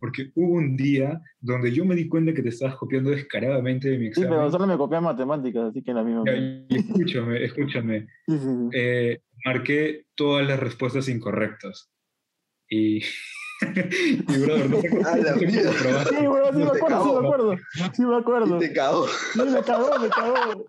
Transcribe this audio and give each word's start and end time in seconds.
porque 0.00 0.30
hubo 0.34 0.54
un 0.54 0.76
día 0.76 1.20
donde 1.40 1.70
yo 1.72 1.84
me 1.84 1.94
di 1.94 2.08
cuenta 2.08 2.32
que 2.32 2.42
te 2.42 2.48
estabas 2.48 2.76
copiando 2.76 3.10
descaradamente 3.10 3.90
de 3.90 3.98
mi 3.98 4.04
Sí, 4.06 4.08
examen. 4.08 4.30
pero 4.30 4.50
solo 4.50 4.66
me 4.66 4.76
copié 4.76 5.00
matemáticas, 5.00 5.64
así 5.70 5.82
que 5.82 5.92
la 5.92 6.02
misma. 6.02 6.24
Ya, 6.26 6.76
escúchame, 6.76 7.44
escúchame. 7.44 8.06
Sí, 8.26 8.38
sí, 8.38 8.44
sí. 8.44 8.68
Eh, 8.72 9.20
marqué 9.44 10.06
todas 10.14 10.46
las 10.46 10.58
respuestas 10.58 11.08
incorrectas. 11.08 11.90
Y, 12.68 12.98
y 13.60 14.38
brother, 14.38 14.70
no 14.70 14.80
sé 14.80 14.88
cómo 14.90 15.02
la 15.02 15.32
no. 15.32 15.38
Sí, 15.38 16.26
weón, 16.26 16.54
sí 16.54 16.58
me 16.58 16.70
te 16.70 16.76
acuerdo, 16.78 17.04
sí 17.04 17.10
me 17.12 17.18
acuerdo. 17.26 17.56
Sí 17.92 18.02
me 18.02 18.16
acuerdo. 18.16 18.56
Y 18.56 18.60
te 18.60 18.72
cago. 18.72 19.06
Sí, 19.32 19.40
me 19.42 19.62
cagó, 19.62 19.98
me 19.98 20.08
cagó. 20.08 20.66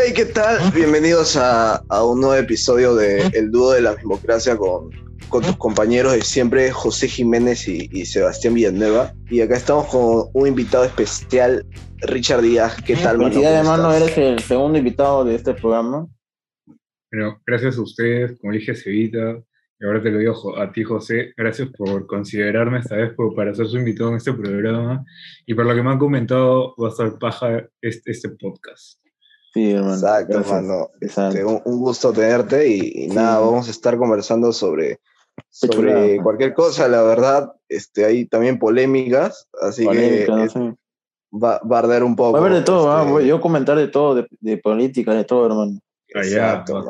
Hey, 0.00 0.12
¿qué 0.14 0.26
tal? 0.26 0.58
Bienvenidos 0.72 1.36
a, 1.36 1.76
a 1.88 2.04
un 2.04 2.20
nuevo 2.20 2.36
episodio 2.36 2.94
de 2.94 3.22
El 3.34 3.50
Dúo 3.50 3.72
de 3.72 3.80
la 3.82 3.96
Mismocracia 3.96 4.56
con, 4.56 4.90
con 5.28 5.42
tus 5.42 5.56
compañeros 5.56 6.12
de 6.12 6.22
siempre, 6.22 6.70
José 6.70 7.08
Jiménez 7.08 7.66
y, 7.66 7.88
y 7.90 8.06
Sebastián 8.06 8.54
Villanueva. 8.54 9.12
Y 9.28 9.40
acá 9.40 9.56
estamos 9.56 9.86
con 9.88 10.28
un 10.32 10.46
invitado 10.46 10.84
especial, 10.84 11.66
Richard 12.02 12.42
Díaz. 12.42 12.76
¿Qué 12.82 12.94
tal, 12.94 13.18
mano? 13.18 13.30
Felicidades, 13.30 13.62
¿Cómo 13.66 13.74
hermano, 13.74 13.92
estás? 13.94 14.18
eres 14.18 14.18
el 14.18 14.38
segundo 14.46 14.78
invitado 14.78 15.24
de 15.24 15.34
este 15.34 15.54
programa. 15.54 16.06
Pero 17.10 17.40
gracias 17.44 17.76
a 17.76 17.82
ustedes, 17.82 18.38
como 18.40 18.52
dije 18.52 18.76
Cevita, 18.76 19.42
y 19.80 19.84
ahora 19.84 20.00
te 20.02 20.10
lo 20.10 20.18
digo 20.18 20.58
a 20.58 20.70
ti, 20.72 20.84
José, 20.84 21.32
gracias 21.36 21.68
por 21.76 22.06
considerarme 22.06 22.78
esta 22.78 22.96
vez 22.96 23.14
por- 23.14 23.34
para 23.34 23.52
ser 23.54 23.66
su 23.66 23.78
invitado 23.78 24.10
en 24.10 24.16
este 24.16 24.32
programa. 24.32 25.04
Y 25.44 25.54
por 25.54 25.66
lo 25.66 25.74
que 25.74 25.82
me 25.82 25.90
han 25.90 25.98
comentado, 25.98 26.74
va 26.76 26.86
a 26.88 26.90
estar 26.90 27.18
paja 27.18 27.66
este, 27.80 28.10
este 28.12 28.28
podcast. 28.30 29.00
Sí, 29.52 29.72
hermano. 29.72 29.94
Exacto, 29.94 30.34
gracias. 30.34 30.62
mano. 30.62 30.90
Exacto. 31.00 31.38
Este, 31.38 31.44
un, 31.44 31.62
un 31.64 31.78
gusto 31.80 32.12
tenerte 32.12 32.68
y, 32.68 32.80
y 32.80 33.08
Sí. 33.08 33.14
nada, 33.16 33.40
vamos 33.40 33.68
a 33.68 33.70
estar 33.70 33.96
conversando 33.96 34.52
sobre, 34.52 35.00
sobre 35.50 35.76
chulada, 35.76 36.22
cualquier 36.22 36.54
cosa, 36.54 36.88
la 36.88 37.02
verdad. 37.02 37.52
Este, 37.68 38.04
hay 38.04 38.26
también 38.26 38.58
polémicas, 38.58 39.48
así 39.62 39.84
Polémica, 39.84 40.48
que 40.48 40.58
eh, 40.58 40.74
va, 41.32 41.60
va 41.60 41.76
a 41.76 41.78
arder 41.80 42.02
un 42.04 42.14
poco. 42.16 42.32
Va 42.32 42.38
a 42.38 42.42
haber 42.42 42.54
de 42.58 42.62
todo, 42.64 42.90
ah, 42.92 43.00
este, 43.00 43.12
voy 43.12 43.26
yo 43.26 43.40
comentar 43.40 43.76
de 43.76 43.88
todo, 43.88 44.14
de, 44.14 44.28
de 44.40 44.58
política, 44.58 45.14
de 45.14 45.24
todo, 45.24 45.46
hermano. 45.46 45.78
Allá, 46.14 46.64
Exacto. 46.66 46.84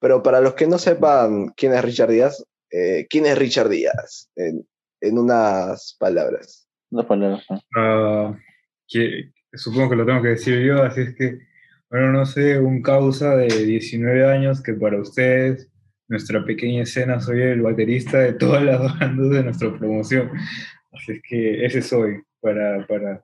Pero 0.00 0.22
para 0.22 0.40
los 0.40 0.54
que 0.54 0.66
no 0.66 0.78
sepan 0.78 1.48
quién 1.56 1.72
es 1.72 1.82
Richard 1.82 2.10
Díaz, 2.10 2.44
eh, 2.70 3.06
¿quién 3.08 3.26
es 3.26 3.38
Richard 3.38 3.68
Díaz? 3.68 4.28
En, 4.36 4.66
en 5.00 5.18
unas 5.18 5.96
palabras. 5.98 6.68
Dos 6.90 7.06
palabras. 7.06 7.44
¿no? 7.48 7.60
Ah, 7.76 8.36
que, 8.88 9.32
supongo 9.56 9.90
que 9.90 9.96
lo 9.96 10.06
tengo 10.06 10.22
que 10.22 10.28
decir 10.28 10.60
yo, 10.64 10.82
así 10.82 11.02
es 11.02 11.14
que, 11.14 11.38
bueno, 11.90 12.12
no 12.12 12.26
sé, 12.26 12.58
un 12.58 12.82
causa 12.82 13.36
de 13.36 13.46
19 13.48 14.26
años 14.30 14.62
que 14.62 14.74
para 14.74 15.00
ustedes, 15.00 15.68
nuestra 16.08 16.44
pequeña 16.44 16.82
escena, 16.82 17.20
soy 17.20 17.42
el 17.42 17.62
baterista 17.62 18.18
de 18.18 18.32
todas 18.34 18.62
las 18.62 18.78
bandas 19.00 19.30
de 19.30 19.42
nuestra 19.44 19.76
promoción. 19.78 20.30
Así 20.92 21.12
es 21.12 21.22
que 21.28 21.64
ese 21.66 21.82
soy 21.82 22.22
para, 22.40 22.86
para 22.86 23.22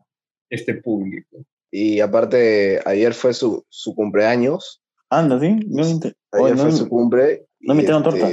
este 0.51 0.75
público. 0.75 1.45
Y 1.71 2.01
aparte, 2.01 2.81
ayer 2.85 3.15
fue 3.15 3.33
su, 3.35 3.65
su 3.69 3.95
cumpleaños. 3.95 4.83
Anda, 5.09 5.39
¿sí? 5.41 5.59
No, 5.69 5.87
inter- 5.89 6.15
Ayer 6.33 6.45
Oye, 6.47 6.55
no- 6.55 6.63
fue 6.63 6.73
su 6.73 6.89
cumple. 6.89 7.47
no 7.61 7.75
me 7.75 7.83
dieron 7.83 8.03
torta. 8.03 8.29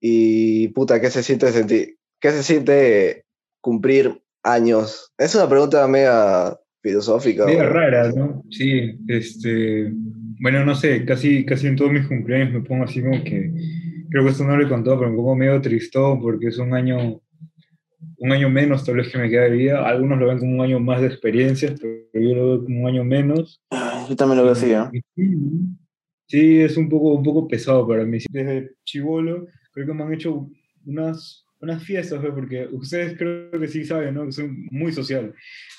Y 0.00 0.68
puta, 0.68 1.00
¿qué 1.00 1.10
se 1.10 1.22
siente 1.22 1.50
sentir? 1.52 1.96
¿Qué 2.20 2.30
se 2.30 2.42
siente 2.42 3.24
cumplir 3.60 4.22
años? 4.42 5.12
Es 5.18 5.34
una 5.34 5.48
pregunta 5.48 5.86
mega 5.88 6.58
filosófica. 6.84 7.46
Media 7.46 7.64
rara, 7.64 8.12
¿no? 8.12 8.44
Sí, 8.50 8.98
este, 9.08 9.90
bueno, 10.38 10.64
no 10.66 10.74
sé, 10.74 11.06
casi, 11.06 11.46
casi 11.46 11.66
en 11.66 11.76
todos 11.76 11.90
mis 11.90 12.06
cumpleaños 12.06 12.52
me 12.52 12.60
pongo 12.60 12.84
así 12.84 13.00
como 13.00 13.24
que, 13.24 13.50
creo 14.10 14.22
que 14.22 14.30
esto 14.30 14.44
no 14.44 14.54
lo 14.54 14.66
he 14.66 14.68
contado, 14.68 14.98
pero 14.98 15.10
me 15.10 15.16
pongo 15.16 15.34
medio 15.34 15.60
tristón 15.62 16.20
porque 16.20 16.48
es 16.48 16.58
un 16.58 16.74
año, 16.74 17.22
un 18.18 18.32
año 18.32 18.50
menos 18.50 18.84
tal 18.84 18.96
vez 18.96 19.10
que 19.10 19.16
me 19.16 19.30
queda 19.30 19.44
de 19.44 19.50
vida. 19.50 19.88
Algunos 19.88 20.18
lo 20.18 20.28
ven 20.28 20.38
como 20.38 20.56
un 20.56 20.60
año 20.60 20.78
más 20.78 21.00
de 21.00 21.06
experiencias, 21.06 21.80
pero 21.80 22.28
yo 22.28 22.34
lo 22.34 22.46
veo 22.48 22.64
como 22.64 22.82
un 22.82 22.88
año 22.88 23.02
menos. 23.02 23.62
Ay, 23.70 24.04
Yo 24.10 24.16
también 24.16 24.36
lo 24.36 24.44
veo 24.44 24.52
así, 24.52 24.72
¿ah? 24.74 24.90
Sí, 24.92 25.02
¿no? 25.16 25.76
sí, 26.28 26.60
es 26.60 26.76
un 26.76 26.90
poco, 26.90 27.14
un 27.14 27.22
poco 27.22 27.48
pesado 27.48 27.88
para 27.88 28.04
mí. 28.04 28.18
Desde 28.30 28.72
chivolo 28.84 29.46
creo 29.72 29.86
que 29.86 29.94
me 29.94 30.04
han 30.04 30.12
hecho 30.12 30.50
unas, 30.84 31.43
unas 31.64 31.82
fiestas, 31.82 32.22
¿ve? 32.22 32.30
porque 32.30 32.68
ustedes 32.70 33.16
creo 33.18 33.50
que 33.50 33.68
sí 33.68 33.84
saben, 33.84 34.14
¿no? 34.14 34.26
Que 34.26 34.32
soy 34.32 34.48
muy 34.70 34.92
social. 34.92 35.34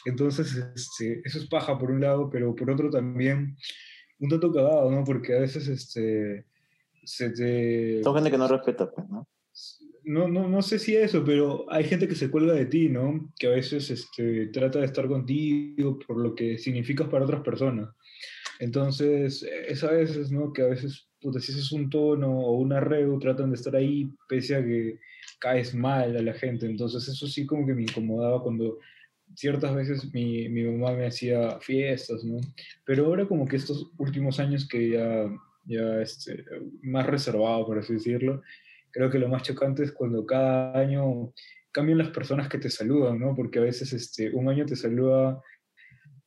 Entonces, 0.05 0.55
este, 0.75 1.21
eso 1.23 1.39
es 1.39 1.47
paja 1.47 1.77
por 1.77 1.91
un 1.91 2.01
lado, 2.01 2.29
pero 2.29 2.53
por 2.55 2.69
otro 2.69 2.89
también 2.89 3.55
un 4.19 4.29
tanto 4.29 4.51
cagado, 4.51 4.91
¿no? 4.91 5.03
Porque 5.03 5.35
a 5.35 5.39
veces 5.39 5.67
este, 5.67 6.45
se 7.03 7.29
te... 7.31 8.03
Son 8.03 8.15
gente 8.15 8.31
que 8.31 8.37
no 8.37 8.47
respeta, 8.47 8.91
pues, 8.91 9.07
¿no? 9.09 9.27
No, 10.03 10.27
no, 10.27 10.47
no 10.47 10.61
sé 10.61 10.77
si 10.77 10.95
eso, 10.95 11.23
pero 11.25 11.65
hay 11.71 11.83
gente 11.83 12.07
que 12.07 12.13
se 12.13 12.29
cuelga 12.29 12.53
de 12.53 12.67
ti, 12.67 12.89
¿no? 12.89 13.33
Que 13.39 13.47
a 13.47 13.51
veces 13.51 13.89
este, 13.89 14.47
trata 14.47 14.79
de 14.79 14.85
estar 14.85 15.07
contigo 15.07 15.97
por 15.97 16.17
lo 16.17 16.35
que 16.35 16.59
significas 16.59 17.07
para 17.07 17.25
otras 17.25 17.41
personas. 17.41 17.89
Entonces, 18.59 19.43
es 19.67 19.83
a 19.83 19.91
veces, 19.91 20.31
¿no? 20.31 20.53
Que 20.53 20.61
a 20.61 20.67
veces, 20.67 21.09
puta, 21.19 21.39
si 21.39 21.51
haces 21.51 21.71
un 21.71 21.89
tono 21.89 22.29
o 22.29 22.53
un 22.57 22.71
arreo, 22.71 23.17
tratan 23.17 23.49
de 23.49 23.55
estar 23.55 23.75
ahí 23.75 24.09
pese 24.29 24.55
a 24.55 24.63
que 24.63 24.99
caes 25.39 25.73
mal 25.73 26.15
a 26.15 26.21
la 26.21 26.33
gente. 26.33 26.65
Entonces, 26.65 27.07
eso 27.07 27.27
sí 27.27 27.45
como 27.45 27.65
que 27.65 27.73
me 27.73 27.83
incomodaba 27.83 28.41
cuando 28.41 28.79
ciertas 29.33 29.73
veces 29.75 30.13
mi, 30.13 30.47
mi 30.49 30.63
mamá 30.63 30.95
me 30.95 31.07
hacía 31.07 31.59
fiestas, 31.59 32.23
¿no? 32.23 32.37
Pero 32.85 33.05
ahora 33.05 33.27
como 33.27 33.47
que 33.47 33.55
estos 33.55 33.91
últimos 33.97 34.39
años 34.39 34.67
que 34.67 34.89
ya, 34.91 35.29
ya 35.65 36.01
este, 36.01 36.45
más 36.81 37.05
reservado, 37.07 37.65
por 37.65 37.79
así 37.79 37.93
decirlo, 37.93 38.41
creo 38.91 39.09
que 39.09 39.19
lo 39.19 39.27
más 39.27 39.43
chocante 39.43 39.83
es 39.83 39.91
cuando 39.91 40.25
cada 40.25 40.77
año 40.79 41.33
cambian 41.71 41.97
las 41.97 42.11
personas 42.11 42.47
que 42.47 42.57
te 42.57 42.69
saludan, 42.69 43.19
¿no? 43.19 43.35
Porque 43.35 43.59
a 43.59 43.63
veces 43.63 43.91
este, 43.91 44.31
un 44.31 44.47
año 44.47 44.65
te 44.65 44.75
saluda 44.75 45.41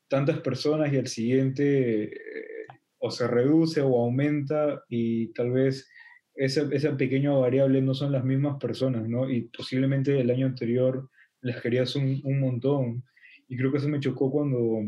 tantas 0.09 0.41
personas 0.41 0.93
y 0.93 0.99
al 0.99 1.07
siguiente 1.07 2.05
eh, 2.05 2.67
o 2.99 3.11
se 3.11 3.27
reduce 3.27 3.81
o 3.81 3.97
aumenta 3.97 4.85
y 4.89 5.33
tal 5.33 5.53
vez 5.53 5.89
esa, 6.39 6.69
esa 6.71 6.97
pequeña 6.97 7.33
variable 7.33 7.83
no 7.83 7.95
son 7.95 8.13
las 8.13 8.25
mismas 8.25 8.59
personas, 8.59 9.09
¿no? 9.09 9.29
Y 9.29 9.43
posiblemente 9.43 10.19
el 10.19 10.31
año 10.31 10.47
anterior 10.47 11.11
las 11.41 11.61
querías 11.61 11.97
un, 11.97 12.21
un 12.25 12.41
montón. 12.41 13.05
Y 13.49 13.57
creo 13.57 13.73
que 13.73 13.79
eso 13.79 13.89
me 13.89 14.01
chocó 14.01 14.31
cuando, 14.31 14.81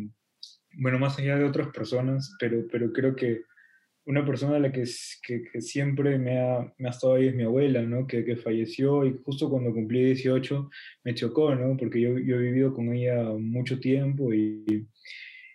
bueno, 0.78 0.98
más 0.98 1.18
allá 1.18 1.36
de 1.36 1.44
otras 1.44 1.68
personas, 1.68 2.36
pero, 2.38 2.66
pero 2.70 2.92
creo 2.92 3.16
que 3.16 3.42
una 4.06 4.24
persona 4.24 4.56
a 4.56 4.60
la 4.60 4.72
que, 4.72 4.84
que, 5.26 5.42
que 5.42 5.60
siempre 5.60 6.18
me 6.18 6.40
ha, 6.40 6.72
me 6.78 6.88
ha 6.88 6.90
estado 6.90 7.14
ahí 7.14 7.28
es 7.28 7.34
mi 7.34 7.42
abuela, 7.42 7.82
¿no? 7.82 8.06
Que, 8.06 8.24
que 8.24 8.36
falleció 8.36 9.04
y 9.04 9.20
justo 9.24 9.50
cuando 9.50 9.72
cumplí 9.72 10.04
18 10.04 10.70
me 11.04 11.14
chocó, 11.14 11.54
¿no? 11.54 11.76
Porque 11.76 12.00
yo, 12.00 12.16
yo 12.18 12.36
he 12.36 12.42
vivido 12.42 12.72
con 12.72 12.92
ella 12.92 13.24
mucho 13.38 13.80
tiempo 13.80 14.32
y, 14.32 14.86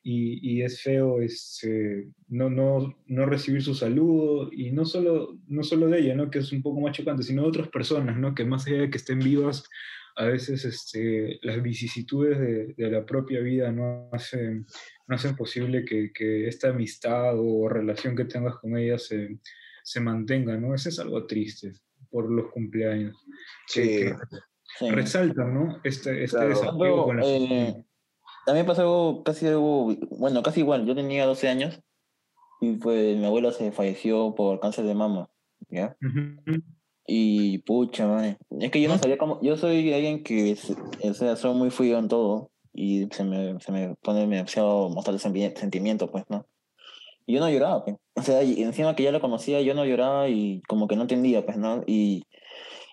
y, 0.08 0.40
y 0.58 0.62
es 0.62 0.84
feo 0.84 1.20
este, 1.20 2.08
no, 2.28 2.48
no, 2.52 2.96
no 3.08 3.26
recibir 3.26 3.64
su 3.64 3.74
saludo 3.74 4.52
y 4.54 4.70
no 4.70 4.86
solo, 4.86 5.40
no 5.48 5.64
solo 5.64 5.88
de 5.88 6.00
ella, 6.00 6.14
¿no? 6.16 6.30
Que 6.30 6.40
es 6.40 6.52
un 6.52 6.62
poco 6.62 6.80
más 6.80 6.96
chocante, 6.96 7.24
sino 7.24 7.42
de 7.42 7.48
otras 7.48 7.70
personas, 7.70 8.16
¿no? 8.16 8.36
Que 8.36 8.46
más 8.46 8.68
allá 8.68 8.82
de 8.82 8.92
que 8.92 8.98
estén 8.98 9.18
vivas, 9.18 9.68
a 10.16 10.26
veces 10.26 10.64
este, 10.64 11.40
las 11.42 11.60
vicisitudes 11.64 12.40
de, 12.40 12.76
de 12.78 12.92
la 12.92 13.04
propia 13.04 13.40
vida 13.40 13.72
no 13.72 14.08
hacen, 14.12 14.68
no 15.08 15.16
hacen 15.16 15.36
posible 15.36 15.84
que, 15.84 16.12
que 16.14 16.48
esta 16.48 16.70
amistad 16.70 17.34
o 17.40 17.68
relación 17.68 18.16
que 18.16 18.26
tengas 18.26 18.58
con 18.60 18.78
ella 18.78 19.00
se, 19.00 19.40
se 19.84 20.00
mantenga, 20.02 20.56
¿no? 20.56 20.76
Eso 20.76 20.90
es 20.90 21.00
algo 21.00 21.26
triste 21.26 21.74
por 22.12 22.32
los 22.32 22.52
cumpleaños. 22.52 23.18
Sí. 23.68 23.82
Que, 23.82 24.06
que 24.06 24.38
Sí. 24.78 24.90
resaltan, 24.92 25.54
¿no? 25.54 25.80
Este, 25.84 26.24
este 26.24 26.38
Claro. 26.38 26.78
Pero, 26.80 27.04
con 27.06 27.18
la 27.18 27.24
eh. 27.26 27.85
También 28.46 28.66
pasó 28.66 28.82
algo, 28.82 29.24
casi 29.24 29.48
algo, 29.48 29.94
bueno, 30.12 30.44
casi 30.44 30.60
igual. 30.62 30.86
Yo 30.86 30.96
tenía 30.96 31.26
12 31.26 31.48
años 31.50 31.80
y 32.62 32.74
pues 32.74 33.18
mi 33.18 33.26
abuela 33.26 33.52
se 33.52 33.72
falleció 33.72 34.36
por 34.36 34.60
cáncer 34.60 34.86
de 34.86 34.94
mama, 34.96 35.30
¿ya? 35.70 35.96
Ujú. 36.02 36.62
Y 37.08 37.60
pucha, 37.60 38.08
man. 38.08 38.38
Es 38.60 38.72
que 38.72 38.82
yo 38.82 38.90
no 38.90 38.98
sabía 38.98 39.18
cómo. 39.18 39.40
Yo 39.42 39.58
soy 39.58 39.94
alguien 39.94 40.24
que, 40.24 40.52
es- 40.52 40.76
o 41.04 41.14
sea, 41.14 41.36
soy 41.36 41.54
muy 41.56 41.70
frío 41.70 41.98
en 42.00 42.08
todo. 42.08 42.52
Y 42.78 43.08
se 43.12 43.24
me, 43.24 43.58
se 43.62 43.72
me 43.72 43.96
pone 44.02 44.28
demasiado 44.28 44.90
mostrar 44.90 45.18
sentimiento, 45.20 46.12
pues, 46.12 46.26
¿no? 46.30 46.46
Y 47.26 47.36
yo 47.36 47.40
no 47.40 47.50
lloraba, 47.50 47.86
pues. 47.86 47.96
O 48.16 48.22
sea, 48.22 48.44
y 48.44 48.62
encima 48.64 48.96
que 48.96 49.04
ya 49.04 49.12
la 49.14 49.22
conocía, 49.22 49.62
yo 49.62 49.74
no 49.74 49.86
lloraba 49.86 50.28
y 50.30 50.62
como 50.68 50.88
que 50.88 50.96
no 50.96 51.04
entendía, 51.04 51.46
pues, 51.46 51.58
¿no? 51.58 51.84
Y, 51.88 52.24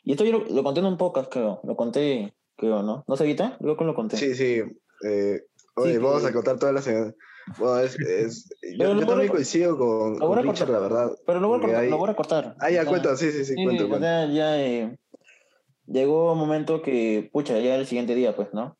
y 0.04 0.12
esto 0.12 0.24
yo 0.24 0.32
lo, 0.38 0.44
lo 0.44 0.62
conté 0.62 0.80
en 0.80 0.86
un 0.86 0.96
podcast, 0.98 1.32
creo. 1.32 1.60
Lo 1.64 1.74
conté, 1.74 2.32
creo, 2.56 2.82
¿no? 2.84 3.02
¿No 3.08 3.16
se 3.16 3.24
evita? 3.24 3.56
Luego 3.60 3.76
que 3.78 3.84
lo 3.84 3.94
conté. 3.94 4.16
Sí, 4.18 4.34
sí. 4.34 4.60
Eh, 5.04 5.42
oye, 5.76 5.92
Sí, 5.92 5.98
vamos 5.98 6.22
que- 6.22 6.28
a 6.28 6.32
contar 6.32 6.58
todas 6.58 6.74
las... 6.74 7.14
Bueno, 7.58 7.80
es, 7.80 7.98
es- 7.98 8.48
yo, 8.78 8.78
yo 8.78 8.92
a 8.92 9.06
también 9.06 9.28
recor- 9.28 9.32
coincido 9.32 9.76
con, 9.78 10.16
a 10.22 10.26
con 10.26 10.42
Richard, 10.42 10.70
la 10.70 10.78
verdad. 10.78 11.10
Pero 11.26 11.40
lo 11.40 11.48
voy 11.48 11.58
a 11.58 11.60
cortar. 11.62 11.80
hay- 11.82 11.90
Lo 11.90 11.96
voy 11.98 12.06
a 12.08 12.12
recortar. 12.12 12.56
Ah, 12.60 12.70
ya, 12.70 12.82
sea, 12.82 12.90
cuenta, 12.90 13.16
sí, 13.16 13.30
sí, 13.32 13.44
sí, 13.44 13.54
Sí, 13.56 13.64
cuenta, 13.64 13.84
o 13.84 13.88
cuenta. 13.88 14.06
sea, 14.06 14.32
ya 14.32 14.60
eh, 14.62 14.98
llegó 15.86 16.32
un 16.32 16.38
momento 16.38 16.82
que, 16.82 17.28
pucha, 17.32 17.58
ya 17.58 17.74
el 17.76 17.86
siguiente 17.86 18.14
día, 18.14 18.34
pues, 18.36 18.48
¿no? 18.52 18.78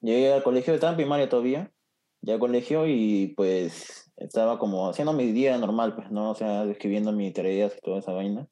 Llegué 0.00 0.32
al 0.32 0.42
colegio, 0.42 0.74
estaba 0.74 0.90
en 0.92 0.96
primaria 0.96 1.28
todavía, 1.28 1.72
ya 2.20 2.34
al 2.34 2.40
colegio 2.40 2.86
y 2.86 3.32
pues 3.36 4.12
estaba 4.16 4.58
como 4.58 4.88
haciendo 4.88 5.12
mi 5.12 5.32
día 5.32 5.56
normal, 5.58 5.94
pues, 5.94 6.10
¿no? 6.10 6.30
O 6.30 6.34
sea, 6.34 6.64
escribiendo 6.64 7.12
mis 7.12 7.32
tareas 7.32 7.74
y 7.76 7.80
toda 7.80 8.00
esa 8.00 8.12
vaina. 8.12 8.46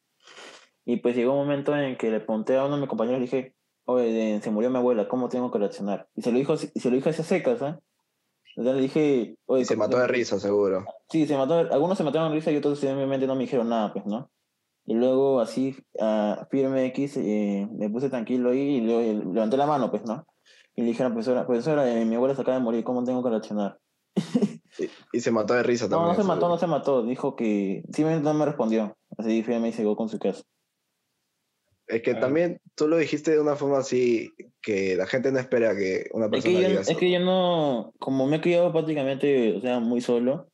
Y 0.85 0.97
pues 0.97 1.15
llegó 1.17 1.33
un 1.33 1.39
momento 1.47 1.77
en 1.77 1.97
que 1.97 2.11
le 2.11 2.21
pregunté 2.21 2.57
a 2.57 2.65
uno 2.65 2.77
de 2.77 2.81
mis 2.83 2.89
compañeros 2.89 3.19
y 3.21 3.23
dije, 3.25 3.55
oye, 3.85 4.41
se 4.43 4.51
murió 4.51 4.71
mi 4.71 4.79
abuela, 4.79 5.09
¿cómo 5.09 5.29
tengo 5.29 5.51
que 5.51 5.59
reaccionar? 5.59 6.09
Y 6.15 6.23
se 6.23 6.33
lo 6.33 6.39
dijo, 6.39 6.55
y 6.55 6.81
se 6.81 6.91
lo 6.91 6.97
dijo 6.97 7.09
a 7.09 7.13
esas 7.13 7.27
secas, 7.27 7.61
¿eh? 7.63 7.77
Entonces 8.55 8.77
le 8.77 8.83
dije, 8.83 9.37
oye, 9.47 9.65
se 9.65 9.77
mató 9.77 9.99
de 9.99 10.07
risa, 10.07 10.39
seguro. 10.39 10.85
Sí, 11.09 11.27
se 11.27 11.37
mató, 11.37 11.55
algunos 11.55 11.97
se 11.97 12.05
mataron 12.05 12.29
de 12.31 12.35
risa 12.37 12.51
y 12.51 12.57
otros 12.57 12.79
simplemente 12.79 13.27
no 13.27 13.35
me 13.35 13.43
dijeron 13.45 13.69
nada, 13.69 13.93
pues, 13.93 14.05
¿no? 14.07 14.31
Y 14.85 14.95
luego 14.95 15.41
así, 15.41 15.77
a 16.01 16.47
firme 16.51 16.85
X, 16.87 17.17
eh, 17.17 17.69
me 17.73 17.89
puse 17.89 18.11
tranquilo 18.11 18.51
ahí 18.51 18.77
y 18.77 18.81
luego 18.81 19.33
levanté 19.33 19.57
la 19.57 19.67
mano, 19.67 19.91
pues, 19.91 20.05
¿no? 20.05 20.27
Y 20.75 20.83
le 20.83 20.89
dijeron, 20.89 21.13
profesora, 21.13 21.47
profesora, 21.47 21.91
eh, 21.91 22.05
mi 22.05 22.17
abuela 22.17 22.35
se 22.35 22.43
acaba 22.43 22.59
de 22.59 22.63
morir, 22.65 22.85
¿cómo 22.85 23.05
tengo 23.05 23.23
que 23.23 23.31
reaccionar? 23.31 23.79
Y, 24.79 24.91
y 25.13 25.21
se 25.21 25.31
mató 25.31 25.55
de 25.55 25.63
risa 25.63 25.85
No, 25.85 25.91
también. 25.91 26.09
no 26.09 26.15
se 26.15 26.27
mató, 26.27 26.41
seguro. 26.41 26.55
no 26.55 26.59
se 26.59 26.67
mató. 26.67 27.03
Dijo 27.05 27.37
que 27.37 27.83
simplemente 27.93 28.25
no 28.25 28.35
me 28.35 28.47
respondió. 28.47 28.97
Así 29.19 29.43
firme 29.43 29.69
y 29.69 29.73
se 29.73 29.85
con 29.95 30.09
su 30.09 30.19
casa. 30.19 30.43
Es 31.89 32.03
que 32.03 32.15
también 32.15 32.61
tú 32.75 32.89
lo 32.89 32.97
dijiste 32.97 33.33
de 33.33 33.41
una 33.41 33.57
forma 33.57 33.79
así 33.79 34.33
que 34.63 34.97
la 34.97 35.07
gente 35.07 35.31
no 35.33 35.39
espera 35.39 35.77
que 35.77 36.07
una 36.13 36.27
Es 36.27 36.31
persona 36.31 36.55
que, 36.55 36.63
yo, 36.63 36.69
diga 36.69 36.81
es 36.81 36.89
eso. 36.89 36.99
que 36.99 37.11
yo 37.11 37.21
no, 37.21 37.93
como 37.99 38.27
me 38.27 38.37
he 38.37 38.41
criado 38.41 38.73
prácticamente, 38.73 39.57
o 39.57 39.61
sea, 39.61 39.81
muy 39.81 40.01
solo, 40.01 40.49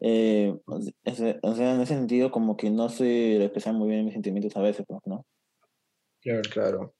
eh, 0.00 0.54
o 0.66 0.80
sea, 1.14 1.38
o 1.42 1.54
sea, 1.54 1.74
en 1.74 1.80
ese 1.80 1.94
sentido 1.94 2.30
como 2.30 2.56
que 2.56 2.70
no 2.70 2.88
sé 2.88 3.42
expresar 3.42 3.74
muy 3.74 3.88
bien 3.88 4.04
mis 4.04 4.14
sentimientos 4.14 4.56
a 4.56 4.60
veces, 4.62 4.84
pues, 4.86 5.00
¿no? 5.06 5.24
Claro. 6.20 6.42
Claro. 6.52 6.94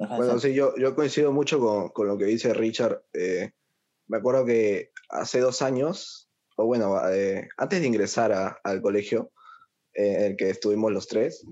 Ajá, 0.00 0.16
Bueno, 0.16 0.38
sí, 0.38 0.54
yo, 0.54 0.74
yo 0.78 0.94
coincido 0.94 1.32
mucho 1.32 1.60
con, 1.60 1.90
con 1.90 2.08
lo 2.08 2.16
que 2.16 2.24
dice 2.24 2.54
Richard. 2.54 3.02
Eh, 3.12 3.50
me 4.08 4.16
acuerdo 4.16 4.44
que 4.46 4.90
hace 5.10 5.40
dos 5.40 5.60
años, 5.62 6.30
o 6.56 6.64
bueno, 6.66 6.96
eh, 7.10 7.48
antes 7.56 7.80
de 7.80 7.86
ingresar 7.86 8.32
a- 8.32 8.58
al 8.64 8.80
colegio, 8.80 9.30
eh, 9.94 10.14
en 10.18 10.22
el 10.32 10.36
que 10.36 10.50
estuvimos 10.50 10.92
los 10.92 11.06
tres, 11.06 11.44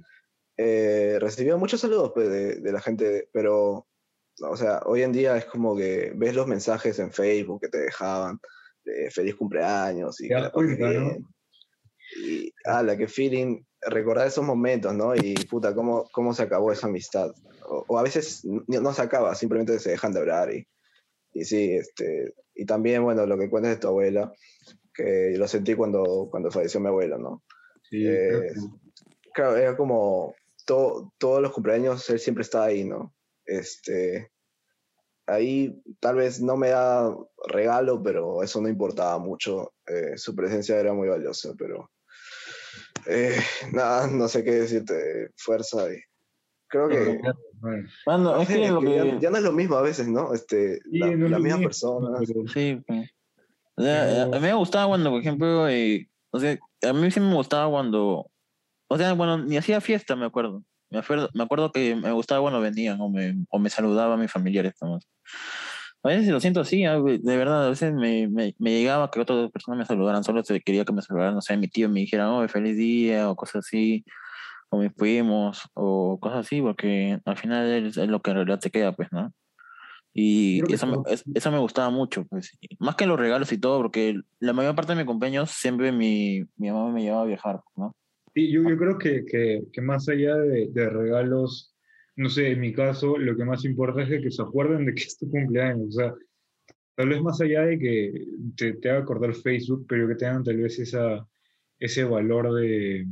eh, 0.57 1.19
recibía 1.21 1.57
muchos 1.57 1.81
saludos 1.81 2.13
pues, 2.15 2.29
de, 2.29 2.57
de 2.57 2.73
la 2.73 2.81
gente, 2.81 3.29
pero, 3.33 3.87
o 4.43 4.57
sea, 4.57 4.81
hoy 4.87 5.03
en 5.03 5.13
día 5.13 5.37
es 5.37 5.45
como 5.47 5.77
que 5.77 6.13
ves 6.15 6.35
los 6.35 6.47
mensajes 6.47 6.99
en 6.99 7.13
Facebook 7.13 7.61
que 7.63 7.69
te 7.69 7.79
dejaban, 7.79 8.39
de 8.85 9.11
feliz 9.11 9.37
cumpleaños 9.37 10.21
y 10.21 10.29
que 10.29 10.35
la 10.35 10.51
cuenta, 10.51 10.91
¿no? 10.91 11.17
Y, 12.17 12.53
ala, 12.65 12.97
qué 12.97 13.09
feeling, 13.09 13.63
recordar 13.81 14.27
esos 14.27 14.45
momentos, 14.45 14.95
¿no? 14.95 15.15
Y 15.15 15.35
puta, 15.49 15.75
cómo, 15.75 16.09
cómo 16.13 16.35
se 16.35 16.43
acabó 16.43 16.73
esa 16.73 16.87
amistad. 16.89 17.31
O, 17.69 17.85
o 17.89 17.99
a 17.99 18.03
veces 18.03 18.45
n- 18.45 18.63
no 18.67 18.93
se 18.93 19.03
acaba, 19.03 19.35
simplemente 19.35 19.79
se 19.79 19.91
dejan 19.91 20.13
de 20.13 20.21
hablar. 20.21 20.53
Y, 20.53 20.67
y 21.33 21.45
sí, 21.45 21.73
este, 21.73 22.35
y 22.55 22.67
también, 22.67 23.03
bueno, 23.03 23.25
lo 23.25 23.39
que 23.39 23.49
cuentas 23.49 23.73
de 23.73 23.81
tu 23.81 23.89
abuela, 23.89 24.33
que 24.93 25.35
lo 25.39 25.49
sentí 25.49 25.75
cuando, 25.75 26.29
cuando 26.31 26.51
falleció 26.51 26.81
mi 26.81 26.89
abuela, 26.89 27.17
¿no? 27.17 27.43
Sí, 27.89 28.05
Eh, 28.07 28.53
Claro, 29.35 29.57
era 29.57 29.75
como 29.77 30.35
todo, 30.65 31.13
todos 31.19 31.43
los 31.43 31.53
cumpleaños 31.53 32.09
él 32.11 32.19
siempre 32.19 32.43
estaba 32.43 32.67
ahí, 32.67 32.85
¿no? 32.85 33.15
Este, 33.45 34.31
ahí 35.27 35.81
tal 36.01 36.17
vez 36.17 36.41
no 36.41 36.57
me 36.57 36.69
da 36.71 37.15
regalo, 37.49 38.03
pero 38.03 38.43
eso 38.43 38.61
no 38.61 38.69
importaba 38.69 39.19
mucho. 39.19 39.73
eh, 39.87 40.17
su 40.17 40.35
presencia 40.35 40.79
era 40.79 40.93
muy 40.93 41.09
valiosa, 41.09 41.53
pero 41.59 41.91
eh, 43.07 43.37
nada, 43.73 44.07
no 44.07 44.29
sé 44.29 44.45
qué 44.45 44.53
decirte, 44.53 45.31
fuerza. 45.37 45.93
Y 45.93 45.99
creo 46.69 46.89
que, 46.89 47.21
Bueno, 48.07 48.41
es 48.41 48.49
que 48.49 48.65
es 48.65 48.71
lo 48.71 48.81
que 48.81 48.95
ya, 48.97 49.03
que... 49.03 49.19
ya 49.21 49.31
no 49.31 49.37
es 49.39 49.43
lo 49.43 49.53
mismo 49.53 49.77
a 49.77 49.83
veces, 49.83 50.07
¿no? 50.09 50.33
Este, 50.35 50.77
sí, 50.77 50.99
la, 50.99 51.07
no 51.09 51.27
es 51.27 51.31
lo 51.33 51.39
mismas 51.39 51.43
mismo, 51.59 51.63
personas. 51.69 52.23
pero- 52.27 52.49
Sí, 52.49 52.83
pues. 52.87 53.11
O 53.75 53.83
sea, 53.83 54.03
a, 54.03 54.23
a 54.25 54.27
mí 54.29 54.41
me 54.41 54.55
gustaba 54.55 54.87
cuando, 54.89 55.11
por 55.11 55.21
ejemplo, 55.21 55.69
eh, 55.69 56.09
o 56.31 56.39
sea, 56.39 56.59
a 56.83 56.93
mí 56.93 57.11
sí 57.11 57.21
me 57.21 57.35
gustaba 57.35 57.71
cuando, 57.71 58.31
o 58.93 58.99
sea, 58.99 59.15
bueno, 59.15 59.39
ni 59.39 59.57
hacía 59.57 59.81
fiesta, 59.81 60.17
me 60.17 60.27
acuerdo. 60.27 60.63
Me 60.91 60.99
acuerdo, 60.99 61.31
me 61.33 61.43
acuerdo 61.43 61.73
que 61.73 61.97
me 61.97 62.13
gustaba 62.13 62.43
cuando 62.43 62.61
venían 62.61 63.01
o 63.01 63.09
me, 63.09 63.35
o 63.49 63.59
me 63.59 63.71
saludaban 63.71 64.21
mis 64.21 64.31
familiares. 64.31 64.75
nomás. 64.83 65.09
A 66.03 66.09
veces 66.09 66.29
lo 66.29 66.41
siento 66.41 66.61
así, 66.61 66.85
ah, 66.85 66.99
de 67.01 67.37
verdad, 67.37 67.67
a 67.67 67.71
veces 67.71 67.95
me, 67.95 68.29
me, 68.29 68.55
me 68.59 68.73
llegaba 68.73 69.11
que 69.11 69.21
otras 69.21 69.51
personas 69.51 69.79
me 69.79 69.87
saludaran, 69.87 70.25
solo 70.25 70.43
quería 70.65 70.85
que 70.85 70.93
me 70.93 71.01
saludaran, 71.01 71.35
no 71.35 71.41
sé, 71.41 71.57
mi 71.57 71.69
tío 71.69 71.89
me 71.89 72.01
dijera, 72.01 72.31
oh, 72.31 72.47
feliz 72.49 72.77
día, 72.77 73.31
o 73.31 73.37
cosas 73.37 73.65
así, 73.65 74.05
o 74.71 74.79
mis 74.79 74.93
primos, 74.93 75.63
o 75.75 76.19
cosas 76.21 76.41
así, 76.47 76.61
porque 76.61 77.21
al 77.25 77.37
final 77.39 77.67
es, 77.87 77.97
es 77.97 78.09
lo 78.09 78.21
que 78.21 78.31
en 78.33 78.37
realidad 78.37 78.59
te 78.61 78.71
queda, 78.71 78.93
pues, 78.93 79.09
¿no? 79.13 79.33
Y 80.15 80.61
eso 80.73 80.87
me, 80.87 80.97
eso 81.35 81.51
me 81.51 81.59
gustaba 81.59 81.91
mucho, 81.91 82.27
pues. 82.27 82.51
Más 82.79 82.97
que 82.97 83.07
los 83.07 83.19
regalos 83.19 83.51
y 83.53 83.59
todo, 83.59 83.79
porque 83.79 84.21
la 84.41 84.53
mayor 84.53 84.75
parte 84.75 84.93
de 84.93 84.97
mis 84.97 85.07
cumpleaños 85.07 85.51
siempre 85.51 85.93
mi, 85.93 86.43
mi 86.57 86.71
mamá 86.71 86.91
me 86.91 87.03
llevaba 87.03 87.23
a 87.23 87.27
viajar, 87.27 87.61
¿no? 87.77 87.95
Sí, 88.35 88.51
yo, 88.51 88.63
yo 88.63 88.77
creo 88.79 88.99
que, 88.99 89.25
que, 89.25 89.63
que 89.73 89.81
más 89.83 90.09
allá 90.09 90.37
de, 90.37 90.69
de 90.73 90.89
regalos, 90.89 91.75
no 92.17 92.29
sé, 92.31 92.53
en 92.53 92.61
mi 92.61 92.73
caso, 92.73 93.19
lo 93.19 93.37
que 93.37 93.45
más 93.45 93.65
importa 93.65 94.03
es 94.03 94.09
de 94.09 94.21
que 94.23 94.31
se 94.31 94.43
acuerden 94.43 94.87
de 94.87 94.95
que 94.95 95.03
es 95.03 95.19
tu 95.19 95.31
cumpleaños. 95.31 95.89
O 95.89 95.93
sea, 95.93 96.15
tal 96.97 97.09
vez 97.11 97.21
más 97.23 97.41
allá 97.43 97.63
de 97.63 97.79
que 97.79 98.27
te, 98.57 98.75
te 98.75 98.91
haga 98.91 99.01
acordar 99.01 99.35
Facebook, 99.35 99.85
pero 99.89 100.09
que 100.09 100.15
tengan 100.15 100.43
tal 100.45 100.57
vez 100.57 100.79
esa, 100.79 101.27
ese 101.79 102.05
valor 102.05 102.55
de, 102.55 103.07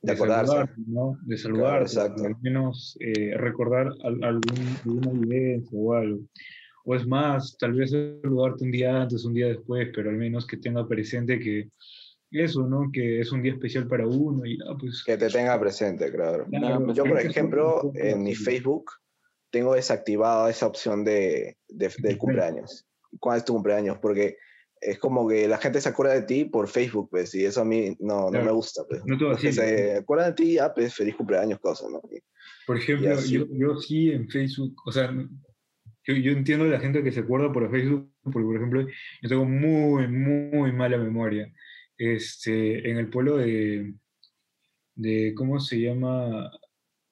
De 0.00 0.12
acordarse. 0.12 0.52
saludarte, 0.52 0.82
¿no? 0.86 1.18
De 1.22 1.36
saludar, 1.36 1.82
exacto. 1.82 2.24
al 2.24 2.36
menos 2.40 2.96
eh, 3.00 3.34
recordar 3.36 3.88
al- 4.04 4.24
algún, 4.24 4.66
alguna 4.84 5.10
vivencia 5.12 5.70
o 5.78 5.92
algo. 5.94 6.20
O 6.84 6.94
es 6.94 7.06
más, 7.06 7.56
tal 7.58 7.74
vez 7.74 7.90
saludarte 7.90 8.64
un 8.64 8.70
día 8.70 9.02
antes, 9.02 9.24
un 9.24 9.34
día 9.34 9.48
después, 9.48 9.88
pero 9.94 10.08
al 10.08 10.16
menos 10.16 10.46
que 10.46 10.56
tenga 10.56 10.86
presente 10.88 11.38
que 11.40 11.68
eso, 12.30 12.66
¿no? 12.66 12.90
Que 12.92 13.20
es 13.20 13.32
un 13.32 13.42
día 13.42 13.52
especial 13.52 13.86
para 13.86 14.06
uno 14.06 14.44
y 14.44 14.58
ya, 14.58 14.64
pues... 14.78 15.02
Que 15.04 15.16
te 15.16 15.28
tenga 15.28 15.58
presente, 15.60 16.10
claro. 16.12 16.46
claro, 16.50 16.92
Yo, 16.92 17.04
por 17.04 17.20
ejemplo, 17.20 17.92
en 17.94 18.22
mi 18.22 18.32
así. 18.32 18.44
Facebook 18.44 18.90
tengo 19.50 19.74
desactivada 19.74 20.50
esa 20.50 20.66
opción 20.66 21.04
de, 21.04 21.56
de, 21.68 21.90
del 21.98 22.18
cumpleaños. 22.18 22.86
¿Cuál 23.20 23.38
es 23.38 23.44
tu 23.44 23.54
cumpleaños? 23.54 23.98
Porque 23.98 24.36
es 24.80 24.98
como 24.98 25.26
que 25.26 25.48
la 25.48 25.56
gente 25.58 25.80
se 25.80 25.88
acuerda 25.88 26.14
de 26.14 26.22
ti 26.22 26.44
por 26.44 26.68
Facebook, 26.68 27.08
pues, 27.10 27.34
y 27.34 27.44
eso 27.44 27.62
a 27.62 27.64
mí 27.64 27.96
no, 28.00 28.30
no 28.30 28.42
me 28.44 28.50
gusta, 28.50 28.82
pues. 28.88 29.02
No 29.06 29.16
Que 29.16 29.24
vaciles. 29.24 29.54
se 29.54 29.96
acuerdan 29.96 30.30
de 30.30 30.34
ti, 30.34 30.58
ah, 30.58 30.72
pues, 30.74 30.94
feliz 30.94 31.14
cumpleaños, 31.16 31.58
cosas, 31.60 31.88
¿no? 31.90 32.02
Y- 32.12 32.20
Por 32.66 32.76
ejemplo, 32.76 33.10
así. 33.14 33.32
yo, 33.34 33.46
yo 33.50 33.76
sí 33.76 34.10
en 34.10 34.28
Facebook, 34.28 34.74
o 34.84 34.92
sea, 34.92 35.10
yo, 36.06 36.14
yo 36.14 36.32
entiendo 36.32 36.66
a 36.66 36.68
la 36.68 36.80
gente 36.80 37.02
que 37.02 37.12
se 37.12 37.20
acuerda 37.20 37.50
por 37.52 37.70
Facebook, 37.70 38.12
porque 38.22 38.44
por 38.44 38.56
ejemplo, 38.56 38.86
yo 39.22 39.28
tengo 39.28 39.44
muy, 39.44 40.06
muy 40.08 40.72
mala 40.72 40.98
memoria. 40.98 41.50
Este, 41.98 42.90
en 42.90 42.98
el 42.98 43.08
pueblo 43.08 43.36
de, 43.38 43.94
de 44.94 45.34
¿cómo 45.34 45.60
se 45.60 45.80
llama? 45.80 46.50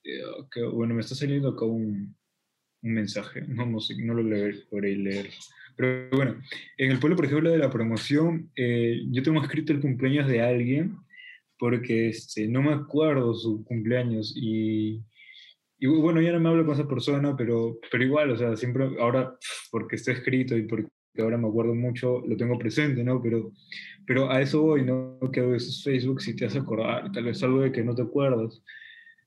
Eh, 0.05 0.21
que- 0.53 0.63
bueno, 0.65 0.95
me 0.95 1.01
está 1.01 1.15
saliendo 1.15 1.51
acá 1.51 1.65
un, 1.65 2.15
un 2.83 2.93
mensaje, 2.93 3.43
no, 3.49 3.67
no 3.67 3.81
sé, 3.81 3.97
no 4.03 4.15
lo 4.15 4.23
logré 4.23 4.97
leer. 4.97 5.31
Pero 5.77 6.09
bueno, 6.17 6.41
en 6.79 6.91
el 6.93 6.99
pueblo, 7.01 7.17
por 7.17 7.25
ejemplo, 7.27 7.51
de 7.51 7.59
la 7.59 7.71
promoción, 7.71 8.51
eh, 8.57 9.03
yo 9.11 9.23
tengo 9.23 9.43
escrito 9.43 9.73
el 9.73 9.81
cumpleaños 9.81 10.29
de 10.29 10.41
alguien, 10.41 10.97
porque 11.59 12.09
este, 12.09 12.47
no 12.47 12.63
me 12.63 12.73
acuerdo 12.73 13.35
su 13.35 13.65
cumpleaños 13.65 14.35
y, 14.37 15.03
y 15.79 15.87
bueno, 15.87 16.21
ya 16.21 16.33
no 16.33 16.41
me 16.41 16.49
hablo 16.49 16.65
con 16.65 16.75
esa 16.75 16.87
persona, 16.87 17.37
pero, 17.37 17.79
pero 17.91 18.05
igual, 18.05 18.31
o 18.31 18.37
sea, 18.37 18.57
siempre, 18.57 18.85
ahora, 19.01 19.37
porque 19.71 19.97
está 19.97 20.13
escrito 20.13 20.57
y 20.57 20.63
porque 20.63 20.89
ahora 21.23 21.39
me 21.39 21.49
acuerdo 21.49 21.75
mucho, 21.75 22.21
lo 22.27 22.37
tengo 22.37 22.59
presente, 22.59 23.03
¿no? 23.05 23.21
Pero, 23.23 23.53
pero 24.07 24.31
a 24.31 24.41
eso 24.41 24.63
voy, 24.63 24.85
¿no? 24.85 25.19
Que 25.33 25.41
a 25.41 25.47
veces 25.47 25.83
Facebook 25.83 26.21
si 26.21 26.35
te 26.37 26.47
hace 26.47 26.59
acordar, 26.59 27.11
tal 27.13 27.25
vez 27.25 27.43
algo 27.43 27.61
de 27.61 27.73
que 27.73 27.83
no 27.85 27.95
te 27.95 28.03
acuerdas. 28.03 28.63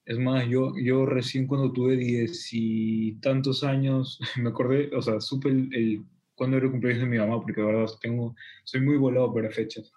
Es 0.06 0.18
más, 0.18 0.48
yo, 0.48 0.74
yo 0.82 1.06
recién 1.06 1.48
cuando 1.48 1.72
tuve 1.74 1.98
diez 1.98 2.50
y 2.54 3.14
tantos 3.22 3.64
años, 3.64 4.20
me 4.38 4.50
acordé, 4.50 4.90
o 4.96 5.02
sea, 5.02 5.20
supe 5.22 5.50
el, 5.50 5.74
el 5.74 6.04
cuándo 6.36 6.58
era 6.58 6.66
el 6.68 6.72
cumpleaños 6.72 7.02
de 7.04 7.10
mi 7.10 7.18
mamá, 7.18 7.42
porque 7.42 7.60
de 7.62 7.68
verdad 7.68 7.88
tengo, 8.02 8.36
soy 8.64 8.82
muy 8.82 8.98
volado 8.98 9.34
para 9.34 9.50
fechas. 9.50 9.92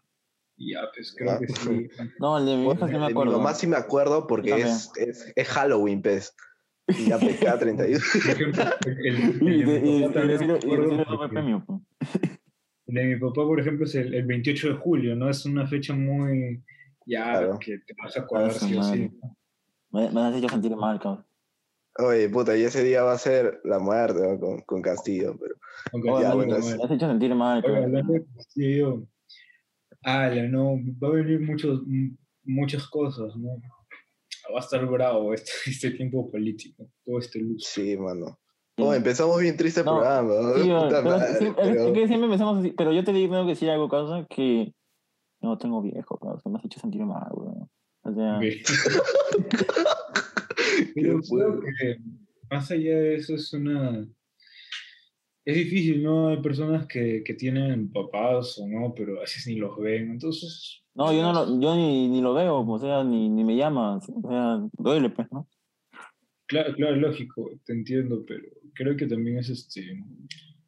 Y 0.56 0.73
ya, 0.75 0.80
pues 0.94 1.14
creo 1.16 1.30
Ah. 1.32 1.38
que 1.38 1.49
sí. 1.49 1.88
No, 2.18 2.37
el 2.38 2.44
de 2.47 2.56
mi 2.56 2.64
vieja 2.64 2.87
sí 2.87 2.92
me 2.92 2.99
de 2.99 2.99
mi 3.06 3.11
acuerdo. 3.12 3.38
mamá 3.38 3.54
sí 3.54 3.66
me 3.66 3.76
acuerdo 3.76 4.26
porque 4.26 4.52
es, 4.61 4.90
es, 4.97 5.32
es 5.35 5.49
Halloween, 5.49 6.02
pues. 6.02 6.35
Y 6.99 7.06
ya 7.09 7.18
cada 7.40 7.59
31. 7.59 8.00
Por 8.12 8.30
ejemplo, 8.32 8.64
el, 8.87 9.06
el- 9.06 9.42
Y, 9.42 9.61
el 9.62 9.66
de- 9.66 11.04
porque- 11.06 11.28
premio. 11.35 11.64
El 12.87 12.94
de 12.94 13.04
mi 13.04 13.16
papá, 13.20 13.44
por 13.44 13.61
ejemplo, 13.61 13.85
es 13.85 13.94
el, 13.94 14.12
el 14.14 14.26
28 14.26 14.68
de 14.68 14.75
julio, 14.75 15.14
¿no? 15.16 15.28
Es 15.30 15.44
una 15.47 15.66
fecha 15.66 15.94
muy... 15.94 16.62
Ya, 17.06 17.25
Claro. 17.38 17.59
que 17.59 17.78
te 17.78 17.94
vas 18.02 18.16
a 18.16 18.20
acordar 18.20 18.50
Ah, 18.50 18.54
sí 18.54 18.76
o 18.76 18.82
sí. 18.82 19.11
Me, 19.90 20.11
me 20.11 20.20
has 20.20 20.37
hecho 20.37 20.49
sentir 20.49 20.75
mal, 20.76 20.99
cabrón. 21.00 21.25
Oye, 21.99 22.28
puta, 22.28 22.56
y 22.56 22.62
ese 22.62 22.85
día 22.85 23.02
va 23.02 23.12
a 23.12 23.18
ser 23.18 23.61
la 23.64 23.78
muerte 23.78 24.20
¿no? 24.23 24.38
con, 24.38 24.61
con 24.62 24.80
Castillo, 24.82 25.37
pero 25.40 25.54
Oye, 25.92 26.23
Ya, 26.23 26.35
bueno. 26.35 26.59
Me 26.59 26.85
has 26.85 26.90
hecho 26.90 27.09
sentir 27.09 27.35
mal, 27.35 27.62
cabrón. 27.62 28.25
Castillo, 28.37 29.06
ala, 30.02 30.42
no, 30.49 30.76
va 31.02 31.09
a 31.09 31.12
venir 31.12 31.40
muchos, 31.40 31.82
muchas 32.44 32.87
cosas, 32.88 33.35
¿no? 33.37 33.50
Va 34.52 34.57
a 34.59 34.61
estar 34.61 34.85
bravo 34.87 35.33
este, 35.35 35.50
este 35.71 35.90
tiempo 35.92 36.30
político, 36.30 36.88
todo 37.04 37.19
este 37.19 37.38
luz. 37.40 37.64
sí, 37.66 37.97
mano. 37.97 38.38
Oh, 38.83 38.95
empezamos 38.95 39.38
bien 39.40 39.57
triste 39.59 39.80
el 39.80 39.87
No, 39.87 39.97
programa. 39.99 40.33
¿no? 40.35 40.54
Sí, 40.54 40.69
Puta 40.71 41.02
pero 41.02 41.16
madre, 41.16 41.35
sí, 41.38 41.52
pero- 41.54 41.69
es 41.88 41.92
que 41.92 42.07
siempre 42.07 42.25
empezamos 42.26 42.59
así, 42.59 42.73
pero 42.73 42.92
yo 42.92 43.04
te 43.04 43.12
digo 43.12 43.33
tengo 43.35 43.45
que 43.45 43.50
decir 43.50 43.69
algo, 43.71 43.88
causa, 43.90 44.26
que 44.30 44.73
no 45.42 45.59
tengo 45.59 45.83
viejo, 45.83 46.19
causa, 46.19 46.49
me 46.49 46.59
has 46.59 46.64
hecho 46.64 46.80
sentir 46.80 47.04
mal, 47.04 47.28
weón. 47.35 47.69
O 48.02 48.14
sea. 48.14 48.38
Pero 50.95 51.21
creo 51.28 51.61
que 51.61 51.97
más 52.50 52.71
allá 52.71 52.97
de 52.99 53.14
eso 53.16 53.35
es 53.35 53.52
una... 53.52 54.07
Es 55.44 55.56
difícil, 55.56 56.02
¿no? 56.02 56.28
Hay 56.28 56.42
personas 56.42 56.87
que, 56.87 57.23
que 57.25 57.35
tienen 57.35 57.90
papás 57.90 58.59
o 58.59 58.68
no, 58.68 58.94
pero 58.94 59.18
a 59.18 59.20
veces 59.20 59.47
ni 59.47 59.56
los 59.56 59.76
ven. 59.78 60.11
Entonces... 60.11 60.82
no, 60.94 61.12
yo, 61.12 61.23
no 61.23 61.32
lo, 61.32 61.61
yo 61.61 61.75
ni, 61.76 62.09
ni 62.09 62.20
lo 62.20 62.35
veo, 62.35 62.59
o 62.61 62.78
sea, 62.78 63.02
ni, 63.04 63.28
ni 63.28 63.42
me 63.42 63.56
llama, 63.56 63.97
o 63.97 64.28
sea, 64.28 64.61
duele, 64.73 65.11
pues, 65.11 65.28
¿no? 65.32 65.49
Claro, 66.47 66.75
claro, 66.75 66.97
lógico, 66.97 67.50
te 67.64 67.73
entiendo, 67.73 68.25
pero 68.26 68.42
creo 68.75 68.97
que 68.97 69.06
también 69.06 69.38
es 69.38 69.49
este... 69.49 70.04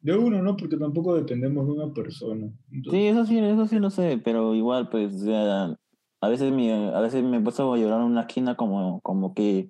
De 0.01 0.17
uno, 0.17 0.41
¿no? 0.41 0.57
Porque 0.57 0.75
tampoco 0.75 1.15
dependemos 1.15 1.65
de 1.65 1.71
una 1.71 1.93
persona. 1.93 2.51
Entonces, 2.71 3.01
Sí, 3.01 3.07
eso 3.07 3.25
sí, 3.25 3.39
eso 3.39 3.65
sí 3.67 3.79
lo 3.79 3.89
sé, 3.89 4.19
pero 4.21 4.53
igual, 4.53 4.89
pues, 4.89 5.13
o 5.15 5.25
sea, 5.25 5.77
a 6.19 6.29
veces, 6.29 6.51
mi, 6.51 6.69
a 6.69 6.99
veces 6.99 7.23
me 7.23 7.37
he 7.37 7.41
puesto 7.41 7.73
a 7.73 7.77
llorar 7.77 7.99
en 8.01 8.07
una 8.07 8.21
esquina 8.21 8.55
como, 8.55 9.01
como 9.01 9.33
que... 9.33 9.69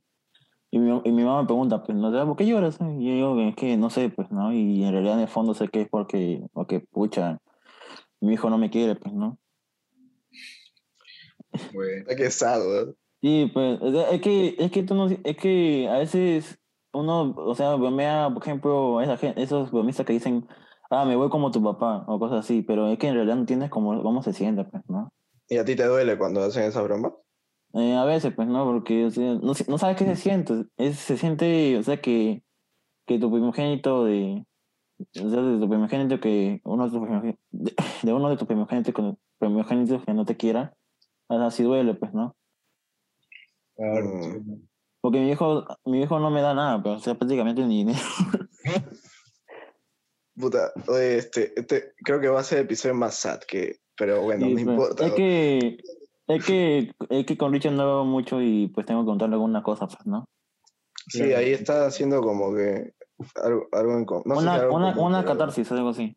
Y 0.73 0.79
mi, 0.79 0.89
y 1.05 1.11
mi 1.11 1.23
mamá 1.23 1.41
me 1.43 1.45
pregunta, 1.45 1.83
pues, 1.83 1.95
¿no 1.95 2.11
sé 2.11 2.25
por 2.25 2.35
qué 2.35 2.47
lloras? 2.47 2.79
Y 2.81 3.05
yo 3.05 3.13
digo, 3.13 3.39
es 3.41 3.55
que 3.55 3.77
no 3.77 3.91
sé, 3.91 4.09
pues, 4.09 4.31
¿no? 4.31 4.51
Y 4.51 4.83
en 4.83 4.91
realidad 4.91 5.13
en 5.17 5.19
el 5.19 5.27
fondo 5.27 5.53
sé 5.53 5.67
que 5.67 5.81
es 5.81 5.87
porque, 5.87 6.41
porque 6.51 6.79
pucha, 6.79 7.37
mi 8.19 8.33
hijo 8.33 8.49
no 8.49 8.57
me 8.57 8.71
quiere, 8.71 8.95
pues, 8.95 9.13
¿no? 9.13 9.37
bueno, 11.75 12.05
Qué 12.17 12.31
sad. 12.31 12.59
Sí, 13.21 13.51
pues, 13.53 13.79
es 13.83 14.21
que, 14.21 14.55
es 14.57 14.71
que 14.71 14.81
tú 14.81 14.95
no, 14.95 15.09
es 15.09 15.37
que 15.37 15.87
a 15.87 15.99
veces 15.99 16.57
uno, 16.91 17.35
o 17.37 17.53
sea, 17.53 17.75
bromea, 17.75 18.31
por 18.33 18.41
ejemplo, 18.41 18.99
esa 18.99 19.15
gen- 19.17 19.37
esos 19.37 19.69
bromistas 19.69 20.07
que 20.07 20.13
dicen, 20.13 20.47
ah, 20.89 21.05
me 21.05 21.15
voy 21.15 21.29
como 21.29 21.51
tu 21.51 21.61
papá, 21.63 22.03
o 22.07 22.17
cosas 22.17 22.39
así, 22.45 22.63
pero 22.63 22.87
es 22.87 22.97
que 22.97 23.09
en 23.09 23.13
realidad 23.13 23.35
no 23.35 23.41
entiendes 23.41 23.69
cómo, 23.69 24.01
cómo 24.01 24.23
se 24.23 24.33
siente, 24.33 24.63
pues, 24.63 24.81
¿no? 24.87 25.13
¿Y 25.47 25.57
a 25.57 25.65
ti 25.65 25.75
te 25.75 25.85
duele 25.85 26.17
cuando 26.17 26.41
hacen 26.41 26.63
esa 26.63 26.81
broma? 26.81 27.13
Eh, 27.73 27.95
a 27.95 28.05
veces, 28.05 28.33
pues, 28.35 28.47
¿no? 28.47 28.65
Porque, 28.65 29.05
o 29.05 29.11
sea, 29.11 29.33
no, 29.33 29.53
sabes 29.77 29.97
qué 29.97 30.05
se 30.05 30.15
siente, 30.15 30.65
es, 30.77 30.97
se 30.97 31.17
siente, 31.17 31.75
o 31.77 31.83
sea, 31.83 31.99
que, 31.99 32.43
que 33.07 33.17
tu 33.17 33.31
primogénito 33.31 34.05
de, 34.05 34.45
o 34.99 35.29
sea, 35.29 35.41
de 35.41 35.59
tu 35.59 35.67
primogénito 35.67 36.19
que, 36.19 36.61
uno 36.65 36.85
de 36.85 36.91
tus 36.91 37.01
primogénitos, 37.01 37.43
de, 37.51 37.73
de 38.03 38.13
uno 38.13 38.29
de 38.29 38.37
tus 38.37 38.47
primogénitos, 38.47 38.93
con- 38.93 39.17
primogénitos 39.39 40.05
que 40.05 40.13
no 40.13 40.23
te 40.23 40.37
quiera, 40.37 40.75
así 41.29 41.63
duele, 41.63 41.95
pues, 41.95 42.13
¿no? 42.13 42.35
claro, 43.75 44.05
Mm. 44.05 44.67
Porque 45.01 45.19
mi 45.19 45.31
hijo, 45.31 45.65
mi 45.83 46.01
hijo 46.01 46.17
no 46.19 46.29
me 46.29 46.41
da 46.41 46.53
nada, 46.53 46.81
pero 46.81 46.95
o 46.95 46.99
sea, 46.99 47.15
prácticamente 47.15 47.61
ni 47.65 47.79
dinero. 47.79 47.99
Puta, 50.39 50.71
oye, 50.87 51.17
este, 51.17 51.59
este, 51.59 51.93
creo 52.03 52.21
que 52.21 52.29
va 52.29 52.39
a 52.39 52.43
ser 52.43 52.59
el 52.59 52.65
episodio 52.65 52.95
más 52.95 53.15
sad 53.15 53.39
que, 53.41 53.79
pero 53.97 54.21
bueno, 54.21 54.45
Sí, 54.45 54.53
no 54.53 54.53
pues, 54.53 54.65
importa. 54.65 55.07
Es 55.07 55.13
que, 55.13 55.77
es 56.27 56.45
que, 56.45 56.91
es 57.09 57.25
que 57.25 57.37
con 57.37 57.51
Richard 57.53 57.73
no 57.73 57.81
hablo 57.83 58.05
mucho 58.05 58.41
y 58.41 58.67
pues 58.67 58.85
tengo 58.85 59.01
que 59.01 59.07
contarle 59.07 59.35
algunas 59.35 59.63
cosas, 59.63 59.93
pues, 59.95 60.05
¿no? 60.07 60.25
Sí, 61.07 61.21
ahí 61.33 61.51
está 61.51 61.85
haciendo 61.85 62.21
como 62.21 62.55
que 62.55 62.93
algo, 63.43 63.67
algo 63.71 63.97
en 63.97 64.05
común. 64.05 64.23
No 64.25 64.35
sé 64.35 64.41
si 64.41 64.47
una, 64.47 64.55
algo 64.55 64.75
una, 64.75 64.93
común, 64.93 65.07
una 65.11 65.21
pero 65.21 65.33
catarsis, 65.33 65.71
algo 65.71 65.89
así. 65.89 66.15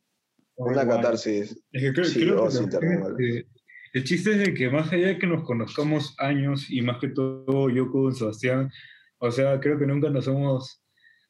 Una 0.57 0.83
Igual. 0.83 0.97
catarsis. 0.97 1.63
Es 1.73 1.83
que 1.83 1.93
creo, 1.93 2.05
Sí, 2.05 2.21
creo 2.21 2.49
que 2.49 2.55
también, 2.55 2.71
terminal. 2.71 3.17
este, 3.19 3.49
el 3.95 4.05
chiste 4.05 4.31
es 4.33 4.39
de 4.39 4.55
que 4.55 4.71
más 4.71 4.93
allá 4.93 5.09
de 5.09 5.19
que 5.19 5.27
nos 5.27 5.43
conozcamos 5.45 6.15
años 6.19 6.71
y 6.71 6.83
más 6.83 6.99
que 6.99 7.09
todo 7.09 7.69
yo 7.71 7.91
con 7.91 8.15
Sebastián, 8.15 8.71
o 9.19 9.31
sea, 9.31 9.59
creo 9.61 9.79
que 9.79 9.87
nunca 9.87 10.11
nos 10.11 10.27
hemos 10.29 10.83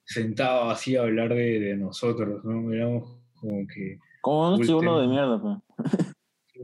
sentado 0.04 0.70
así 0.70 0.96
a 0.96 1.02
hablar 1.02 1.30
de, 1.30 1.60
de 1.60 1.76
nosotros, 1.76 2.44
¿no? 2.44 2.72
Éramos 2.72 3.18
como 3.34 3.66
que 3.66 3.98
Como 4.20 4.54
un 4.54 4.62
chibulo 4.62 5.00
de 5.00 5.06
mierda, 5.08 5.40
pues. 5.40 5.58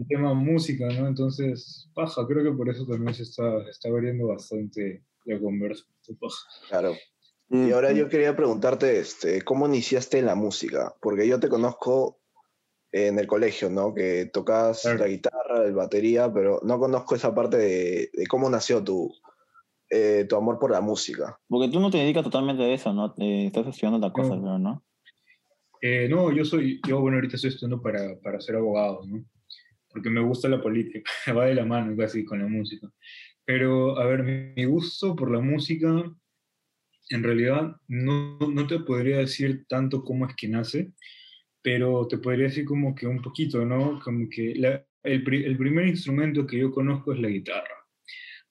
el 0.02 0.08
tema 0.08 0.34
música, 0.34 0.86
¿no? 0.88 1.06
Entonces, 1.06 1.88
paja, 1.94 2.26
creo 2.26 2.42
que 2.44 2.56
por 2.56 2.68
eso 2.68 2.86
también 2.86 3.14
se 3.14 3.22
está, 3.22 3.62
está 3.68 3.88
abriendo 3.88 4.26
bastante 4.28 5.04
la 5.24 5.38
conversa. 5.40 5.84
Paja. 6.20 6.36
Claro. 6.68 6.94
Y 7.50 7.70
ahora 7.70 7.92
yo 7.92 8.08
quería 8.08 8.34
preguntarte, 8.34 8.98
este, 8.98 9.42
¿cómo 9.42 9.66
iniciaste 9.66 10.18
en 10.18 10.26
la 10.26 10.34
música? 10.34 10.94
Porque 11.02 11.28
yo 11.28 11.38
te 11.38 11.48
conozco 11.48 12.18
en 12.92 13.18
el 13.18 13.26
colegio, 13.26 13.68
¿no? 13.70 13.94
Que 13.94 14.26
tocas 14.32 14.82
Claro. 14.82 14.98
la 14.98 15.08
guitarra, 15.08 15.64
el 15.64 15.74
batería, 15.74 16.32
pero 16.32 16.60
no 16.62 16.78
conozco 16.78 17.14
esa 17.14 17.34
parte 17.34 17.56
de, 17.58 18.10
de 18.12 18.26
cómo 18.26 18.48
nació 18.50 18.82
tu, 18.82 19.12
eh, 19.90 20.24
tu 20.28 20.36
amor 20.36 20.58
por 20.58 20.70
la 20.70 20.80
música. 20.80 21.38
Porque 21.48 21.68
tú 21.70 21.78
no 21.80 21.90
te 21.90 21.98
dedicas 21.98 22.24
totalmente 22.24 22.62
a 22.62 22.72
eso, 22.72 22.92
¿no? 22.92 23.14
Eh, 23.18 23.46
estás 23.46 23.66
estudiando 23.66 23.98
otra 23.98 24.12
cosa, 24.12 24.34
No. 24.36 24.42
pero 24.42 24.58
¿no? 24.58 24.84
Eh, 25.82 26.08
no, 26.08 26.30
yo 26.32 26.44
soy, 26.44 26.80
yo 26.86 27.00
bueno, 27.00 27.16
ahorita 27.16 27.36
estoy 27.36 27.50
estudiando 27.50 27.82
para, 27.82 28.18
para 28.20 28.40
ser 28.40 28.56
abogado, 28.56 29.00
¿no? 29.06 29.24
Porque 29.92 30.10
me 30.10 30.20
gusta 30.20 30.48
la 30.48 30.60
política, 30.60 31.10
va 31.36 31.46
de 31.46 31.54
la 31.54 31.64
mano 31.64 31.96
casi 31.96 32.24
con 32.24 32.40
la 32.40 32.46
música. 32.48 32.88
Pero, 33.44 33.98
a 33.98 34.06
ver, 34.06 34.22
mi, 34.56 34.64
gusto 34.64 35.14
por 35.14 35.30
la 35.30 35.40
música, 35.40 35.88
en 37.10 37.22
realidad, 37.22 37.76
no, 37.88 38.38
no 38.38 38.66
te 38.66 38.78
podría 38.80 39.18
decir 39.18 39.66
tanto 39.68 40.02
cómo 40.04 40.26
es 40.26 40.34
que 40.36 40.48
nace, 40.48 40.92
pero 41.60 42.06
te 42.08 42.18
podría 42.18 42.46
decir 42.46 42.64
como 42.64 42.94
que 42.94 43.06
un 43.06 43.20
poquito, 43.20 43.64
¿no? 43.64 44.00
Como 44.02 44.28
que 44.30 44.54
la- 44.56 44.84
el, 45.02 45.22
el 45.34 45.56
primer 45.58 45.86
instrumento 45.88 46.46
que 46.46 46.58
yo 46.58 46.70
conozco 46.70 47.12
es 47.12 47.20
la 47.20 47.28
guitarra. 47.28 47.76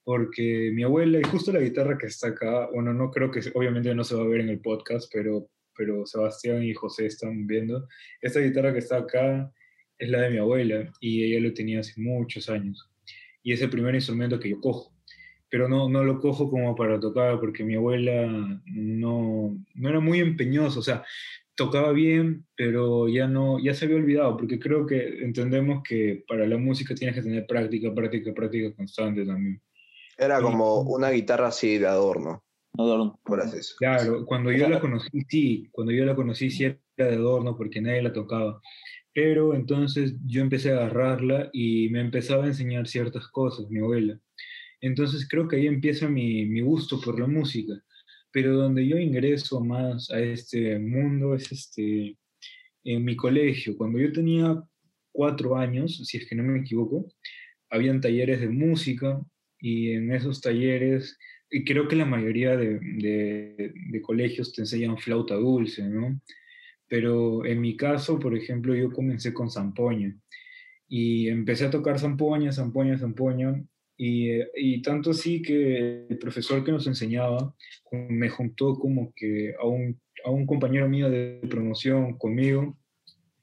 Porque 0.03 0.71
mi 0.73 0.83
abuela, 0.83 1.19
y 1.19 1.23
justo 1.23 1.51
la 1.53 1.59
guitarra 1.59 1.97
que 1.97 2.07
está 2.07 2.29
acá, 2.29 2.69
bueno, 2.73 2.93
no 2.93 3.11
creo 3.11 3.31
que, 3.31 3.39
obviamente 3.53 3.93
no 3.95 4.03
se 4.03 4.15
va 4.15 4.23
a 4.23 4.27
ver 4.27 4.41
en 4.41 4.49
el 4.49 4.59
podcast, 4.59 5.11
pero, 5.13 5.49
pero 5.75 6.05
Sebastián 6.05 6.63
y 6.63 6.73
José 6.73 7.05
están 7.05 7.47
viendo. 7.47 7.87
Esta 8.21 8.39
guitarra 8.39 8.73
que 8.73 8.79
está 8.79 8.97
acá 8.97 9.51
es 10.01 10.09
la 10.09 10.21
de 10.21 10.31
mi 10.31 10.37
abuela 10.39 10.91
y 10.99 11.23
ella 11.23 11.47
lo 11.47 11.53
tenía 11.53 11.79
hace 11.79 11.93
muchos 12.01 12.49
años. 12.49 12.89
Y 13.43 13.53
es 13.53 13.61
el 13.61 13.69
primer 13.69 13.95
instrumento 13.95 14.39
que 14.39 14.49
yo 14.49 14.59
cojo. 14.59 14.91
Pero 15.49 15.67
no, 15.69 15.89
no 15.89 16.03
lo 16.03 16.19
cojo 16.19 16.49
como 16.49 16.75
para 16.75 16.99
tocar 16.99 17.39
porque 17.39 17.63
mi 17.63 17.75
abuela 17.75 18.61
no, 18.65 19.57
no 19.75 19.89
era 19.89 19.99
muy 19.99 20.19
empeñosa. 20.19 20.79
O 20.79 20.81
sea, 20.81 21.03
tocaba 21.55 21.91
bien, 21.91 22.45
pero 22.55 23.07
ya 23.09 23.27
no, 23.27 23.59
ya 23.59 23.73
se 23.73 23.85
había 23.85 23.97
olvidado, 23.97 24.37
porque 24.37 24.57
creo 24.59 24.85
que 24.85 25.23
entendemos 25.23 25.83
que 25.87 26.23
para 26.27 26.47
la 26.47 26.57
música 26.57 26.95
tienes 26.95 27.15
que 27.15 27.21
tener 27.21 27.45
práctica, 27.45 27.93
práctica, 27.93 28.33
práctica 28.33 28.73
constante 28.75 29.25
también. 29.25 29.61
Era 30.17 30.37
Sí. 30.37 30.43
como 30.43 30.81
una 30.81 31.09
guitarra 31.11 31.47
así 31.47 31.77
de 31.77 31.87
adorno, 31.87 32.43
No, 32.77 32.85
Eduardo. 32.85 33.19
por 33.23 33.41
así 33.41 33.57
decirlo. 33.57 33.77
Claro, 33.79 34.25
cuando 34.25 34.51
yo 34.51 34.69
la 34.69 34.79
conocí, 34.79 35.09
sí, 35.27 35.67
cuando 35.71 35.91
yo 35.91 36.05
la 36.05 36.15
conocí 36.15 36.49
sí 36.49 36.63
era 36.63 36.77
de 36.97 37.15
adorno 37.15 37.57
porque 37.57 37.81
nadie 37.81 38.01
la 38.01 38.13
tocaba. 38.13 38.61
Pero 39.13 39.53
entonces 39.55 40.15
yo 40.25 40.41
empecé 40.41 40.71
a 40.71 40.77
agarrarla 40.77 41.49
y 41.53 41.89
me 41.89 41.99
empezaba 42.01 42.45
a 42.45 42.47
enseñar 42.47 42.87
ciertas 42.87 43.27
cosas, 43.27 43.69
mi 43.69 43.79
abuela. 43.79 44.19
Entonces 44.81 45.27
creo 45.29 45.47
que 45.47 45.57
ahí 45.57 45.67
empieza 45.67 46.07
mi, 46.09 46.61
gusto 46.61 46.99
por 47.01 47.19
la 47.19 47.27
música. 47.27 47.73
Pero 48.31 48.55
donde 48.55 48.87
yo 48.87 48.97
ingreso 48.97 49.59
más 49.61 50.09
a 50.11 50.19
este 50.21 50.79
mundo 50.79 51.35
es 51.35 51.51
este, 51.51 52.17
en 52.85 53.03
mi 53.05 53.15
colegio. 53.15 53.75
Cuando 53.77 53.99
yo 53.99 54.11
tenía 54.13 54.63
cuatro 55.11 55.57
años, 55.57 55.97
si 56.05 56.17
es 56.17 56.27
que 56.27 56.35
no 56.35 56.43
me 56.43 56.59
equivoco, 56.61 57.11
habían 57.69 57.99
talleres 58.01 58.39
de 58.41 58.49
música 58.49 59.21
y 59.59 59.91
en 59.91 60.11
esos 60.13 60.41
talleres, 60.41 61.17
y 61.49 61.65
creo 61.65 61.87
que 61.87 61.95
la 61.97 62.05
mayoría 62.05 62.55
de, 62.55 62.79
de- 62.79 63.73
de 63.91 64.01
colegios 64.01 64.53
te 64.53 64.61
enseñan 64.61 64.97
flauta 64.97 65.35
dulce, 65.35 65.83
¿no? 65.87 66.19
Pero 66.91 67.45
en 67.45 67.61
mi 67.61 67.77
caso, 67.77 68.19
por 68.19 68.35
ejemplo, 68.35 68.75
yo 68.75 68.91
comencé 68.91 69.33
con 69.33 69.49
zampoña 69.49 70.13
y 70.89 71.29
empecé 71.29 71.63
a 71.63 71.69
tocar 71.69 71.97
zampoña, 71.97 72.51
zampoña, 72.51 72.97
zampoña, 72.97 73.63
y, 73.95 74.29
eh, 74.31 74.51
y 74.57 74.81
tanto 74.81 75.11
así 75.11 75.41
que 75.41 76.05
el 76.09 76.17
profesor 76.17 76.65
que 76.65 76.73
nos 76.73 76.85
enseñaba 76.87 77.55
me 77.93 78.27
juntó 78.27 78.77
como 78.77 79.13
que 79.15 79.53
a 79.57 79.65
un, 79.65 80.01
a 80.25 80.31
un 80.31 80.45
compañero 80.45 80.89
mío 80.89 81.09
de 81.09 81.39
promoción 81.49 82.17
conmigo 82.17 82.77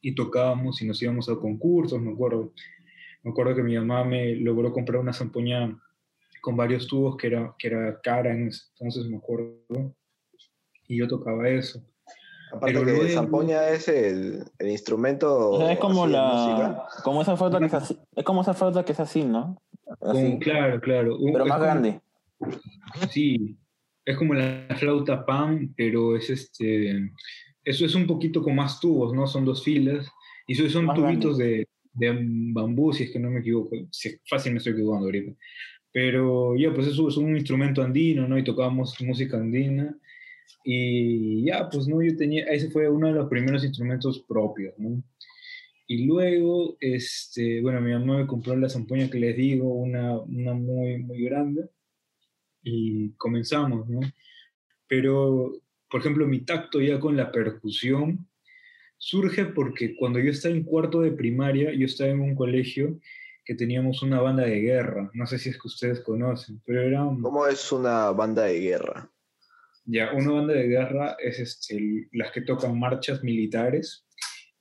y 0.03 0.15
tocábamos 0.15 0.83
y 0.83 0.87
nos 0.87 1.01
íbamos 1.01 1.31
a 1.31 1.37
concursos, 1.37 2.03
me 2.03 2.13
acuerdo. 2.13 2.53
Me 3.23 3.31
acuerdo 3.31 3.55
que 3.55 3.63
mi 3.63 3.77
mamá 3.77 4.05
me 4.05 4.35
logró 4.35 4.75
comprar 4.75 5.01
una 5.01 5.15
zampoña 5.15 5.75
con 6.43 6.55
varios 6.55 6.87
tubos 6.87 7.17
que 7.17 7.29
era, 7.29 7.55
que 7.59 7.69
era 7.69 7.99
cara 8.03 8.31
en 8.31 8.49
ese 8.49 8.67
entonces, 8.73 9.09
me 9.09 9.17
acuerdo, 9.17 9.97
y 10.87 10.99
yo 10.99 11.09
tocaba 11.09 11.49
eso. 11.49 11.83
Aparte 12.53 12.79
que 12.79 12.85
luego- 12.85 13.09
zampoña 13.09 13.69
es 13.69 13.89
el, 13.89 14.45
el 14.59 14.69
instrumento 14.71 15.51
O 15.51 15.59
sea, 15.59 15.73
es 15.73 15.79
como 15.79 16.07
la, 16.07 16.85
como 17.05 17.23
esa 17.23 17.37
flauta 17.37 17.59
que 17.59 17.67
es 17.67 17.75
así, 17.75 17.99
es 18.17 18.25
como 18.25 18.41
esa 18.43 18.55
flauta 18.55 18.85
que 18.85 18.93
es 18.93 19.01
así, 19.01 19.25
¿no? 19.25 19.61
Así, 20.01 20.23
Con- 20.31 20.39
claro, 20.39 20.81
claro. 20.81 21.17
un- 21.19 21.33
pero 21.33 21.45
más 21.47 21.59
como- 21.59 21.65
grande. 21.65 22.01
Sí, 23.11 23.57
es 24.05 24.17
como 24.17 24.35
la 24.35 24.67
flauta 24.79 25.25
pan, 25.27 25.73
pero 25.77 26.17
es 26.17 26.31
este, 26.31 27.11
eso 27.65 27.85
es 27.85 27.95
un 27.95 28.07
poquito 28.07 28.43
con 28.43 28.55
más 28.55 28.81
tubos, 28.81 29.13
¿no? 29.15 29.27
Son 29.27 29.45
dos 29.45 29.63
filas, 29.65 30.07
y 30.47 30.55
esos 30.55 30.73
son 30.73 30.87
Más 30.87 30.97
tubitos 30.97 31.37
de, 31.39 31.67
de 31.93 32.19
bambú, 32.53 32.93
si 32.93 33.05
es 33.05 33.11
que 33.11 33.19
no 33.19 33.31
me 33.31 33.41
equivoco, 33.41 33.77
si, 33.91 34.17
fácil 34.29 34.53
me 34.53 34.59
estoy 34.59 34.73
equivocando 34.75 35.07
ahorita. 35.07 35.33
Pero 35.93 36.55
ya, 36.57 36.73
pues 36.73 36.87
eso 36.87 37.09
es 37.09 37.17
un 37.17 37.37
instrumento 37.37 37.83
andino, 37.83 38.29
¿no? 38.29 38.39
Y 38.39 38.45
tocábamos 38.45 39.01
música 39.01 39.37
andina, 39.37 39.97
y 40.65 41.45
ya, 41.45 41.69
pues, 41.71 41.89
¿no? 41.89 42.03
Yo 42.03 42.17
tenía, 42.17 42.45
ese 42.45 42.71
fue 42.71 42.89
uno 42.89 43.09
de 43.09 43.15
los 43.15 43.29
primeros 43.29 43.65
instrumentos 43.65 44.25
propios, 44.29 44.75
¿no? 44.79 45.03
Y 45.87 46.05
luego, 46.05 46.77
este, 46.81 47.63
bueno, 47.63 47.81
mi 47.81 47.93
mamá 47.93 48.19
me 48.19 48.27
compró 48.27 48.55
la 48.57 48.69
zampoña 48.69 49.11
que 49.11 49.19
les 49.19 49.37
digo, 49.37 49.73
una, 49.73 50.19
una 50.19 50.53
muy, 50.53 50.99
muy 50.99 51.25
grande, 51.25 51.71
y 52.63 53.13
comenzamos, 53.13 53.89
¿no? 53.89 54.01
Pero, 54.87 55.53
por 55.91 56.01
ejemplo, 56.01 56.27
mi 56.27 56.41
tacto 56.41 56.81
ya 56.81 57.01
con 57.01 57.17
la 57.17 57.33
percusión 57.33 58.29
surge 58.99 59.47
porque 59.47 59.97
cuando 59.97 60.19
yo 60.19 60.31
estaba 60.31 60.55
en 60.55 60.65
cuarto 60.65 61.01
de 61.01 61.13
primaria, 61.13 61.73
yo 61.73 61.87
estaba 61.87 62.11
en 62.11 62.21
un 62.21 62.35
colegio 62.35 62.99
que 63.45 63.55
teníamos 63.55 64.03
una 64.03 64.21
banda 64.21 64.45
de 64.45 64.61
guerra. 64.61 65.11
No 65.15 65.27
sé 65.27 65.39
si 65.39 65.49
es 65.49 65.57
que 65.59 65.69
ustedes 65.69 66.01
conocen, 66.01 66.61
pero 66.67 66.83
era. 66.83 67.01
¿Cómo 67.23 67.47
es 67.47 67.73
una 67.73 68.11
banda 68.11 68.45
de 68.45 68.61
guerra? 68.61 69.11
Ya, 69.91 70.13
una 70.13 70.33
banda 70.33 70.53
de 70.53 70.69
guerra 70.69 71.17
es 71.19 71.39
este, 71.39 72.09
las 72.13 72.31
que 72.33 72.43
tocan 72.43 72.79
marchas 72.79 73.25
militares 73.25 74.07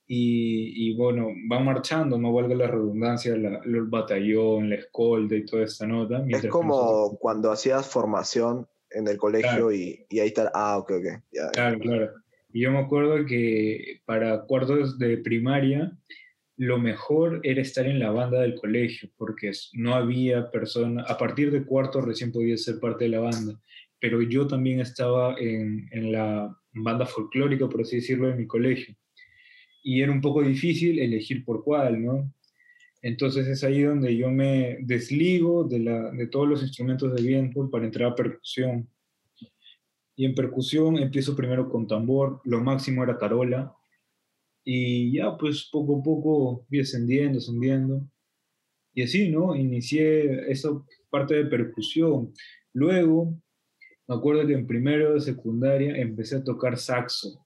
y, 0.08 0.88
y, 0.88 0.96
bueno, 0.96 1.28
van 1.50 1.66
marchando, 1.66 2.18
no 2.18 2.32
valga 2.32 2.56
la 2.56 2.68
redundancia, 2.68 3.36
la, 3.36 3.60
el 3.66 3.84
batallón, 3.84 4.70
la 4.70 4.76
escolta 4.76 5.36
y 5.36 5.46
toda 5.46 5.66
esta 5.66 5.86
nota. 5.86 6.24
Es 6.30 6.48
como 6.48 7.18
cuando 7.20 7.52
hacías 7.52 7.86
formación 7.90 8.68
en 8.90 9.10
el 9.10 9.18
colegio 9.18 9.50
claro. 9.50 9.74
y, 9.74 10.06
y, 10.10 10.20
ahí 10.20 10.30
está, 10.30 10.50
ah, 10.54 10.78
ok, 10.78 10.92
ok. 10.92 11.22
Ya, 11.34 11.50
claro, 11.52 11.80
claro. 11.80 12.12
Y 12.54 12.62
yo 12.62 12.72
me 12.72 12.80
acuerdo 12.80 13.26
que 13.26 14.00
para 14.06 14.46
cuartos 14.46 14.98
de 14.98 15.18
primaria, 15.18 15.92
lo 16.56 16.80
mejor 16.80 17.42
era 17.44 17.62
estar 17.62 17.86
en 17.86 18.00
la 18.00 18.12
banda 18.12 18.40
del 18.42 18.56
colegio, 18.56 19.10
porque 19.18 19.52
no 19.74 19.94
había 19.94 20.50
persona, 20.52 21.04
a 21.04 21.18
partir 21.18 21.52
de 21.52 21.66
cuarto 21.66 22.00
recién 22.00 22.32
podía 22.32 22.56
ser 22.56 22.80
parte 22.80 23.04
de 23.04 23.10
la 23.10 23.20
banda, 23.20 23.60
pero 24.00 24.22
yo 24.22 24.48
también 24.48 24.80
estaba 24.80 25.36
en, 25.40 25.88
en 25.92 26.12
la 26.12 26.56
banda 26.74 27.06
folclórica, 27.06 27.68
por 27.68 27.82
así 27.82 27.98
decirlo, 27.98 28.28
de 28.28 28.36
mi 28.36 28.48
colegio. 28.48 28.96
Y 29.84 30.02
era 30.02 30.12
un 30.12 30.22
poco 30.22 30.44
difícil 30.44 31.00
elegir 31.00 31.46
por 31.46 31.64
cuál, 31.64 32.04
¿no? 32.04 32.34
Entonces 33.02 33.48
es 33.48 33.64
ahí 33.64 33.82
donde 33.82 34.16
yo 34.18 34.30
me 34.30 34.78
desligo 34.82 35.64
de, 35.64 35.80
la, 35.80 36.12
de 36.12 36.28
todos 36.28 36.48
los 36.48 36.62
instrumentos 36.62 37.16
de 37.16 37.22
viento 37.22 37.70
para 37.70 37.86
entrar 37.86 38.12
a 38.12 38.16
percusión. 38.16 38.90
Y 40.16 40.26
en 40.26 40.34
percusión 40.34 40.98
empiezo 40.98 41.36
primero 41.36 41.70
con 41.70 41.88
tambor, 41.88 42.42
lo 42.44 42.60
máximo 42.62 43.04
era 43.04 43.18
tarola, 43.18 43.74
y 44.64 45.14
ya 45.14 45.38
pues 45.38 45.70
poco 45.72 46.00
a 46.00 46.04
poco 46.04 46.66
fui 46.68 46.80
ascendiendo, 46.80 47.38
ascendiendo. 47.38 48.06
Y 48.94 49.04
así, 49.04 49.30
¿no? 49.30 49.56
Inicié 49.56 50.52
esa 50.52 50.70
parte 51.10 51.36
de 51.36 51.46
percusión. 51.46 52.34
Luego, 52.74 53.40
me 54.08 54.16
acuerdo 54.16 54.48
que 54.48 54.54
en 54.54 54.68
primero 54.68 55.14
de 55.14 55.20
secundaria 55.20 55.98
empecé 55.98 56.38
a 56.38 56.44
tocar 56.44 56.78
saxo, 56.78 57.46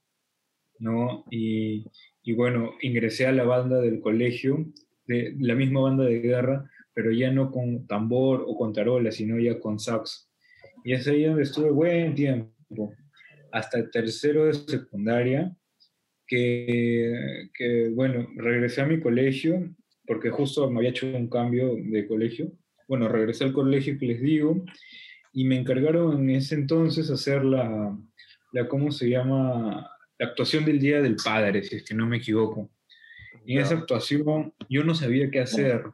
¿no? 0.78 1.24
Y, 1.30 1.86
y 2.22 2.32
bueno, 2.34 2.72
ingresé 2.82 3.26
a 3.26 3.32
la 3.32 3.44
banda 3.44 3.80
del 3.80 4.00
colegio, 4.00 4.66
de 5.06 5.34
la 5.38 5.54
misma 5.54 5.80
banda 5.80 6.04
de 6.04 6.20
guerra, 6.20 6.70
pero 6.94 7.10
ya 7.10 7.30
no 7.30 7.50
con 7.50 7.86
tambor 7.86 8.44
o 8.46 8.56
con 8.56 8.72
tarola, 8.72 9.10
sino 9.10 9.38
ya 9.38 9.58
con 9.58 9.78
saxo. 9.78 10.28
Y 10.84 10.92
es 10.92 11.06
ahí 11.08 11.24
donde 11.24 11.42
estuve 11.42 11.70
buen 11.70 12.14
tiempo, 12.14 12.92
hasta 13.50 13.78
el 13.78 13.90
tercero 13.90 14.46
de 14.46 14.54
secundaria, 14.54 15.54
que, 16.26 17.48
que, 17.54 17.88
bueno, 17.88 18.26
regresé 18.36 18.80
a 18.80 18.86
mi 18.86 19.00
colegio, 19.00 19.74
porque 20.06 20.30
justo 20.30 20.70
me 20.70 20.78
había 20.78 20.90
hecho 20.90 21.06
un 21.06 21.28
cambio 21.28 21.76
de 21.76 22.06
colegio. 22.06 22.52
Bueno, 22.88 23.08
regresé 23.08 23.44
al 23.44 23.52
colegio 23.52 23.98
que 23.98 24.06
les 24.06 24.20
digo, 24.20 24.64
y 25.32 25.44
me 25.44 25.58
encargaron 25.58 26.18
en 26.20 26.30
ese 26.36 26.54
entonces 26.54 27.10
hacer 27.10 27.44
la, 27.44 27.96
la 28.52 28.68
¿cómo 28.68 28.90
se 28.90 29.08
llama? 29.08 29.90
La 30.18 30.26
actuación 30.26 30.64
del 30.64 30.78
Día 30.78 31.00
del 31.00 31.16
Padre, 31.16 31.62
si 31.64 31.76
es 31.76 31.84
que 31.84 31.94
no 31.94 32.06
me 32.06 32.18
equivoco. 32.18 32.70
Y 33.44 33.54
en 33.56 33.62
esa 33.62 33.74
actuación 33.74 34.52
yo 34.68 34.84
no 34.84 34.94
sabía 34.94 35.30
qué 35.30 35.40
hacer. 35.40 35.84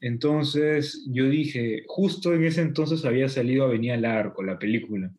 Entonces 0.00 1.04
yo 1.10 1.28
dije, 1.28 1.84
justo 1.86 2.32
en 2.32 2.44
ese 2.44 2.62
entonces 2.62 3.04
había 3.04 3.28
salido 3.28 3.64
Avenida 3.64 3.94
al 3.94 4.04
Arco, 4.04 4.42
la 4.42 4.58
película. 4.58 5.10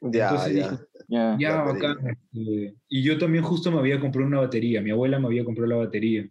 Ya, 0.00 0.28
Entonces 0.30 0.54
ya. 0.54 0.70
dije, 0.70 0.84
ya, 1.08 1.36
ya 1.38 1.62
bacán. 1.62 1.96
Este, 2.08 2.74
y 2.88 3.02
yo 3.02 3.18
también 3.18 3.44
justo 3.44 3.70
me 3.70 3.78
había 3.78 4.00
comprado 4.00 4.26
una 4.26 4.40
batería. 4.40 4.80
Mi 4.80 4.90
abuela 4.90 5.18
me 5.18 5.26
había 5.26 5.44
comprado 5.44 5.68
la 5.68 5.76
batería. 5.76 6.28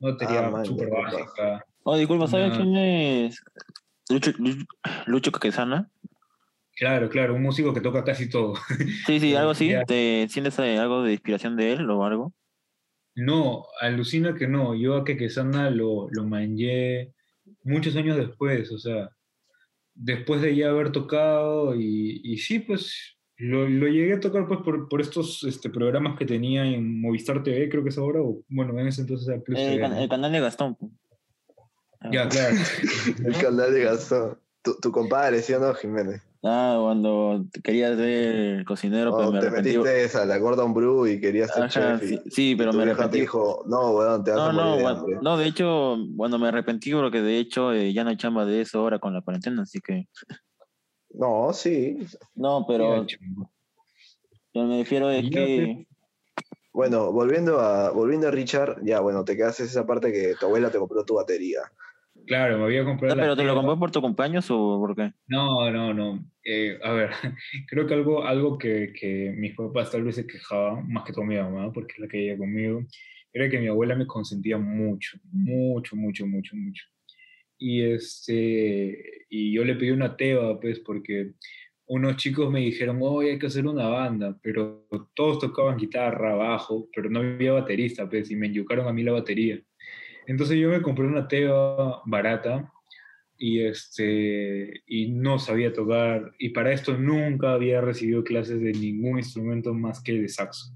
Una 0.00 0.12
batería 0.12 0.46
Ah, 0.54 0.64
súper 0.64 0.90
básica. 0.90 1.64
Oh, 1.82 1.96
disculpa, 1.96 2.28
¿sabes 2.28 2.56
quién 2.56 2.76
es 2.76 3.42
Lucho, 4.10 4.32
Lucho, 5.06 5.32
Caquesana? 5.32 5.90
Claro, 6.76 7.08
claro, 7.08 7.34
un 7.34 7.42
músico 7.42 7.74
que 7.74 7.80
toca 7.80 8.04
casi 8.04 8.28
todo. 8.28 8.54
Sí, 9.06 9.20
sí, 9.20 9.34
algo 9.34 9.50
así. 9.52 9.72
¿Te 9.86 10.26
sientes 10.28 10.58
algo 10.58 11.02
de 11.02 11.12
inspiración 11.12 11.56
de 11.56 11.72
él 11.72 11.90
o 11.90 12.04
algo? 12.04 12.32
No, 13.14 13.64
alucina 13.80 14.34
que 14.34 14.46
no. 14.46 14.74
Yo 14.74 14.96
a 14.96 15.04
Kekesana 15.04 15.70
lo, 15.70 16.08
lo 16.10 16.24
mangué 16.24 17.12
muchos 17.64 17.96
años 17.96 18.16
después, 18.16 18.70
o 18.70 18.78
sea, 18.78 19.08
después 19.94 20.40
de 20.42 20.54
ya 20.54 20.68
haber 20.68 20.92
tocado 20.92 21.74
y, 21.74 22.20
y 22.22 22.38
sí, 22.38 22.60
pues 22.60 23.16
lo, 23.38 23.68
lo 23.68 23.88
llegué 23.88 24.14
a 24.14 24.20
tocar 24.20 24.46
pues 24.46 24.60
por, 24.60 24.88
por 24.88 25.00
estos 25.00 25.42
este, 25.44 25.70
programas 25.70 26.16
que 26.18 26.26
tenía 26.26 26.64
en 26.66 27.00
Movistar 27.00 27.42
TV, 27.42 27.68
creo 27.68 27.82
que 27.82 27.88
es 27.88 27.98
ahora, 27.98 28.20
o 28.20 28.42
bueno, 28.48 28.78
en 28.78 28.86
ese 28.88 29.00
entonces 29.00 29.26
era 29.28 29.40
Plus 29.40 29.58
TV, 29.58 29.74
el, 29.74 29.80
can- 29.80 29.90
¿no? 29.92 29.98
el 29.98 30.08
canal 30.08 30.32
de 30.32 30.40
Gastón. 30.40 30.76
Pues. 32.00 32.10
Ah. 32.10 32.10
Ya, 32.12 32.28
claro. 32.28 32.56
El 33.24 33.38
canal 33.38 33.72
de 33.72 33.82
Gastón. 33.84 34.38
Tu, 34.62 34.74
tu 34.80 34.90
compadre, 34.92 35.40
¿sí 35.42 35.52
o 35.54 35.60
no, 35.60 35.72
Jiménez? 35.74 36.20
Ah, 36.42 36.78
cuando 36.80 37.44
querías 37.64 37.96
ver 37.96 38.34
el 38.58 38.64
cocinero, 38.64 39.16
pero 39.16 39.28
O 39.28 39.32
me 39.32 39.40
te 39.40 39.46
arrepentí. 39.46 39.76
metiste 39.78 40.18
a 40.18 40.24
la 40.24 40.38
Gordon 40.38 40.72
Brew 40.74 41.06
y 41.06 41.20
querías 41.20 41.52
ser 41.52 41.64
Ajá, 41.64 41.98
chef. 41.98 42.02
y- 42.02 42.06
sí, 42.16 42.22
sí, 42.30 42.50
y 42.50 42.56
pero 42.56 42.70
tu 42.72 42.76
me 42.78 42.84
arrepentí. 42.84 43.20
dijo, 43.20 43.64
no, 43.66 43.90
weón, 43.92 44.22
te 44.24 44.30
vas 44.32 44.40
No, 44.40 44.46
a 44.46 44.52
morir 44.52 44.66
no, 44.70 44.76
de 44.76 44.82
bueno, 44.82 44.98
hambre. 45.00 45.18
no, 45.22 45.36
de 45.36 45.46
hecho, 45.46 45.96
bueno, 46.10 46.38
me 46.38 46.48
arrepentí 46.48 46.92
porque 46.92 47.22
de 47.22 47.38
hecho 47.38 47.72
eh, 47.72 47.92
ya 47.92 48.04
no 48.04 48.10
hay 48.10 48.16
chamba 48.16 48.44
de 48.44 48.60
eso 48.60 48.78
ahora 48.80 48.98
con 48.98 49.14
la 49.14 49.22
cuarentena, 49.22 49.62
así 49.62 49.80
que. 49.80 50.06
No, 51.10 51.52
sí. 51.54 51.98
No, 52.34 52.64
pero 52.68 53.04
chungo. 53.06 53.50
yo 54.52 54.64
me 54.64 54.78
refiero 54.78 55.10
es 55.10 55.28
que. 55.30 55.86
Bueno, 56.72 57.10
volviendo 57.10 57.58
a, 57.60 57.90
volviendo 57.90 58.28
a 58.28 58.30
Richard, 58.30 58.76
ya, 58.84 59.00
bueno, 59.00 59.24
te 59.24 59.34
quedaste 59.36 59.64
esa 59.64 59.86
parte 59.86 60.12
que 60.12 60.34
tu 60.38 60.46
abuela 60.46 60.70
te 60.70 60.78
compró 60.78 61.04
tu 61.04 61.14
batería. 61.14 61.60
Claro, 62.28 62.58
me 62.58 62.64
había 62.64 62.84
comprado 62.84 63.16
No, 63.16 63.22
pero 63.22 63.36
¿te 63.36 63.42
lo 63.42 63.54
compró 63.54 63.78
por 63.78 63.90
tu 63.90 64.02
cumpleaños 64.02 64.50
o 64.50 64.78
por 64.78 64.94
qué? 64.94 65.12
No, 65.26 65.70
no, 65.70 65.94
no. 65.94 66.30
Eh, 66.44 66.78
a 66.84 66.92
ver, 66.92 67.10
creo 67.68 67.86
que 67.86 67.94
algo, 67.94 68.24
algo 68.24 68.58
que, 68.58 68.92
que 68.92 69.34
mis 69.34 69.54
papás 69.54 69.90
tal 69.90 70.04
vez 70.04 70.16
se 70.16 70.26
quejaban, 70.26 70.86
más 70.92 71.04
que 71.04 71.12
todo 71.14 71.24
mi 71.24 71.36
mamá, 71.36 71.72
porque 71.72 71.94
es 71.94 71.98
la 72.00 72.08
que 72.08 72.22
ella 72.22 72.36
conmigo, 72.36 72.84
era 73.32 73.48
que 73.48 73.58
mi 73.58 73.68
abuela 73.68 73.96
me 73.96 74.06
consentía 74.06 74.58
mucho, 74.58 75.18
mucho, 75.32 75.96
mucho, 75.96 76.26
mucho, 76.26 76.54
mucho. 76.54 76.84
Y, 77.56 77.82
este, 77.82 79.26
y 79.30 79.52
yo 79.52 79.64
le 79.64 79.74
pedí 79.74 79.90
una 79.90 80.16
teba, 80.16 80.60
pues, 80.60 80.80
porque 80.80 81.32
unos 81.86 82.16
chicos 82.16 82.50
me 82.50 82.60
dijeron, 82.60 82.98
hoy 83.00 83.30
hay 83.30 83.38
que 83.38 83.46
hacer 83.46 83.66
una 83.66 83.88
banda, 83.88 84.38
pero 84.42 84.86
todos 85.14 85.38
tocaban 85.38 85.78
guitarra, 85.78 86.34
bajo, 86.34 86.88
pero 86.94 87.08
no 87.08 87.20
había 87.20 87.52
baterista, 87.52 88.08
pues, 88.08 88.30
y 88.30 88.36
me 88.36 88.48
enyucaron 88.48 88.86
a 88.86 88.92
mí 88.92 89.02
la 89.02 89.12
batería. 89.12 89.60
Entonces 90.28 90.58
yo 90.58 90.68
me 90.68 90.82
compré 90.82 91.06
una 91.06 91.26
teba 91.26 92.02
barata 92.04 92.70
y, 93.38 93.60
este, 93.60 94.82
y 94.86 95.10
no 95.10 95.38
sabía 95.38 95.72
tocar, 95.72 96.32
y 96.38 96.50
para 96.50 96.70
esto 96.72 96.98
nunca 96.98 97.54
había 97.54 97.80
recibido 97.80 98.22
clases 98.22 98.60
de 98.60 98.72
ningún 98.72 99.18
instrumento 99.18 99.72
más 99.72 100.02
que 100.02 100.12
de 100.12 100.28
saxo. 100.28 100.66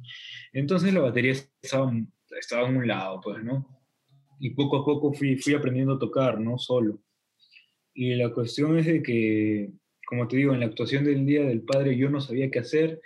Entonces 0.55 0.95
la 0.95 1.01
batería 1.01 1.33
estaba, 1.33 1.93
estaba 2.41 2.67
en 2.67 2.77
un 2.79 2.89
lado, 2.89 3.21
pues, 3.23 3.45
¿no? 3.45 3.69
Y 4.41 4.51
poco 4.51 4.79
a 4.79 4.85
poco 4.87 5.13
fui, 5.13 5.37
fui 5.37 5.53
aprendiendo 5.53 5.95
a 5.95 5.99
tocar, 5.99 6.41
¿no? 6.41 6.57
Solo. 6.57 7.03
Y 7.93 8.15
la 8.15 8.33
cuestión 8.33 8.79
es 8.79 8.87
de 8.87 9.03
que, 9.03 9.71
como 10.07 10.29
te 10.29 10.39
digo, 10.39 10.55
en 10.55 10.61
la 10.61 10.67
actuación 10.67 11.05
del 11.05 11.27
Día 11.27 11.45
del 11.45 11.61
Padre 11.61 11.99
yo 11.99 12.09
no 12.09 12.23
sabía 12.23 12.51
qué 12.51 12.61
hacer, 12.61 13.03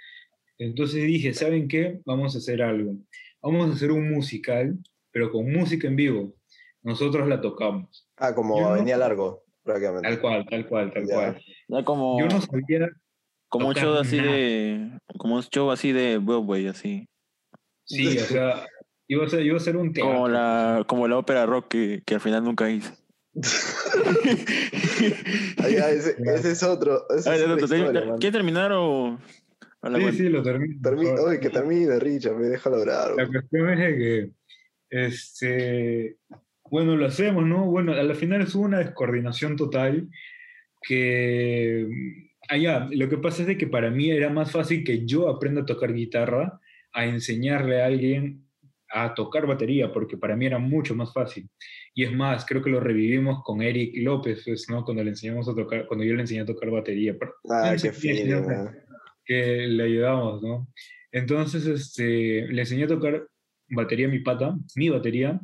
entonces 0.58 1.04
dije, 1.04 1.34
¿saben 1.34 1.66
qué? 1.66 2.00
Vamos 2.04 2.36
a 2.36 2.38
hacer 2.38 2.62
algo. 2.62 2.96
Vamos 3.42 3.68
a 3.68 3.72
hacer 3.74 3.90
un 3.90 4.08
musical, 4.08 4.78
pero 5.16 5.30
con 5.32 5.50
música 5.50 5.88
en 5.88 5.96
vivo. 5.96 6.34
Nosotros 6.82 7.26
la 7.26 7.40
tocamos. 7.40 8.06
Ah, 8.18 8.34
como 8.34 8.58
Yo 8.58 8.64
no- 8.64 8.68
Avenida 8.74 8.98
Largo, 8.98 9.44
prácticamente. 9.62 10.06
Tal 10.06 10.20
cual, 10.20 10.44
tal 10.46 10.66
cual, 10.68 10.92
tal 10.92 11.06
Ya. 11.06 11.14
cual. 11.14 11.42
Ya 11.68 11.84
como, 11.86 12.20
Yo 12.20 12.26
no 12.26 12.38
sabía, 12.42 12.90
como 13.48 13.68
un 13.68 13.74
show 13.74 13.94
así 13.94 14.18
nada. 14.18 14.32
de. 14.32 14.90
Como 15.16 15.36
un 15.36 15.42
show 15.42 15.70
así 15.70 15.92
de 15.92 16.18
Broadway, 16.18 16.66
así. 16.66 17.08
sí, 17.86 18.18
o 18.18 18.24
sea, 18.24 18.66
iba 19.08 19.24
a 19.24 19.28
ser, 19.30 19.46
iba 19.46 19.56
a 19.56 19.60
ser 19.60 19.78
un 19.78 19.90
teatro. 19.94 20.12
Como 20.12 20.28
la, 20.28 20.84
como 20.86 21.08
la 21.08 21.16
ópera 21.16 21.46
rock 21.46 21.68
que, 21.68 22.02
que 22.04 22.16
al 22.16 22.20
final 22.20 22.44
nunca 22.44 22.68
hice. 22.70 22.92
Ya, 25.70 25.90
ese, 25.90 26.14
ese 26.34 26.52
es 26.52 26.62
otro. 26.62 27.06
esa 27.10 27.32
Ah, 27.32 27.36
es 27.36 27.40
ya, 27.46 27.54
historia. 27.54 27.90
¿Quieres 28.18 28.32
terminar 28.32 28.70
o.? 28.72 29.18
Sí, 29.18 29.90
cuento? 29.92 30.12
sí, 30.12 30.28
lo 30.28 30.42
termino. 30.42 30.74
Termi-. 30.82 31.18
Oye, 31.20 31.40
que 31.40 31.50
termine, 31.50 31.98
Richard, 31.98 32.36
me 32.36 32.46
deja 32.48 32.70
lograr. 32.70 33.14
La 33.16 33.26
cuestión 33.26 33.70
es 33.70 33.78
que, 33.96 34.30
este, 34.90 36.16
bueno, 36.70 36.96
lo 36.96 37.06
hacemos, 37.06 37.44
¿no? 37.46 37.66
Bueno, 37.66 37.92
a 37.92 38.02
la 38.02 38.14
final 38.14 38.42
es 38.42 38.54
una 38.54 38.78
descoordinación 38.78 39.56
total 39.56 40.08
que, 40.82 41.86
allá, 42.48 42.88
lo 42.90 43.08
que 43.08 43.18
pasa 43.18 43.42
es 43.42 43.48
de 43.48 43.58
que 43.58 43.66
para 43.66 43.90
mí 43.90 44.10
era 44.10 44.30
más 44.30 44.50
fácil 44.50 44.84
que 44.84 45.04
yo 45.04 45.28
aprenda 45.28 45.62
a 45.62 45.66
tocar 45.66 45.92
guitarra 45.92 46.60
a 46.92 47.04
enseñarle 47.04 47.82
a 47.82 47.86
alguien 47.86 48.46
a 48.88 49.14
tocar 49.14 49.46
batería, 49.46 49.92
porque 49.92 50.16
para 50.16 50.36
mí 50.36 50.46
era 50.46 50.58
mucho 50.58 50.94
más 50.94 51.12
fácil. 51.12 51.48
Y 51.92 52.04
es 52.04 52.12
más, 52.12 52.46
creo 52.46 52.62
que 52.62 52.70
lo 52.70 52.80
revivimos 52.80 53.42
con 53.42 53.60
Eric 53.60 53.94
López, 53.96 54.42
pues, 54.44 54.68
¿no? 54.70 54.84
Cuando 54.84 55.02
le 55.02 55.10
enseñamos 55.10 55.48
a 55.48 55.54
tocar, 55.54 55.86
cuando 55.86 56.04
yo 56.04 56.14
le 56.14 56.22
enseñé 56.22 56.42
a 56.42 56.46
tocar 56.46 56.70
batería. 56.70 57.16
Ah, 57.50 57.74
qué 57.80 57.92
fino, 57.92 58.46
Que 59.24 59.66
le 59.66 59.82
ayudamos, 59.82 60.42
¿no? 60.42 60.68
Entonces, 61.10 61.66
este, 61.66 62.46
le 62.46 62.62
enseñé 62.62 62.84
a 62.84 62.88
tocar 62.88 63.26
batería 63.68 64.08
mi 64.08 64.20
pata, 64.20 64.56
mi 64.74 64.88
batería, 64.88 65.40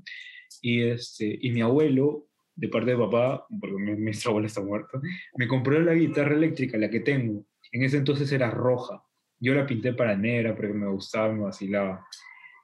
y, 0.60 0.82
este, 0.82 1.38
y 1.40 1.50
mi 1.50 1.60
abuelo, 1.60 2.26
de 2.54 2.68
parte 2.68 2.90
de 2.90 2.98
papá, 2.98 3.46
porque 3.60 3.76
mi, 3.76 3.96
mi 3.96 4.12
abuelo 4.26 4.46
está 4.46 4.60
muerto, 4.60 5.00
me 5.36 5.48
compró 5.48 5.80
la 5.80 5.94
guitarra 5.94 6.34
eléctrica, 6.34 6.78
la 6.78 6.90
que 6.90 7.00
tengo. 7.00 7.44
En 7.72 7.82
ese 7.82 7.96
entonces 7.96 8.30
era 8.32 8.50
roja. 8.50 9.02
Yo 9.40 9.54
la 9.54 9.66
pinté 9.66 9.94
para 9.94 10.16
negra 10.16 10.54
porque 10.54 10.74
me 10.74 10.88
gustaba, 10.88 11.32
me 11.32 11.42
vacilaba. 11.42 12.06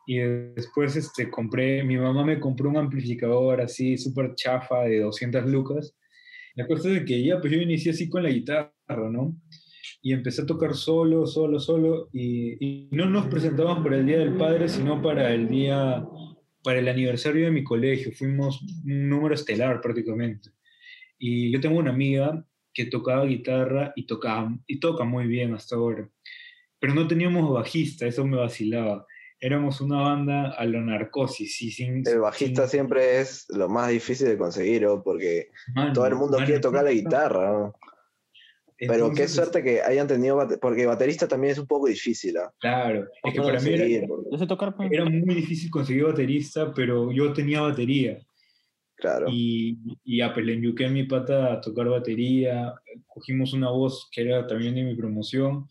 Y 0.07 0.19
después 0.19 0.97
este, 0.97 1.31
compré, 1.31 1.83
mi 1.85 1.97
mamá 1.97 2.25
me 2.25 2.39
compró 2.39 2.71
un 2.71 2.77
amplificador 2.77 3.61
así 3.61 3.99
súper 3.99 4.35
chafa 4.35 4.85
de 4.85 5.01
200 5.01 5.47
lucas. 5.47 5.97
La 6.55 6.67
cosa 6.67 6.89
es 6.91 7.05
que 7.05 7.23
ya, 7.23 7.41
pues 7.41 7.53
yo 7.53 7.59
inicié 7.59 7.93
así 7.93 8.09
con 8.09 8.23
la 8.23 8.31
guitarra, 8.31 8.73
¿no? 8.89 9.37
Y 10.01 10.13
empecé 10.13 10.43
a 10.43 10.47
tocar 10.47 10.75
solo, 10.75 11.27
solo, 11.27 11.59
solo. 11.59 12.09
Y, 12.13 12.65
y 12.65 12.89
no 12.93 13.07
nos 13.07 13.27
presentamos 13.27 13.83
para 13.83 13.97
el 13.97 14.07
Día 14.07 14.19
del 14.19 14.35
Padre, 14.35 14.69
sino 14.69 15.03
para 15.03 15.33
el 15.35 15.49
día 15.49 16.05
para 16.63 16.81
el 16.81 16.89
aniversario 16.89 17.47
de 17.47 17.51
mi 17.51 17.65
colegio, 17.65 18.13
fuimos 18.13 18.61
un 18.63 19.09
número 19.09 19.35
estelar 19.35 19.81
prácticamente. 19.81 20.51
Y 21.19 21.51
yo 21.51 21.61
tengo 21.61 21.79
una 21.79 21.93
amiga 21.93 22.45
que 22.73 22.87
tocaba 22.87 23.25
guitarra 23.25 23.93
y, 23.97 24.07
tocaba, 24.07 24.55
y 24.67 24.79
toca 24.79 25.05
muy 25.05 25.27
bien 25.27 25.55
hasta 25.55 25.77
ahora. 25.77 26.09
Pero 26.79 26.95
no 26.95 27.09
teníamos 27.09 27.51
bajista, 27.53 28.07
eso 28.07 28.27
me 28.27 28.37
vacilaba. 28.37 29.07
Éramos 29.41 29.81
una 29.81 30.01
banda 30.01 30.51
a 30.51 30.65
lo 30.65 30.81
narcosis. 30.81 31.63
Y 31.63 31.71
sin, 31.71 32.07
el 32.07 32.21
bajista 32.21 32.69
siempre 32.69 33.21
es 33.21 33.47
lo 33.49 33.69
más 33.69 33.89
difícil 33.89 34.29
de 34.29 34.37
conseguir, 34.37 34.87
porque 35.03 35.51
todo 35.95 36.07
el 36.07 36.17
mundo 36.17 36.39
quiere 36.39 36.61
tocar 36.61 36.85
la 36.85 36.93
guitarra. 36.93 37.51
¿no? 37.51 37.75
Pero 38.79 39.13
qué 39.13 39.27
suerte 39.27 39.63
que 39.63 39.83
hayan 39.83 40.07
tenido, 40.07 40.39
porque 40.61 40.87
baterista 40.87 41.27
también 41.27 41.53
es 41.53 41.59
un 41.59 41.67
poco 41.67 41.89
difícil. 41.89 42.37
¿ah? 42.37 42.53
Claro, 42.61 43.09
es 43.25 43.35
que 43.35 43.41
para 43.41 43.61
mí 43.61 43.71
era, 43.71 44.07
pues. 44.07 44.93
era, 44.93 45.05
muy 45.05 45.35
difícil 45.35 45.71
conseguir 45.71 46.05
baterista, 46.05 46.73
pero 46.73 47.11
yo 47.11 47.33
tenía 47.33 47.61
batería. 47.61 48.19
Claro. 48.95 49.27
Y, 49.31 49.79
y 50.05 50.19
ya, 50.19 50.33
pues 50.33 50.47
le 50.47 50.55
enjuqué 50.55 50.87
a 50.87 50.91
mi 50.91 51.05
pata 51.05 51.55
a 51.55 51.61
tocar 51.61 51.89
batería, 51.89 52.75
cogimos 53.07 53.53
una 53.53 53.71
voz 53.71 54.09
que 54.13 54.23
era 54.23 54.47
también 54.47 54.75
de 54.75 54.85
mi 54.85 54.95
promoción, 54.95 55.69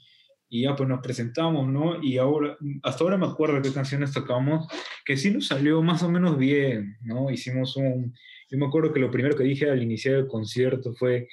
y 0.50 0.64
ya 0.64 0.76
pues 0.76 0.88
nos 0.88 1.02
presentamos, 1.02 1.68
¿no? 1.68 2.02
Y 2.02 2.18
ahora, 2.18 2.58
hasta 2.84 3.04
ahora 3.04 3.18
me 3.18 3.26
acuerdo 3.26 3.62
qué 3.62 3.72
canciones 3.74 4.14
tocamos, 4.14 4.68
que 5.06 5.18
sí 5.18 5.32
nos 5.32 5.48
salió 5.48 5.82
más 5.82 6.04
o 6.04 6.10
menos 6.10 6.38
bien, 6.38 6.98
¿no? 7.02 7.30
Hicimos 7.30 7.76
un, 7.76 8.14
yo 8.50 8.58
me 8.58 8.66
acuerdo 8.66 8.94
que 8.94 9.00
lo 9.00 9.12
primero 9.12 9.36
que 9.36 9.44
dije 9.44 9.70
al 9.70 9.84
iniciar 9.84 10.16
el 10.16 10.28
concierto 10.28 10.94
fue, 10.94 11.28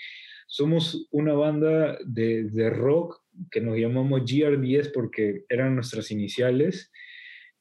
somos 0.54 1.08
una 1.10 1.32
banda 1.32 1.98
de, 2.06 2.44
de 2.44 2.70
rock 2.70 3.20
que 3.50 3.60
nos 3.60 3.76
llamamos 3.76 4.20
GR10 4.20 4.92
porque 4.94 5.44
eran 5.48 5.74
nuestras 5.74 6.12
iniciales 6.12 6.92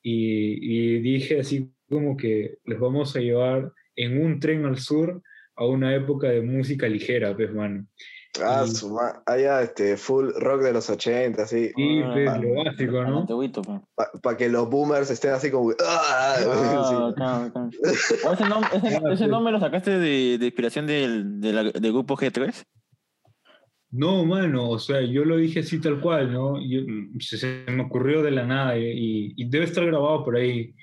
y, 0.03 0.59
y, 0.61 0.99
dije 0.99 1.39
así 1.39 1.73
como 1.89 2.15
que 2.15 2.59
les 2.65 2.79
vamos 2.79 3.15
a 3.15 3.19
llevar 3.19 3.71
en 3.95 4.23
un 4.23 4.39
tren 4.39 4.65
al 4.65 4.77
sur 4.77 5.23
a 5.55 5.65
una 5.65 5.95
época 5.95 6.27
de 6.27 6.41
música 6.43 6.87
ligera, 6.87 7.35
pues, 7.35 7.51
mano. 7.51 7.87
Ah, 8.39 8.65
allá 9.25 9.63
este, 9.63 9.97
full 9.97 10.29
rock 10.35 10.61
de 10.61 10.73
los 10.73 10.87
80, 10.87 11.47
sí. 11.47 11.71
Sí, 11.75 12.01
pues, 12.13 12.29
ah, 12.29 12.37
lo 12.37 12.63
básico, 12.63 13.03
¿no? 13.03 13.25
Para 13.95 14.11
pa 14.21 14.37
que 14.37 14.49
los 14.49 14.69
boomers 14.69 15.09
estén 15.09 15.31
así 15.31 15.49
como. 15.49 15.71
¡Ah! 15.83 16.35
ah 16.37 17.13
claro, 17.15 17.71
Ese, 18.33 18.47
nombre, 18.47 18.69
ese, 18.73 19.01
ese, 19.13 19.27
nombre 19.27 19.51
lo 19.51 19.59
sacaste 19.59 19.97
de, 19.97 20.37
de 20.37 20.45
inspiración 20.45 20.85
del, 20.85 21.41
de 21.41 21.53
la, 21.53 21.63
del 21.63 21.91
grupo 21.91 22.15
G3? 22.17 22.63
No, 23.93 24.25
mano, 24.25 24.71
o 24.71 24.79
sea, 24.79 25.01
yo 25.01 25.23
lo 25.23 25.37
dije 25.37 25.59
así 25.59 25.79
tal 25.79 26.01
cual, 26.01 26.33
¿no? 26.33 26.55
se, 27.19 27.63
me 27.67 27.83
ocurrió 27.83 28.23
de 28.23 28.31
la 28.31 28.43
nada 28.43 28.75
y, 28.75 29.35
debe 29.45 29.65
estar 29.65 29.85
grabado 29.85 30.23
por 30.23 30.35
ahí. 30.35 30.73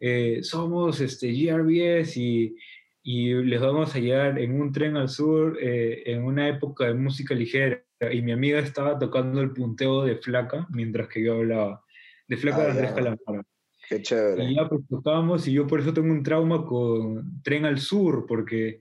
Eh, 0.00 0.38
somos 0.42 0.98
este, 1.02 1.30
GRBS 1.30 2.16
y, 2.16 2.56
y, 3.02 3.34
les 3.34 3.60
vamos 3.60 3.94
a 3.94 3.98
llegar 3.98 4.38
en 4.38 4.58
un 4.58 4.72
tren 4.72 4.96
al 4.96 5.10
sur 5.10 5.58
eh, 5.60 6.04
en 6.06 6.24
una 6.24 6.48
época 6.48 6.86
de 6.86 6.94
música 6.94 7.34
ligera. 7.34 7.84
Y 8.10 8.22
mi 8.22 8.32
amiga 8.32 8.60
estaba 8.60 8.98
tocando 8.98 9.42
el 9.42 9.52
punteo 9.52 10.02
de 10.02 10.16
Flaca 10.16 10.66
mientras 10.70 11.08
que 11.08 11.22
yo 11.22 11.34
hablaba. 11.34 11.84
De 12.26 12.38
Flaca 12.38 12.62
de 12.62 12.66
ah, 12.66 12.70
Andrés 12.70 12.92
Calamara. 12.92 13.44
Qué 13.90 14.00
chévere. 14.00 14.42
Y 14.42 14.54
ya 14.54 14.66
pues 14.70 14.80
tocábamos 14.88 15.46
y 15.46 15.52
yo 15.52 15.66
por 15.66 15.80
eso 15.80 15.92
tengo 15.92 16.10
un 16.10 16.22
trauma 16.22 16.64
con 16.64 17.42
Tren 17.42 17.66
al 17.66 17.78
Sur, 17.78 18.24
porque 18.26 18.80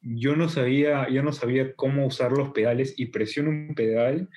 yo 0.00 0.36
no 0.36 0.48
sabía, 0.48 1.08
yo 1.08 1.22
no 1.22 1.32
sabía 1.32 1.74
cómo 1.74 2.06
usar 2.06 2.32
los 2.32 2.50
pedales 2.50 2.94
y 2.96 3.06
presiono 3.06 3.50
un 3.50 3.74
pedal 3.74 4.28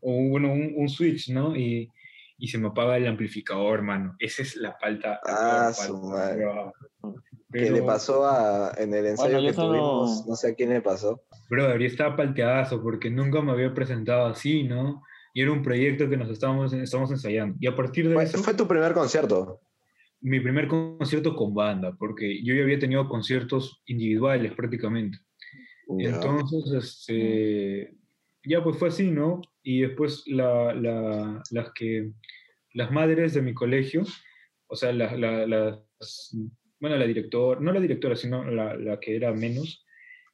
o 0.00 0.28
bueno, 0.28 0.52
un, 0.52 0.88
switch, 0.88 1.30
¿no? 1.30 1.56
Y, 1.56 1.90
y, 2.38 2.48
se 2.48 2.58
me 2.58 2.68
apaga 2.68 2.96
el 2.96 3.06
amplificador, 3.06 3.78
hermano. 3.78 4.16
Esa 4.18 4.42
es 4.42 4.56
la 4.56 4.72
falta. 4.74 5.20
Ah, 5.26 5.72
su 5.72 5.96
madre. 6.02 6.46
¿Qué 7.52 7.70
le 7.70 7.82
pasó 7.82 8.26
a, 8.26 8.72
en 8.78 8.94
el 8.94 9.06
ensayo 9.06 9.40
que 9.40 9.52
tuvimos? 9.52 10.26
No 10.26 10.36
sé 10.36 10.50
a 10.50 10.54
quién 10.54 10.70
le 10.70 10.80
pasó. 10.80 11.22
Brother, 11.48 11.80
yo 11.80 11.86
estaba 11.86 12.16
palteadazo 12.16 12.80
porque 12.80 13.10
nunca 13.10 13.42
me 13.42 13.52
había 13.52 13.74
presentado 13.74 14.26
así, 14.26 14.62
¿no? 14.62 15.02
Y 15.34 15.42
era 15.42 15.52
un 15.52 15.62
proyecto 15.62 16.08
que 16.08 16.16
nos 16.16 16.30
estábamos, 16.30 16.72
estábamos 16.72 17.10
ensayando. 17.10 17.56
Y 17.60 17.66
a 17.66 17.74
partir 17.74 18.08
de 18.08 18.14
¿Fue, 18.14 18.24
eso... 18.24 18.38
¿Fue 18.38 18.54
tu 18.54 18.68
primer 18.68 18.92
concierto? 18.92 19.60
Mi 20.20 20.40
primer 20.40 20.68
concierto 20.68 21.34
con 21.34 21.54
banda, 21.54 21.96
porque 21.96 22.42
yo 22.42 22.54
ya 22.54 22.62
había 22.62 22.78
tenido 22.78 23.08
conciertos 23.08 23.82
individuales 23.86 24.52
prácticamente. 24.52 25.18
Entonces, 25.98 26.72
este, 26.72 27.94
ya 28.44 28.62
pues 28.62 28.76
fue 28.76 28.88
así, 28.88 29.10
¿no? 29.10 29.40
Y 29.62 29.80
después 29.80 30.24
la, 30.26 30.74
la, 30.74 31.42
las 31.50 31.72
que, 31.72 32.12
las 32.74 32.90
madres 32.92 33.34
de 33.34 33.42
mi 33.42 33.54
colegio, 33.54 34.04
o 34.68 34.76
sea, 34.76 34.92
la, 34.92 35.16
las, 35.16 36.36
bueno, 36.78 36.96
la 36.96 37.06
directora, 37.06 37.60
no 37.60 37.72
la 37.72 37.80
directora, 37.80 38.14
sino 38.14 38.44
la, 38.44 38.76
la 38.76 39.00
que 39.00 39.16
era 39.16 39.32
menos, 39.32 39.84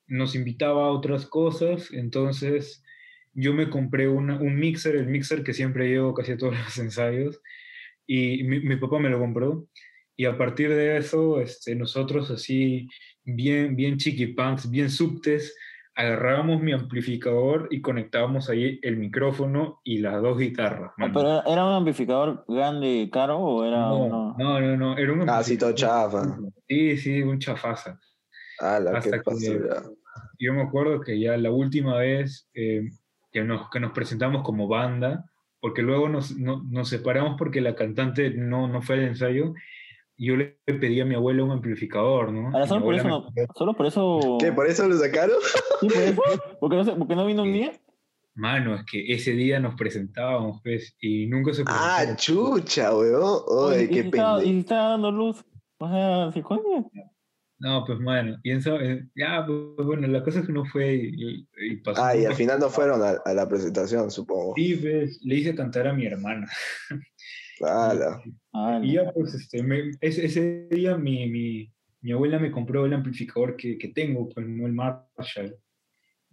nos 0.07 0.35
invitaba 0.35 0.87
a 0.87 0.92
otras 0.92 1.27
cosas, 1.27 1.90
entonces 1.92 2.85
yo 3.33 3.53
me 3.53 3.70
compré 3.70 4.09
una, 4.09 4.38
un 4.38 4.57
mixer, 4.57 4.96
el 4.96 5.07
mixer 5.07 5.42
que 5.42 5.53
siempre 5.53 5.88
llevo 5.88 6.14
casi 6.14 6.33
a 6.33 6.37
todos 6.37 6.57
los 6.57 6.79
ensayos, 6.79 7.40
y 8.07 8.45
mi, 8.45 8.61
mi, 8.61 8.77
papá 8.77 8.99
me 8.99 9.09
lo 9.09 9.19
compró. 9.19 9.66
Y 10.16 10.25
a 10.25 10.38
partir 10.38 10.71
de 10.71 10.97
eso, 10.97 11.40
este, 11.40 11.75
nosotros 11.75 12.31
así, 12.31 12.88
bien, 13.25 13.77
bien 13.77 13.99
chiquipunks, 13.99 14.71
bien 14.71 14.90
subtes, 14.90 15.55
agarrábamos 15.97 16.61
mi 16.61 16.73
amplificador 16.73 17.69
y 17.71 17.81
conectábamos 17.81 18.51
ahí 18.51 18.79
el 18.83 18.99
micrófono 18.99 19.81
y 19.83 19.99
las 19.99 20.23
dos 20.23 20.38
guitarras. 20.38 20.92
Ah, 20.99 21.11
¿Pero 21.12 21.47
era 21.47 21.64
un 21.64 21.73
amplificador 21.73 22.45
grande, 22.47 23.09
caro 23.11 23.38
o 23.38 23.64
era 23.64 23.79
no, 23.79 24.35
No, 24.38 24.61
no, 24.61 24.77
no, 24.77 24.99
era 24.99 25.12
un 25.12 25.29
Ah, 25.29 25.42
sí, 25.42 25.57
todo 25.57 25.73
chafa. 25.73 26.38
Sí, 26.69 26.99
sí, 26.99 27.23
un 27.23 27.38
chafaza. 27.38 27.99
Ah, 28.61 28.79
la 28.79 29.01
que 29.01 29.11
Yo 30.38 30.53
me 30.53 30.62
acuerdo 30.62 31.01
que 31.01 31.19
ya 31.19 31.37
la 31.38 31.51
última 31.51 31.97
vez 31.99 32.49
eh, 32.55 32.83
que, 33.33 33.42
nos, 33.42 33.71
que 33.71 33.81
nos 33.81 33.92
presentamos 33.92 34.42
como 34.42 34.69
banda, 34.69 35.25
porque 35.66 35.83
luego 35.83 36.09
nos, 36.09 36.37
nos 36.37 36.88
separamos 36.88 37.35
porque 37.37 37.61
la 37.61 37.74
cantante 37.74 38.31
no, 38.31 38.68
no 38.68 38.83
fue 38.83 38.94
al 38.94 39.02
ensayo 39.02 39.52
yo 40.16 40.37
le 40.37 40.57
pedí 40.64 41.00
a 41.00 41.05
mi 41.05 41.16
abuela 41.16 41.42
un 41.42 41.50
amplificador, 41.50 42.33
¿no? 42.33 42.46
Ahora, 42.46 42.68
solo 42.68 42.85
por, 42.85 42.94
eso 42.94 43.09
no, 43.09 43.26
solo 43.57 43.74
por 43.74 43.87
eso. 43.87 44.38
¿Qué? 44.40 44.52
¿Por 44.52 44.68
eso 44.68 44.88
lo 44.88 44.96
sacaron? 44.96 45.37
¿Sí, 45.81 45.88
por 46.61 46.72
eso? 46.72 46.96
¿Por 46.96 47.09
qué 47.09 47.16
no, 47.16 47.22
no 47.22 47.26
vino 47.26 47.42
un 47.42 47.52
día? 47.52 47.72
Mano, 48.37 48.76
es 48.76 48.85
que 48.85 49.12
ese 49.12 49.33
día 49.33 49.59
nos 49.59 49.74
presentábamos, 49.74 50.61
pues, 50.62 50.96
y 51.00 51.26
nunca 51.26 51.52
se 51.52 51.64
presentó. 51.64 51.85
Ah, 51.85 52.16
chucha, 52.16 52.96
weón. 52.96 53.40
Oye, 53.48 53.88
qué 53.90 54.05
pena. 54.05 54.42
Y 54.42 54.61
estaba 54.61 54.90
dando 54.90 55.11
luz. 55.11 55.44
O 55.79 55.88
sea, 55.90 56.31
¿sí 56.33 56.42
coño? 56.42 56.90
No, 57.59 57.85
pues, 57.87 57.99
mano, 58.01 58.38
pienso, 58.42 58.79
eh, 58.81 59.09
ya, 59.14 59.45
pues, 59.47 59.87
bueno, 59.87 60.07
la 60.09 60.23
cosa 60.23 60.40
es 60.40 60.47
que 60.47 60.53
no 60.53 60.66
fue 60.66 60.95
y, 60.95 61.49
y 61.57 61.77
pasó. 61.77 62.05
Ah, 62.05 62.14
y 62.14 62.27
al 62.27 62.35
final 62.35 62.61
no 62.61 62.69
fueron 62.69 63.03
a, 63.03 63.21
a, 63.25 63.33
la 63.33 63.49
presentación, 63.49 64.11
supongo. 64.11 64.53
Sí, 64.57 64.77
pues, 64.77 65.19
le 65.23 65.37
hice 65.37 65.55
cantar 65.55 65.87
a 65.87 65.92
mi 65.92 66.07
hermana. 66.07 66.47
Claro. 67.59 68.23
Y 68.83 68.92
ya, 68.92 69.11
pues, 69.12 69.33
este, 69.33 69.64
ese, 70.03 70.69
día 70.71 70.99
mi, 70.99 71.27
mi, 71.29 71.73
mi, 72.03 72.12
abuela 72.12 72.38
me 72.38 72.51
compró 72.51 72.85
el 72.85 72.92
amplificador 72.92 73.57
que, 73.57 73.79
que, 73.79 73.88
tengo, 73.88 74.29
pues, 74.29 74.47
no 74.47 74.66
el 74.66 74.75
Marshall. 74.75 75.57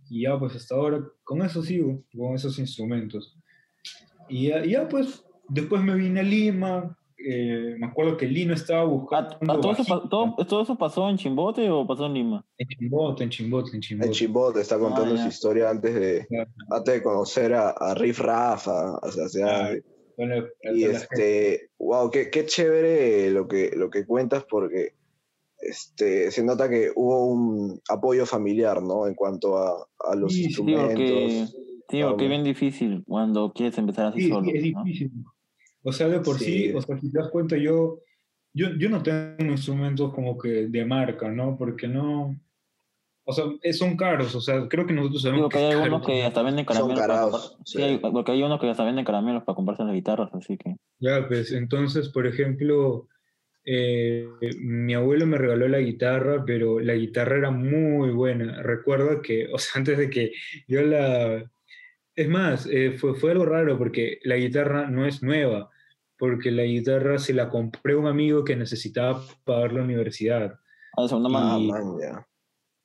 Y 0.10 0.24
ya, 0.24 0.38
pues, 0.38 0.56
hasta 0.56 0.76
ahora, 0.76 1.02
con 1.24 1.42
eso 1.42 1.64
sigo, 1.64 2.04
con 2.14 2.36
esos 2.36 2.60
instrumentos. 2.60 3.38
Y 4.28 4.50
ya, 4.50 4.66
ya 4.66 4.90
pues, 4.90 5.24
después 5.48 5.82
me 5.82 5.96
vine 5.96 6.20
a 6.20 6.24
Lima, 6.24 6.98
eh, 7.26 7.76
me 7.78 7.88
acuerdo 7.88 8.18
que 8.18 8.28
Lino 8.28 8.54
estaba 8.54 8.84
buscando. 8.84 9.38
Ah, 9.42 9.60
¿todo, 9.62 9.72
eso, 9.72 10.08
todo, 10.10 10.36
todo, 10.48 10.62
eso, 10.64 10.76
pasó 10.78 11.10
en 11.10 11.18
Chimbote 11.18 11.70
o 11.70 11.86
pasó 11.88 12.06
en 12.08 12.14
Lima? 12.14 12.46
En 12.58 12.68
Chimbote, 12.68 13.24
en 13.24 13.30
Chimbote, 13.30 13.72
en 13.76 13.82
Chimbote. 13.82 14.08
En 14.08 14.14
Chimbote, 14.14 14.62
está 14.62 14.78
contando 14.80 15.16
ah, 15.16 15.18
su 15.18 15.28
historia 15.28 15.70
antes 15.70 15.94
de, 15.96 16.28
antes 16.70 16.94
de 16.94 17.04
conocer 17.04 17.54
a, 17.54 17.70
a 17.70 17.94
Riff 17.96 18.20
Rafa. 18.20 18.98
O 19.02 19.12
sea, 19.12 19.72
Bueno, 20.18 20.46
Y 20.74 20.84
este, 20.84 21.70
wow, 21.80 22.10
qué, 22.12 22.30
qué 22.30 22.46
chévere 22.46 23.32
lo 23.32 23.48
que, 23.48 23.72
lo 23.76 23.90
que 23.90 24.06
cuentas 24.06 24.46
porque 24.50 24.94
este, 25.60 26.30
se 26.32 26.44
nota 26.44 26.70
que 26.70 26.92
hubo 26.96 27.26
un 27.28 27.80
apoyo 27.90 28.26
familiar, 28.26 28.82
¿no? 28.84 29.08
En 29.08 29.16
cuanto 29.16 29.58
a, 29.58 29.88
a 30.00 30.16
los 30.16 30.34
Sí, 30.34 30.46
instrumentos. 30.46 30.98
sí, 30.98 31.00
porque 31.00 31.44
es 31.44 32.04
Claro. 32.04 32.18
bien 32.18 32.44
difícil 32.44 33.04
cuando 33.08 33.52
quieres 33.54 33.78
empezar 33.78 34.08
así 34.08 34.22
Sí, 34.22 34.30
solo. 34.30 34.46
sí, 34.50 34.58
es 34.58 34.74
¿no? 34.74 34.84
difícil. 34.84 35.12
O 35.84 35.92
sea, 35.92 36.08
de 36.08 36.20
por 36.22 36.40
sí, 36.40 36.70
Sí. 36.70 36.74
o 36.74 36.82
sea, 36.82 36.98
si 37.00 37.12
te 37.12 37.20
das 37.20 37.30
cuenta, 37.30 37.58
yo, 37.58 38.00
yo, 38.54 38.70
yo 38.78 38.90
no 38.90 39.04
tengo 39.04 39.52
instrumentos 39.52 40.14
como 40.14 40.38
que 40.38 40.68
de 40.68 40.86
marca, 40.86 41.30
¿no? 41.30 41.58
Porque 41.58 41.88
no, 41.88 42.36
o 43.26 43.34
sea, 43.34 43.46
eh, 43.62 43.72
son 43.74 43.96
caros, 43.96 44.36
o 44.36 44.42
sea, 44.42 44.68
creo 44.68 44.86
que 44.86 44.94
nosotros 44.94 45.22
sabemos 45.22 45.40
Digo 45.42 45.50
que 45.50 45.58
hay 45.60 45.72
algunos 45.72 46.06
que 46.06 46.24
hasta 46.24 46.42
venden 46.42 46.66
Son 46.66 46.76
caramelos. 46.76 47.00
para 47.00 47.14
carados, 47.14 47.58
sí. 47.66 48.00
porque 48.02 48.32
hay 48.34 48.44
unos 48.44 48.60
que 48.60 48.70
hasta 48.70 48.84
venden 48.84 49.06
caramelos 49.06 49.44
para 49.44 49.56
comprarse 49.56 49.84
las 49.84 49.94
guitarras, 49.94 50.30
así 50.34 50.58
que. 50.58 50.76
Ya, 51.00 51.26
pues, 51.28 51.52
entonces, 51.54 52.10
por 52.10 52.28
ejemplo, 52.28 53.08
eh, 53.66 54.28
mi 54.60 54.94
abuelo 54.94 55.26
me 55.26 55.38
regaló 55.38 55.70
la 55.70 55.80
guitarra, 55.80 56.44
pero 56.46 56.80
la 56.82 56.96
guitarra 56.96 57.38
era 57.38 57.52
muy 57.52 58.10
buena. 58.12 58.62
Recuerdo 58.62 59.22
que, 59.22 59.48
o 59.54 59.58
sea, 59.58 59.72
antes 59.80 59.98
de 59.98 60.10
que 60.10 60.32
yo 60.68 60.82
la... 60.82 61.50
Es 62.16 62.28
más, 62.30 62.68
eh, 62.70 62.92
fue, 62.92 63.16
fue 63.16 63.32
algo 63.32 63.46
raro 63.46 63.78
porque 63.78 64.20
la 64.24 64.36
guitarra 64.36 64.88
no 64.88 65.08
es 65.08 65.24
nueva, 65.24 65.72
porque 66.18 66.52
la 66.52 66.64
guitarra 66.64 67.18
se 67.18 67.34
la 67.34 67.50
compré 67.50 67.94
a 67.94 67.98
un 67.98 68.08
amigo 68.08 68.44
que 68.44 68.56
necesitaba 68.56 69.22
pagar 69.44 69.74
la 69.74 69.84
universidad. 69.84 70.54
Ah, 70.98 71.08
segunda 71.08 71.30
Y- 71.30 71.68
mano. 71.68 71.98
Ah, 71.98 72.00
ya. 72.02 72.28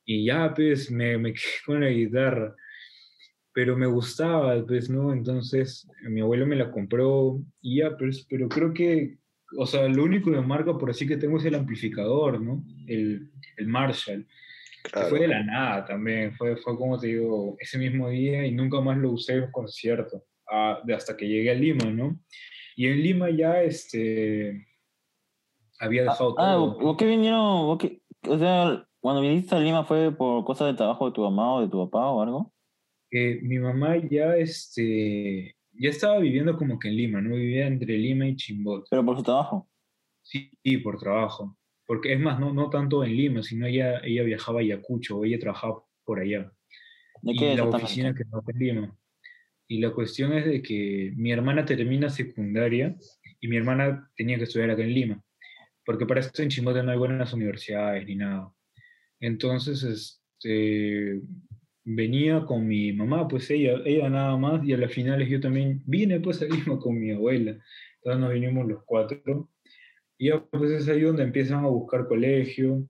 Y 0.05 0.25
ya, 0.27 0.53
pues, 0.55 0.91
me, 0.91 1.19
me 1.19 1.33
quedé 1.33 1.43
con 1.67 1.81
la 1.81 1.89
guitarra. 1.91 2.55
Pero 3.53 3.77
me 3.77 3.87
gustaba, 3.87 4.65
pues, 4.67 4.89
¿no? 4.89 5.13
Entonces, 5.13 5.87
mi 6.09 6.21
abuelo 6.21 6.47
me 6.47 6.57
la 6.57 6.71
compró 6.71 7.41
y 7.61 7.79
ya, 7.81 7.97
pues, 7.97 8.27
pero 8.29 8.49
creo 8.49 8.73
que, 8.73 9.19
o 9.59 9.67
sea, 9.67 9.89
lo 9.89 10.05
único 10.05 10.31
de 10.31 10.41
marca 10.41 10.77
por 10.79 10.91
así 10.91 11.07
que 11.07 11.17
tengo 11.17 11.39
es 11.39 11.45
el 11.45 11.55
amplificador, 11.57 12.41
¿no? 12.41 12.63
El, 12.87 13.31
el 13.57 13.67
Marshall. 13.67 14.27
Claro. 14.91 15.09
fue 15.09 15.21
de 15.21 15.29
la 15.29 15.43
nada 15.43 15.85
también, 15.85 16.33
fue, 16.37 16.57
fue 16.57 16.77
como 16.77 16.99
te 16.99 17.09
digo, 17.09 17.57
ese 17.59 17.77
mismo 17.79 18.09
día 18.09 18.47
y 18.47 18.53
nunca 18.53 18.81
más 18.81 18.97
lo 18.97 19.11
usé 19.11 19.35
en 19.35 19.43
un 19.43 19.51
concierto, 19.53 20.25
ah, 20.51 20.81
hasta 20.95 21.17
que 21.17 21.27
llegué 21.29 21.51
a 21.51 21.55
Lima, 21.55 21.91
¿no? 21.91 22.21
Y 22.79 22.87
en 22.87 23.03
Lima 23.03 23.29
ya, 23.29 23.61
este, 23.61 24.65
había 25.81 26.05
dejado 26.05 26.37
Ah, 26.39 26.53
todo. 26.55 26.79
¿vos 26.79 26.97
qué 26.97 27.07
vinieron? 27.07 27.67
vos 27.67 27.79
o 28.29 28.39
sea, 28.39 28.87
cuando 29.01 29.21
viniste 29.21 29.53
a 29.57 29.59
Lima 29.59 29.83
fue 29.83 30.13
por 30.17 30.45
cosas 30.45 30.69
de 30.69 30.77
trabajo 30.77 31.07
de 31.07 31.13
tu 31.13 31.23
mamá 31.23 31.55
o 31.55 31.61
de 31.63 31.69
tu 31.69 31.85
papá 31.85 32.09
o 32.09 32.23
algo. 32.23 32.55
Eh, 33.11 33.41
mi 33.43 33.59
mamá 33.59 33.97
ya, 33.97 34.37
este, 34.37 35.57
ya 35.73 35.91
estaba 35.91 36.21
viviendo 36.21 36.57
como 36.57 36.79
que 36.79 36.87
en 36.87 36.97
Lima, 36.99 37.21
¿no? 37.21 37.35
Vivía 37.35 37.67
entre 37.67 37.99
Lima 37.99 38.29
y 38.29 38.37
Chimbote. 38.37 38.87
Pero 38.91 39.05
por 39.05 39.17
su 39.17 39.25
trabajo. 39.25 39.69
Sí, 40.23 40.49
sí, 40.63 40.77
por 40.79 40.99
trabajo. 40.99 41.57
Porque 41.85 42.13
es 42.13 42.21
más, 42.21 42.39
no, 42.39 42.53
no 42.55 42.71
tanto 42.71 43.03
en 43.03 43.17
Lima, 43.17 43.43
sino 43.43 43.67
ella, 43.67 43.99
ella 44.05 44.23
viajaba 44.23 44.61
a 44.61 44.63
Ayacucho, 44.63 45.25
ella 45.25 45.41
trabajaba 45.41 45.83
por 46.05 46.21
allá. 46.21 46.53
¿De 47.23 47.33
y 47.33 47.37
qué 47.37 47.45
la 47.47 47.53
exactamente? 47.55 47.85
oficina 47.87 48.15
que 48.15 48.23
está 48.23 48.39
en 48.53 48.59
Lima. 48.61 48.98
Y 49.69 49.81
la 49.81 49.91
cuestión 49.91 50.33
es 50.33 50.47
de 50.47 50.63
que 50.63 51.13
mi 51.17 51.31
hermana 51.31 51.65
termina 51.65 52.09
secundaria 52.09 52.97
y 53.39 53.49
mi 53.49 53.57
hermana 53.57 54.11
tenía 54.17 54.39
que 54.39 54.45
estudiar 54.45 54.71
acá 54.71 54.83
en 54.83 54.95
Lima, 54.95 55.23
porque 55.85 56.07
para 56.07 56.21
esto 56.21 56.43
en 56.43 56.49
Chimbote 56.49 56.83
no 56.83 56.91
hay 56.91 56.99
buenas 56.99 57.33
universidades 57.35 58.07
ni 58.07 58.17
nada. 58.17 58.51
Entonces, 59.21 59.83
este, 59.83 61.21
venía 61.85 62.45
con 62.45 62.67
mi 62.67 62.93
mamá, 62.93 63.29
pues 63.29 63.51
ella, 63.51 63.81
ella 63.85 64.09
nada 64.09 64.37
más, 64.37 64.67
y 64.67 64.73
a 64.73 64.79
las 64.79 64.93
finales 64.93 65.29
yo 65.29 65.41
también 65.41 65.83
vine 65.87 66.21
pues 66.21 66.43
a 66.43 66.47
Lima 66.47 66.79
con 66.79 66.99
mi 66.99 67.11
abuela. 67.11 67.59
Entonces 67.97 68.21
nos 68.21 68.33
vinimos 68.33 68.69
los 68.69 68.85
cuatro. 68.85 69.51
Y 70.19 70.29
ya 70.29 70.45
pues 70.51 70.71
es 70.71 70.89
ahí 70.89 71.03
donde 71.03 71.23
empiezan 71.23 71.65
a 71.65 71.69
buscar 71.69 72.09
colegio. 72.09 72.89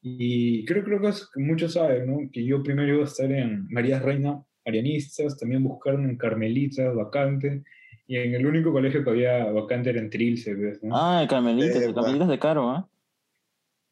Y 0.00 0.64
creo, 0.64 0.84
creo 0.84 1.00
que 1.00 1.10
muchos 1.40 1.72
saben, 1.72 2.06
¿no? 2.06 2.30
Que 2.32 2.44
yo 2.44 2.62
primero 2.62 2.94
iba 2.94 3.02
a 3.02 3.06
estar 3.06 3.30
en 3.30 3.66
María 3.68 3.98
Reina 3.98 4.45
Arianistas, 4.66 5.38
también 5.38 5.62
buscaron 5.62 6.08
en 6.08 6.16
Carmelitas, 6.16 6.94
vacante, 6.94 7.62
y 8.08 8.16
en 8.16 8.34
el 8.34 8.46
único 8.46 8.72
colegio 8.72 9.02
que 9.04 9.10
había 9.10 9.44
vacante 9.52 9.90
era 9.90 10.00
en 10.00 10.10
Trilce, 10.10 10.54
¿ves? 10.54 10.82
¿no? 10.82 10.96
Ah, 10.96 11.22
el 11.22 11.28
Carmelitas, 11.28 11.76
el 11.76 11.90
Epa. 11.90 11.94
Carmelitas 12.02 12.28
de 12.28 12.38
caro, 12.38 12.70
¿ah? 12.70 12.88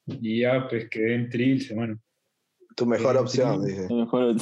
Y 0.07 0.41
ya 0.41 0.67
pues 0.69 0.89
quedé 0.91 1.15
en 1.15 1.31
Trilce, 1.31 1.75
bueno. 1.75 1.99
Tu 2.77 2.87
mejor 2.87 3.17
Eh, 3.17 3.19
opción, 3.21 3.65
dice. 3.65 3.87
El 3.89 3.97
mejor. 4.01 4.35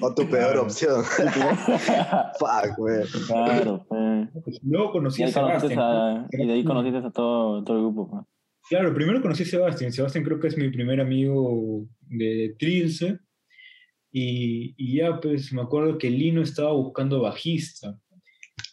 O 0.00 0.14
tu 0.14 0.22
peor 0.28 0.52
Claro. 0.52 0.62
opción. 0.62 1.02
Fuck, 2.38 2.78
man. 2.78 3.02
claro, 3.26 3.84
pues. 3.88 4.28
Pues, 4.44 4.60
luego 4.62 4.92
conocí 4.92 5.22
Y, 5.22 5.24
a 5.24 5.28
Sebastián. 5.28 5.78
a- 5.78 6.28
y 6.30 6.46
de 6.46 6.52
ahí 6.52 6.64
conociste 6.64 6.98
a 6.98 7.10
todo, 7.10 7.64
todo 7.64 7.76
el 7.78 7.82
grupo. 7.84 8.10
pues. 8.10 8.24
Claro, 8.68 8.94
primero 8.94 9.20
conocí 9.20 9.42
a 9.42 9.46
Sebastián. 9.46 9.92
Sebastián 9.92 10.24
creo 10.24 10.38
que 10.38 10.48
es 10.48 10.56
mi 10.56 10.70
primer 10.70 11.00
amigo 11.00 11.84
de 12.08 12.54
Trilce. 12.58 13.18
Y, 14.12 14.74
y 14.76 14.98
ya 14.98 15.18
pues 15.20 15.52
me 15.52 15.62
acuerdo 15.62 15.96
que 15.98 16.10
Lino 16.10 16.42
estaba 16.42 16.72
buscando 16.72 17.22
bajista. 17.22 17.98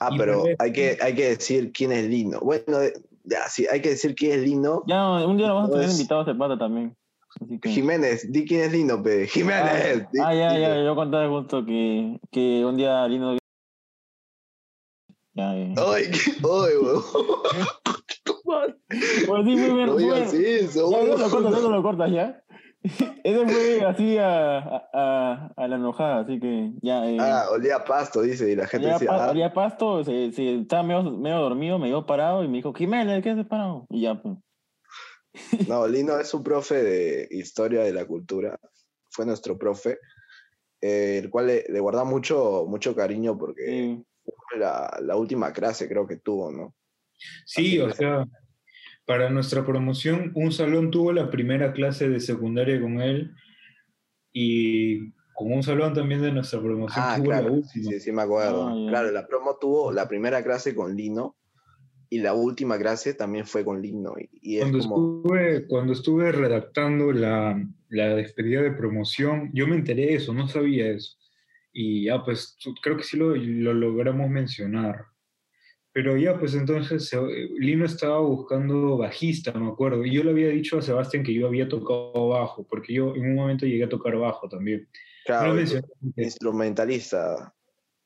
Ah, 0.02 0.10
Y 0.12 0.18
pero 0.18 0.40
por 0.42 0.50
eso- 0.50 0.58
hay 0.60 0.72
que, 0.74 0.98
hay 1.02 1.16
que 1.16 1.30
decir 1.30 1.72
quién 1.72 1.92
es 1.94 2.06
Lino. 2.10 2.40
Bueno, 2.42 2.78
de- 2.80 2.94
ya, 3.24 3.48
sí, 3.48 3.66
hay 3.72 3.82
que 3.82 3.90
decir 3.90 4.16
quién 4.16 4.34
es 4.34 4.42
Lino. 4.42 4.84
Ya, 4.88 5.10
un 5.26 5.38
día 5.38 5.48
lo 5.48 5.56
vamos 5.56 5.70
a 5.70 5.74
tener 5.74 5.88
Pues- 5.88 5.98
invitado 6.00 6.22
a 6.22 6.26
Cepata 6.26 6.58
también. 6.58 6.96
Así 7.42 7.60
que- 7.60 7.70
Jiménez, 7.70 8.30
di 8.32 8.46
quién 8.46 8.62
es 8.62 8.72
Lino, 8.74 9.02
pe. 9.02 9.24
Ah, 9.24 9.28
Jiménez. 9.28 10.08
di- 10.12 10.20
ah, 10.20 10.34
ya, 10.34 10.58
ya, 10.58 10.84
yo 10.84 10.96
contaba 10.96 11.30
justo 11.30 11.66
que, 11.66 12.20
que 12.32 12.66
un 12.66 12.76
día 12.76 13.08
Lino. 13.08 13.38
Ya, 15.36 15.56
eh. 15.56 15.74
Ay, 15.78 16.04
qué- 16.12 16.32
ay, 16.38 16.74
weón. 16.82 17.04
Pues 18.50 19.46
sí, 19.46 19.56
muy 19.56 19.72
bien. 19.76 19.86
No 19.86 19.96
digas 19.98 20.34
eso. 20.34 20.90
Ya, 20.92 20.98
no 21.04 21.18
lo 21.18 21.30
cortas, 21.30 21.62
no 21.62 21.70
lo 21.70 21.84
cortas, 21.84 22.12
ya. 22.12 22.44
Ese 23.24 23.46
fue 23.46 23.86
así 23.86 24.18
a, 24.18 24.58
a, 24.94 25.54
a, 25.56 25.68
la 25.68 25.76
enojada, 25.76 26.22
así 26.22 26.40
que 26.40 26.72
ya. 26.82 27.06
Eh, 27.10 27.18
Ah, 27.20 27.48
olía 27.52 27.78
a 27.78 27.84
pasto, 27.84 28.22
dice, 28.22 28.50
y 28.50 28.56
la 28.56 28.68
gente 28.68 28.88
olía, 28.88 28.94
decía, 28.94 29.10
pa- 29.10 29.26
ah, 29.26 29.32
olía 29.32 29.54
pasto, 29.54 30.04
se, 30.04 30.32
se, 30.32 30.56
estaba 30.62 30.84
medio, 30.84 31.04
medio 31.18 31.38
dormido, 31.40 31.78
me 31.78 31.88
dio 31.88 32.06
parado 32.06 32.44
y 32.44 32.48
me 32.48 32.58
dijo, 32.58 32.74
Jiménez, 32.74 33.22
¿qué 33.22 33.32
haces 33.32 33.46
parado? 33.46 33.86
Y 33.90 34.02
ya, 34.02 34.22
pues. 34.22 34.38
No, 35.68 35.88
Lino 35.88 36.18
es 36.20 36.34
un 36.34 36.44
profe 36.44 36.82
de 36.82 37.28
historia 37.32 37.82
de 37.84 37.94
la 37.94 38.06
cultura. 38.06 38.58
Fue 39.12 39.26
nuestro 39.26 39.58
profe, 39.58 40.00
eh, 40.82 41.20
el 41.24 41.30
cual 41.30 41.48
le, 41.48 41.66
le 41.68 41.80
guarda 41.80 42.04
mucho, 42.04 42.66
mucho 42.68 42.96
cariño 42.96 43.38
porque 43.38 43.66
Sí. 43.66 44.04
fue 44.24 44.60
la, 44.60 45.00
la 45.02 45.16
última 45.18 45.52
clase 45.54 45.88
creo 45.88 46.08
que 46.08 46.18
tuvo, 46.18 46.52
¿no? 46.52 46.74
Sí, 47.46 47.78
Así 47.78 47.80
o 47.82 47.88
que- 47.88 47.94
sea, 47.94 48.26
para 49.10 49.28
nuestra 49.32 49.66
promoción, 49.66 50.32
un 50.36 50.52
salón 50.52 50.92
tuvo 50.92 51.12
la 51.12 51.32
primera 51.32 51.74
clase 51.74 52.08
de 52.08 52.20
secundaria 52.20 52.80
con 52.80 53.02
él 53.02 53.32
y 54.32 55.10
con 55.34 55.52
un 55.52 55.64
salón 55.64 55.96
también 55.96 56.22
de 56.22 56.32
nuestra 56.32 56.62
promoción 56.62 57.04
Ah, 57.08 57.16
tuvo 57.18 57.32
la 57.32 57.40
claro, 57.40 57.56
sí, 57.56 57.80
última. 57.80 57.92
sí, 57.92 58.00
sí 58.02 58.12
me 58.12 58.22
acuerdo. 58.22 58.68
Ah. 58.68 58.86
Claro, 58.88 59.10
la 59.12 59.26
promo 59.28 59.58
tuvo 59.60 59.92
la 59.92 60.08
primera 60.08 60.44
clase 60.44 60.76
con 60.76 60.96
Lino 60.96 61.36
y 62.08 62.20
la 62.20 62.36
última 62.36 62.78
clase 62.78 63.16
también 63.16 63.48
fue 63.48 63.66
con 63.66 63.82
Lino. 63.82 64.14
Y, 64.20 64.30
y 64.44 64.58
es 64.58 64.62
Cuando, 64.70 64.80
como, 64.88 64.96
estuve, 65.24 65.68
cuando 65.68 65.94
estuve 65.94 66.32
redactando 66.32 67.12
la, 67.12 67.60
la 67.90 68.16
despedida 68.16 68.62
de 68.62 68.74
promoción, 68.74 69.50
yo 69.56 69.66
me 69.68 69.76
enteré 69.76 70.06
de 70.06 70.16
eso, 70.18 70.36
no 70.36 70.48
sabía 70.48 70.88
eso. 70.92 71.18
Y 71.74 72.06
ya, 72.06 72.24
pues 72.24 72.58
tu- 72.64 72.76
creo 72.76 72.96
que 72.96 73.04
sí 73.04 73.18
lo, 73.18 73.36
lo 73.36 73.74
logramos 73.74 74.30
mencionar. 74.30 75.06
Pero 76.02 76.16
ya, 76.16 76.40
pues 76.40 76.56
entonces 76.56 77.12
eh, 77.12 77.50
Lino 77.58 77.84
estaba 77.84 78.20
buscando 78.22 78.98
bajista, 78.98 79.52
me 79.60 79.68
acuerdo. 79.68 80.06
Y 80.06 80.14
yo 80.14 80.24
le 80.24 80.32
había 80.32 80.48
dicho 80.48 80.78
a 80.78 80.82
Sebastián 80.82 81.24
que 81.24 81.34
yo 81.34 81.46
había 81.46 81.68
tocado 81.68 82.30
bajo, 82.30 82.66
porque 82.66 82.94
yo 82.94 83.14
en 83.16 83.24
un 83.32 83.36
momento 83.36 83.66
llegué 83.66 83.84
a 83.84 83.90
tocar 83.90 84.16
bajo 84.16 84.48
también. 84.48 84.84
No 84.84 84.88
claro, 85.26 85.54
mencioné. 85.56 85.86
instrumentalista, 86.16 87.54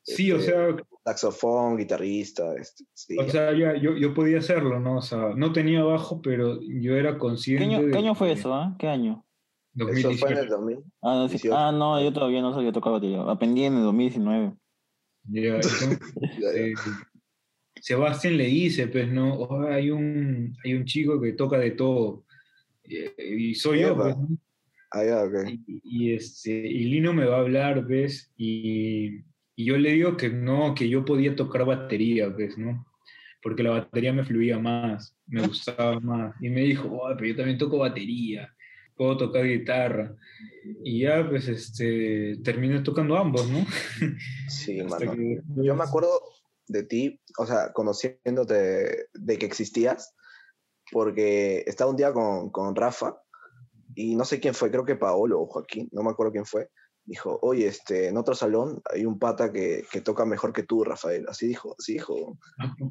Sí, 0.02 0.32
o 0.32 0.38
este, 0.38 0.50
sea, 0.50 0.76
saxofón, 1.04 1.76
guitarrista. 1.76 2.56
este, 2.56 2.84
sí. 2.94 3.16
o 3.16 3.28
sea 3.28 3.56
ya, 3.56 3.76
yo, 3.80 3.96
yo 3.96 4.12
podía 4.12 4.38
hacerlo, 4.38 4.80
¿no? 4.80 4.98
O 4.98 5.02
sea, 5.02 5.32
no 5.36 5.52
tenía 5.52 5.84
bajo, 5.84 6.20
pero 6.20 6.58
yo 6.60 6.96
era 6.96 7.12
¿Qué 7.12 7.18
consciente 7.18 7.62
año, 7.64 7.82
de 7.86 7.92
¿Qué 7.92 7.98
año 7.98 8.14
fue 8.16 8.26
que 8.26 8.32
eso, 8.34 8.52
ah? 8.52 8.74
¿Qué 8.76 8.88
año? 8.88 9.24
Eso 9.76 9.86
fue 10.18 10.30
en 10.30 10.36
2018. 10.36 10.40
el 10.40 10.48
2000. 10.48 10.78
Ah, 11.00 11.14
no, 11.14 11.28
sí. 11.28 11.32
18. 11.34 11.56
ah, 11.56 11.70
no, 11.70 12.02
yo 12.02 12.12
todavía 12.12 12.42
no 12.42 12.52
sabía 12.52 12.72
tocar 12.72 12.92
batería. 12.94 13.22
Aprendí 13.22 13.62
en 13.62 13.76
el 13.76 13.82
2019. 13.84 14.52
Ya, 15.30 15.54
entonces, 15.54 15.98
Ya, 16.40 16.52
ya. 16.52 16.58
eh, 16.58 16.74
Sebastián 17.84 18.38
le 18.38 18.46
dice, 18.46 18.88
pues, 18.88 19.12
¿no? 19.12 19.34
"Oh, 19.34 19.60
hay, 19.68 19.90
un, 19.90 20.56
hay 20.64 20.72
un 20.72 20.86
chico 20.86 21.20
que 21.20 21.34
toca 21.34 21.58
de 21.58 21.72
todo. 21.72 22.24
Y, 23.18 23.54
soy 23.56 23.80
yo, 23.80 23.94
pues, 23.94 24.16
¿no? 24.16 24.26
Ah, 24.90 25.04
ya, 25.04 25.22
ok. 25.22 25.50
Y, 25.66 25.80
y, 25.84 26.12
este, 26.14 26.50
y 26.50 26.84
Lino 26.84 27.12
me 27.12 27.26
va 27.26 27.36
a 27.36 27.40
hablar, 27.40 27.84
¿ves? 27.84 28.32
Y, 28.38 29.18
y 29.54 29.64
yo 29.66 29.76
le 29.76 29.92
digo 29.92 30.16
que 30.16 30.30
no, 30.30 30.74
que 30.74 30.88
yo 30.88 31.04
podía 31.04 31.36
tocar 31.36 31.66
batería, 31.66 32.28
¿ves? 32.28 32.56
¿No? 32.56 32.86
Porque 33.42 33.62
la 33.62 33.72
batería 33.72 34.14
me 34.14 34.24
fluía 34.24 34.58
más, 34.58 35.14
me 35.26 35.42
gustaba 35.46 36.00
más. 36.00 36.34
Y 36.40 36.48
me 36.48 36.62
dijo, 36.62 36.88
"Oh, 36.88 37.12
pero 37.14 37.26
yo 37.26 37.36
también 37.36 37.58
toco 37.58 37.76
batería, 37.76 38.50
puedo 38.96 39.18
tocar 39.18 39.44
guitarra. 39.46 40.16
Y 40.82 41.00
ya, 41.00 41.28
pues, 41.28 41.48
este, 41.48 42.38
terminé 42.42 42.80
tocando 42.80 43.14
ambos, 43.14 43.46
¿no? 43.50 43.66
Sí, 44.48 44.82
mano. 44.88 45.12
que 45.12 45.42
Yo 45.56 45.76
me 45.76 45.84
acuerdo 45.84 46.18
de 46.66 46.82
ti, 46.82 47.20
o 47.38 47.46
sea, 47.46 47.72
conociéndote 47.72 49.08
de 49.12 49.38
que 49.38 49.46
existías, 49.46 50.14
porque 50.92 51.64
estaba 51.66 51.90
un 51.90 51.96
día 51.96 52.12
con, 52.12 52.50
con 52.50 52.74
Rafa 52.76 53.16
y 53.94 54.16
no 54.16 54.24
sé 54.24 54.40
quién 54.40 54.54
fue, 54.54 54.70
creo 54.70 54.84
que 54.84 54.96
Paolo 54.96 55.40
o 55.40 55.46
Joaquín, 55.46 55.88
no 55.92 56.02
me 56.02 56.10
acuerdo 56.10 56.32
quién 56.32 56.46
fue, 56.46 56.68
dijo, 57.06 57.38
oye, 57.42 57.66
este, 57.66 58.08
en 58.08 58.16
otro 58.16 58.34
salón 58.34 58.80
hay 58.92 59.04
un 59.04 59.18
pata 59.18 59.52
que, 59.52 59.84
que 59.90 60.00
toca 60.00 60.24
mejor 60.24 60.52
que 60.52 60.62
tú, 60.62 60.84
Rafael. 60.84 61.26
Así 61.28 61.46
dijo, 61.46 61.76
así 61.78 61.94
dijo. 61.94 62.38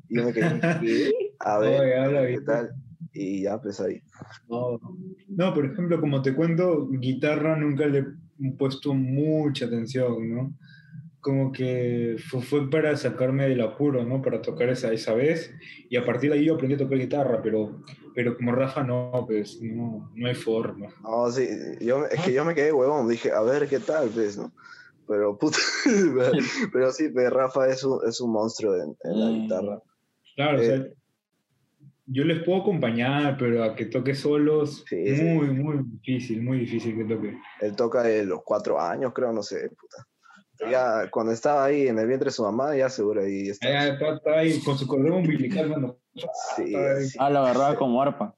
Y 0.07 0.17
yo 0.17 0.25
me 0.25 0.33
quedé, 0.33 0.43
a 1.39 1.57
ver, 1.57 1.81
Oye, 1.81 1.97
habla 1.97 2.27
¿qué 2.27 2.41
tal? 2.41 2.71
Y 3.11 3.43
ya, 3.43 3.61
pues 3.61 3.79
ahí. 3.79 4.01
No, 4.47 4.79
no, 5.27 5.53
por 5.53 5.65
ejemplo, 5.65 5.99
como 5.99 6.21
te 6.21 6.35
cuento, 6.35 6.87
guitarra 6.89 7.55
nunca 7.55 7.85
le 7.85 7.99
he 7.99 8.51
puesto 8.57 8.93
mucha 8.93 9.65
atención, 9.65 10.33
¿no? 10.33 10.53
Como 11.23 11.53
que 11.53 12.17
fue, 12.29 12.41
fue 12.41 12.69
para 12.69 12.97
sacarme 12.97 13.47
del 13.47 13.61
apuro, 13.61 14.03
¿no? 14.03 14.21
Para 14.21 14.41
tocar 14.41 14.67
esa, 14.67 14.91
esa 14.91 15.13
vez. 15.13 15.55
Y 15.89 15.95
a 15.95 16.03
partir 16.05 16.29
de 16.29 16.37
ahí 16.37 16.45
yo 16.45 16.55
aprendí 16.55 16.75
a 16.75 16.79
tocar 16.79 16.97
guitarra, 16.97 17.41
pero, 17.41 17.79
pero 18.13 18.35
como 18.35 18.51
Rafa 18.51 18.83
no, 18.83 19.23
pues 19.25 19.57
no, 19.61 20.11
no 20.13 20.27
hay 20.27 20.35
forma. 20.35 20.89
No, 21.01 21.31
sí, 21.31 21.47
yo, 21.79 22.05
es 22.07 22.19
que 22.21 22.33
yo 22.33 22.43
me 22.43 22.53
quedé 22.53 22.73
huevón, 22.73 23.07
dije, 23.07 23.31
a 23.31 23.41
ver, 23.41 23.69
¿qué 23.69 23.79
tal, 23.79 24.09
pues, 24.09 24.37
no? 24.37 24.51
Pero, 25.07 25.37
puta, 25.37 25.57
pero 26.73 26.91
sí, 26.91 27.07
pues, 27.07 27.29
Rafa 27.31 27.69
es 27.69 27.85
un, 27.85 27.99
es 28.05 28.19
un 28.19 28.31
monstruo 28.33 28.75
en, 28.75 28.95
en 29.05 29.19
la 29.19 29.27
Mm. 29.27 29.41
guitarra. 29.41 29.81
Claro, 30.35 30.57
o 30.57 30.61
Eh. 30.61 30.65
sea, 30.65 30.85
yo 32.05 32.25
les 32.25 32.43
puedo 32.43 32.59
acompañar, 32.61 33.37
pero 33.39 33.63
a 33.63 33.75
que 33.75 33.85
toque 33.85 34.13
solos, 34.13 34.83
Sí, 34.89 35.15
sí. 35.15 35.23
muy, 35.23 35.51
muy 35.51 35.83
difícil, 35.85 36.43
muy 36.43 36.59
difícil 36.59 36.97
que 36.97 37.05
toque. 37.05 37.37
Él 37.61 37.75
toca 37.77 38.03
de 38.03 38.25
los 38.25 38.41
cuatro 38.43 38.77
años, 38.79 39.13
creo, 39.15 39.31
no 39.31 39.41
sé, 39.41 39.69
puta. 39.69 40.05
Ya, 40.69 41.09
cuando 41.09 41.31
estaba 41.31 41.65
ahí 41.65 41.87
en 41.87 41.99
el 41.99 42.07
vientre 42.07 42.27
de 42.27 42.31
su 42.31 42.43
mamá, 42.43 42.75
ya 42.75 42.89
seguro 42.89 43.21
ahí. 43.21 43.49
Ah, 43.61 43.87
está 43.87 44.31
ahí 44.31 44.59
con 44.61 44.77
su 44.77 44.87
cordón 44.87 45.13
umbilical, 45.13 45.69
mano. 45.69 45.97
Sí, 46.55 46.73
sí. 47.07 47.17
Ah, 47.19 47.29
la 47.29 47.41
agarraba 47.41 47.75
como 47.75 48.01
arpa. 48.01 48.35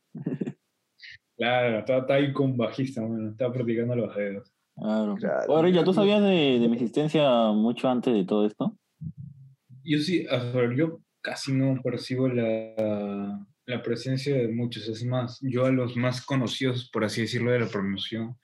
Claro, 1.38 1.80
está 1.80 2.14
ahí 2.14 2.32
con 2.32 2.56
bajista, 2.56 3.02
bueno, 3.02 3.32
está 3.32 3.52
practicando 3.52 3.96
los 3.96 4.16
dedos. 4.16 4.54
Claro. 4.76 5.16
Claro. 5.16 5.54
Oye, 5.54 5.74
¿ya 5.74 5.84
tú 5.84 5.94
sabías 5.94 6.22
de, 6.22 6.60
de 6.60 6.68
mi 6.68 6.74
existencia 6.76 7.30
mucho 7.52 7.90
antes 7.90 8.14
de 8.14 8.26
todo 8.26 8.46
esto? 8.46 8.78
Yo 9.84 10.00
sí, 10.00 10.26
a 10.30 10.38
ver, 10.38 10.76
yo 10.76 11.02
casi 11.22 11.54
no 11.54 11.82
percibo 11.82 12.28
la, 12.28 13.46
la 13.66 13.84
presencia 13.84 14.36
de 14.36 14.48
muchos. 14.48 14.88
Es 14.88 15.04
más, 15.06 15.40
yo 15.42 15.66
a 15.66 15.72
los 15.72 15.96
más 15.96 16.26
conocidos, 16.26 16.90
por 16.92 17.04
así 17.04 17.22
decirlo, 17.22 17.52
de 17.52 17.60
la 17.60 17.68
promoción, 17.68 18.38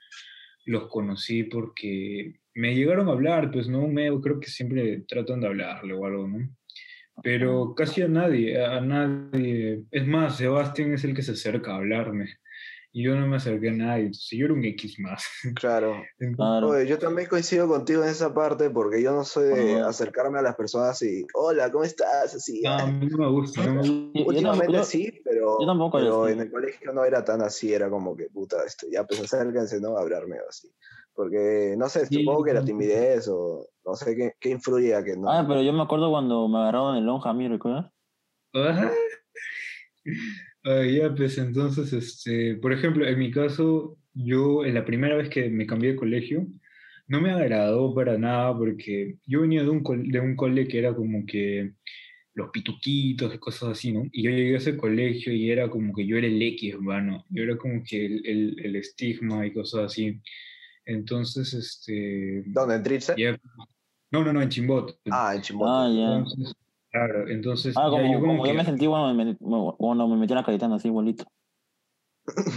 los 0.65 0.88
conocí 0.89 1.44
porque 1.44 2.41
me 2.54 2.76
llegaron 2.76 3.08
a 3.10 3.12
hablar, 3.14 3.52
pues 3.52 3.68
no, 3.68 3.88
me, 3.88 4.10
creo 4.22 4.40
que 4.40 4.48
siempre 4.48 5.04
tratan 5.08 5.42
de 5.42 5.48
hablarle 5.48 5.94
o 5.94 6.06
algo, 6.06 6.28
¿no? 6.28 6.50
Pero 7.24 7.76
casi 7.76 8.02
a 8.02 8.08
nadie, 8.08 8.64
a 8.64 8.82
nadie. 8.82 9.84
Es 9.92 10.08
más, 10.08 10.38
Sebastián 10.38 10.94
es 10.94 11.04
el 11.04 11.14
que 11.14 11.22
se 11.22 11.34
acerca 11.34 11.72
a 11.74 11.76
hablarme. 11.76 12.30
Y 12.94 13.04
yo 13.04 13.16
no 13.16 13.26
me 13.26 13.38
acerqué 13.38 13.70
a 13.70 13.74
nadie, 13.74 14.02
entonces 14.08 14.38
yo 14.38 14.46
era 14.46 14.54
un 14.54 14.66
X 14.66 15.00
más. 15.00 15.24
Claro. 15.56 15.94
Entonces, 16.20 16.36
Claro. 16.36 16.68
Oye, 16.70 16.88
yo 16.88 17.00
también 17.00 17.30
coincido 17.30 17.66
contigo 17.68 18.04
en 18.04 18.10
esa 18.10 18.34
parte 18.34 18.70
porque 18.70 19.02
yo 19.02 19.14
no 19.14 19.24
soy 19.24 19.46
de 19.48 19.80
acercarme 19.80 20.40
a 20.40 20.42
las 20.42 20.56
personas 20.56 21.02
y, 21.02 21.26
hola, 21.34 21.72
¿cómo 21.72 21.86
estás? 21.86 22.36
Así. 22.36 22.62
no, 22.64 22.70
a 22.74 22.88
mí 22.88 23.08
no 23.08 23.18
me 23.18 23.30
gusta, 23.30 23.64
no 23.66 23.76
me 23.76 23.78
gusta. 23.80 23.94
Yo- 23.94 24.12
yo 24.14 24.26
Últimamente 24.26 24.66
tampoco- 24.66 24.84
sí, 24.84 25.22
pero, 25.24 25.58
yo 25.62 25.66
tampoco 25.66 25.98
pero 26.00 26.28
en 26.28 26.40
el 26.42 26.52
colegio 26.52 26.92
no 26.92 27.06
era 27.06 27.24
tan 27.24 27.42
así, 27.42 27.74
era 27.74 27.90
como 27.90 28.14
que, 28.14 28.26
puta, 28.26 28.58
esto, 28.66 28.88
ya 28.92 29.06
pues 29.06 29.22
acérquense, 29.22 29.80
¿no? 29.80 29.98
A 29.98 30.02
hablarme 30.02 30.36
así. 30.50 30.70
Porque, 31.22 31.76
no 31.78 31.88
sé, 31.88 32.08
Sí, 32.08 32.16
supongo 32.16 32.44
que 32.44 32.54
la 32.54 32.66
timidez 32.66 33.28
o 33.28 33.68
no 33.86 33.94
sé 33.94 34.16
qué, 34.16 34.32
qué 34.40 34.50
influye 34.50 34.96
a 34.96 35.04
que 35.04 35.16
no. 35.16 35.30
Ah, 35.30 35.46
pero 35.48 35.62
yo 35.62 35.72
me 35.72 35.84
acuerdo 35.84 36.10
cuando 36.10 36.48
me 36.48 36.58
agarraron 36.58 36.96
el 36.98 37.06
lonja 37.06 37.30
a 37.30 37.34
mí, 37.36 37.48
¿recuerdas? 37.48 37.92
Ajá. 38.54 38.92
Ah, 40.64 40.84
ya, 40.86 41.14
pues 41.14 41.38
entonces, 41.38 41.92
este, 41.94 42.56
por 42.56 42.72
ejemplo, 42.74 43.08
en 43.08 43.18
mi 43.20 43.32
caso, 43.32 43.98
yo 44.14 44.64
en 44.66 44.76
la 44.76 44.86
primera 44.86 45.16
vez 45.16 45.30
que 45.30 45.50
me 45.50 45.66
cambié 45.66 45.92
de 45.92 45.96
colegio, 45.96 46.48
no 47.08 47.20
me 47.22 47.32
agradó 47.32 47.94
para 47.96 48.18
nada 48.18 48.56
porque 48.58 49.16
yo 49.26 49.42
venía 49.42 49.64
de 49.64 49.70
un, 49.70 49.82
col- 49.84 50.08
de 50.12 50.20
un 50.20 50.36
cole 50.36 50.68
que 50.68 50.80
era 50.80 50.96
como 50.96 51.26
que 51.26 51.74
los 52.36 52.50
pituquitos 52.52 53.34
y 53.36 53.40
cosas 53.40 53.70
así, 53.70 53.92
¿no? 53.92 54.04
Y 54.12 54.24
yo 54.24 54.32
llegué 54.32 54.56
a 54.56 54.58
ese 54.58 54.78
colegio 54.78 55.34
y 55.34 55.52
era 55.52 55.70
como 55.70 55.94
que 55.94 56.06
yo 56.06 56.18
era 56.18 56.28
el 56.28 56.42
X, 56.42 56.74
hermano, 56.76 57.26
yo 57.30 57.44
era 57.44 57.58
como 57.58 57.84
que 57.84 58.06
el, 58.06 58.26
el, 58.26 58.60
el 58.66 58.76
estigma 58.76 59.46
y 59.46 59.54
cosas 59.54 59.86
así. 59.86 60.22
Entonces, 60.86 61.54
este... 61.54 62.44
¿Dónde? 62.48 62.76
¿En 62.76 62.84
Trilce? 62.84 63.13
ya- 63.17 63.38
no, 64.12 64.24
no, 64.26 64.34
no, 64.34 64.41
en 64.41 64.50
Chimbote. 64.50 64.96
Ah, 65.10 65.36
en 65.36 65.41
Chimbote. 65.41 65.72
Ah, 65.72 65.89
ya. 65.89 66.17
Entonces, 66.17 66.54
claro, 66.91 67.30
entonces 67.30 67.76
Ah, 67.76 67.86
ya 67.86 67.89
como, 67.89 68.13
yo 68.13 68.20
como 68.20 68.34
como 68.34 68.48
yo 68.48 68.54
me 68.54 68.65
sentí 68.65 68.88
cuando 68.88 69.13
me, 69.13 69.26
me- 69.26 69.38
cuando 69.78 70.08
me 70.08 70.17
metieron 70.17 70.44
a 70.44 70.46
Cayetano, 70.46 70.76
así 70.76 70.88
igualito. 70.89 71.26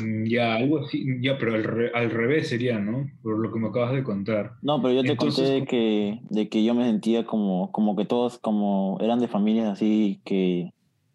Mm, 0.03 0.25
Ya, 0.27 0.55
algo 0.57 0.81
así, 0.81 1.07
ya, 1.23 1.39
pero 1.39 1.55
al, 1.55 1.65
re- 1.65 1.91
al 1.95 2.11
revés 2.11 2.49
sería, 2.49 2.79
¿no? 2.79 3.07
Por 3.23 3.39
lo 3.39 3.53
que 3.53 3.59
me 3.59 3.69
acabas 3.69 3.93
de 3.93 4.03
contar. 4.05 4.55
No, 4.63 4.81
pero 4.81 4.95
yo 4.95 5.03
te 5.03 5.09
Entonces, 5.11 5.49
conté 5.49 5.61
de 5.61 5.67
que, 5.67 6.21
de 6.31 6.49
que 6.49 6.65
yo 6.65 6.75
me 6.75 6.85
sentía 6.85 7.25
como, 7.27 7.71
como 7.73 7.97
que 7.97 8.05
todos 8.05 8.39
como 8.39 8.99
eran 9.01 9.21
de 9.21 9.29
familias 9.29 9.69
así 9.69 10.21
que, 10.25 10.73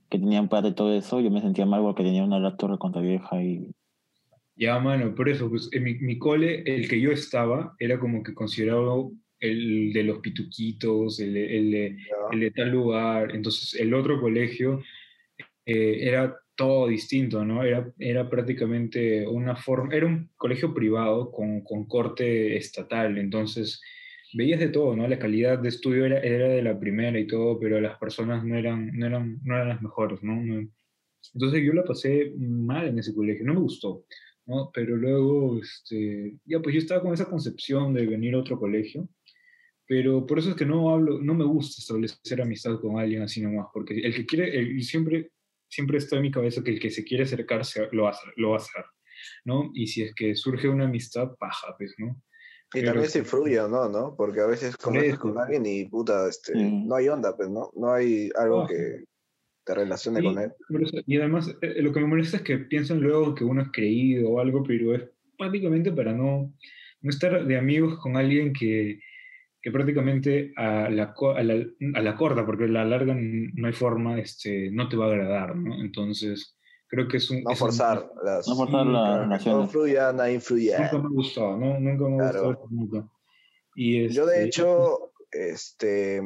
que 0.09 0.19
tenían 0.19 0.49
plata 0.49 0.67
y 0.69 0.73
todo 0.73 0.93
eso. 0.93 1.19
Yo 1.19 1.31
me 1.31 1.41
sentía 1.41 1.65
mal 1.65 1.81
porque 1.81 2.03
tenía 2.03 2.23
una 2.23 2.39
laptop 2.39 2.77
contra 2.79 3.01
vieja 3.01 3.41
y... 3.41 3.71
Ya, 4.59 4.77
mano, 4.79 5.15
por 5.15 5.29
eso, 5.29 5.49
pues 5.49 5.69
en 5.71 5.83
mi, 5.83 5.93
mi 5.99 6.17
cole, 6.19 6.63
el 6.65 6.89
que 6.89 6.99
yo 6.99 7.11
estaba, 7.11 7.75
era 7.79 7.97
como 7.99 8.21
que 8.23 8.33
considerado 8.33 9.11
el 9.39 9.93
de 9.93 10.03
los 10.03 10.19
pituquitos, 10.19 11.19
el, 11.21 11.37
el, 11.37 11.97
el 12.31 12.39
de 12.41 12.51
tal 12.51 12.69
lugar. 12.71 13.33
Entonces, 13.33 13.79
el 13.79 13.93
otro 13.93 14.19
colegio 14.19 14.81
eh, 15.65 15.99
era 16.09 16.37
todo 16.55 16.87
distinto, 16.89 17.45
¿no? 17.45 17.63
Era, 17.63 17.91
era 17.99 18.29
prácticamente 18.29 19.27
una 19.27 19.55
forma, 19.55 19.95
era 19.95 20.07
un 20.07 20.31
colegio 20.37 20.73
privado 20.73 21.31
con, 21.31 21.63
con 21.63 21.87
corte 21.87 22.57
estatal, 22.57 23.17
entonces 23.19 23.81
veías 24.33 24.59
de 24.61 24.69
todo, 24.69 24.95
¿no? 24.95 25.07
La 25.07 25.19
calidad 25.19 25.59
de 25.59 25.69
estudio 25.69 26.05
era, 26.05 26.19
era 26.21 26.49
de 26.49 26.63
la 26.63 26.79
primera 26.79 27.19
y 27.19 27.27
todo, 27.27 27.59
pero 27.59 27.81
las 27.81 27.97
personas 27.99 28.45
no 28.45 28.57
eran, 28.57 28.91
no 28.97 29.07
eran, 29.07 29.39
no 29.43 29.55
eran 29.55 29.69
las 29.69 29.81
mejores. 29.83 30.23
No- 30.23 30.69
Entonces 31.33 31.63
yo 31.63 31.73
la 31.73 31.83
pasé 31.83 32.33
mal 32.37 32.87
en 32.87 32.99
ese 32.99 33.13
colegio, 33.13 33.45
no 33.45 33.53
me 33.55 33.59
gustó, 33.61 34.05
¿no? 34.49 34.71
Pero 34.73 34.95
luego, 34.97 35.59
este, 35.61 36.35
ya 36.43 36.59
pues 36.59 36.73
yo 36.73 36.79
estaba 36.79 37.01
con 37.01 37.13
esa 37.13 37.29
concepción 37.29 37.93
de 37.93 38.07
venir 38.07 38.33
a 38.33 38.39
otro 38.39 38.57
colegio, 38.59 39.07
pero 39.87 40.25
por 40.25 40.39
eso 40.39 40.49
es 40.49 40.55
que 40.55 40.65
no 40.65 40.89
hablo, 40.89 41.19
no 41.21 41.33
me 41.35 41.45
gusta 41.45 41.75
establecer 41.79 42.41
amistad 42.41 42.79
con 42.81 42.99
alguien 42.99 43.21
así 43.21 43.41
nomás, 43.41 43.67
porque 43.73 43.99
el 43.99 44.13
que 44.15 44.25
quiere, 44.25 44.57
el- 44.59 44.77
y 44.77 44.83
siempre, 44.83 45.31
siempre 45.69 45.99
está 45.99 46.15
en 46.15 46.23
mi 46.23 46.31
cabeza 46.31 46.63
que 46.63 46.71
el 46.71 46.79
que 46.79 46.89
se 46.89 47.03
quiere 47.03 47.23
acercarse 47.25 47.87
lo 47.91 48.03
va 48.03 48.09
a 48.09 48.11
hacer, 48.11 48.33
lo 48.37 48.49
va 48.49 48.55
a 48.55 48.59
hacer, 48.59 48.83
¿no? 49.45 49.69
Y 49.75 49.85
si 49.87 50.01
es 50.01 50.13
que 50.15 50.35
surge 50.35 50.67
una 50.67 50.85
amistad, 50.85 51.35
paja, 51.39 51.75
pues, 51.77 51.93
¿no? 51.99 52.19
Y 52.73 52.81
Pero- 52.81 52.87
también 52.93 53.09
se 53.09 53.19
influye, 53.19 53.55
¿no? 53.57 53.89
¿no? 53.89 54.15
Porque 54.15 54.41
a 54.41 54.45
veces 54.47 54.75
conoces 54.77 55.09
eso. 55.13 55.19
con 55.19 55.37
alguien 55.39 55.65
y 55.65 55.85
puta, 55.85 56.27
este, 56.27 56.53
Sí. 56.53 56.83
no 56.85 56.95
hay 56.95 57.07
onda, 57.09 57.35
pues, 57.37 57.49
¿no? 57.49 57.71
No 57.75 57.91
hay 57.93 58.29
algo 58.35 58.67
que 58.67 59.05
te 59.69 59.75
relacione 59.75 60.19
Sí, 60.19 60.25
con 60.25 60.39
él. 60.39 61.03
y 61.05 61.17
además, 61.17 61.55
eh, 61.61 61.81
lo 61.81 61.93
que 61.93 61.99
me 61.99 62.07
molesta 62.07 62.37
es 62.37 62.43
que 62.43 62.57
piensan 62.57 63.01
luego 63.01 63.35
que 63.35 63.43
uno 63.43 63.61
es 63.61 63.69
creído 63.71 64.29
o 64.31 64.39
algo, 64.39 64.63
pero 64.63 64.95
es 64.95 65.03
prácticamente 65.37 65.91
para 65.91 66.11
no, 66.13 66.51
no 67.01 67.09
estar 67.09 67.45
de 67.45 67.57
amigos 67.57 67.99
con 67.99 68.17
alguien 68.17 68.51
que, 68.51 68.99
que 69.61 69.71
prácticamente 69.71 70.51
a 70.55 70.89
la, 70.89 71.13
a, 71.35 71.43
la, 71.43 71.65
a 71.95 72.01
la 72.01 72.15
corta, 72.15 72.45
porque 72.45 72.63
a 72.63 72.67
la 72.67 72.83
larga 72.85 73.15
no 73.15 73.67
hay 73.67 73.73
forma, 73.73 74.19
este, 74.19 74.71
no 74.71 74.89
te 74.89 74.97
va 74.97 75.05
a 75.05 75.09
agradar, 75.09 75.55
¿no? 75.55 75.79
Entonces, 75.81 76.57
creo 76.87 77.07
que 77.07 77.17
es 77.17 77.29
un... 77.29 77.43
No 77.43 77.51
es 77.51 77.61
un- 77.61 77.67
forzar 77.67 78.09
las... 78.23 78.47
No 78.47 78.55
forzar 78.55 78.85
las 78.87 79.03
claro, 79.03 79.15
No 79.17 79.23
relaciones. 79.25 79.71
fluya, 79.71 80.11
nada 80.13 80.31
influye. 80.31 80.71
Nunca 80.79 80.97
me 80.97 81.05
ha 81.05 81.09
gustado, 81.09 81.57
¿no? 81.57 81.79
Nunca 81.79 82.07
me 82.09 82.15
ha 82.15 82.31
Claro. 82.31 82.47
gustado, 82.47 82.67
nunca. 82.71 83.09
Y 83.75 84.07
Yo 84.09 84.25
de 84.25 84.33
este, 84.35 84.45
hecho, 84.45 85.11
este, 85.31 86.21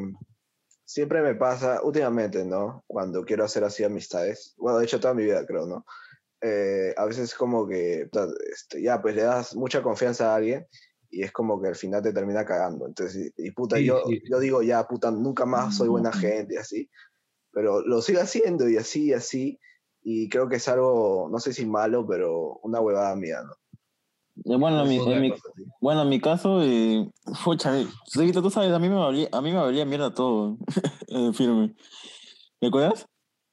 siempre 0.94 1.24
me 1.24 1.34
pasa, 1.34 1.82
últimamente, 1.82 2.46
¿no? 2.46 2.84
Cuando 2.86 3.26
quiero 3.26 3.44
hacer 3.44 3.64
así 3.64 3.84
amistades, 3.84 4.54
bueno, 4.58 4.78
de 4.78 4.86
hecho 4.86 5.00
toda 5.00 5.16
mi 5.16 5.24
vida 5.24 5.44
creo, 5.44 5.66
¿no? 5.66 5.86
Eh, 6.40 6.94
a 6.96 7.06
veces 7.06 7.34
como 7.34 7.68
que, 7.68 8.08
este, 8.52 8.80
ya, 8.84 9.02
pues 9.02 9.16
le 9.16 9.24
das 9.24 9.56
mucha 9.56 9.82
confianza 9.82 10.32
a 10.32 10.36
alguien 10.36 10.68
y 11.10 11.24
es 11.24 11.32
como 11.32 11.60
que 11.60 11.70
al 11.70 11.76
final 11.76 12.04
te 12.04 12.14
termina 12.14 12.46
cagando. 12.46 12.86
Entonces, 12.86 13.32
y, 13.38 13.48
y 13.48 13.52
puta, 13.52 13.78
Sí, 13.78 13.86
yo, 13.86 14.04
sí. 14.06 14.22
yo 14.30 14.40
digo, 14.40 14.62
ya, 14.62 14.88
puta, 14.88 15.10
nunca 15.10 15.46
más 15.48 15.78
soy 15.78 15.88
buena 15.88 16.12
gente 16.14 16.54
y 16.54 16.58
así, 16.58 16.90
pero 17.52 17.82
lo 17.82 18.00
sigo 18.04 18.22
haciendo 18.22 18.70
y 18.70 18.78
así 18.78 19.06
y 19.06 19.14
así, 19.14 19.60
y 20.04 20.30
creo 20.30 20.48
que 20.48 20.58
es 20.58 20.68
algo, 20.68 21.28
no 21.32 21.40
sé 21.40 21.54
si 21.54 21.66
malo, 21.66 22.06
pero 22.06 22.60
una 22.62 22.82
huevada 22.82 23.16
mía, 23.16 23.42
¿no? 23.42 23.54
Eh, 24.36 24.56
Bueno, 24.58 24.82
en 24.84 24.90
mi, 24.90 24.98
en 24.98 25.22
mi- 25.22 25.34
bueno, 25.80 26.02
en 26.02 26.10
mi 26.10 26.20
caso, 26.20 26.62
eh, 26.64 27.08
pucha, 27.44 27.80
eh, 27.80 27.88
tú 28.34 28.50
sabes, 28.50 28.72
a 28.72 28.80
mí 28.80 28.90
me 28.90 28.96
valía, 28.96 29.28
a 29.32 29.42
mí 29.42 29.52
me 29.52 29.60
valía 29.60 29.86
mierda 29.86 30.14
todo, 30.14 30.58
eh, 31.08 31.32
firme. 31.34 31.76
¿Me 32.62 32.68
acuerdas? 32.70 33.06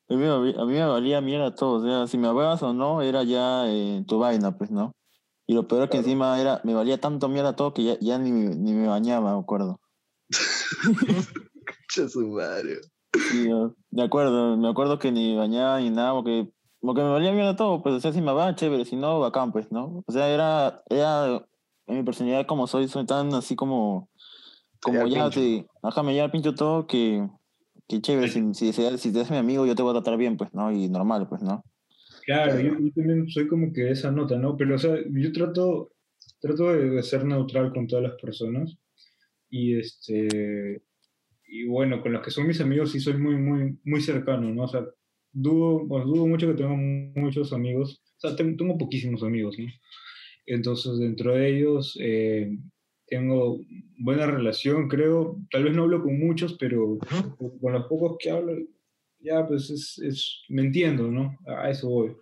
A 0.09 0.14
mí, 0.14 0.24
a 0.26 0.39
mí 0.64 0.72
me 0.72 0.87
valía 0.87 1.20
mierda 1.20 1.55
todo, 1.55 1.74
o 1.78 1.83
sea, 1.85 2.07
si 2.07 2.18
me 2.18 2.26
hablabas 2.28 2.62
o 2.62 2.72
no, 2.72 3.03
era 3.03 3.22
ya 3.22 3.64
eh, 3.68 4.05
tu 4.09 4.18
vaina, 4.18 4.57
pues, 4.57 4.70
¿no? 4.70 4.93
Y 5.47 5.55
lo 5.55 5.66
peor 5.68 5.83
es 5.83 5.87
que 5.89 5.99
Claro. 5.99 6.05
encima 6.07 6.41
era, 6.41 6.61
me 6.64 6.74
valía 6.74 7.01
tanto 7.01 7.28
mierda 7.28 7.55
todo 7.57 7.74
que 7.74 7.85
ya, 7.85 7.99
ya 8.01 8.18
ni, 8.18 8.31
ni 8.31 8.72
me 8.72 8.89
bañaba, 8.89 9.35
me 9.35 9.41
acuerdo. 9.41 9.81
Su 11.89 12.26
madre. 12.28 12.81
Sí, 13.12 13.49
acuerdo, 14.01 14.57
me 14.57 14.68
acuerdo 14.68 14.99
que 14.99 15.12
ni 15.12 15.37
bañaba 15.37 15.81
ni 15.81 15.91
nada, 15.91 16.12
porque, 16.14 16.49
porque 16.81 17.03
me 17.03 17.11
valía 17.11 17.33
mierda 17.33 17.57
todo, 17.57 17.83
pues, 17.83 17.95
o 17.97 18.01
sea, 18.01 18.12
si 18.12 18.20
me 18.20 18.33
va, 18.33 18.55
chévere, 18.55 18.85
si 18.85 18.97
no, 18.97 19.20
bacán, 19.20 19.53
pues, 19.53 19.70
¿no? 19.70 20.03
O 20.07 20.12
sea, 20.12 20.28
era, 20.28 20.83
era, 20.89 21.47
en 21.87 21.97
mi 21.97 22.03
personalidad 22.03 22.47
como 22.47 22.66
soy, 22.66 22.89
soy 22.89 23.07
tan 23.07 23.35
así 23.35 23.55
como, 23.57 24.09
como 24.81 25.07
ya, 25.07 25.31
pincho. 25.31 25.41
te, 25.41 25.66
ajá, 25.83 26.03
me 26.03 26.14
lleva 26.14 26.31
pincho 26.31 26.55
todo, 26.55 26.87
que, 26.87 27.28
que 27.87 28.01
chévere, 28.01 28.28
si, 28.28 28.55
si, 28.55 28.72
si, 28.72 28.99
si 28.99 29.12
te 29.12 29.18
eres 29.18 29.31
mi 29.31 29.37
amigo, 29.37 29.66
yo 29.66 29.74
te 29.74 29.83
voy 29.83 29.91
a 29.91 30.01
tratar 30.01 30.16
bien, 30.16 30.37
pues, 30.37 30.55
¿no? 30.55 30.72
Y 30.72 30.89
normal, 30.89 31.28
pues, 31.28 31.43
¿no? 31.43 31.62
Claro. 32.24 32.59
Yo, 32.61 32.78
yo 32.78 32.93
también 32.95 33.28
soy 33.28 33.47
como 33.49 33.72
que 33.72 33.91
esa 33.91 34.11
nota, 34.11 34.39
¿no? 34.39 34.57
Pero, 34.57 34.76
o 34.76 34.78
sea, 34.78 34.97
yo 35.11 35.33
trato, 35.33 35.91
trato 36.41 36.72
de, 36.72 36.91
de 36.91 37.03
ser 37.03 37.24
neutral 37.24 37.72
con 37.72 37.87
todas 37.87 38.05
las 38.05 38.20
personas. 38.20 38.76
Y 39.51 39.78
este, 39.78 40.83
y 41.53 41.64
bueno, 41.66 42.01
con 42.01 42.12
los 42.12 42.22
que 42.22 42.31
son 42.31 42.47
mis 42.47 42.61
amigos 42.61 42.93
sí 42.93 43.01
soy 43.01 43.18
muy, 43.18 43.37
muy, 43.37 43.76
muy 43.85 44.01
cercano, 44.01 44.55
¿no? 44.55 44.62
O 44.62 44.68
sea, 44.68 44.87
dudo, 45.33 45.87
pues, 45.89 46.05
dudo 46.05 46.26
mucho 46.26 46.49
que 46.49 46.55
tenga 46.55 46.74
muchos 46.74 47.53
amigos. 47.53 48.03
O 48.16 48.20
sea, 48.20 48.37
tengo, 48.37 48.57
tengo 48.57 48.78
poquísimos 48.78 49.22
amigos, 49.22 49.57
¿no? 49.59 49.66
Entonces, 50.47 50.99
dentro 50.99 51.35
de 51.35 51.57
ellos 51.57 51.97
eh, 52.01 52.57
tengo 53.07 53.61
buena 53.99 54.26
relación, 54.26 54.89
creo. 54.89 55.37
Tal 55.51 55.64
vez 55.64 55.74
no 55.74 55.83
hablo 55.83 56.03
con 56.03 56.18
muchos, 56.18 56.57
pero 56.59 56.99
con 57.61 57.72
los 57.72 57.87
pocos 57.87 58.16
que 58.18 58.31
hablo, 58.31 58.57
ya, 59.20 59.47
pues 59.47 59.70
es, 59.70 59.99
es, 59.99 60.43
me 60.49 60.62
entiendo, 60.62 61.11
¿no? 61.11 61.37
A 61.47 61.70
eso 61.70 61.89
voy. 61.89 62.16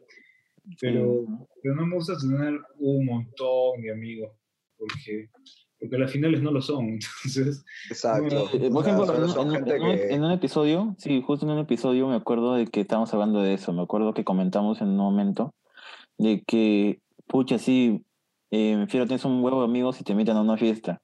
Pero, 0.80 1.24
pero 1.62 1.74
no 1.74 1.86
me 1.86 1.94
gusta 1.94 2.18
tener 2.18 2.60
un 2.78 3.06
montón 3.06 3.80
de 3.80 3.92
amigos, 3.92 4.32
porque, 4.76 5.28
porque 5.80 5.96
a 5.96 5.98
las 5.98 6.10
finales 6.10 6.42
no 6.42 6.50
lo 6.50 6.60
son. 6.60 6.86
Entonces, 7.24 7.64
Exacto. 7.90 8.50
Eh, 8.54 8.70
por 8.70 8.80
O 8.80 8.84
sea, 8.84 8.94
ejemplo, 8.94 9.22
en, 9.22 9.28
son 9.28 9.48
en- 9.48 9.54
gente 9.54 9.76
en 9.76 9.82
un, 9.82 9.96
que- 9.96 10.14
en 10.14 10.24
un 10.24 10.30
episodio, 10.32 10.94
sí, 10.98 11.22
justo 11.24 11.46
en 11.46 11.52
un 11.52 11.58
episodio 11.58 12.08
me 12.08 12.16
acuerdo 12.16 12.54
de 12.54 12.66
que 12.66 12.80
estábamos 12.80 13.12
hablando 13.14 13.40
de 13.42 13.54
eso, 13.54 13.72
me 13.72 13.82
acuerdo 13.82 14.14
que 14.14 14.24
comentamos 14.24 14.80
en 14.80 14.88
un 14.88 14.96
momento 14.96 15.54
de 16.18 16.42
que, 16.46 17.00
pucha, 17.26 17.58
sí, 17.58 18.04
eh, 18.50 18.74
me 18.76 18.84
refiero, 18.86 19.06
tienes 19.06 19.24
un 19.24 19.42
huevo 19.42 19.60
de 19.60 19.66
amigos 19.66 20.00
y 20.00 20.04
te 20.04 20.12
invitan 20.12 20.36
a 20.36 20.40
una 20.42 20.56
fiesta 20.56 21.00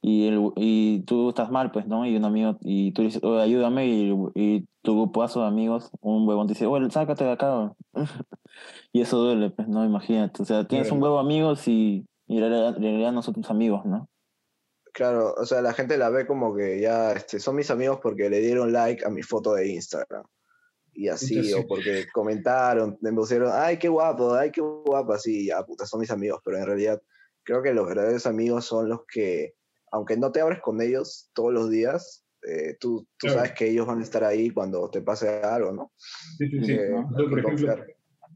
y, 0.00 0.28
el, 0.28 0.52
y 0.56 1.00
tú 1.00 1.30
estás 1.30 1.50
mal, 1.50 1.72
pues, 1.72 1.86
¿no? 1.88 2.06
Y 2.06 2.16
un 2.16 2.24
amigo, 2.24 2.56
y 2.60 2.92
tú 2.92 3.02
dices, 3.02 3.22
"Oye, 3.24 3.42
ayúdame, 3.42 3.86
y, 3.88 4.14
y 4.36 4.64
tu 4.82 4.94
grupazo 4.94 5.40
de 5.40 5.48
amigos, 5.48 5.90
un 6.00 6.26
huevón 6.28 6.46
te 6.46 6.52
dice, 6.54 6.66
oye, 6.66 6.88
sácate 6.90 7.24
de 7.24 7.32
acá. 7.32 7.72
y 8.92 9.00
eso 9.00 9.18
duele, 9.18 9.50
pues, 9.50 9.66
¿no? 9.68 9.84
Imagínate, 9.84 10.42
o 10.42 10.44
sea, 10.44 10.66
tienes 10.68 10.92
un 10.92 11.02
huevo 11.02 11.16
de 11.16 11.20
amigos 11.22 11.66
y, 11.66 12.06
y 12.28 12.36
en 12.36 12.40
realidad 12.40 12.76
en 12.76 12.82
realidad 12.82 13.12
no 13.12 13.22
son 13.22 13.34
tus 13.34 13.50
amigos, 13.50 13.84
¿no? 13.84 14.08
Claro, 14.92 15.34
o 15.36 15.44
sea, 15.44 15.62
la 15.62 15.72
gente 15.74 15.96
la 15.96 16.10
ve 16.10 16.26
como 16.26 16.54
que 16.54 16.80
ya 16.80 17.12
este, 17.12 17.40
son 17.40 17.56
mis 17.56 17.70
amigos 17.70 18.00
porque 18.02 18.28
le 18.30 18.40
dieron 18.40 18.72
like 18.72 19.04
a 19.04 19.10
mi 19.10 19.22
foto 19.22 19.54
de 19.54 19.68
Instagram. 19.68 20.24
Y 20.92 21.08
así, 21.08 21.44
sí. 21.44 21.52
o 21.52 21.66
porque 21.66 22.06
comentaron, 22.12 22.98
me 23.00 23.12
pusieron, 23.12 23.50
ay, 23.52 23.78
qué 23.78 23.88
guapo, 23.88 24.34
ay, 24.34 24.50
qué 24.50 24.60
guapa, 24.60 25.14
así, 25.14 25.46
ya, 25.46 25.64
puta, 25.64 25.86
son 25.86 26.00
mis 26.00 26.10
amigos, 26.10 26.40
pero 26.44 26.58
en 26.58 26.66
realidad 26.66 27.00
creo 27.44 27.62
que 27.62 27.72
los 27.72 27.86
verdaderos 27.86 28.26
amigos 28.26 28.64
son 28.64 28.88
los 28.88 29.00
que, 29.06 29.54
aunque 29.92 30.16
no 30.16 30.32
te 30.32 30.40
abres 30.40 30.60
con 30.60 30.82
ellos 30.82 31.30
todos 31.34 31.52
los 31.52 31.70
días, 31.70 32.24
eh, 32.42 32.76
tú, 32.80 33.06
tú 33.16 33.28
Claro. 33.28 33.36
sabes 33.38 33.52
que 33.52 33.68
ellos 33.70 33.86
van 33.86 34.00
a 34.00 34.02
estar 34.02 34.24
ahí 34.24 34.50
cuando 34.50 34.90
te 34.90 35.00
pase 35.02 35.28
algo, 35.42 35.72
¿no? 35.72 35.92
sí, 36.38 36.48
sí, 36.50 36.64
sí. 36.64 36.72
Eh, 36.72 36.90
hay 37.16 37.28
por 37.28 37.38
ejemplo, 37.38 37.76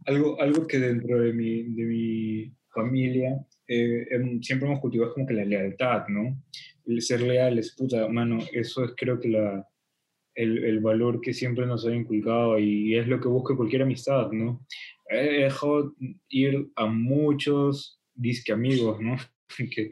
algo, 0.06 0.40
algo 0.40 0.66
que 0.66 0.78
dentro 0.78 1.20
de 1.20 1.32
mi, 1.32 1.74
de 1.74 1.84
mi 1.84 2.56
familia 2.72 3.44
eh, 3.72 4.06
em, 4.10 4.42
siempre 4.42 4.68
hemos 4.68 4.80
cultivado 4.80 5.14
como 5.14 5.26
que 5.26 5.34
la 5.34 5.44
lealtad, 5.44 6.08
¿no? 6.08 6.42
El 6.86 7.00
ser 7.00 7.22
leales, 7.22 7.74
puta, 7.76 8.08
mano, 8.08 8.38
eso 8.52 8.84
es 8.84 8.92
creo 8.96 9.18
que 9.18 9.28
la, 9.28 9.66
el, 10.34 10.64
el 10.64 10.80
valor 10.80 11.20
que 11.20 11.32
siempre 11.32 11.66
nos 11.66 11.86
ha 11.86 11.94
inculcado 11.94 12.58
y 12.58 12.96
es 12.96 13.06
lo 13.06 13.20
que 13.20 13.28
busca 13.28 13.56
cualquier 13.56 13.82
amistad, 13.82 14.30
¿no? 14.32 14.66
He 15.08 15.44
dejado 15.44 15.94
ir 16.28 16.68
a 16.76 16.86
muchos 16.86 18.00
disque 18.14 18.52
amigos, 18.52 19.00
¿no? 19.00 19.16
que, 19.70 19.90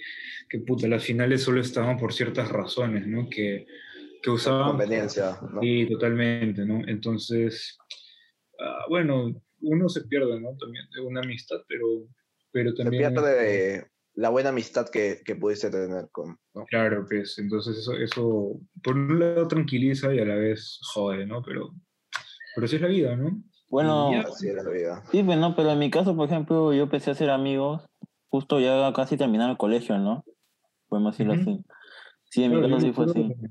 que 0.49 0.59
puta, 0.61 0.89
las 0.89 1.05
finales 1.05 1.43
solo 1.43 1.61
estaban 1.61 1.99
por 1.99 2.13
ciertas 2.13 2.51
razones, 2.51 3.07
¿no? 3.07 3.29
Que, 3.29 3.67
que 4.23 4.31
usaban... 4.31 4.71
Conveniencia, 4.71 5.39
¿no? 5.53 5.61
Sí, 5.61 5.87
totalmente, 5.89 6.65
¿no? 6.65 6.87
Entonces, 6.87 7.79
ah, 8.59 8.85
bueno, 8.89 9.43
uno 9.61 9.89
se 9.89 10.03
pierde, 10.03 10.41
¿no? 10.41 10.57
También 10.57 10.85
de 10.95 11.01
una 11.03 11.21
amistad, 11.21 11.59
pero, 11.69 11.87
pero 12.53 12.73
Se 12.75 12.83
también... 12.83 13.13
pierde 13.13 13.91
la 14.15 14.29
buena 14.29 14.49
amistad 14.51 14.89
que, 14.89 15.23
que 15.25 15.37
pudiste 15.37 15.71
tener 15.71 16.09
con, 16.11 16.37
¿no? 16.55 16.65
Claro, 16.67 17.07
pues, 17.09 17.39
entonces 17.39 17.79
eso, 17.79 17.95
eso, 17.95 18.61
por 18.83 18.97
un 18.97 19.19
lado 19.19 19.49
tranquiliza 19.49 20.13
y 20.13 20.19
a 20.19 20.25
la 20.25 20.35
vez 20.35 20.79
jode, 20.93 21.27
¿no? 21.27 21.43
Pero, 21.43 21.71
pero 22.55 22.65
así 22.65 22.77
es 22.77 22.83
la 22.83 22.89
vida, 22.89 23.17
¿no? 23.17 23.43
Bueno, 23.69 24.13
ya, 24.13 24.23
Así 24.23 24.49
era 24.49 24.65
la 24.65 24.71
vida. 24.71 25.05
Sí, 25.13 25.23
pues 25.23 25.39
no, 25.39 25.55
pero 25.55 25.71
en 25.71 25.79
mi 25.79 25.91
caso, 25.91 26.17
por 26.17 26.27
ejemplo, 26.29 26.75
yo 26.75 26.83
empecé 26.83 27.11
a 27.11 27.13
hacer 27.13 27.31
amigos 27.31 27.83
justo 28.29 28.59
ya 28.59 28.93
casi 28.93 29.17
terminar 29.17 29.49
el 29.49 29.57
colegio, 29.57 29.97
¿no? 29.99 30.25
Podemos 30.89 31.13
decirlo 31.17 31.35
así. 31.35 31.65
Sí, 32.25 32.43
en 32.45 32.51
mi 32.53 32.59
claro, 32.59 32.75
caso 32.75 32.87
sí 32.87 32.93
fue 32.93 33.05
así. 33.05 33.23
de- 33.29 33.51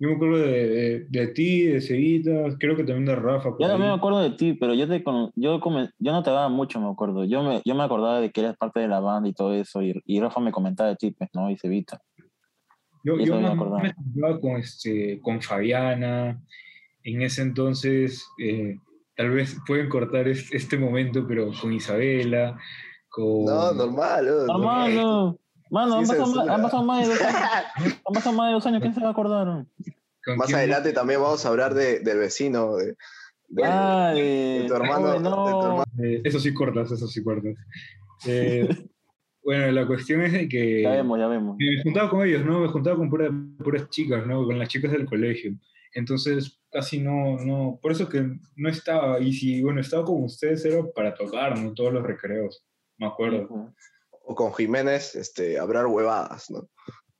Yo 0.00 0.08
me 0.08 0.14
acuerdo 0.14 0.38
de, 0.38 0.68
de, 0.68 1.06
de 1.10 1.26
ti, 1.28 1.62
de 1.66 1.80
Cevita, 1.82 2.30
creo 2.58 2.74
que 2.74 2.84
también 2.84 3.04
de 3.04 3.14
Rafa. 3.16 3.50
Yo 3.58 3.68
también 3.68 3.90
me 3.90 3.94
acuerdo 3.96 4.20
de 4.22 4.30
ti, 4.30 4.54
pero 4.54 4.72
yo 4.72 4.88
te 4.88 5.04
yo, 5.36 5.60
come- 5.60 5.90
yo 5.98 6.12
no 6.12 6.22
te 6.22 6.30
daba 6.30 6.48
mucho, 6.48 6.80
me 6.80 6.88
acuerdo. 6.90 7.24
Yo 7.26 7.42
me, 7.42 7.60
yo 7.66 7.74
me 7.74 7.82
acordaba 7.82 8.18
de 8.18 8.30
que 8.30 8.40
eras 8.40 8.56
parte 8.56 8.80
de 8.80 8.88
la 8.88 9.00
banda 9.00 9.28
y 9.28 9.34
todo 9.34 9.52
eso, 9.52 9.82
y, 9.82 10.02
y 10.06 10.18
Rafa 10.20 10.40
me 10.40 10.52
comentaba 10.52 10.88
de 10.88 10.96
ti, 10.96 11.10
pues, 11.10 11.28
¿no? 11.34 11.50
Y 11.50 11.58
Cevita. 11.58 12.00
Yo, 13.04 13.18
yo 13.18 13.38
me 13.38 13.48
acordaba. 13.48 13.92
con, 14.40 14.52
este, 14.56 15.20
con 15.20 15.42
Fabiana. 15.42 16.40
En 17.04 17.20
ese 17.20 17.42
entonces, 17.42 18.26
eh, 18.42 18.78
tal 19.16 19.30
vez 19.32 19.58
pueden 19.66 19.90
cortar 19.90 20.28
es- 20.28 20.50
este 20.54 20.78
momento, 20.78 21.26
pero 21.28 21.50
con 21.60 21.74
Isabela, 21.74 22.58
con... 23.10 23.44
No, 23.44 23.72
normal. 23.74 24.24
¿no? 24.26 24.46
Normal, 24.46 24.94
no. 24.94 25.39
Mano, 25.70 25.96
han, 25.96 26.06
Sí, 26.06 26.12
pasado, 26.16 26.40
han 26.50 26.86
más 26.86 27.02
de 27.06 27.14
dos 27.14 27.20
años. 27.22 27.40
Han 28.06 28.12
pasado 28.14 28.36
más 28.36 28.48
de 28.48 28.52
dos 28.54 28.66
años, 28.66 28.80
¿quién 28.82 28.94
se 28.94 29.00
va 29.00 29.08
a 29.08 29.12
acordar? 29.12 29.64
Más 30.36 30.52
adelante 30.52 30.92
también 30.92 31.20
vamos 31.22 31.44
a 31.44 31.48
hablar 31.48 31.74
de, 31.74 32.00
del 32.00 32.18
vecino, 32.18 32.76
de, 32.76 32.96
de- 33.48 33.62
Ah, 33.64 34.12
de, 34.14 34.22
de 34.62 34.64
tu 34.68 34.74
hermano, 34.74 35.08
de 35.12 35.16
tu 35.18 35.22
no. 35.22 35.66
hermano. 35.66 35.84
Eh, 36.02 36.20
eso 36.24 36.38
sí 36.40 36.52
cortas, 36.52 36.90
eso 36.90 37.06
sí 37.06 37.22
cortas. 37.22 37.54
Eh, 38.26 38.68
bueno, 39.44 39.70
la 39.72 39.86
cuestión 39.86 40.20
es 40.22 40.32
de 40.32 40.48
que... 40.48 40.82
Ya 40.82 40.90
vemos, 40.90 41.18
ya 41.18 41.26
vemos. 41.28 41.56
Me 41.58 41.82
juntaba 41.82 42.10
con 42.10 42.26
ellos, 42.26 42.44
¿no? 42.44 42.60
Me 42.60 42.68
juntaba 42.68 42.96
con 42.96 43.08
pura- 43.08 43.30
puras 43.62 43.88
chicas, 43.90 44.26
¿no? 44.26 44.44
Con 44.44 44.58
las 44.58 44.68
chicas 44.68 44.90
del 44.92 45.06
colegio. 45.06 45.52
Entonces, 45.94 46.60
casi 46.70 47.00
no, 47.00 47.36
no, 47.44 47.78
por 47.82 47.92
eso 47.92 48.08
que 48.08 48.28
no 48.56 48.68
estaba. 48.68 49.18
Y 49.20 49.32
si, 49.32 49.62
bueno, 49.62 49.80
estaba 49.80 50.04
con 50.04 50.22
ustedes 50.24 50.64
era 50.64 50.82
para 50.94 51.14
tocar, 51.14 51.58
¿no? 51.58 51.72
Todos 51.74 51.92
los 51.92 52.02
recreos, 52.04 52.64
me 52.98 53.06
acuerdo. 53.06 53.72
O 54.30 54.34
con 54.36 54.54
Jiménez, 54.54 55.16
este, 55.16 55.58
hablar 55.58 55.86
huevadas, 55.88 56.52
¿no? 56.52 56.68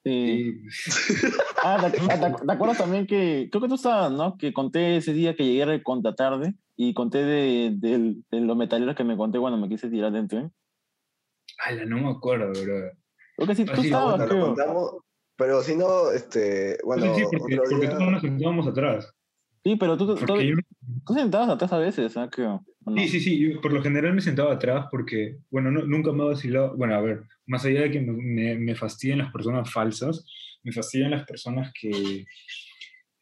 Sí. 0.04 0.54
Ah, 1.62 1.90
¿te, 1.90 1.98
te- 1.98 2.06
te 2.46 2.52
acuerdas 2.52 2.78
también 2.78 3.04
que, 3.06 3.48
creo 3.50 3.60
que 3.60 3.68
tú 3.68 3.74
estabas, 3.74 4.12
¿no? 4.12 4.38
Que 4.38 4.52
conté 4.52 4.96
ese 4.96 5.12
día 5.12 5.34
que 5.34 5.44
llegué 5.44 5.64
a 5.64 5.82
conta 5.82 6.14
tarde 6.14 6.54
y 6.76 6.94
conté 6.94 7.18
de, 7.24 7.72
de, 7.76 8.14
de 8.30 8.40
los 8.40 8.56
metaleros 8.56 8.94
que 8.94 9.02
me 9.04 9.16
conté 9.16 9.38
cuando 9.40 9.58
me 9.58 9.68
quise 9.68 9.90
tirar 9.90 10.12
dentro. 10.12 10.38
¿eh? 10.38 10.50
ala, 11.66 11.84
no 11.84 11.98
me 11.98 12.10
acuerdo, 12.10 12.46
bro. 12.52 12.92
Creo 13.36 13.48
que 13.48 13.54
sí, 13.56 13.64
tú 13.64 13.72
Ah, 13.72 13.76
sí, 13.80 13.86
estabas, 13.88 14.16
Bueno, 14.18 14.28
creo. 14.30 14.46
contamos, 14.46 14.90
pero 15.36 15.62
si 15.62 15.74
no, 15.76 16.10
este, 16.12 16.78
bueno, 16.84 17.12
sí, 17.16 17.24
sí, 17.28 17.36
porque, 17.36 17.56
porque 17.56 17.88
todos 17.88 18.10
nos 18.12 18.22
sentábamos 18.22 18.66
atrás. 18.68 19.12
Sí, 19.64 19.74
pero 19.76 19.96
tú, 19.98 20.14
tú, 20.14 20.40
yo- 20.40 20.54
tú 21.04 21.12
sentabas 21.14 21.48
atrás 21.50 21.72
a 21.72 21.78
veces, 21.78 22.16
¿ah? 22.16 22.28
Creo. 22.30 22.64
Sí, 22.96 23.08
sí, 23.08 23.20
sí, 23.20 23.38
yo 23.38 23.60
por 23.60 23.72
lo 23.72 23.82
general 23.82 24.14
me 24.14 24.20
sentaba 24.20 24.54
atrás 24.54 24.86
porque, 24.90 25.38
bueno, 25.50 25.70
no- 25.70 25.84
nunca 25.84 26.12
me 26.12 26.22
ha 26.22 26.26
vacilado. 26.26 26.76
Bueno, 26.76 26.94
a 26.94 27.00
ver, 27.00 27.22
más 27.46 27.64
allá 27.64 27.82
de 27.82 27.90
que 27.90 28.00
me, 28.00 28.12
me, 28.12 28.58
me 28.58 28.74
fastidian 28.74 29.18
las 29.18 29.32
personas 29.32 29.70
falsas, 29.72 30.24
me 30.62 30.72
fastidian 30.72 31.10
las 31.10 31.24
personas 31.24 31.72
que, 31.78 32.24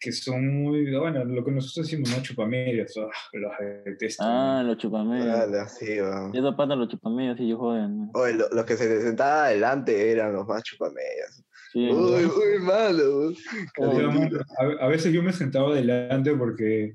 que 0.00 0.12
son 0.12 0.46
muy, 0.62 0.94
bueno, 0.96 1.24
lo 1.24 1.44
que 1.44 1.50
nosotros 1.50 1.86
decimos, 1.88 2.10
¿no? 2.16 2.22
Chupamedias, 2.22 2.94
ah, 2.98 3.08
los 3.32 3.52
detesto. 3.84 4.22
Ah, 4.24 4.62
los 4.64 4.76
chupamedios. 4.78 5.26
Dale, 5.26 5.58
así, 5.58 6.00
weón. 6.00 6.32
Y 6.34 6.38
esos 6.38 6.54
patas 6.54 6.78
los 6.78 6.88
chupamedios, 6.88 7.36
sí, 7.36 7.48
yo 7.48 7.58
joden. 7.58 7.96
¿no? 7.98 8.10
Oye, 8.14 8.34
lo- 8.34 8.48
los 8.50 8.64
que 8.64 8.76
se 8.76 9.02
sentaban 9.02 9.46
adelante 9.46 10.10
eran 10.12 10.32
los 10.34 10.46
más 10.46 10.62
chupamedias. 10.62 11.44
Sí, 11.72 11.80
Uy, 11.90 12.22
muy 12.26 12.64
malo. 12.64 13.18
weón. 13.18 13.32
O 13.32 13.92
sea, 13.92 14.08
Calentito. 14.08 14.40
a, 14.80 14.84
a 14.84 14.88
veces 14.88 15.12
yo 15.12 15.22
me 15.22 15.32
sentaba 15.32 15.72
adelante 15.72 16.32
porque, 16.34 16.94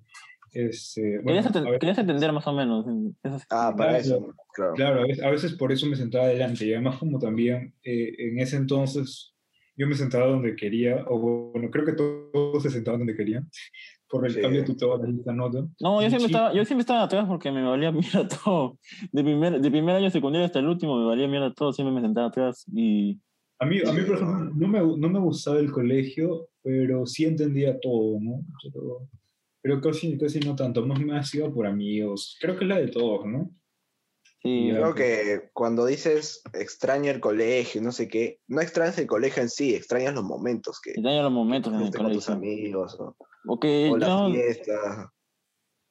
este, 0.53 1.19
bueno, 1.19 1.25
querías, 1.27 1.45
aten- 1.51 1.67
a 1.67 1.71
ve- 1.71 1.79
querías 1.79 1.97
entender 1.97 2.31
más 2.31 2.47
o 2.47 2.53
menos. 2.53 2.85
Ah, 3.49 3.73
para 3.75 3.97
eso, 3.97 4.33
claro. 4.53 4.73
claro, 4.75 5.01
a 5.01 5.05
veces, 5.07 5.23
a 5.23 5.29
veces 5.29 5.53
por 5.53 5.71
eso 5.71 5.85
me 5.87 5.95
sentaba 5.95 6.25
adelante 6.25 6.65
y 6.65 6.73
además 6.73 6.97
como 6.97 7.19
también 7.19 7.73
eh, 7.83 8.13
en 8.17 8.39
ese 8.39 8.57
entonces 8.57 9.33
yo 9.75 9.87
me 9.87 9.95
sentaba 9.95 10.27
donde 10.27 10.55
quería, 10.55 11.03
o 11.09 11.51
bueno, 11.51 11.69
creo 11.71 11.85
que 11.85 11.93
todos 11.93 12.61
se 12.61 12.69
sentaban 12.69 12.99
donde 12.99 13.15
querían, 13.15 13.49
por 14.07 14.27
el 14.27 14.33
Sí. 14.33 14.41
cambio 14.41 14.59
de 14.61 14.67
tutor 14.67 15.01
de 15.01 15.11
esta 15.11 15.33
nota. 15.33 15.65
No, 15.79 15.99
yo 16.01 16.09
siempre, 16.09 16.27
estaba, 16.27 16.53
yo 16.53 16.63
siempre 16.65 16.81
estaba 16.81 17.01
atrás 17.03 17.25
porque 17.27 17.51
me 17.51 17.63
valía 17.63 17.91
mierda 17.91 18.27
todo. 18.45 18.77
De 19.11 19.23
primer, 19.23 19.59
de 19.59 19.71
primer 19.71 19.95
año 19.95 20.11
secundario 20.11 20.45
hasta 20.45 20.59
el 20.59 20.67
último 20.67 20.99
me 20.99 21.05
valía 21.05 21.27
mierda 21.27 21.51
todo, 21.51 21.73
siempre 21.73 21.93
me 21.95 22.01
sentaba 22.01 22.27
atrás 22.27 22.65
y... 22.71 23.19
A 23.59 23.65
mí, 23.65 23.77
a 23.79 23.91
mí 23.93 24.01
por 24.01 24.15
ejemplo, 24.17 24.51
no 24.55 24.67
me, 24.67 24.79
no 24.79 25.09
me 25.09 25.19
gustaba 25.19 25.57
el 25.57 25.71
colegio, 25.71 26.49
pero 26.61 27.05
sí 27.07 27.23
entendía 27.25 27.79
todo, 27.79 28.19
¿no? 28.19 28.41
Pero, 28.61 29.07
pero 29.63 29.81
casi, 29.81 30.17
casi 30.17 30.39
no 30.41 30.55
tanto, 30.55 30.85
más 30.85 30.99
me 30.99 31.17
ha 31.17 31.23
sido 31.23 31.51
por 31.53 31.65
amigos. 31.65 32.37
Creo 32.39 32.55
que 32.57 32.65
es 32.65 32.69
la 32.69 32.77
de 32.77 32.89
todos, 32.89 33.25
¿no? 33.25 33.49
Sí, 34.43 34.67
Ya. 34.67 34.73
Creo 34.75 34.93
que 34.93 35.49
cuando 35.53 35.85
dices 35.85 36.43
extraño 36.53 37.09
el 37.11 37.21
colegio, 37.21 37.81
no 37.81 37.93
sé 37.93 38.09
qué, 38.09 38.41
no 38.47 38.59
extrañas 38.59 38.97
el 38.99 39.07
colegio 39.07 39.41
en 39.41 39.49
sí, 39.49 39.73
extrañas 39.73 40.13
los 40.13 40.25
momentos 40.25 40.81
que 40.83 40.91
extraño 40.91 41.23
los 41.23 41.31
momentos 41.31 41.71
en 41.73 41.79
el 41.79 41.91
con 41.93 42.11
tus 42.11 42.25
colegio. 42.25 42.33
amigos, 42.33 42.97
o, 42.99 43.15
O 43.47 43.57
que 43.59 43.89
o 43.89 43.97
la 43.97 44.07
yo- 44.07 44.31
fiesta, 44.33 45.13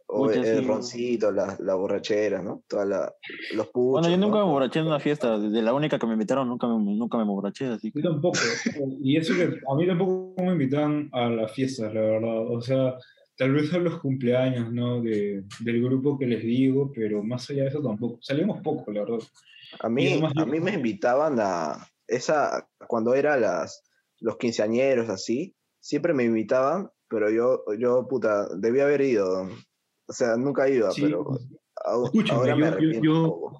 o 0.06 0.30
el, 0.30 0.44
sí. 0.44 0.60
roncito, 0.66 1.32
la, 1.32 1.56
la 1.60 1.74
borrachera, 1.74 2.42
¿no? 2.42 2.62
Toda 2.68 2.84
la, 2.84 3.14
los 3.54 3.68
puchos. 3.68 4.02
Bueno, 4.02 4.10
yo 4.10 4.18
nunca 4.18 4.40
¿no? 4.40 4.44
me 4.44 4.48
emborraché 4.50 4.80
en 4.80 4.86
una 4.88 5.00
fiesta. 5.00 5.38
De 5.38 5.62
la 5.62 5.72
única 5.72 5.98
que 5.98 6.06
me 6.06 6.12
invitaron, 6.12 6.46
nunca 6.48 6.66
me, 6.68 6.74
nunca 6.94 7.16
me 7.16 7.22
emborraché. 7.22 7.64
Así 7.68 7.90
que. 7.90 8.02
Yo 8.02 8.10
tampoco. 8.10 8.36
Y 9.00 9.16
eso 9.16 9.32
que 9.34 9.44
a 9.44 9.74
mí 9.74 9.86
tampoco 9.86 10.34
me 10.42 10.52
invitan 10.52 11.08
a 11.12 11.30
las 11.30 11.52
fiestas, 11.52 11.94
la 11.94 12.00
verdad. 12.02 12.46
O 12.50 12.60
sea, 12.60 12.94
tal 13.36 13.52
vez 13.52 13.72
a 13.72 13.78
los 13.78 13.98
cumpleaños, 14.00 14.72
¿no? 14.72 15.00
De, 15.02 15.44
del 15.60 15.82
grupo 15.82 16.18
que 16.18 16.26
les 16.26 16.42
digo, 16.42 16.92
pero 16.94 17.22
más 17.22 17.48
allá 17.50 17.62
de 17.64 17.68
eso 17.70 17.82
tampoco. 17.82 18.18
Salimos 18.22 18.60
poco, 18.62 18.90
la 18.92 19.00
verdad. 19.04 19.18
A 19.80 19.88
mí, 19.88 20.20
a 20.36 20.44
mí 20.44 20.60
me 20.60 20.72
invitaban 20.74 21.36
a 21.40 21.86
esa, 22.06 22.68
cuando 22.86 23.14
era 23.14 23.36
las, 23.36 23.82
los 24.20 24.36
quinceañeros 24.36 25.08
así, 25.08 25.54
siempre 25.80 26.12
me 26.12 26.24
invitaban, 26.24 26.90
pero 27.08 27.30
yo, 27.30 27.64
yo, 27.78 28.06
puta, 28.08 28.48
debía 28.56 28.84
haber 28.84 29.00
ido. 29.00 29.48
O 30.06 30.12
sea, 30.12 30.36
nunca 30.36 30.68
iba, 30.68 30.90
Sí, 30.90 31.02
pero 31.02 31.24
au- 31.86 32.04
Escúchame, 32.06 32.38
ahora 32.52 32.56
me 32.56 32.92
yo- 32.92 33.00
yo-. 33.02 33.52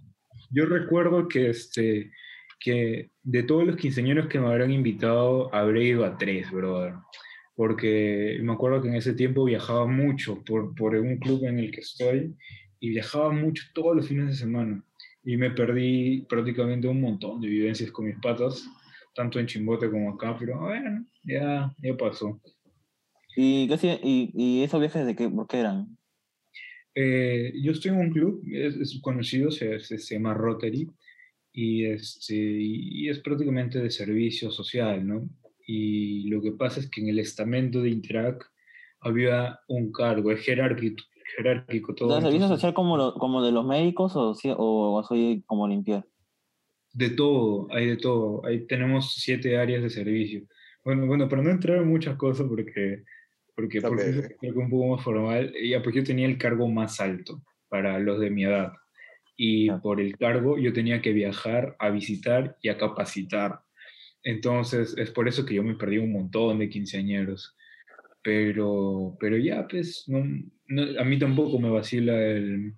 Yo 0.55 0.67
recuerdo 0.67 1.29
que, 1.29 1.49
este, 1.49 2.11
que 2.61 3.11
de 3.23 3.43
todos 3.45 3.65
los 3.67 3.77
quinceañeros 3.77 4.27
que 4.29 4.39
me 4.39 4.49
habrán 4.49 4.71
invitado, 4.71 5.53
habré 5.55 5.85
ido 5.85 6.05
a 6.05 6.19
tres, 6.19 6.51
brother. 6.51 6.95
Porque 7.55 8.39
me 8.43 8.53
acuerdo 8.53 8.81
que 8.83 8.89
en 8.89 8.95
ese 8.95 9.13
tiempo 9.15 9.45
viajaba 9.45 9.87
mucho 9.87 10.43
por, 10.45 10.75
por 10.75 10.95
un 10.97 11.19
club 11.19 11.45
en 11.45 11.59
el 11.59 11.71
que 11.71 11.81
estoy 11.81 12.35
y 12.81 12.89
viajaba 12.91 13.31
mucho 13.33 13.65
todos 13.75 13.95
los 13.97 14.09
fines 14.09 14.27
de 14.29 14.35
semana. 14.35 14.83
Y 15.25 15.37
me 15.37 15.51
perdí 15.51 16.23
prácticamente 16.29 16.89
un 16.89 17.01
montón 17.01 17.41
de 17.41 17.49
vivencias 17.49 17.91
con 17.93 18.07
mis 18.07 18.19
patas, 18.21 18.65
tanto 19.15 19.39
en 19.39 19.47
Chimbote 19.47 19.91
como 19.91 20.11
acá, 20.15 20.37
pero 20.39 20.59
bueno, 20.61 21.07
ya, 21.25 21.73
ya 21.83 21.97
pasó. 21.97 22.41
¿Y, 23.37 23.71
hacía- 23.73 24.01
y, 24.03 24.31
y 24.35 24.63
esos 24.63 24.81
viajes 24.81 25.07
de 25.07 25.15
qué, 25.15 25.29
por 25.29 25.47
qué 25.47 25.61
eran? 25.61 25.97
Eh, 26.95 27.53
yo 27.63 27.73
estoy 27.73 27.91
en 27.93 27.99
un 27.99 28.11
club, 28.11 28.43
es, 28.53 28.77
es 28.77 28.99
conocido, 29.01 29.51
se, 29.51 29.79
se, 29.81 29.99
se 29.99 30.15
llama 30.15 30.35
Rotary, 30.35 30.89
y, 31.53 31.85
este, 31.85 32.35
y 32.35 33.09
es 33.09 33.19
prácticamente 33.21 33.79
de 33.79 33.91
servicio 33.91 34.51
social, 34.51 35.07
¿no? 35.07 35.29
Y 35.67 36.29
lo 36.29 36.41
que 36.43 36.53
pasa 36.53 36.81
es 36.81 36.91
que 36.91 37.01
en 37.01 37.09
el 37.09 37.19
estamento 37.19 37.83
de 37.83 37.91
Interac 37.91 38.51
había 39.01 39.59
un 39.69 39.93
cargo, 39.93 40.31
es 40.31 40.41
jerárquico, 40.41 41.03
jerárquico 41.37 41.95
todo. 41.95 42.09
sea, 42.11 42.21
¿Servicio 42.21 42.45
entonces, 42.47 42.61
social 42.61 42.75
como, 42.75 42.97
lo- 42.97 43.15
como 43.15 43.43
de 43.43 43.53
los 43.53 43.65
médicos 43.67 44.15
o, 44.17 44.35
o 44.59 45.03
soy 45.05 45.43
como 45.47 45.67
limpiar? 45.69 46.05
De 46.95 47.11
todo, 47.11 47.69
hay 47.71 47.87
de 47.87 47.97
todo. 47.97 48.45
Ahí 48.45 48.67
tenemos 48.67 49.15
siete 49.15 49.57
áreas 49.57 49.83
de 49.83 49.91
servicio. 49.91 50.43
Bueno, 50.85 51.07
bueno, 51.07 51.29
para 51.29 51.43
no 51.43 51.51
entrar 51.51 51.79
en 51.79 51.89
muchas 51.89 52.17
cosas, 52.17 52.47
porque, 52.49 53.03
porque, 53.57 53.79
Ok, 53.79 53.85
porque 53.89 54.37
creo 54.39 54.53
que 54.53 54.59
un 54.59 54.71
poco 54.71 54.89
más 54.97 55.03
formal, 55.05 55.53
ya 55.65 55.83
pues 55.83 55.95
yo 55.95 56.05
tenía 56.05 56.27
el 56.27 56.37
cargo 56.39 56.69
más 56.69 57.01
alto 57.01 57.43
para 57.69 57.99
los 57.99 58.21
de 58.21 58.31
mi 58.31 58.45
edad. 58.45 58.73
Y 59.37 59.71
Ah. 59.71 59.81
por 59.83 60.01
el 60.01 60.17
cargo 60.19 60.59
yo 60.59 60.73
tenía 60.73 61.01
que 61.01 61.13
viajar 61.13 61.77
a 61.79 61.89
visitar 61.91 62.57
y 62.61 62.69
a 62.69 62.77
capacitar. 62.77 63.61
Entonces, 64.25 64.95
es 64.97 65.11
por 65.11 65.29
eso 65.29 65.45
que 65.45 65.55
yo 65.55 65.63
me 65.63 65.75
perdí 65.75 65.99
un 65.99 66.13
montón 66.13 66.59
de 66.59 66.69
quinceañeros. 66.69 67.57
Pero, 68.23 69.17
pero 69.19 69.37
ya, 69.37 69.67
pues, 69.69 70.05
no, 70.09 70.23
no- 70.69 71.01
a 71.01 71.05
mí 71.05 71.19
tampoco 71.19 71.59
me 71.59 71.71
vacila 71.71 72.17
el, 72.21 72.75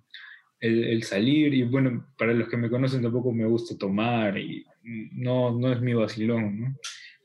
el, 0.59 0.83
el 0.85 1.03
salir. 1.03 1.53
Y 1.53 1.63
bueno, 1.63 2.07
para 2.17 2.33
los 2.33 2.49
que 2.49 2.57
me 2.57 2.69
conocen, 2.69 3.01
tampoco 3.03 3.31
me 3.31 3.45
gusta 3.45 3.77
tomar. 3.77 4.37
Y 4.39 4.65
no, 5.13 5.51
no 5.57 5.71
es 5.71 5.81
mi 5.81 5.93
vacilón, 5.93 6.59
¿no? 6.59 6.75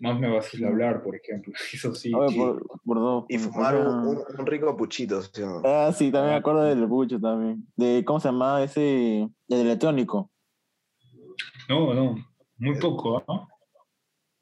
Más 0.01 0.19
me 0.19 0.31
vacila 0.31 0.69
hablar, 0.69 1.03
por 1.03 1.15
ejemplo. 1.17 1.53
Eso 1.73 1.95
sí. 1.95 2.13
A 2.15 2.19
ver, 2.21 2.31
sí. 2.31 2.37
por, 2.39 2.67
por 2.85 2.97
dos. 2.99 3.25
Y 3.29 3.39
fumar 3.39 3.77
un, 3.77 4.17
un- 4.39 4.47
rico 4.47 4.77
puchito, 4.77 5.23
¿sí 5.23 5.43
o 5.43 5.61
no? 5.61 5.63
Ah, 5.65 5.93
sí, 5.93 6.11
también 6.11 6.33
me 6.35 6.39
acuerdo 6.39 6.65
del 6.65 6.87
pucho 6.89 7.19
también. 7.21 7.67
De, 7.77 8.03
¿cómo 8.05 8.21
se 8.21 8.29
llamaba 8.29 8.63
ese? 8.63 9.23
El 9.49 9.61
electrónico. 9.61 10.31
No, 11.69 11.95
no, 11.95 12.17
muy 12.59 12.79
poco, 12.79 13.23
¿ah? 13.29 13.47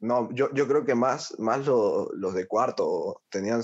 No, 0.01 0.29
yo, 0.33 0.49
yo 0.53 0.67
creo 0.67 0.85
que 0.85 0.95
más, 0.95 1.37
más 1.39 1.65
lo- 1.65 2.09
los 2.13 2.33
de 2.33 2.47
cuarto 2.47 3.21
tenían, 3.29 3.61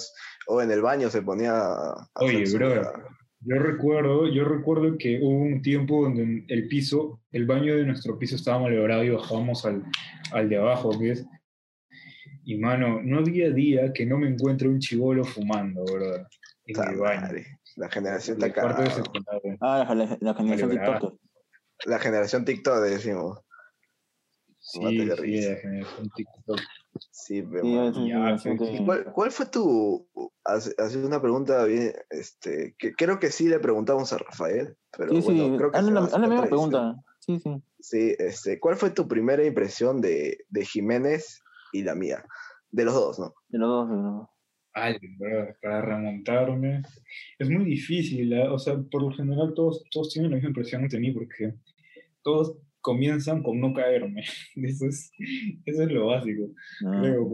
o 0.48 0.62
en 0.62 0.70
el 0.72 0.82
baño 0.82 1.10
se 1.10 1.22
ponía 1.22 1.54
a 1.56 1.92
a 2.14 2.24
Oye, 2.24 2.44
brother, 2.54 2.88
Yo 3.42 3.56
recuerdo, 3.60 4.28
yo 4.28 4.44
recuerdo 4.44 4.98
que 4.98 5.20
hubo 5.22 5.30
un 5.44 5.62
tiempo 5.62 6.04
donde 6.04 6.44
el 6.48 6.68
piso, 6.68 7.22
el 7.32 7.46
baño 7.46 7.76
de 7.76 7.86
nuestro 7.86 8.18
piso 8.20 8.36
estaba 8.36 8.60
malogrado 8.60 9.04
y 9.04 9.12
bajábamos 9.12 9.66
al, 9.66 9.84
al 10.34 10.50
de 10.50 10.58
abajo, 10.58 10.92
¿ves? 11.00 11.26
Y 12.44 12.58
mano, 12.58 13.02
no 13.04 13.20
había 13.20 13.50
día 13.52 13.92
que 13.94 14.06
no 14.06 14.18
me 14.18 14.28
encuentre 14.28 14.68
un 14.68 14.80
chivolo 14.80 15.24
fumando, 15.24 15.84
¿verdad? 15.86 16.28
En 16.66 16.90
el 16.90 16.98
baño. 16.98 17.22
madre, 17.22 17.46
La 17.76 17.90
generación 17.90 18.38
En 18.38 18.44
está 18.44 18.48
el 18.48 18.54
cuarto 18.54 18.82
de 18.82 18.88
cagada. 18.90 19.04
secundaria. 19.04 19.58
Ah, 19.62 19.86
la, 19.90 19.96
la, 20.06 20.18
la 20.20 20.34
generación 20.34 20.70
TikTok. 20.72 21.20
La 21.86 22.00
generación 22.00 22.46
TikTok, 22.46 22.78
decimos. 22.82 23.40
Sí, 24.68 24.80
Mate 24.82 25.06
de 25.06 25.16
sí, 25.18 25.62
generación 25.62 26.10
TikTok. 26.16 26.60
Sí, 27.12 27.36
Sí, 27.36 27.42
mano. 27.44 27.90
esa 27.90 28.00
es 28.02 28.08
Ya, 28.08 28.18
la 28.18 28.38
generación 28.40 28.58
pues, 28.58 28.70
que- 28.72 28.76
¿Y 28.78 28.86
cuál, 28.86 29.12
cuál 29.14 29.32
fue 29.32 29.46
tu... 29.46 30.08
Hace 30.44 30.74
hace 30.80 31.04
una 31.06 31.22
pregunta 31.22 31.64
bien, 31.66 31.94
este, 32.10 32.76
que 32.80 32.94
creo 32.94 33.20
que 33.20 33.30
sí 33.32 33.48
le 33.48 33.60
preguntamos 33.60 34.12
a 34.14 34.18
Rafael, 34.18 34.76
pero 34.96 35.12
Sí, 35.14 35.22
sí, 35.22 35.26
bueno, 35.40 35.58
creo 35.58 35.72
que 35.72 35.78
hazle 35.78 35.92
la, 35.92 36.00
hazle 36.02 36.28
misma 36.28 36.46
pregunta. 36.46 36.96
Sí, 37.20 37.40
sí. 37.40 37.62
Sí, 37.80 38.16
este, 38.18 38.60
¿cuál 38.60 38.76
fue 38.76 38.90
tu 38.90 39.08
primera 39.08 39.44
impresión 39.46 40.02
de, 40.02 40.46
de 40.50 40.66
Jiménez 40.66 41.42
y 41.72 41.84
la 41.84 41.94
mía? 41.96 42.26
De 42.72 42.86
los 42.86 42.94
dos, 42.96 43.20
¿no? 43.20 43.34
De 43.50 43.58
los 43.60 43.68
dos, 43.70 43.90
de 43.90 43.96
los 43.96 44.04
dos. 44.04 44.30
Ay, 44.74 44.98
brother, 45.18 45.58
para 45.62 45.82
remontarme. 45.82 46.82
Es 47.40 47.50
muy 47.50 47.66
difícil, 47.66 48.34
¿ah? 48.42 48.52
o 48.52 48.58
sea, 48.60 48.76
por 48.92 49.04
lo 49.04 49.12
general 49.12 49.54
todos, 49.56 49.84
todos 49.92 50.10
tienen 50.10 50.32
la 50.32 50.36
misma 50.38 50.50
impresión 50.50 50.88
de 50.88 51.00
mí 51.00 51.12
porque 51.12 51.54
todos 52.24 52.58
comienzan 52.86 53.42
con 53.42 53.60
no 53.60 53.74
caerme. 53.74 54.24
Eso 54.56 54.86
es, 54.86 55.12
eso 55.66 55.84
es 55.84 55.92
lo 55.92 56.06
básico, 56.08 56.52
Ah. 56.86 57.02
creo, 57.02 57.30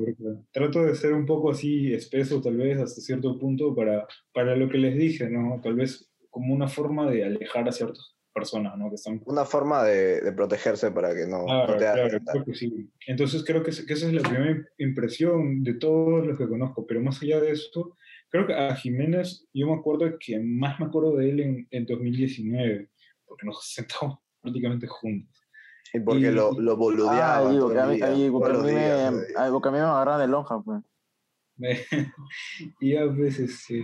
trato 0.53 0.85
de 0.85 0.95
ser 0.95 1.11
un 1.13 1.25
poco 1.25 1.51
así 1.51 1.93
espeso 1.93 2.41
tal 2.41 2.55
vez 2.55 2.79
hasta 2.79 3.01
cierto 3.01 3.37
punto 3.37 3.75
para, 3.75 4.07
para 4.33 4.55
lo 4.55 4.69
que 4.69 4.77
les 4.77 4.95
dije, 4.95 5.29
¿no? 5.29 5.59
Tal 5.61 5.75
vez 5.75 6.09
como 6.29 6.53
una 6.53 6.69
forma 6.69 7.09
de 7.11 7.25
alejar 7.25 7.67
a 7.67 7.71
ciertas 7.73 8.15
personas, 8.33 8.77
¿no? 8.77 8.87
Que 8.87 8.95
están 8.95 9.21
Una 9.25 9.43
forma 9.43 9.83
de, 9.83 10.21
de 10.21 10.31
protegerse 10.31 10.89
para 10.91 11.13
que 11.13 11.27
no, 11.27 11.43
Claro, 11.43 11.67
no 11.67 11.73
te 11.73 11.79
claro, 11.79 12.19
creo 12.31 12.45
que 12.45 12.53
sí. 12.55 12.89
Entonces 13.07 13.43
creo 13.43 13.61
que, 13.61 13.71
que 13.71 13.93
esa 13.93 14.07
es 14.07 14.13
la 14.13 14.21
primera 14.21 14.65
impresión 14.77 15.63
de 15.63 15.73
todos 15.73 16.25
los 16.25 16.37
que 16.37 16.47
conozco, 16.47 16.87
pero 16.87 17.01
más 17.01 17.21
allá 17.21 17.41
de 17.41 17.51
eso, 17.51 17.97
creo 18.29 18.47
que 18.47 18.53
a 18.53 18.73
Jiménez, 18.75 19.45
yo 19.53 19.67
me 19.67 19.73
acuerdo 19.73 20.17
que 20.17 20.39
más 20.39 20.79
me 20.79 20.85
acuerdo 20.85 21.17
de 21.17 21.29
él 21.29 21.39
en, 21.41 21.67
en 21.71 21.85
2019, 21.85 22.89
porque 23.25 23.45
nos 23.45 23.57
sentamos 23.73 24.19
prácticamente 24.41 24.87
juntos. 24.87 25.40
Y 25.93 25.99
porque 25.99 26.29
Y- 26.29 26.31
lo, 26.31 26.51
lo 26.59 26.77
boludeaba. 26.77 27.37
Ah, 27.39 27.49
digo, 27.51 27.69
que 27.69 27.79
a 27.79 27.85
mí, 27.85 27.95
día, 27.95 28.05
ahí, 28.07 28.29
porque 28.29 28.49
a 28.49 28.53
todos 28.53 28.65
mí 28.65 28.71
los 28.71 28.81
me, 29.11 29.51
porque 29.51 29.69
a 29.69 29.71
mí 29.71 29.77
me 29.77 29.83
agarraban 29.83 30.21
de 30.21 30.27
lonja, 30.27 30.61
pues. 30.61 30.81
y 32.79 32.95
a 32.95 33.05
veces, 33.05 33.63
sí. 33.65 33.83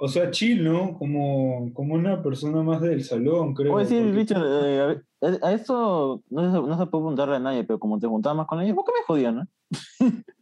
O 0.00 0.08
sea, 0.08 0.30
chill, 0.30 0.64
¿no? 0.64 0.96
Como, 0.98 1.72
como 1.72 1.94
una 1.94 2.22
persona 2.22 2.62
más 2.62 2.80
del 2.80 3.02
salón, 3.04 3.54
creo. 3.54 3.74
Oye, 3.74 3.86
sí, 3.86 3.94
porque- 3.96 4.12
Richard, 4.12 4.42
eh, 4.46 4.80
a, 4.80 4.86
ver, 4.86 5.04
a- 5.42 5.52
esto 5.52 6.22
no 6.30 6.40
se, 6.52 6.68
no 6.68 6.78
se 6.78 6.86
puede 6.86 7.02
preguntarle 7.02 7.36
a 7.36 7.40
nadie, 7.40 7.64
pero 7.64 7.78
como 7.78 7.98
te 7.98 8.06
juntaba 8.06 8.34
más 8.34 8.46
con 8.46 8.60
ellos, 8.60 8.74
¿por 8.76 8.84
qué 8.84 8.92
me 8.98 9.04
jodían, 9.06 9.36
no? 9.36 9.48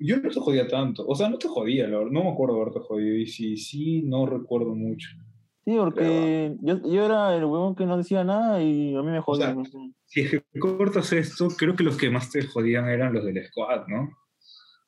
Yo 0.00 0.16
no 0.18 0.30
te 0.30 0.38
jodía 0.40 0.68
tanto. 0.68 1.04
O 1.08 1.14
sea, 1.16 1.28
no 1.28 1.38
te 1.38 1.48
jodía, 1.48 1.88
la 1.88 1.98
verdad. 1.98 2.12
No 2.12 2.22
me 2.22 2.30
acuerdo 2.30 2.54
haberte 2.56 2.78
jodido. 2.78 3.16
Y 3.16 3.26
si 3.26 3.56
sí, 3.56 4.02
no 4.02 4.26
recuerdo 4.26 4.72
mucho. 4.76 5.08
Sí, 5.68 5.76
porque 5.76 6.56
yo, 6.62 6.80
yo 6.90 7.04
era 7.04 7.36
el 7.36 7.44
huevón 7.44 7.74
que 7.76 7.84
no 7.84 7.98
decía 7.98 8.24
nada 8.24 8.62
y 8.62 8.96
a 8.96 9.02
mí 9.02 9.10
me 9.10 9.20
jodían. 9.20 9.66
sea. 9.66 9.80
Si 10.06 10.20
es 10.22 10.30
que 10.30 10.42
cortas 10.58 11.12
esto, 11.12 11.48
creo 11.48 11.76
que 11.76 11.84
los 11.84 11.98
que 11.98 12.08
más 12.08 12.30
te 12.30 12.40
jodían 12.46 12.88
eran 12.88 13.12
los 13.12 13.22
del 13.22 13.44
squad, 13.48 13.86
¿no? 13.86 14.08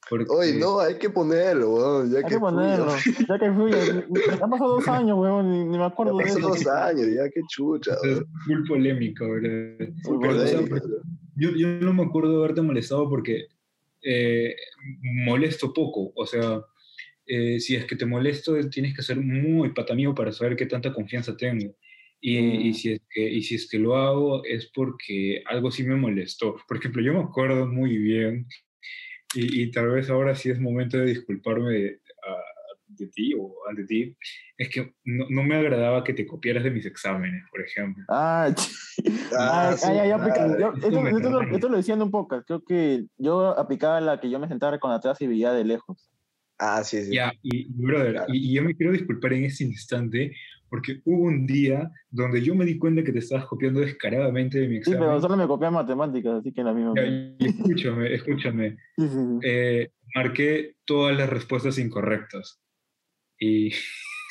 Porque, 0.09 0.25
Oye, 0.31 0.59
no, 0.59 0.81
hay 0.81 0.95
que 0.97 1.11
ponerlo, 1.11 1.75
weón, 1.75 2.11
ya 2.11 2.19
Hay 2.21 2.25
que 2.25 2.31
que 2.31 2.39
ponerlo. 2.41 2.87
¿no? 2.87 2.93
Ya 3.29 3.39
que 3.39 3.53
fui, 3.53 3.71
ya- 3.71 4.43
han 4.43 4.51
pasado 4.51 4.77
dos 4.77 4.89
años, 4.89 5.19
huevón, 5.19 5.51
ni, 5.53 5.65
ni 5.67 5.77
me 5.77 5.85
acuerdo 5.85 6.17
de 6.17 6.25
eso. 6.25 6.39
dos 6.41 6.67
años, 6.67 7.07
ya 7.15 7.29
que 7.29 7.43
chucha. 7.47 7.93
Es 8.03 8.03
weón. 8.03 8.27
muy 8.47 8.67
polémico, 8.67 9.29
¿verdad? 9.31 9.87
Muy 10.09 10.19
Pero, 10.19 10.43
o 10.43 10.47
sea, 10.47 10.61
polémico. 10.63 10.87
yo, 11.37 11.51
yo 11.51 11.69
no 11.83 11.93
me 11.93 12.05
acuerdo 12.05 12.31
de 12.31 12.39
haberte 12.39 12.63
molestado 12.63 13.07
porque 13.11 13.49
eh, 14.03 14.55
molesto 15.27 15.75
poco. 15.75 16.11
O 16.17 16.25
sea, 16.27 16.63
eh, 17.27 17.61
si 17.61 17.77
es 17.77 17.85
que 17.87 17.97
te 17.97 18.07
molesto, 18.07 18.57
tienes 18.71 18.95
que 18.95 19.03
ser 19.03 19.17
muy 19.21 19.73
patamío 19.73 20.15
para 20.15 20.33
saber 20.33 20.57
qué 20.57 20.67
tanta 20.67 20.93
confianza 20.93 21.37
tengo. 21.37 21.77
Y, 22.21 22.39
Mm. 22.41 22.61
y, 22.67 22.75
si 22.75 22.93
es 22.93 23.01
que, 23.09 23.31
y 23.31 23.43
si 23.43 23.55
es 23.55 23.69
que 23.69 23.79
lo 23.79 23.97
hago 23.97 24.45
es 24.45 24.71
porque 24.75 25.43
algo 25.47 25.71
sí 25.71 25.85
me 25.85 25.97
molestó. 25.97 26.57
Por 26.69 26.77
ejemplo, 26.77 27.01
yo 27.03 27.15
me 27.15 27.21
acuerdo 27.21 27.67
muy 27.67 27.97
bien, 27.97 28.47
y, 29.35 29.63
y 29.63 29.71
tal 29.71 29.89
vez 29.91 30.11
ahora 30.11 30.35
sí 30.35 30.51
es 30.51 30.61
momento 30.61 30.99
de 30.99 31.07
disculparme 31.07 31.73
de, 31.73 32.01
a- 32.27 32.45
de 32.89 33.07
ti 33.07 33.33
o 33.39 33.55
ante 33.69 33.85
ti, 33.85 34.15
es 34.59 34.69
que 34.69 34.93
no, 35.05 35.25
no 35.31 35.43
me 35.45 35.55
agradaba 35.55 36.03
que 36.05 36.13
te 36.13 36.27
copiaras 36.27 36.65
de 36.65 36.73
mis 36.73 36.85
exámenes, 36.85 37.43
por 37.51 37.63
ejemplo. 37.63 38.05
Ah, 38.09 38.53
Ah, 39.33 39.71
ah, 39.71 39.77
sí, 39.77 39.87
ah, 39.89 39.95
ya, 39.95 40.07
ya, 40.07 40.59
yo- 40.59 40.73
esto, 40.75 40.91
lo, 41.31 41.41
esto 41.55 41.69
lo 41.71 41.77
decía 41.79 41.95
en 41.95 42.03
un 42.03 42.11
podcast. 42.11 42.47
Creo 42.47 42.63
que 42.65 43.05
yo 43.17 43.57
aplicaba 43.59 44.01
la 44.03 44.21
que 44.21 44.29
yo 44.29 44.39
me 44.39 44.49
sentara 44.49 44.79
con 44.79 44.91
atrás 44.93 45.23
y 45.23 45.27
veía 45.27 45.53
de 45.53 45.65
lejos. 45.65 46.10
Ah, 46.63 46.85
sí, 46.85 47.03
sí. 47.05 47.15
Ya, 47.15 47.33
y, 47.43 47.67
brother, 47.73 48.13
Claro. 48.13 48.35
y, 48.35 48.51
y 48.51 48.55
yo 48.55 48.63
me 48.63 48.75
quiero 48.77 48.93
disculpar 48.93 49.33
en 49.33 49.45
ese 49.45 49.65
instante 49.65 50.37
porque 50.69 51.01
hubo 51.05 51.25
un 51.25 51.47
día 51.47 51.91
donde 52.11 52.43
yo 52.43 52.55
me 52.55 52.65
di 52.65 52.79
cuenta 52.79 53.03
que 53.03 53.13
te 53.13 53.19
estabas 53.19 53.47
copiando 53.47 53.81
descaradamente 53.81 54.59
de 54.61 54.69
mi 54.69 54.75
Sí, 54.75 54.79
examen. 54.81 55.01
pero 55.01 55.21
solo 55.21 55.37
me 55.37 55.47
copiaba 55.49 55.83
matemáticas, 55.83 56.35
así 56.41 56.53
que 56.53 56.63
la 56.63 56.73
misma. 56.73 56.95
Ya, 56.97 57.07
y 57.07 57.37
escúchame, 57.41 58.15
escúchame. 58.15 58.71
Sí, 58.97 59.09
sí, 59.09 59.15
sí. 59.15 59.39
eh, 59.43 59.91
marqué 60.15 60.77
todas 60.85 61.17
las 61.17 61.29
respuestas 61.31 61.79
incorrectas. 61.79 62.61
Y, 63.39 63.69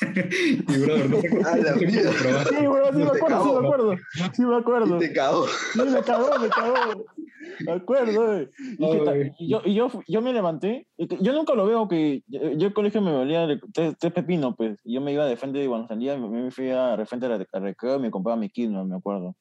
y 0.00 0.78
brother, 0.78 1.10
no 1.10 1.20
sé 1.20 1.28
cómo, 1.30 1.40
la 1.42 1.72
no. 1.72 1.78
Sí, 1.78 2.66
bueno, 2.66 2.86
sí 2.92 2.98
me 2.98 3.10
te 3.10 3.16
acuerdo, 3.18 3.42
sí 3.44 3.50
me 3.52 3.58
acuerdo. 3.66 3.96
Sí 4.32 4.42
me 4.42 4.56
acuerdo. 4.56 4.96
Y 4.96 5.00
te 5.00 5.12
cago. 5.12 5.46
Sí, 5.46 5.80
me 5.82 6.02
cagó, 6.02 6.38
me 6.38 6.48
cagó. 6.48 7.06
Me 7.64 7.72
acuerdo, 7.72 8.36
eh. 8.38 8.50
Y, 8.78 8.90
que 8.90 9.10
Ay. 9.10 9.32
y 9.38 9.48
yo, 9.50 9.62
y 9.64 9.74
yo, 9.74 9.88
yo 10.08 10.22
me 10.22 10.32
levanté. 10.32 10.86
y 10.96 11.06
que- 11.06 11.18
Yo 11.20 11.32
nunca 11.32 11.54
lo 11.54 11.66
veo 11.66 11.88
que. 11.88 12.22
Yo, 12.26 12.50
yo 12.52 12.68
el 12.68 12.72
colegio 12.72 13.00
me 13.02 13.12
valía 13.12 13.46
tres, 13.72 13.94
tres 13.98 14.12
pepinos, 14.12 14.54
pues. 14.56 14.80
y 14.84 14.94
Yo 14.94 15.00
me 15.00 15.12
iba 15.12 15.26
de 15.26 15.36
frente 15.36 15.62
y 15.62 15.66
cuando 15.68 15.88
salía, 15.88 16.16
me, 16.16 16.28
me 16.28 16.50
fui 16.50 16.70
a 16.70 16.96
de 16.96 17.06
frente 17.06 17.26
al 17.26 17.46
recreo 17.62 17.96
y 17.96 18.00
me 18.00 18.10
compraba 18.10 18.36
mi 18.38 18.48
kilo, 18.50 18.84
me 18.84 18.96
acuerdo. 18.96 19.34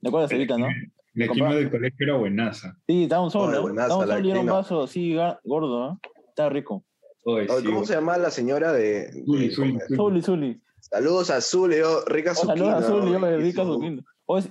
¿Te 0.00 0.08
acuerdas, 0.08 0.32
Evita, 0.32 0.56
no? 0.58 0.66
La 1.14 1.26
compraba- 1.26 1.50
quima 1.50 1.60
del 1.60 1.70
colegio 1.70 2.06
era 2.06 2.16
buenaza. 2.16 2.76
Sí, 2.86 3.02
estaba 3.04 3.22
un 3.24 3.30
sol, 3.30 3.50
Estaba 3.52 3.96
un 3.96 4.08
la 4.08 4.14
sol 4.16 4.26
y 4.26 4.30
era 4.30 4.38
un 4.40 4.44
quinoa. 4.46 4.58
vaso 4.60 4.82
así 4.82 5.16
gordo, 5.44 5.80
¿no? 5.80 6.00
Estaba 6.28 6.48
rico. 6.50 6.84
Sí, 7.24 7.66
¿Cómo 7.66 7.84
se 7.84 7.94
llama 7.94 8.16
la 8.16 8.30
señora 8.30 8.72
de, 8.72 9.10
Zuli, 9.26 9.50
Zuli? 9.50 9.78
Zuli. 9.94 10.22
Zuli. 10.22 10.60
Saludos 10.80 11.30
a 11.30 11.40
Zuli, 11.42 11.76
yo, 11.76 12.02
rica 12.06 12.32
Oh, 12.32 12.34
saludos 12.46 12.68
a 12.72 12.80
zucchina, 12.82 13.00
Zuli, 13.00 13.12
yo 13.12 13.20
me 13.20 13.30
¿no? 13.30 13.36
dedico 13.36 13.60
a 13.60 13.64
Y 13.64 13.66
su 13.66 14.02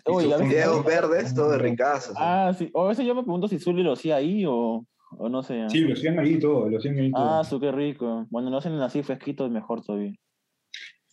Oye, 0.06 0.34
a 0.34 0.38
veces- 0.38 0.48
fideos 0.54 0.86
verdes, 0.86 1.34
todo 1.34 1.52
de 1.52 1.58
ricazos. 1.58 2.16
Ah, 2.18 2.54
sí. 2.58 2.70
O 2.74 2.86
a 2.86 2.90
veces 2.90 3.06
yo 3.06 3.16
me 3.16 3.24
pregunto 3.24 3.48
si 3.48 3.60
Zuli 3.60 3.84
lo 3.84 3.94
hacía 3.94 4.18
ahí 4.18 4.46
o, 4.46 4.86
o 5.18 5.30
no 5.30 5.44
sé. 5.44 5.70
Sí, 5.70 5.80
lo 5.82 5.94
hacían 5.94 6.20
ahí 6.20 6.40
todo, 6.40 6.70
lo 6.70 6.78
hacían 6.78 6.98
ahí 6.98 7.12
todo. 7.12 7.24
Ah, 7.40 7.44
su 7.44 7.60
qué 7.60 7.72
rico. 7.72 8.26
Bueno, 8.30 8.50
lo 8.50 8.58
hacen 8.58 8.74
así 8.82 9.04
fresquito 9.04 9.46
es 9.46 9.52
mejor 9.52 9.84
todavía. 9.84 10.14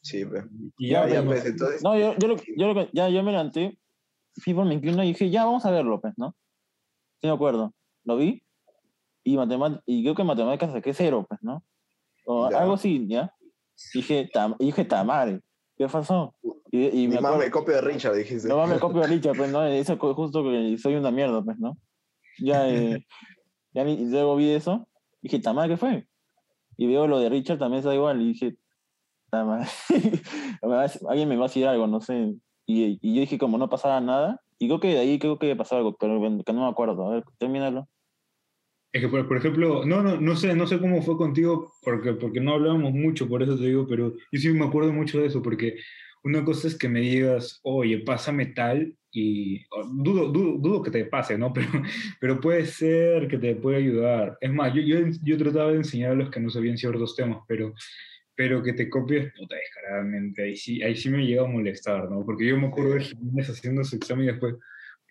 Sí, 0.02 0.24
pues. 0.24 0.44
y 0.78 0.90
Ya, 0.90 1.08
ya, 1.08 1.24
pues, 1.24 1.44
entonces. 1.44 1.82
No, 1.82 1.98
yo, 1.98 2.14
yo, 2.18 2.28
lo- 2.28 2.36
yo, 2.56 2.72
lo- 2.72 2.90
ya, 2.92 3.08
yo 3.08 3.22
me 3.22 3.32
levanté, 3.32 3.78
fui 4.42 4.54
por 4.54 4.64
mi 4.66 4.74
inclino 4.74 5.02
y 5.02 5.08
dije, 5.08 5.30
ya, 5.30 5.44
vamos 5.44 5.64
a 5.66 5.70
verlo, 5.70 6.00
pues, 6.00 6.14
¿no? 6.16 6.34
Sí, 7.20 7.26
me 7.26 7.32
acuerdo. 7.32 7.74
Lo 8.04 8.16
vi 8.16 8.42
y, 9.24 9.36
y 9.86 10.02
creo 10.02 10.14
que 10.14 10.22
en 10.22 10.28
matemáticas 10.28 10.70
saqué 10.72 10.94
cero, 10.94 11.26
pues, 11.28 11.42
¿no? 11.42 11.64
O 12.26 12.50
Ya. 12.50 12.60
algo 12.60 12.74
así, 12.74 13.06
¿ya? 13.08 13.32
Dije, 13.94 14.28
tam, 14.32 14.54
dije, 14.58 14.84
tamare, 14.84 15.40
¿qué 15.76 15.86
pasó? 15.88 16.34
Y, 16.70 17.02
y 17.04 17.08
me 17.08 17.16
mamá 17.16 17.28
acuerdo, 17.28 17.44
me 17.44 17.50
copio 17.50 17.74
de 17.74 17.80
Richard, 17.80 18.14
dijiste. 18.14 18.48
no 18.48 18.66
me 18.66 18.78
copio 18.78 19.04
a 19.04 19.06
Richard, 19.06 19.36
pues, 19.36 19.50
¿no? 19.50 19.64
Eso 19.64 19.96
justo 19.98 20.42
que 20.42 20.76
soy 20.78 20.94
una 20.96 21.10
mierda, 21.10 21.42
pues, 21.42 21.58
¿no? 21.58 21.76
Ya, 22.38 22.68
eh, 22.68 23.06
ya 23.72 23.84
luego 23.84 24.36
vi 24.36 24.50
eso, 24.50 24.86
dije, 25.22 25.38
tamare, 25.38 25.70
¿qué 25.70 25.76
fue? 25.76 26.06
Y 26.76 26.86
veo 26.86 27.06
lo 27.06 27.18
de 27.18 27.28
Richard 27.28 27.58
también 27.58 27.78
está 27.80 27.94
igual, 27.94 28.20
y 28.20 28.32
dije, 28.32 28.56
decir- 30.84 31.06
alguien 31.08 31.28
me 31.28 31.36
va 31.36 31.44
a 31.44 31.48
decir 31.48 31.66
algo, 31.66 31.86
no 31.86 32.00
sé. 32.00 32.34
Y, 32.66 32.98
y 33.00 33.14
yo 33.14 33.20
dije, 33.20 33.38
como 33.38 33.58
no 33.58 33.68
pasaba 33.68 34.00
nada, 34.00 34.40
y 34.58 34.68
creo 34.68 34.80
que 34.80 34.88
de 34.88 34.98
ahí 34.98 35.18
creo 35.18 35.38
que 35.38 35.54
pasó 35.56 35.76
algo, 35.76 35.96
pero 35.96 36.20
que 36.44 36.52
no 36.52 36.62
me 36.62 36.68
acuerdo. 36.68 37.06
A 37.06 37.14
ver, 37.14 37.24
termínalo. 37.38 37.88
Es 38.96 39.02
que, 39.02 39.08
por, 39.08 39.28
por 39.28 39.36
ejemplo, 39.36 39.84
no, 39.84 40.02
no, 40.02 40.18
no 40.18 40.36
sé, 40.36 40.54
no 40.54 40.66
sé 40.66 40.78
cómo 40.78 41.02
fue 41.02 41.18
contigo, 41.18 41.74
porque, 41.82 42.14
porque 42.14 42.40
no 42.40 42.54
hablábamos 42.54 42.94
mucho, 42.94 43.28
por 43.28 43.42
eso 43.42 43.54
te 43.54 43.66
digo, 43.66 43.86
pero 43.86 44.14
yo 44.32 44.40
sí 44.40 44.48
me 44.48 44.64
acuerdo 44.64 44.90
mucho 44.90 45.20
de 45.20 45.26
eso, 45.26 45.42
porque 45.42 45.76
una 46.24 46.42
cosa 46.46 46.66
es 46.66 46.78
que 46.78 46.88
me 46.88 47.00
digas, 47.00 47.60
oye, 47.62 47.98
pásame 47.98 48.46
tal, 48.46 48.96
y 49.12 49.66
dudo, 49.92 50.32
dudo, 50.32 50.56
dudo 50.58 50.82
que 50.82 50.90
te 50.90 51.04
pase, 51.04 51.36
¿no? 51.36 51.52
Pero, 51.52 51.68
pero 52.18 52.40
puede 52.40 52.64
ser 52.64 53.28
que 53.28 53.36
te 53.36 53.54
pueda 53.54 53.76
ayudar. 53.76 54.38
Es 54.40 54.50
más, 54.50 54.72
yo, 54.72 54.80
yo, 54.80 54.96
yo 55.22 55.36
trataba 55.36 55.72
de 55.72 55.76
enseñar 55.76 56.12
a 56.12 56.14
los 56.14 56.30
que 56.30 56.40
no 56.40 56.48
sabían 56.48 56.78
ciertos 56.78 57.14
temas, 57.14 57.40
pero, 57.46 57.74
pero 58.34 58.62
que 58.62 58.72
te 58.72 58.88
copies, 58.88 59.30
puta, 59.34 59.56
descaradamente, 59.56 60.42
ahí 60.42 60.56
sí, 60.56 60.82
ahí 60.82 60.96
sí 60.96 61.10
me 61.10 61.26
llega 61.26 61.42
a 61.42 61.46
molestar, 61.46 62.10
¿no? 62.10 62.24
Porque 62.24 62.46
yo 62.46 62.56
me 62.56 62.68
acuerdo 62.68 62.94
de 62.94 63.00
Jiménez 63.00 63.50
haciendo 63.50 63.84
su 63.84 63.96
examen 63.96 64.24
y 64.24 64.28
después, 64.28 64.54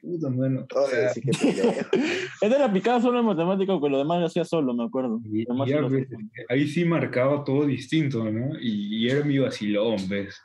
puta, 0.06 0.30
bueno, 0.30 0.66
o 0.76 0.88
sea, 0.88 1.10
sí 1.10 1.22
que. 1.22 1.30
Este 2.42 2.60
lo 2.60 2.66
aplicaba 2.66 3.02
solo 3.02 3.20
en 3.20 3.26
matemática, 3.26 3.74
porque 3.74 3.90
lo 3.90 3.98
demás 3.98 4.20
lo 4.20 4.26
hacía 4.28 4.46
solo, 4.46 4.74
me 4.74 4.84
acuerdo. 4.86 5.20
Y, 5.26 5.42
y 5.42 5.46
sí 5.46 5.70
ya, 5.72 5.82
pues, 5.88 6.08
ahí 6.50 6.68
sí 6.68 6.86
marcaba 6.86 7.44
todo 7.44 7.66
distinto, 7.66 8.24
¿no? 8.32 8.60
Y, 8.60 8.98
y 9.06 9.10
era 9.10 9.26
mi 9.26 9.38
vacilón, 9.40 9.98
¿ves? 10.08 10.40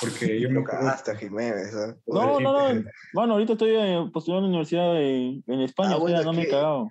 Porque 0.00 0.40
yo 0.40 0.50
me 0.50 0.64
cagaste 0.64 1.10
a 1.12 1.16
Jiménez, 1.16 1.74
¿eh? 1.74 1.94
No, 2.06 2.40
no, 2.40 2.72
no. 2.72 2.82
Bueno, 3.12 3.34
ahorita 3.34 3.52
estoy 3.52 3.70
eh, 3.74 4.10
postulando 4.12 4.46
en 4.46 4.52
la 4.52 4.58
universidad 4.58 4.94
de- 4.94 5.42
en 5.46 5.60
España, 5.60 5.90
Ah, 5.92 5.96
o 5.98 6.08
sea, 6.08 6.16
bueno, 6.16 6.22
no 6.24 6.32
me 6.32 6.42
he 6.42 6.44
que- 6.46 6.50
cagado. 6.50 6.90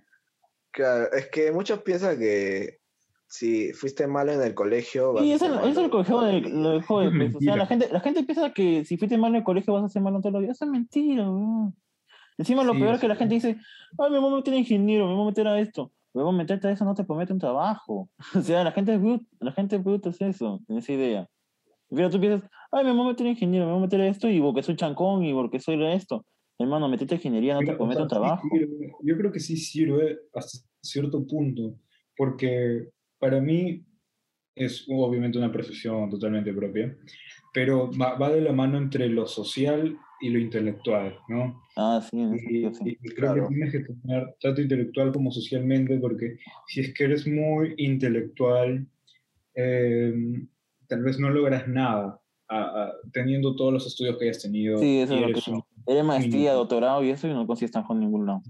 Claro, 0.71 1.11
es 1.11 1.27
que 1.29 1.51
muchos 1.51 1.79
piensan 1.81 2.17
que 2.19 2.79
si 3.27 3.73
fuiste 3.73 4.07
malo 4.07 4.31
en 4.33 4.41
el 4.41 4.53
colegio. 4.53 5.13
vas 5.13 5.23
Sí, 5.23 5.31
a 5.31 5.35
eso, 5.35 5.45
ser 5.45 5.53
eso 5.55 5.67
es 5.67 5.75
malo 5.75 5.87
lo 5.87 6.03
que 6.03 6.09
jode, 6.11 6.29
en 6.29 6.43
la 6.43 6.47
vida. 6.49 6.59
lo 6.75 6.81
jode, 6.83 7.05
Es 7.07 7.13
pues. 7.17 7.35
O 7.35 7.39
sea, 7.39 7.55
la 7.57 7.65
gente, 7.65 7.89
la 7.91 7.99
gente 8.01 8.23
piensa 8.23 8.53
que 8.53 8.85
si 8.85 8.97
fuiste 8.97 9.17
mal 9.17 9.31
en 9.31 9.37
el 9.37 9.43
colegio 9.43 9.73
vas 9.73 9.83
a 9.85 9.89
ser 9.89 10.01
malo 10.01 10.17
en 10.17 10.21
toda 10.21 10.33
la 10.33 10.39
vida. 10.39 10.51
Eso 10.51 10.65
es 10.65 10.71
mentira, 10.71 11.23
weón. 11.29 11.75
Encima 12.37 12.63
lo 12.63 12.73
Sí, 12.73 12.79
peor 12.79 12.95
es 12.95 13.01
que 13.01 13.07
la 13.07 13.15
gente 13.15 13.35
dice, 13.35 13.57
ay, 13.97 14.11
me 14.11 14.19
voy 14.19 14.33
a 14.33 14.35
meter 14.37 14.53
a 14.53 14.57
ingeniero, 14.57 15.07
me 15.07 15.13
voy 15.13 15.23
a 15.23 15.27
meter 15.27 15.47
a 15.47 15.59
esto. 15.59 15.91
Me 16.13 16.23
voy 16.23 16.33
a 16.33 16.37
meterte 16.37 16.67
a 16.67 16.71
eso, 16.71 16.83
no 16.83 16.93
te 16.93 17.03
promete 17.03 17.33
un 17.33 17.39
trabajo. 17.39 18.09
O 18.35 18.41
sea, 18.41 18.63
la 18.63 18.71
gente 18.71 18.93
es 18.93 19.01
bruta, 19.01 19.25
la 19.39 19.51
gente 19.51 19.75
es 19.77 19.83
bruta 19.83 20.09
es 20.09 20.21
eso, 20.21 20.61
en 20.67 20.77
esa 20.77 20.91
idea. 20.93 21.27
Pero 21.89 22.09
tú 22.09 22.19
piensas, 22.19 22.49
ay, 22.71 22.85
me 22.85 22.91
voy 22.91 23.01
a 23.01 23.09
meter 23.09 23.27
a 23.27 23.29
ingeniero, 23.29 23.65
me 23.65 23.71
voy 23.73 23.79
a 23.81 23.85
meter 23.85 24.01
a 24.01 24.07
esto 24.07 24.29
y 24.29 24.39
porque 24.41 24.63
soy 24.63 24.75
chancón 24.75 25.23
y 25.23 25.33
porque 25.33 25.59
soy 25.59 25.83
esto. 25.85 26.25
Hermano, 26.57 26.87
metete 26.87 27.15
a 27.15 27.17
ingeniería, 27.17 27.53
no 27.53 27.59
te 27.59 27.65
Pero, 27.65 27.75
o 27.75 27.77
promete 27.79 27.95
sea, 27.95 28.03
un 28.03 28.09
trabajo. 28.09 28.47
sirve. 28.51 28.91
Yo 29.03 29.17
creo 29.17 29.31
que 29.31 29.39
sí 29.39 29.57
sirve 29.57 30.19
hasta 30.33 30.59
cierto 30.81 31.25
punto, 31.25 31.75
porque 32.15 32.89
para 33.19 33.39
mí 33.39 33.83
es 34.55 34.85
obviamente 34.89 35.37
una 35.37 35.51
profesión 35.51 36.09
totalmente 36.09 36.53
propia, 36.53 36.95
pero 37.53 37.89
va, 37.99 38.15
va 38.15 38.29
de 38.29 38.41
la 38.41 38.51
mano 38.51 38.77
entre 38.77 39.07
lo 39.07 39.25
social 39.25 39.97
y 40.21 40.29
lo 40.29 40.39
intelectual, 40.39 41.17
¿no? 41.29 41.61
Ah, 41.75 42.01
sí, 42.09 42.19
en 42.19 42.33
ese 42.33 42.43
Y, 42.45 42.61
sentido, 42.61 42.73
sí. 42.73 42.97
y 43.01 43.09
creo 43.09 43.33
Claro. 43.33 43.47
que 43.49 43.53
tienes 43.55 43.71
que 43.71 43.79
tener 43.93 44.35
tanto 44.41 44.61
intelectual 44.61 45.11
como 45.11 45.31
socialmente, 45.31 45.97
porque 45.97 46.37
si 46.67 46.81
es 46.81 46.93
que 46.93 47.05
eres 47.05 47.27
muy 47.27 47.73
intelectual, 47.77 48.87
eh, 49.55 50.13
tal 50.87 51.03
vez 51.03 51.19
no 51.19 51.29
logras 51.29 51.67
nada 51.67 52.19
a- 52.49 52.83
a- 52.83 52.91
teniendo 53.13 53.55
todos 53.55 53.73
los 53.73 53.87
estudios 53.87 54.17
que 54.17 54.25
hayas 54.25 54.41
tenido. 54.41 54.77
Sí, 54.77 54.99
eso 54.99 55.13
y 55.13 55.17
es 55.17 55.21
lo 55.21 55.33
que 55.33 55.51
un- 55.51 55.63
Eres 55.87 56.03
maestría, 56.03 56.53
doctorado 56.53 57.03
y 57.03 57.09
eso 57.09 57.27
y 57.27 57.33
no 57.33 57.47
consigues 57.47 57.71
trabajo 57.71 57.93
en 57.93 58.01
ningún 58.01 58.25
lado. 58.27 58.41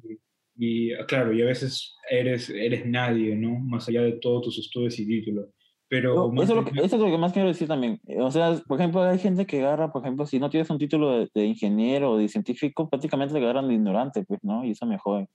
Y 0.57 0.91
ah, 0.93 1.05
claro, 1.07 1.33
y 1.33 1.41
a 1.41 1.45
veces 1.45 1.95
eres, 2.09 2.49
eres 2.49 2.85
nadie, 2.85 3.35
¿no? 3.35 3.57
Más 3.59 3.87
allá 3.87 4.01
de 4.01 4.13
todos 4.13 4.43
tus 4.43 4.59
estudios 4.59 4.99
y 4.99 5.07
títulos. 5.07 5.47
Pero 5.91 6.31
No, 6.31 6.41
eso, 6.41 6.53
es 6.57 6.57
lo 6.57 6.63
que, 6.71 6.79
eso 6.79 6.95
es 6.95 7.01
lo 7.01 7.07
que 7.11 7.17
más 7.17 7.33
quiero 7.33 7.49
decir 7.49 7.67
también. 7.67 7.99
Eh, 8.07 8.21
O 8.21 8.31
sea, 8.31 8.55
por 8.65 8.79
ejemplo, 8.79 9.03
hay 9.03 9.19
gente 9.19 9.45
que 9.45 9.59
agarra, 9.59 9.91
por 9.91 10.01
ejemplo, 10.01 10.25
si 10.25 10.39
no 10.39 10.49
tienes 10.49 10.69
un 10.69 10.77
título 10.77 11.19
de, 11.19 11.29
de 11.35 11.45
ingeniero 11.45 12.11
o 12.11 12.17
de 12.17 12.29
científico, 12.29 12.89
prácticamente 12.89 13.33
te 13.33 13.41
agarran 13.41 13.67
de 13.67 13.73
ignorante, 13.73 14.23
pues, 14.23 14.39
¿no? 14.41 14.63
Y 14.63 14.71
eso 14.71 14.85
me 14.85 14.97
jode. 14.97 15.27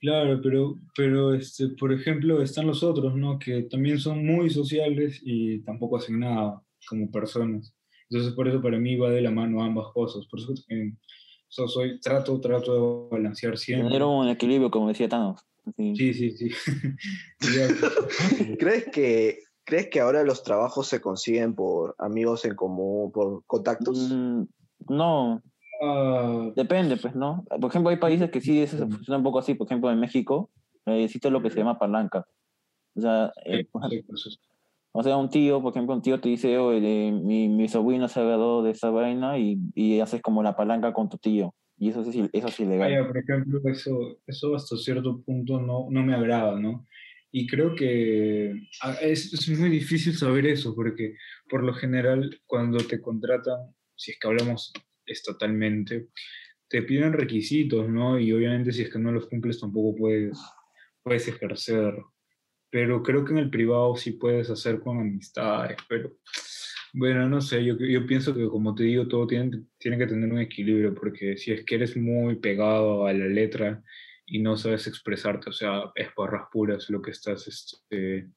Claro, 0.00 0.40
pero, 0.42 0.76
pero 0.96 1.34
este, 1.34 1.68
por 1.68 1.92
ejemplo, 1.92 2.42
están 2.42 2.66
los 2.66 2.82
otros, 2.82 3.14
¿no? 3.14 3.38
Que 3.38 3.62
también 3.62 4.00
son 4.00 4.26
muy 4.26 4.50
sociales 4.50 5.20
y 5.24 5.60
tampoco 5.60 5.98
hacen 5.98 6.18
nada 6.18 6.60
como 6.88 7.08
personas. 7.08 7.72
Entonces, 8.10 8.34
por 8.34 8.48
eso 8.48 8.60
para 8.60 8.76
mí 8.78 8.96
va 8.96 9.10
de 9.10 9.20
la 9.22 9.30
mano 9.30 9.62
ambas 9.62 9.86
cosas. 9.94 10.26
Por 10.26 10.40
eso 10.40 10.52
eh, 10.68 10.94
so- 11.46 11.68
soy, 11.68 12.00
trato, 12.00 12.40
trato 12.40 12.74
de 12.74 13.08
balancear 13.16 13.56
siempre. 13.56 13.86
Tener 13.86 14.02
un 14.02 14.26
equilibrio, 14.28 14.68
como 14.68 14.88
decía 14.88 15.08
Thanos. 15.08 15.46
Sí, 15.76 16.12
sí, 16.12 16.32
sí. 16.32 16.48
Ya, 17.54 18.56
¿Crees 18.58 18.86
que, 18.90 19.38
¿Crees 19.70 19.88
que 19.88 20.00
ahora 20.00 20.24
los 20.24 20.42
trabajos 20.42 20.88
se 20.88 21.00
consiguen 21.00 21.54
por 21.54 21.94
amigos 21.98 22.44
en 22.44 22.56
común, 22.56 23.12
por 23.12 23.44
contactos? 23.46 24.10
Mm, 24.12 24.42
no, 24.88 25.40
ah, 25.80 26.50
depende, 26.56 26.96
pues, 26.96 27.14
¿no? 27.14 27.44
Por 27.48 27.70
ejemplo, 27.70 27.90
hay 27.90 27.96
países 27.96 28.32
que 28.32 28.40
sí 28.40 28.60
eso 28.60 28.78
funciona 28.78 29.18
un 29.18 29.22
poco 29.22 29.38
así. 29.38 29.54
Por 29.54 29.68
ejemplo, 29.68 29.88
en 29.92 30.00
México 30.00 30.50
eh, 30.86 31.04
existe 31.04 31.30
lo 31.30 31.40
que 31.40 31.50
se 31.50 31.58
llama 31.58 31.78
palanca. 31.78 32.26
O 32.96 33.00
sea, 33.00 33.32
eh, 33.44 33.64
pues, 33.70 34.26
es- 34.26 34.40
O 34.90 35.04
sea, 35.04 35.16
un 35.16 35.30
tío, 35.30 35.62
por 35.62 35.70
ejemplo, 35.72 35.94
un 35.94 36.02
tío 36.02 36.20
te 36.20 36.28
dice, 36.28 36.58
oye, 36.58 37.12
mi, 37.12 37.48
mi 37.48 37.68
sobrino 37.68 38.08
se 38.08 38.24
graduó 38.24 38.64
de 38.64 38.72
esa 38.72 38.90
vaina 38.90 39.38
y, 39.38 39.56
y 39.76 40.00
haces 40.00 40.20
como 40.20 40.42
la 40.42 40.56
palanca 40.56 40.92
con 40.92 41.08
tu 41.08 41.16
tío. 41.16 41.54
Y 41.78 41.90
eso 41.90 42.00
es, 42.00 42.08
eso 42.32 42.48
es 42.48 42.58
ilegal. 42.60 42.90
Vaya, 42.90 43.06
por 43.06 43.16
ejemplo, 43.18 43.60
eso, 43.66 44.18
eso 44.26 44.56
hasta 44.56 44.76
cierto 44.76 45.20
punto 45.22 45.60
no, 45.60 45.86
no 45.90 46.02
me 46.02 46.12
agrada, 46.14 46.58
¿no? 46.58 46.86
Y 47.32 47.46
creo 47.46 47.74
que 47.74 48.68
ah, 48.82 48.96
es, 49.00 49.32
es 49.32 49.48
muy 49.58 49.70
difícil 49.70 50.16
saber 50.16 50.46
eso, 50.46 50.74
porque 50.74 51.16
por 51.48 51.62
lo 51.62 51.72
general 51.74 52.40
cuando 52.46 52.78
te 52.78 53.00
contratan, 53.00 53.74
si 53.96 54.12
es 54.12 54.18
que 54.18 54.28
hablamos 54.28 54.72
estatalmente, 55.06 56.08
te 56.68 56.82
piden 56.82 57.12
requisitos, 57.12 57.88
¿no? 57.88 58.18
Y 58.18 58.32
obviamente 58.32 58.72
si 58.72 58.82
es 58.82 58.90
que 58.90 58.98
no 58.98 59.12
los 59.12 59.28
cumples 59.28 59.60
tampoco 59.60 59.96
puedes, 59.96 60.38
puedes 61.02 61.28
ejercer 61.28 61.94
pero 62.70 63.02
creo 63.02 63.24
que 63.24 63.32
en 63.32 63.38
el 63.38 63.50
privado 63.50 63.96
sí 63.96 64.12
puedes 64.12 64.48
hacer 64.48 64.80
con 64.80 65.00
amistades, 65.00 65.76
pero 65.88 66.16
bueno, 66.92 67.28
no 67.28 67.40
sé, 67.40 67.64
yo, 67.64 67.76
yo 67.76 68.06
pienso 68.06 68.34
que 68.34 68.48
como 68.48 68.74
te 68.74 68.84
digo, 68.84 69.06
todo 69.08 69.26
tiene, 69.26 69.64
tiene 69.78 69.98
que 69.98 70.06
tener 70.06 70.32
un 70.32 70.40
equilibrio, 70.40 70.94
porque 70.94 71.36
si 71.36 71.52
es 71.52 71.64
que 71.64 71.74
eres 71.74 71.96
muy 71.96 72.36
pegado 72.36 73.06
a 73.06 73.12
la 73.12 73.26
letra 73.26 73.82
y 74.30 74.40
no 74.40 74.56
sabes 74.56 74.86
expresarte, 74.86 75.50
o 75.50 75.52
sea, 75.52 75.90
es 75.94 76.08
barras 76.16 76.48
puras 76.52 76.88
lo 76.88 77.02
que 77.02 77.10
estás, 77.10 77.48
este, 77.48 78.30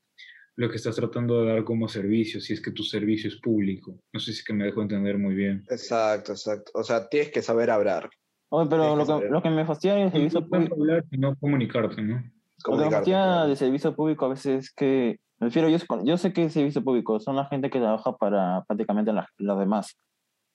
lo 0.56 0.70
que 0.70 0.78
estás 0.78 0.96
tratando 0.96 1.42
de 1.42 1.54
dar 1.54 1.64
como 1.64 1.88
servicio, 1.88 2.42
si 2.42 2.54
es 2.54 2.62
que 2.62 2.72
tu 2.72 2.84
servicio 2.84 3.30
es 3.30 3.40
público. 3.40 4.00
No 4.12 4.20
sé 4.20 4.34
si 4.34 4.40
es 4.40 4.44
que 4.44 4.54
me 4.54 4.66
dejo 4.66 4.82
entender 4.82 5.18
muy 5.20 5.36
bien. 5.36 5.64
Exacto, 5.70 6.32
exacto. 6.32 6.72
O 6.74 6.84
sea, 6.84 7.08
tienes 7.08 7.32
que 7.32 7.44
saber 7.44 7.70
hablar. 7.70 8.10
Oye, 8.50 8.70
pero 8.70 8.96
lo 8.96 9.06
que 9.06 9.30
lo 9.30 9.42
que 9.42 9.50
me 9.50 9.66
fastidia 9.66 9.96
del 9.96 10.12
servicio 10.12 10.42
No 10.42 10.48
público, 10.48 10.76
hablar 10.76 11.06
y 11.12 11.18
no 11.18 11.36
comunicarte, 11.36 12.02
¿no? 12.02 12.24
lo 12.68 12.78
que 12.78 12.86
me 12.86 12.92
fastidia 12.92 13.24
claro. 13.24 13.48
del 13.48 13.58
servicio 13.58 13.96
público 13.96 14.26
a 14.26 14.30
veces 14.30 14.66
es 14.66 14.74
que, 14.74 15.20
me 15.40 15.48
refiero, 15.48 15.70
yo, 15.70 15.78
yo 16.04 16.18
sé 16.18 16.34
que 16.34 16.46
es 16.46 16.54
servicio 16.54 16.84
público, 16.84 17.20
son 17.20 17.36
la 17.36 17.46
gente 17.46 17.70
que 17.70 17.80
trabaja 17.80 18.16
para 18.18 18.64
prácticamente 18.68 19.14
las, 19.14 19.28
los 19.38 19.60
demás. 19.60 19.96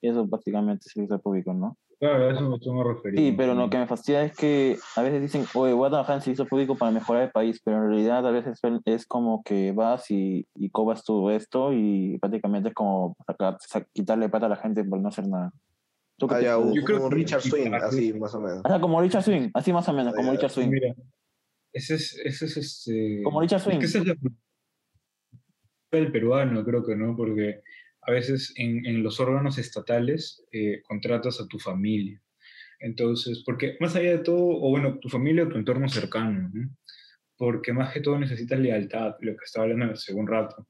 Y 0.00 0.08
eso 0.08 0.22
es 0.22 0.30
básicamente 0.30 0.88
servicio 0.88 1.20
público, 1.20 1.52
¿no? 1.54 1.76
Claro, 2.00 2.28
a 2.28 2.32
eso, 2.32 2.56
eso 2.60 2.72
me 2.74 2.84
refería. 2.84 3.20
Sí, 3.20 3.34
pero 3.36 3.54
lo 3.54 3.68
que 3.68 3.76
me 3.78 3.86
fastidia 3.88 4.22
es 4.22 4.36
que 4.36 4.78
a 4.94 5.02
veces 5.02 5.20
dicen, 5.20 5.44
oye, 5.54 5.72
voy 5.72 5.88
a 5.88 5.90
trabajar 5.90 6.14
en 6.16 6.22
servicio 6.22 6.46
público 6.46 6.76
para 6.76 6.92
mejorar 6.92 7.24
el 7.24 7.30
país, 7.32 7.60
pero 7.64 7.78
en 7.78 7.88
realidad 7.88 8.24
a 8.24 8.30
veces 8.30 8.60
es- 8.62 8.80
es 8.84 9.06
como 9.06 9.42
que 9.42 9.72
vas 9.72 10.08
y, 10.10 10.46
y 10.54 10.70
cobras 10.70 11.02
todo 11.04 11.30
esto 11.32 11.72
y 11.72 12.16
prácticamente 12.20 12.68
es 12.68 12.74
como 12.76 13.16
sacar, 13.26 13.56
sa- 13.60 13.84
quitarle 13.92 14.28
plata 14.28 14.46
a 14.46 14.50
la 14.50 14.56
gente 14.56 14.84
por 14.84 15.00
no 15.00 15.08
hacer 15.08 15.26
nada. 15.26 15.50
¿Tú 16.18 16.28
qué 16.28 16.36
Ah, 16.36 16.40
ya, 16.40 16.58
un, 16.58 16.72
Yo 16.72 16.84
creo 16.84 17.02
un 17.02 17.08
que- 17.10 17.16
Richard 17.16 17.40
Swing, 17.42 17.72
así 17.74 18.12
más 18.12 18.32
o 18.34 18.40
menos. 18.40 18.60
O 18.64 18.68
sea, 18.68 18.80
como 18.80 19.00
Richard 19.00 19.22
Swing, 19.24 19.50
así 19.54 19.72
más 19.72 19.88
o 19.88 19.92
menos, 19.92 20.14
como 20.14 20.28
Ah, 20.30 20.32
ya. 20.34 20.38
Richard 20.38 20.50
Swing. 20.50 20.68
Mira, 20.70 20.94
ese 21.72 21.94
es, 21.96 22.16
ese 22.24 22.44
es 22.46 22.56
este... 22.56 23.22
Como 23.24 23.40
Richard 23.40 23.58
es 23.58 23.64
Swing. 23.64 23.78
que 23.80 23.86
ese 23.86 23.98
es 23.98 24.06
la 24.06 24.14
del 25.90 26.12
peruano, 26.12 26.64
creo 26.64 26.84
que 26.84 26.94
no, 26.94 27.16
porque 27.16 27.62
a 28.08 28.12
veces 28.12 28.54
en, 28.56 28.86
en 28.86 29.02
los 29.02 29.20
órganos 29.20 29.58
estatales 29.58 30.42
eh, 30.50 30.80
contratas 30.82 31.40
a 31.40 31.46
tu 31.46 31.58
familia. 31.58 32.20
Entonces, 32.80 33.42
porque 33.44 33.76
más 33.80 33.96
allá 33.96 34.12
de 34.12 34.24
todo, 34.24 34.46
o 34.46 34.70
bueno, 34.70 34.98
tu 34.98 35.10
familia 35.10 35.44
o 35.44 35.48
tu 35.48 35.58
entorno 35.58 35.88
cercano, 35.88 36.48
¿no? 36.52 36.70
porque 37.36 37.72
más 37.72 37.92
que 37.92 38.00
todo 38.00 38.18
necesitas 38.18 38.58
lealtad, 38.58 39.14
lo 39.20 39.32
que 39.32 39.44
estaba 39.44 39.64
hablando 39.64 39.92
hace 39.92 40.14
un 40.14 40.26
rato, 40.26 40.66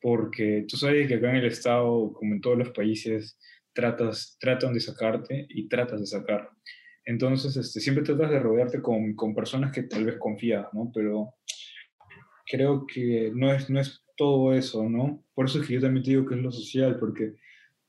porque 0.00 0.64
tú 0.68 0.76
sabes 0.76 1.06
que 1.06 1.14
acá 1.14 1.30
en 1.30 1.36
el 1.36 1.46
Estado, 1.46 2.12
como 2.14 2.34
en 2.34 2.40
todos 2.40 2.58
los 2.58 2.70
países, 2.70 3.38
tratas, 3.72 4.36
tratan 4.40 4.74
de 4.74 4.80
sacarte 4.80 5.46
y 5.48 5.68
tratas 5.68 6.00
de 6.00 6.06
sacar. 6.06 6.50
Entonces, 7.04 7.56
este, 7.56 7.78
siempre 7.78 8.04
tratas 8.04 8.30
de 8.30 8.40
rodearte 8.40 8.82
con, 8.82 9.14
con 9.14 9.34
personas 9.36 9.72
que 9.72 9.84
tal 9.84 10.04
vez 10.04 10.16
confías, 10.18 10.66
¿no? 10.72 10.90
Pero 10.92 11.34
creo 12.44 12.86
que 12.86 13.30
no 13.32 13.52
es, 13.52 13.70
no 13.70 13.80
es 13.80 14.01
todo 14.16 14.52
eso, 14.54 14.88
¿no? 14.88 15.24
Por 15.34 15.46
eso 15.46 15.60
es 15.60 15.66
que 15.66 15.74
yo 15.74 15.80
también 15.80 16.04
te 16.04 16.10
digo 16.10 16.26
que 16.26 16.34
es 16.34 16.42
lo 16.42 16.52
social, 16.52 16.98
porque 16.98 17.34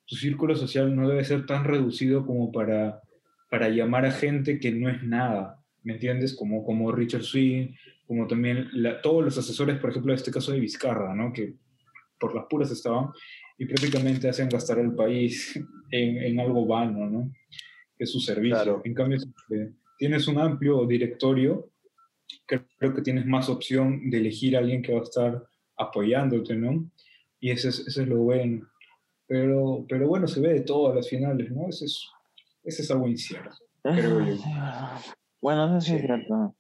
tu 0.06 0.16
círculo 0.16 0.56
social 0.56 0.96
no 0.96 1.08
debe 1.08 1.24
ser 1.24 1.46
tan 1.46 1.64
reducido 1.64 2.26
como 2.26 2.52
para, 2.52 3.02
para 3.50 3.70
llamar 3.70 4.06
a 4.06 4.12
gente 4.12 4.60
que 4.60 4.72
no 4.72 4.90
es 4.90 5.04
nada, 5.04 5.60
¿me 5.84 5.94
entiendes? 5.94 6.36
Como, 6.36 6.64
como 6.66 6.92
Richard 6.92 7.24
Swing, 7.24 7.70
como 8.06 8.28
también 8.28 8.68
la- 8.74 9.02
todos 9.02 9.24
los 9.24 9.38
asesores, 9.38 9.78
por 9.80 9.90
ejemplo, 9.92 10.12
de 10.12 10.18
este 10.18 10.32
caso 10.32 10.52
de 10.52 10.60
Vizcarra, 10.60 11.16
¿no? 11.16 11.32
Que 11.32 11.56
por 12.20 12.36
las 12.36 12.46
puras 12.50 12.72
estaban 12.72 13.10
y 13.58 13.66
prácticamente 13.66 14.28
hacen 14.30 14.50
gastar 14.50 14.80
al 14.80 14.94
país 14.96 15.56
en, 15.92 16.18
en 16.18 16.40
algo 16.40 16.66
vano, 16.66 17.10
¿no? 17.10 17.32
Que 17.98 18.04
es 18.06 18.12
su 18.12 18.20
servicio. 18.20 18.56
Claro. 18.56 18.82
En 18.84 18.94
cambio, 18.94 19.20
tienes 19.98 20.28
un 20.28 20.40
amplio 20.40 20.86
directorio, 20.86 21.70
creo 22.46 22.94
que 22.94 23.02
tienes 23.02 23.26
más 23.26 23.48
opción 23.50 24.10
de 24.10 24.18
elegir 24.18 24.56
a 24.56 24.60
alguien 24.60 24.82
que 24.82 24.94
va 24.94 25.00
a 25.00 25.04
estar 25.04 25.44
apoyándote, 25.78 26.56
¿no? 26.56 26.90
Y 27.40 27.52
eso 27.52 27.70
es, 27.70 27.80
eso 27.88 28.02
es 28.02 28.08
lo 28.08 28.18
bueno. 28.18 28.68
Pero, 29.28 29.86
pero 29.88 30.08
bueno, 30.08 30.28
se 30.28 30.40
ve 30.40 30.54
de 30.54 30.62
todo 30.62 30.92
a 30.92 30.96
las 30.96 31.10
finales, 31.10 31.52
¿no? 31.52 31.68
Eso 31.68 31.86
es, 31.86 32.08
eso 32.64 32.82
es 32.82 32.92
algo 32.92 33.08
incierto. 33.08 33.56
creo 33.82 34.26
yo. 34.26 34.36
Bueno, 35.42 35.78
eso 35.78 35.82
sí 35.82 35.96
es 35.96 36.02
cierto. 36.02 36.56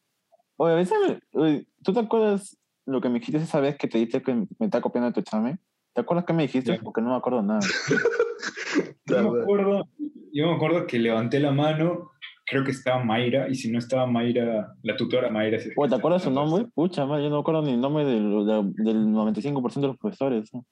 Oye, 0.58 0.74
a 0.74 0.76
veces, 0.76 0.98
oye, 1.34 1.68
¿tú 1.84 1.94
te 1.94 2.00
acuerdas 2.00 2.58
lo 2.86 3.02
que 3.02 3.10
me 3.10 3.20
dijiste 3.20 3.38
esa 3.38 3.60
vez 3.60 3.78
que 3.78 3.88
te 3.88 3.98
dijiste 3.98 4.22
que 4.22 4.34
me 4.34 4.48
está 4.60 4.82
copiando 4.82 5.12
tu 5.14 5.20
examen? 5.20 5.60
¿Te 5.94 6.02
acuerdas 6.02 6.26
qué 6.26 6.34
me 6.34 6.44
dijiste? 6.44 6.76
Ya. 6.76 6.82
Porque 6.82 7.02
no 7.02 7.10
me 7.12 7.16
acuerdo 7.16 7.42
nada. 7.42 7.60
Yo 9.06 9.32
me, 9.32 9.42
acuerdo, 9.42 9.88
yo 10.32 10.48
me 10.48 10.56
acuerdo 10.56 10.88
que 10.88 10.98
levanté 10.98 11.40
la 11.40 11.52
mano, 11.52 12.13
creo 12.46 12.64
que 12.64 12.72
estaba 12.72 13.04
Mayra, 13.04 13.48
y 13.50 13.56
si 13.56 13.72
no 13.72 13.80
estaba 13.80 14.06
Mayra, 14.06 14.76
la 14.84 14.96
tutora 14.98 15.30
Mayra. 15.30 15.60
si 15.60 15.70
es 15.70 15.74
que 15.76 15.80
Oye, 15.82 15.90
¿te 15.90 15.96
acuerdas 15.96 16.24
su 16.24 16.32
nombre? 16.32 16.66
Pucha, 16.74 17.06
madre, 17.06 17.24
yo 17.24 17.30
no 17.30 17.36
me 17.38 17.42
acuerdo 17.42 17.62
ni 17.62 17.72
el 17.74 17.82
nombre 17.82 18.06
del, 18.06 18.46
de- 18.46 18.84
del 18.84 19.08
95% 19.08 19.82
de 19.82 19.88
los 19.88 19.98
profesores. 19.98 20.54
¿no? 20.54 20.66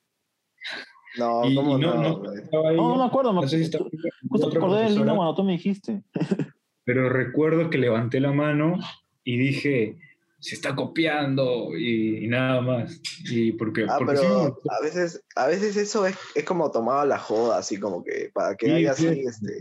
No, 1.17 1.43
esto. 1.43 1.49
Y, 1.51 1.55
¿cómo 1.55 1.77
y 1.77 1.81
no, 1.81 1.95
no? 1.95 2.01
no, 2.03 2.17
güey? 2.19 2.37
estaba 2.41 2.71
ella, 2.71 2.81
No, 2.81 2.89
no 2.89 2.97
me 2.97 3.03
acuerdo. 3.05 3.33
me- 3.33 3.41
no 3.41 3.47
sé 3.47 3.57
si 3.57 3.63
estaba 3.63 3.85
justo 4.29 4.49
recordé 4.49 4.87
el 4.87 4.95
lindo 4.95 5.15
cuando 5.15 5.35
tú 5.35 5.43
me 5.43 5.53
dijiste. 5.53 6.03
pero 6.83 7.09
recuerdo 7.09 7.69
que 7.69 7.77
levanté 7.77 8.19
la 8.19 8.31
mano 8.31 8.77
y 9.23 9.37
dije, 9.37 9.97
se 10.39 10.55
está 10.55 10.75
copiando 10.75 11.77
y, 11.77 12.25
y 12.25 12.27
nada 12.27 12.61
más. 12.61 12.99
Y 13.29 13.51
porque, 13.53 13.85
Ah, 13.87 13.95
porque 13.97 14.13
pero 14.15 14.57
a 14.69 14.81
veces, 14.81 15.23
a 15.35 15.47
veces 15.47 15.77
eso 15.77 16.05
es, 16.05 16.17
es 16.35 16.43
como 16.43 16.71
tomado 16.71 17.01
a 17.01 17.05
la 17.05 17.17
joda, 17.19 17.57
así 17.59 17.79
como 17.79 18.03
que 18.03 18.29
para 18.33 18.55
que 18.55 18.65
Sí, 18.67 18.71
haya 18.71 18.93
sí, 18.93 19.07
así, 19.07 19.19
este. 19.21 19.59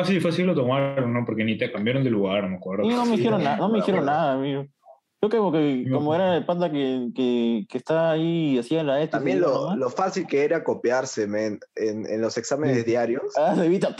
Fácil, 0.00 0.20
fácil 0.20 0.46
lo 0.46 0.54
tomaron, 0.54 1.12
¿no? 1.12 1.24
Porque 1.24 1.44
ni 1.44 1.56
te 1.56 1.70
cambiaron 1.72 2.04
de 2.04 2.10
lugar, 2.10 2.48
me 2.48 2.56
acuerdo. 2.56 2.84
Y 2.84 2.88
no 2.88 3.04
me 3.04 3.12
Sí, 3.12 3.16
dijeron 3.18 3.42
nada, 3.42 3.56
no 3.56 3.68
me 3.68 3.78
dijeron 3.78 4.04
nada, 4.04 4.32
amigo. 4.34 4.66
Yo 5.22 5.30
creo 5.30 5.50
que 5.50 5.88
como 5.90 6.14
era 6.14 6.36
el 6.36 6.44
panda 6.44 6.70
que, 6.70 7.08
que, 7.14 7.64
que 7.68 7.78
está 7.78 8.10
ahí 8.10 8.54
y 8.54 8.58
hacía 8.58 8.84
la 8.84 9.00
ETI. 9.00 9.10
También 9.12 9.40
lo, 9.40 9.74
lo 9.74 9.88
fácil 9.90 10.26
que 10.26 10.44
era 10.44 10.62
copiarse, 10.62 11.26
men, 11.26 11.58
en, 11.74 12.04
en 12.08 12.20
los 12.20 12.36
exámenes 12.36 12.76
Sí. 12.78 12.82
diarios. 12.84 13.22
Ah, 13.36 13.54
se 13.56 13.64
evita. 13.64 13.96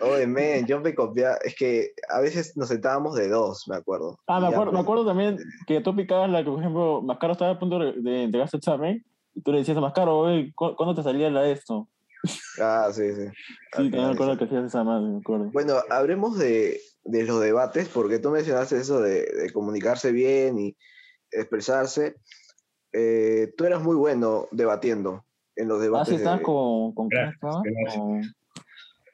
Oye, 0.00 0.26
men, 0.26 0.66
yo 0.66 0.80
me 0.80 0.94
copiaba, 0.94 1.36
es 1.44 1.54
que 1.54 1.92
a 2.08 2.20
veces 2.20 2.56
nos 2.56 2.68
sentábamos 2.68 3.14
de 3.14 3.28
dos, 3.28 3.66
me 3.68 3.76
acuerdo. 3.76 4.18
Ah, 4.26 4.40
me 4.40 4.48
acuerdo, 4.48 4.72
me 4.72 4.78
pues, 4.78 4.82
acuerdo 4.82 5.06
también 5.06 5.38
que 5.66 5.80
tú 5.80 5.94
picabas 5.94 6.28
la 6.28 6.42
que, 6.44 6.50
por 6.50 6.58
ejemplo, 6.60 7.02
Mascaro 7.02 7.32
estaba 7.34 7.52
a 7.52 7.58
punto 7.58 7.78
de, 7.78 7.92
de 7.92 8.24
entregar 8.24 8.48
su 8.48 8.56
examen 8.56 9.04
y 9.34 9.40
tú 9.42 9.52
le 9.52 9.58
decías 9.58 9.76
a 9.78 9.80
Mascaro, 9.80 10.18
oye, 10.18 10.52
¿cu- 10.54 10.74
¿cuándo 10.74 10.94
te 10.94 11.02
salía 11.04 11.30
la 11.30 11.46
esto? 11.48 11.88
Ah, 12.60 12.90
sí, 12.92 13.02
sí. 13.14 13.26
Sí, 13.26 13.90
también 13.90 14.06
me 14.06 14.12
acuerdo 14.12 14.32
sí. 14.32 14.38
que 14.38 14.44
hacías 14.44 14.64
esa 14.64 14.84
madre, 14.84 15.10
me 15.10 15.18
acuerdo. 15.18 15.50
Bueno, 15.52 15.74
hablemos 15.90 16.38
de, 16.38 16.80
de 17.04 17.24
los 17.24 17.40
debates, 17.40 17.88
porque 17.88 18.18
tú 18.18 18.30
mencionaste 18.30 18.78
eso 18.78 19.00
de, 19.00 19.24
de 19.26 19.52
comunicarse 19.52 20.12
bien 20.12 20.58
y 20.58 20.76
expresarse. 21.30 22.16
Eh, 22.92 23.52
tú 23.56 23.64
eras 23.64 23.82
muy 23.82 23.96
bueno 23.96 24.48
debatiendo 24.52 25.24
en 25.54 25.68
los 25.68 25.78
Ah, 25.78 25.82
debates. 25.82 26.08
sí, 26.08 26.14
estabas 26.16 26.38
de- 26.38 26.44
con, 26.44 26.94
con 26.94 27.08
Gracias, 27.08 27.40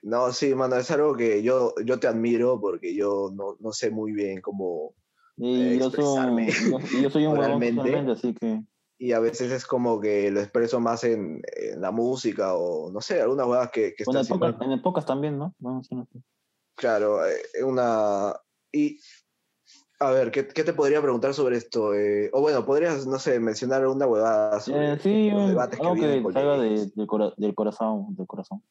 No, 0.02 0.32
sí, 0.32 0.54
mano, 0.54 0.76
es 0.76 0.90
algo 0.90 1.16
que 1.16 1.42
yo, 1.42 1.74
yo 1.84 1.98
te 1.98 2.06
admiro 2.06 2.60
porque 2.60 2.94
yo 2.94 3.30
no, 3.34 3.56
no 3.60 3.72
sé 3.72 3.90
muy 3.90 4.12
bien 4.12 4.40
cómo... 4.40 4.94
Y 5.36 5.78
yo 5.78 5.90
soy, 5.90 6.04
expresarme 6.04 6.46
yo, 6.46 6.78
y 6.98 7.02
yo 7.02 7.10
soy 7.10 7.26
un 7.26 7.38
huevón 7.38 8.10
así 8.10 8.34
que... 8.34 8.62
Y 9.02 9.10
a 9.10 9.18
veces 9.18 9.50
es 9.50 9.66
como 9.66 10.00
que 10.00 10.30
lo 10.30 10.38
expreso 10.38 10.78
más 10.78 11.02
en, 11.02 11.42
en 11.56 11.80
la 11.80 11.90
música 11.90 12.54
o 12.54 12.88
no 12.92 13.00
sé, 13.00 13.20
algunas 13.20 13.48
huevas 13.48 13.68
que, 13.72 13.94
que 13.96 14.04
Bueno, 14.04 14.20
está 14.20 14.34
en, 14.64 14.80
podcast 14.80 15.08
también, 15.08 15.36
¿no? 15.38 15.56
Vamos 15.58 15.78
a 15.78 15.82
decirlo 15.82 16.06
así. 16.08 16.22
Claro, 16.76 17.26
eh, 17.26 17.64
una... 17.64 18.32
Y, 18.70 19.00
a 19.98 20.12
ver, 20.12 20.30
¿qué, 20.30 20.46
qué 20.46 20.62
te 20.62 20.72
podría 20.72 21.02
preguntar 21.02 21.34
sobre 21.34 21.56
esto? 21.56 21.94
Eh, 21.96 22.30
o 22.32 22.42
bueno, 22.42 22.64
podrías, 22.64 23.04
no 23.04 23.18
sé, 23.18 23.40
mencionar 23.40 23.84
una 23.88 24.06
huevada 24.06 24.60
sobre 24.60 24.92
Eh, 24.92 24.98
sí, 25.00 25.30
los 25.32 25.48
debates 25.48 25.80
que 25.80 25.84
algo 25.84 26.00
que 26.00 26.22
con 26.22 26.32
salga 26.32 26.58
de- 26.62 26.86
del, 26.94 27.06
cora- 27.08 27.34
del 27.36 27.54
corazón, 27.56 28.14
del 28.14 28.26
corazón. 28.28 28.62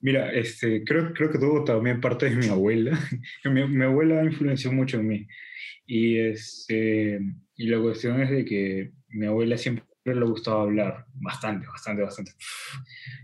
Mira, 0.00 0.30
este, 0.34 0.84
creo, 0.84 1.14
creo 1.14 1.30
que 1.30 1.38
tuvo 1.38 1.64
también 1.64 1.98
parte 1.98 2.28
de 2.28 2.36
mi 2.36 2.48
abuela. 2.48 2.90
mi, 3.46 3.66
mi 3.68 3.84
abuela 3.84 4.22
influenció 4.22 4.70
mucho 4.70 4.98
en 4.98 5.08
mí. 5.08 5.26
Y, 5.86 6.18
este, 6.18 7.20
y 7.56 7.66
la 7.68 7.80
cuestión 7.80 8.20
es 8.20 8.30
de 8.30 8.44
que 8.44 8.92
mi 9.12 9.26
abuela 9.26 9.56
siempre 9.56 9.84
le 10.04 10.24
gustaba 10.24 10.62
hablar, 10.62 11.06
bastante, 11.14 11.66
bastante, 11.66 12.02
bastante. 12.02 12.32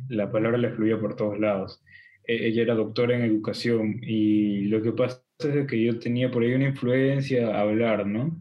La 0.09 0.31
palabra 0.31 0.59
le 0.59 0.71
fluía 0.71 0.99
por 1.01 1.17
todos 1.17 1.39
lados. 1.39 1.83
E- 2.25 2.47
Ella 2.49 2.63
era 2.63 2.75
doctora 2.75 3.17
en 3.17 3.23
educación 3.25 3.99
y 4.03 4.67
lo 4.67 4.81
que 4.83 4.93
pasa 4.93 5.23
es 5.39 5.67
que 5.67 5.83
yo 5.85 5.99
tenía 5.99 6.31
por 6.31 6.43
ahí 6.43 6.53
una 6.53 6.69
influencia 6.69 7.49
a 7.57 7.61
hablar, 7.63 8.07
¿no? 8.07 8.41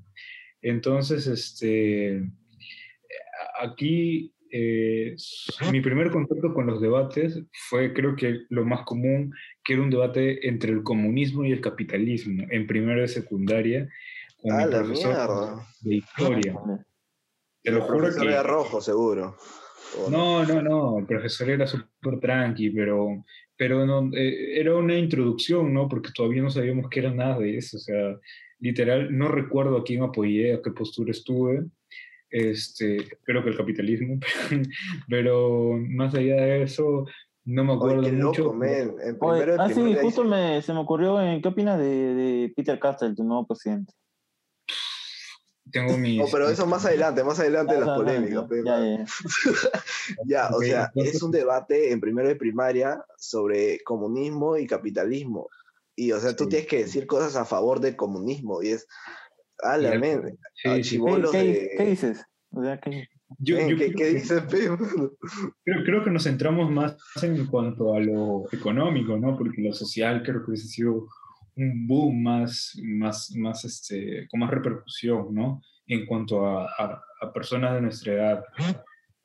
Entonces, 0.62 1.28
este, 1.28 2.24
aquí 3.60 4.34
eh, 4.52 5.16
mi 5.72 5.82
primer 5.82 6.10
contacto 6.12 6.54
con 6.54 6.68
los 6.68 6.82
debates 6.82 7.44
fue 7.70 7.94
creo 7.94 8.16
que 8.16 8.42
lo 8.50 8.66
más 8.66 8.82
común, 8.86 9.34
que 9.64 9.74
era 9.74 9.82
un 9.82 9.90
debate 9.90 10.48
entre 10.48 10.72
el 10.72 10.84
comunismo 10.84 11.44
y 11.46 11.52
el 11.52 11.62
capitalismo, 11.62 12.46
en 12.50 12.66
primero 12.68 13.02
de 13.02 13.08
secundaria, 13.08 13.90
con 14.38 14.54
Ah, 14.54 14.66
mi 14.66 14.72
la 14.72 14.78
profesor 14.84 15.08
mierda. 15.14 15.68
de 15.82 15.96
historia. 15.96 16.54
Te 17.68 17.74
lo 17.74 17.80
El 17.80 17.84
juro 17.84 17.98
profesor 17.98 18.24
que... 18.24 18.32
era 18.32 18.44
rojo, 18.44 18.80
seguro. 18.80 19.36
¿O 20.00 20.10
No, 20.10 20.46
no, 20.46 20.62
no, 20.62 21.00
el 21.00 21.06
profesor 21.06 21.50
era 21.50 21.68
súper 21.68 22.18
tranqui, 22.22 22.70
pero, 22.70 23.26
pero 23.58 23.86
no, 23.86 24.10
eh, 24.16 24.58
era 24.58 24.74
una 24.74 24.98
introducción, 24.98 25.74
¿no? 25.74 25.90
Porque 25.90 26.12
todavía 26.16 26.42
no 26.42 26.50
sabíamos 26.50 26.90
que 26.90 27.02
era 27.02 27.12
nada 27.12 27.38
de 27.40 27.58
eso, 27.58 27.76
o 27.76 27.80
sea, 27.82 28.18
literal, 28.60 29.10
no 29.18 29.28
recuerdo 29.28 29.76
a 29.76 29.84
quién 29.84 30.02
apoyé, 30.02 30.54
a 30.54 30.62
qué 30.62 30.72
postura 30.72 31.12
estuve, 31.12 31.66
este, 32.30 33.06
creo 33.24 33.44
que 33.44 33.50
el 33.50 33.58
capitalismo, 33.58 34.18
pero 35.10 35.78
más 35.90 36.16
allá 36.16 36.36
de 36.38 36.64
eso, 36.64 37.06
no 37.44 37.66
me 37.66 37.74
acuerdo 37.74 38.00
Oye, 38.00 38.12
qué 38.12 38.16
mucho. 38.16 38.44
loco. 38.44 38.64
En 38.64 39.18
Oye, 39.20 39.56
ah, 39.60 39.68
sí, 39.68 39.94
justo 40.02 40.24
me, 40.24 40.62
se 40.62 40.72
me 40.72 40.80
ocurrió, 40.80 41.22
en, 41.22 41.42
¿qué 41.42 41.50
opinas 41.50 41.78
de, 41.78 41.86
de 41.86 42.54
Peter 42.56 42.80
Castell, 42.80 43.14
tu 43.14 43.26
nuevo 43.26 43.46
presidente? 43.46 43.92
Tengo 45.72 45.98
mis... 45.98 46.18
No, 46.20 46.26
pero 46.32 46.50
eso 46.50 46.66
más 46.66 46.86
adelante, 46.86 47.24
más 47.24 47.40
adelante 47.40 47.74
de 47.76 47.82
Ah, 47.82 47.86
las 47.86 47.88
no, 47.88 47.98
no, 47.98 48.04
polémicas. 48.04 48.42
ya, 48.44 48.48
pe, 48.48 48.64
ya, 48.64 48.80
ya. 48.80 49.06
Ya, 50.26 50.50
o 50.56 50.62
sea, 50.62 50.92
es 50.96 51.22
un 51.22 51.32
debate 51.32 51.92
en 51.92 52.00
primero 52.00 52.28
de 52.28 52.36
primaria 52.36 53.04
sobre 53.18 53.80
comunismo 53.84 54.58
y 54.58 54.66
capitalismo. 54.68 55.50
Y, 55.96 56.12
o 56.12 56.20
sea, 56.20 56.36
tú 56.36 56.44
Sí. 56.46 56.50
tienes 56.52 56.68
que 56.68 56.78
decir 56.84 57.08
cosas 57.08 57.36
a 57.36 57.46
favor 57.46 57.80
del 57.80 57.96
comunismo. 57.96 58.62
Y 58.62 58.70
es, 58.70 58.88
a 59.64 59.78
la 59.78 59.98
men, 59.98 60.38
Sí, 60.54 60.70
sí. 60.70 60.70
¿Qué, 60.76 60.82
chibolos 60.82 61.32
qué- 61.32 61.38
de... 61.44 61.72
qué 61.78 61.86
dices? 61.86 62.24
O 62.52 62.64
sea, 62.64 62.80
¿qué- 62.80 63.08
Yo- 63.40 63.60
yo 63.60 63.76
¿qué, 63.76 63.92
creo 63.92 63.98
qué 63.98 64.06
dices? 64.14 64.42
Creo, 64.50 64.78
creo 65.84 66.04
que 66.04 66.12
nos 66.12 66.24
centramos 66.24 66.72
más 66.72 66.96
en 67.22 67.46
cuanto 67.48 67.94
a 67.94 68.00
lo 68.00 68.46
económico, 68.54 69.18
¿no? 69.18 69.38
Porque 69.38 69.62
lo 69.62 69.74
social 69.74 70.24
creo 70.24 70.46
que 70.46 70.52
hubiese 70.52 70.68
sido 70.68 71.08
un 71.58 71.88
boom 71.88 72.24
más, 72.24 72.78
más, 72.84 73.32
más 73.36 73.66
este, 73.66 74.28
con 74.30 74.40
más 74.40 74.52
repercusión, 74.52 75.34
¿no? 75.34 75.62
En 75.88 76.06
cuanto 76.06 76.46
a, 76.46 76.66
a- 76.66 77.02
a 77.22 77.34
personas 77.34 77.74
de 77.74 77.82
nuestra 77.82 78.14
edad. 78.14 78.44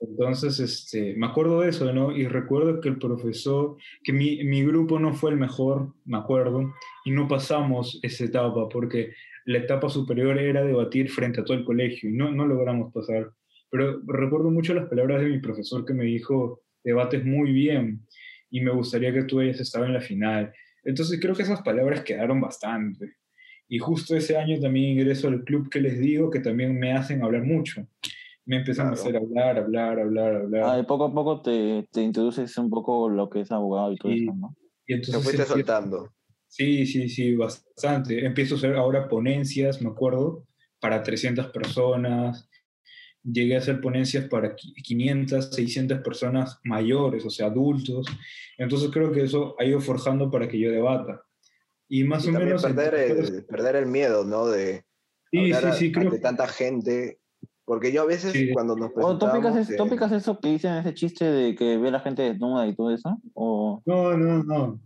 Entonces, 0.01 0.59
este, 0.59 1.14
me 1.14 1.26
acuerdo 1.26 1.61
de 1.61 1.68
eso, 1.70 1.93
¿no? 1.93 2.11
Y 2.16 2.26
recuerdo 2.26 2.80
que 2.80 2.89
el 2.89 2.99
profesor, 2.99 3.76
que 4.03 4.12
mi, 4.12 4.43
mi 4.45 4.64
grupo 4.64 4.99
no 4.99 5.14
fue 5.14 5.30
el 5.30 5.37
mejor, 5.37 5.95
me 6.05 6.18
acuerdo, 6.18 6.74
y 7.05 7.12
no 7.12 7.28
pasamos 7.28 8.01
esa 8.03 8.24
etapa 8.24 8.68
porque 8.68 9.12
la 9.45 9.59
etapa 9.59 9.89
superior 9.89 10.39
era 10.39 10.64
debatir 10.64 11.09
frente 11.11 11.41
a 11.41 11.45
todo 11.45 11.57
el 11.57 11.64
colegio 11.64 12.11
y 12.11 12.14
no, 12.14 12.33
no 12.33 12.47
logramos 12.47 12.93
pasar. 12.93 13.30
Pero 13.70 14.01
recuerdo 14.07 14.51
mucho 14.51 14.74
las 14.74 14.89
palabras 14.89 15.20
de 15.22 15.28
mi 15.28 15.39
profesor 15.39 15.85
que 15.85 15.95
me 15.95 16.05
dijo, 16.05 16.62
debates 16.83 17.24
muy 17.24 17.53
bien 17.53 18.07
y 18.51 18.61
me 18.61 18.72
gustaría 18.72 19.12
que 19.12 19.22
tú 19.24 19.39
hayas 19.41 19.61
estado 19.61 19.85
en 19.87 19.95
la 19.95 20.01
final. 20.01 20.53
Entonces 20.85 21.20
creo 21.20 21.35
que 21.35 21.43
esas 21.43 21.62
palabras 21.62 22.03
quedaron 22.03 22.41
bastante. 22.41 23.16
Y 23.68 23.78
justo 23.78 24.16
ese 24.16 24.37
año 24.37 24.59
también 24.61 24.99
ingreso 24.99 25.28
al 25.28 25.45
club 25.45 25.68
que 25.70 25.80
les 25.80 25.99
digo 25.99 26.30
que 26.30 26.41
también 26.41 26.78
me 26.78 26.93
hacen 26.93 27.22
hablar 27.22 27.45
mucho. 27.45 27.87
Me 28.45 28.57
empiezan 28.57 28.89
a 28.89 28.91
Claro. 28.93 29.03
hacer 29.03 29.16
hablar, 29.16 29.59
hablar, 29.59 30.01
hablar, 30.01 30.35
hablar. 30.37 30.62
Ah, 30.64 30.78
y 30.78 30.83
poco 30.83 31.05
a 31.05 31.14
poco 31.14 31.41
te, 31.43 31.87
te 31.93 32.03
introduces 32.03 32.57
un 32.59 32.68
poco 32.68 33.09
lo 33.09 33.30
que 33.30 33.41
es 33.43 33.53
abogado 33.53 33.93
y 33.93 33.97
todo 33.97 34.12
Sí. 34.12 34.24
eso, 34.24 34.35
¿no? 34.35 34.57
y 34.85 34.87
Te 34.87 34.95
entonces 34.95 35.14
fuiste 35.22 35.43
empiezo- 35.43 35.53
soltando. 35.55 36.12
Sí, 36.49 36.85
sí, 36.85 37.09
sí, 37.09 37.35
bastante. 37.35 38.26
Empiezo 38.26 38.57
a 38.57 38.59
hacer 38.59 38.74
ahora 38.76 39.09
ponencias, 39.09 39.80
me 39.80 39.89
acuerdo, 39.89 40.45
para 40.80 41.03
300 41.03 41.47
personas. 41.47 42.47
Llegué 43.25 43.55
a 43.55 43.59
hacer 43.59 43.81
ponencias 43.81 44.27
para 44.29 44.57
qui- 44.57 44.75
500, 44.83 45.51
600 45.55 46.01
personas 46.01 46.59
mayores, 46.64 47.25
o 47.25 47.31
sea, 47.31 47.47
adultos. 47.47 48.07
Entonces 48.59 48.91
creo 48.93 49.12
que 49.12 49.23
eso 49.23 49.55
ha 49.59 49.64
ido 49.64 49.81
forjando 49.81 50.31
para 50.31 50.49
que 50.49 50.59
yo 50.59 50.70
debata. 50.70 51.23
Y 51.89 52.05
más 52.05 52.25
Y 52.25 52.31
o 52.31 52.33
también 52.33 52.49
menos... 52.57 52.62
perder 52.62 52.95
entonces- 53.11 53.35
el, 53.39 53.45
perder 53.45 53.77
el 53.77 53.87
miedo, 53.87 54.25
¿no? 54.25 54.47
De 54.47 54.85
Sí, 55.31 55.53
hablar 55.53 55.75
sí, 55.75 55.79
sí, 55.79 55.89
a- 55.91 55.93
creo 56.01 56.11
que... 56.11 56.18
tanta 56.18 56.47
gente. 56.49 57.18
Porque 57.64 57.93
yo 57.93 58.03
a 58.03 58.07
veces 58.07 58.33
Sí. 58.33 58.51
cuando 58.53 58.75
nos 58.77 58.91
¿O 58.97 59.16
tú 59.18 59.27
aplicas, 59.27 59.53
presentábamos... 59.55 59.70
es- 59.70 59.77
tú 59.77 59.83
aplicas 59.85 60.12
eso 60.12 60.41
que 60.41 60.49
dicen 60.49 60.75
ese 60.75 60.95
chiste 60.95 61.25
de 61.25 61.55
que 61.55 61.77
ve 61.79 61.89
a 61.89 61.93
la 61.93 62.01
gente 62.01 62.23
desnuda 62.23 62.66
y 62.66 62.75
todo 62.75 62.93
eso? 62.93 63.16
¿O 63.35 63.81
No, 63.87 64.16
no, 64.16 64.43
no. 64.43 64.81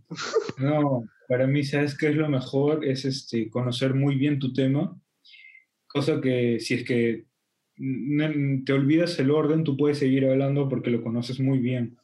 No, 0.59 1.03
para 1.27 1.47
mí, 1.47 1.63
¿sabes 1.63 1.97
qué 1.97 2.09
es 2.09 2.15
lo 2.15 2.29
mejor? 2.29 2.85
Es 2.85 3.03
este, 3.03 3.49
conocer 3.49 3.95
muy 3.95 4.15
bien 4.15 4.37
tu 4.37 4.53
tema. 4.53 4.95
Cosa 5.87 6.21
que 6.21 6.59
si 6.59 6.75
es 6.75 6.83
que 6.83 7.25
te 7.77 8.73
olvidas 8.73 9.19
el 9.19 9.31
orden, 9.31 9.63
tú 9.63 9.77
puedes 9.77 9.99
seguir 9.99 10.25
hablando 10.25 10.67
porque 10.67 10.89
lo 10.89 11.03
conoces 11.03 11.39
muy 11.39 11.59
bien. 11.59 11.97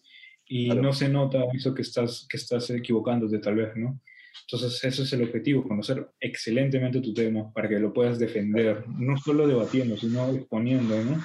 Y 0.45 0.65
Claro. 0.65 0.81
no 0.81 0.93
se 0.93 1.09
nota 1.09 1.45
eso 1.53 1.73
que 1.73 1.81
estás, 1.81 2.27
que 2.29 2.37
estás 2.37 2.69
equivocándote 2.69 3.39
tal 3.39 3.55
vez, 3.55 3.75
¿no? 3.75 3.99
Entonces, 4.45 4.83
eso 4.83 5.03
es 5.03 5.13
el 5.13 5.23
objetivo, 5.23 5.67
conocer 5.67 6.09
excelentemente 6.19 7.01
tu 7.01 7.13
tema 7.13 7.51
para 7.53 7.69
que 7.69 7.79
lo 7.79 7.93
puedas 7.93 8.19
defender, 8.19 8.83
no 8.87 9.17
solo 9.17 9.47
debatiendo, 9.47 9.95
sino 9.95 10.29
exponiendo, 10.31 11.01
¿no? 11.03 11.23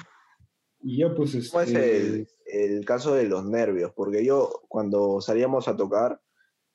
Y 0.81 0.99
ya 0.99 1.13
pues... 1.13 1.49
¿Cómo 1.49 1.61
es 1.61 1.69
este, 1.69 1.97
el, 1.97 2.27
el 2.45 2.85
caso 2.85 3.13
de 3.13 3.25
los 3.25 3.45
nervios? 3.45 3.91
Porque 3.95 4.23
yo, 4.23 4.63
cuando 4.69 5.19
salíamos 5.21 5.67
a 5.67 5.75
tocar, 5.75 6.21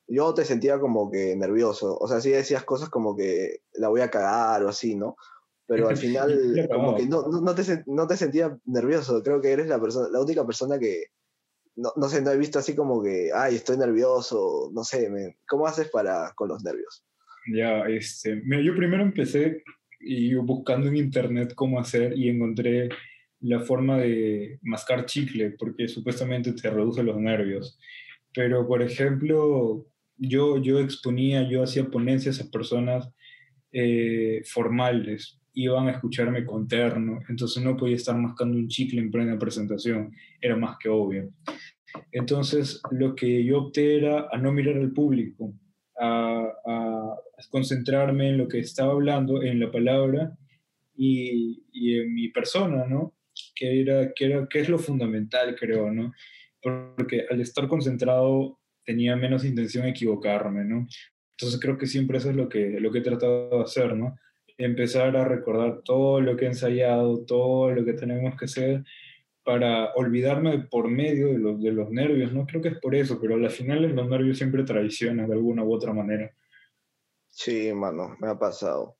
yo 0.07 0.33
te 0.33 0.45
sentía 0.45 0.79
como 0.79 1.09
que 1.09 1.35
nervioso. 1.35 1.97
O 1.97 2.07
sea, 2.07 2.21
sí 2.21 2.29
decías 2.29 2.63
cosas 2.63 2.89
como 2.89 3.15
que 3.17 3.61
la 3.73 3.87
voy 3.89 4.01
a 4.01 4.11
cagar 4.11 4.63
o 4.63 4.69
así, 4.69 4.95
¿no? 4.95 5.15
Pero 5.67 5.89
al 5.89 5.97
final, 5.97 6.67
como 6.71 6.95
que 6.95 7.05
no, 7.05 7.27
no, 7.27 7.55
te, 7.55 7.83
no 7.87 8.07
te 8.07 8.17
sentía 8.17 8.57
nervioso. 8.65 9.21
Creo 9.23 9.41
que 9.41 9.51
eres 9.51 9.67
la, 9.67 9.79
persona, 9.79 10.09
la 10.09 10.21
única 10.21 10.45
persona 10.45 10.79
que, 10.79 11.05
no, 11.75 11.91
no 11.95 12.07
sé, 12.07 12.21
no 12.21 12.31
he 12.31 12.37
visto 12.37 12.59
así 12.59 12.75
como 12.75 13.01
que, 13.01 13.31
ay, 13.33 13.55
estoy 13.55 13.77
nervioso, 13.77 14.69
no 14.73 14.83
sé. 14.83 15.09
¿cómo 15.47 15.67
haces 15.67 15.89
para 15.89 16.31
con 16.35 16.49
los 16.49 16.63
nervios? 16.63 17.03
Ya, 17.53 17.81
este, 17.81 18.41
mira, 18.43 18.61
yo 18.61 18.75
primero 18.75 19.03
empecé 19.03 19.63
y 19.99 20.35
buscando 20.35 20.87
en 20.87 20.97
internet 20.97 21.53
cómo 21.55 21.79
hacer 21.79 22.17
y 22.17 22.29
encontré 22.29 22.89
la 23.41 23.59
forma 23.61 23.97
de 23.97 24.59
mascar 24.61 25.05
chicle, 25.05 25.51
porque 25.51 25.87
supuestamente 25.87 26.53
te 26.53 26.69
reduce 26.69 27.03
los 27.03 27.17
nervios. 27.17 27.77
Pero, 28.33 28.67
por 28.67 28.81
ejemplo, 28.81 29.85
yo, 30.17 30.61
yo 30.61 30.79
exponía, 30.79 31.47
yo 31.49 31.63
hacía 31.63 31.85
ponencias 31.85 32.41
a 32.41 32.49
personas 32.49 33.09
eh, 33.71 34.41
formales, 34.45 35.39
iban 35.55 35.87
a 35.87 35.91
escucharme 35.91 36.45
con 36.45 36.67
terno, 36.67 37.19
entonces 37.29 37.63
no 37.63 37.75
podía 37.75 37.95
estar 37.95 38.15
mascando 38.17 38.57
un 38.57 38.67
chicle 38.67 39.01
en 39.01 39.11
plena 39.11 39.39
presentación, 39.39 40.13
era 40.39 40.55
más 40.55 40.77
que 40.77 40.89
obvio. 40.89 41.31
Entonces, 42.11 42.81
lo 42.91 43.15
que 43.15 43.43
yo 43.43 43.59
opté 43.59 43.97
era 43.97 44.27
a 44.31 44.37
no 44.37 44.51
mirar 44.51 44.77
al 44.77 44.91
público, 44.91 45.53
a, 45.97 46.45
a 46.65 47.15
concentrarme 47.49 48.29
en 48.29 48.37
lo 48.37 48.47
que 48.47 48.59
estaba 48.59 48.91
hablando, 48.91 49.41
en 49.41 49.59
la 49.59 49.71
palabra 49.71 50.37
y, 50.95 51.63
y 51.71 51.99
en 51.99 52.13
mi 52.13 52.29
persona, 52.29 52.85
¿no? 52.85 53.15
Que, 53.55 53.81
era, 53.81 54.13
que, 54.13 54.25
era, 54.25 54.47
que 54.47 54.59
es 54.59 54.69
lo 54.69 54.77
fundamental, 54.77 55.55
creo, 55.55 55.91
¿no? 55.91 56.13
Porque 56.61 57.25
al 57.29 57.41
estar 57.41 57.67
concentrado 57.67 58.59
tenía 58.83 59.15
menos 59.15 59.45
intención 59.45 59.85
de 59.85 59.91
equivocarme, 59.91 60.65
¿no? 60.65 60.87
Entonces 61.37 61.59
creo 61.59 61.77
que 61.77 61.87
siempre 61.87 62.17
eso 62.17 62.29
es 62.29 62.35
lo 62.35 62.47
que, 62.47 62.79
lo 62.79 62.91
que 62.91 62.99
he 62.99 63.03
tratado 63.03 63.49
de 63.49 63.63
hacer, 63.63 63.95
¿no? 63.95 64.15
Empezar 64.57 65.15
a 65.17 65.25
recordar 65.25 65.81
todo 65.83 66.21
lo 66.21 66.37
que 66.37 66.45
he 66.45 66.47
ensayado, 66.47 67.25
todo 67.25 67.71
lo 67.71 67.83
que 67.83 67.93
tenemos 67.93 68.37
que 68.37 68.45
hacer 68.45 68.83
para 69.43 69.93
olvidarme 69.93 70.59
por 70.59 70.89
medio 70.89 71.27
de 71.27 71.37
los, 71.37 71.61
de 71.61 71.71
los 71.71 71.91
nervios, 71.91 72.33
¿no? 72.33 72.47
Creo 72.47 72.61
que 72.61 72.69
es 72.69 72.79
por 72.79 72.95
eso, 72.95 73.19
pero 73.21 73.35
al 73.35 73.49
final 73.51 73.83
los 73.95 74.09
nervios 74.09 74.37
siempre 74.37 74.63
traicionan 74.63 75.27
de 75.27 75.35
alguna 75.35 75.63
u 75.63 75.73
otra 75.73 75.93
manera. 75.93 76.31
Sí, 77.29 77.71
mano, 77.73 78.15
me 78.19 78.29
ha 78.29 78.39
pasado. 78.39 78.97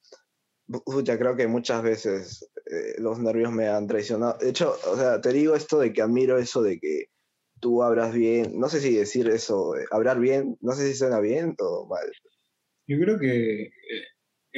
Ya 1.04 1.18
creo 1.18 1.36
que 1.36 1.48
muchas 1.48 1.82
veces 1.82 2.52
eh, 2.70 2.96
los 3.00 3.20
nervios 3.20 3.52
me 3.52 3.68
han 3.68 3.88
traicionado. 3.88 4.38
De 4.38 4.50
hecho, 4.50 4.76
o 4.92 4.96
sea, 4.98 5.22
te 5.22 5.32
digo 5.32 5.56
esto 5.56 5.80
de 5.80 5.94
que 5.94 6.02
admiro 6.02 6.38
eso 6.38 6.62
de 6.62 6.80
que 6.80 7.06
tú 7.60 7.82
hablas 7.82 8.14
bien. 8.14 8.60
No 8.60 8.68
sé 8.68 8.82
si 8.82 8.94
decir 8.94 9.30
eso, 9.30 9.76
eh, 9.78 9.86
hablar 9.90 10.20
bien, 10.20 10.58
no 10.62 10.74
sé 10.74 10.88
si 10.88 10.96
suena 10.96 11.20
bien 11.20 11.56
o 11.60 11.88
mal. 11.88 12.06
Yo 12.88 13.00
creo 13.00 13.18
que 13.18 13.64
eh, 13.64 13.72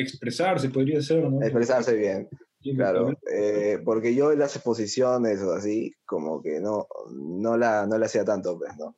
expresarse 0.01 0.69
podría 0.69 1.01
ser, 1.01 1.23
¿no? 1.29 1.41
Expresarse 1.41 1.95
bien, 1.95 2.29
claro. 2.75 3.17
Eh, 3.33 3.79
porque 3.83 4.13
yo 4.15 4.31
en 4.31 4.39
las 4.39 4.55
exposiciones 4.55 5.41
o 5.41 5.53
así, 5.53 5.93
como 6.05 6.41
que 6.41 6.59
no, 6.59 6.87
no, 7.13 7.57
la, 7.57 7.85
no 7.87 7.97
la 7.97 8.05
hacía 8.05 8.23
tanto, 8.25 8.57
pues, 8.57 8.71
¿no? 8.77 8.95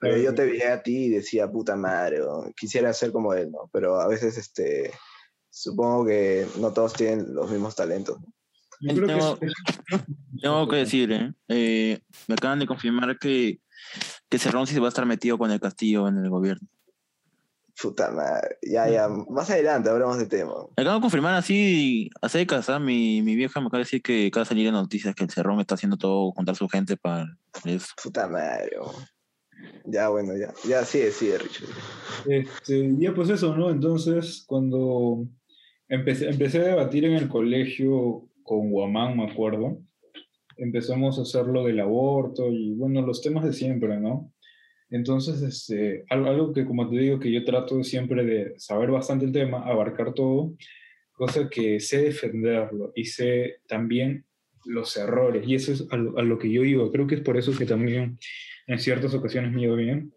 Pero 0.00 0.16
yo 0.16 0.34
te 0.34 0.44
veía 0.44 0.74
a 0.74 0.82
ti 0.82 1.04
y 1.04 1.08
decía, 1.10 1.48
puta 1.50 1.76
madre, 1.76 2.22
o 2.22 2.50
quisiera 2.56 2.92
ser 2.92 3.12
como 3.12 3.34
él, 3.34 3.52
¿no? 3.52 3.70
Pero 3.72 4.00
a 4.00 4.08
veces, 4.08 4.36
este, 4.36 4.90
supongo 5.48 6.06
que 6.06 6.44
no 6.58 6.72
todos 6.72 6.92
tienen 6.94 7.32
los 7.34 7.48
mismos 7.50 7.76
talentos. 7.76 8.20
¿no? 8.20 8.26
Yo 8.80 8.94
creo 8.96 9.06
que 9.06 9.14
Tengo- 9.14 9.38
es- 9.42 10.40
Tengo 10.42 10.68
que 10.68 10.76
decir, 10.76 11.12
¿eh? 11.12 11.32
Eh, 11.46 12.00
me 12.26 12.34
acaban 12.34 12.58
de 12.58 12.66
confirmar 12.66 13.16
que, 13.16 13.60
que 14.28 14.38
Cerrón 14.38 14.66
sí 14.66 14.76
va 14.80 14.86
a 14.86 14.88
estar 14.88 15.06
metido 15.06 15.38
con 15.38 15.52
el 15.52 15.60
Castillo 15.60 16.08
en 16.08 16.18
el 16.18 16.28
gobierno. 16.30 16.66
Puta 17.80 18.10
madre. 18.10 18.58
Ya, 18.62 18.88
ya. 18.88 19.08
Más 19.08 19.50
adelante 19.50 19.88
hablamos 19.88 20.18
de 20.18 20.26
tema. 20.26 20.52
Me 20.76 20.82
acaban 20.82 21.00
de 21.00 21.02
confirmar 21.02 21.34
así, 21.34 22.10
a 22.20 22.28
secas, 22.28 22.68
¿ah? 22.68 22.78
mi, 22.78 23.22
mi 23.22 23.34
vieja 23.34 23.60
me 23.60 23.66
acaba 23.66 23.78
de 23.78 23.84
decir 23.84 24.02
que 24.02 24.26
acaba 24.26 24.44
de 24.44 24.48
salir 24.48 24.66
en 24.66 24.74
noticias 24.74 25.14
que 25.14 25.24
el 25.24 25.30
Cerrón 25.30 25.60
está 25.60 25.74
haciendo 25.74 25.96
todo 25.96 26.32
contra 26.32 26.54
su 26.54 26.68
gente 26.68 26.96
para 26.96 27.26
eso. 27.64 27.88
Puta 28.02 28.28
madre. 28.28 28.76
Ya, 29.84 30.08
bueno, 30.08 30.36
ya. 30.36 30.52
Ya, 30.68 30.84
sigue, 30.84 31.10
sigue, 31.10 31.38
Richard. 31.38 31.68
Este, 32.26 32.94
ya 32.98 33.14
pues 33.14 33.30
eso, 33.30 33.56
¿no? 33.56 33.70
Entonces, 33.70 34.44
cuando 34.46 35.26
empecé, 35.88 36.28
empecé 36.28 36.58
a 36.58 36.68
debatir 36.68 37.04
en 37.04 37.14
el 37.14 37.28
colegio 37.28 38.28
con 38.42 38.70
Guamán, 38.70 39.16
me 39.16 39.30
acuerdo, 39.30 39.78
empezamos 40.56 41.18
a 41.18 41.22
hacer 41.22 41.46
lo 41.46 41.64
del 41.64 41.80
aborto 41.80 42.50
y, 42.50 42.74
bueno, 42.74 43.02
los 43.02 43.22
temas 43.22 43.44
de 43.44 43.52
siempre, 43.52 43.98
¿no? 43.98 44.32
Entonces, 44.92 45.40
este, 45.40 46.04
algo, 46.10 46.28
algo 46.28 46.52
que, 46.52 46.66
como 46.66 46.88
te 46.88 46.98
digo, 46.98 47.18
que 47.18 47.32
yo 47.32 47.44
trato 47.44 47.82
siempre 47.82 48.24
de 48.24 48.54
saber 48.58 48.90
bastante 48.90 49.24
el 49.24 49.32
tema, 49.32 49.62
abarcar 49.62 50.12
todo, 50.12 50.54
cosa 51.12 51.48
que 51.48 51.80
sé 51.80 52.02
defenderlo 52.02 52.92
y 52.94 53.06
sé 53.06 53.56
también 53.66 54.26
los 54.66 54.94
errores. 54.98 55.48
Y 55.48 55.54
eso 55.54 55.72
es 55.72 55.86
a 55.90 55.96
lo, 55.96 56.18
a 56.18 56.22
lo 56.22 56.38
que 56.38 56.52
yo 56.52 56.62
iba. 56.62 56.90
Creo 56.92 57.06
que 57.06 57.14
es 57.14 57.22
por 57.22 57.38
eso 57.38 57.56
que 57.56 57.64
también 57.64 58.18
en 58.66 58.78
ciertas 58.78 59.14
ocasiones 59.14 59.50
me 59.52 59.62
iba 59.62 59.74
bien. 59.76 60.12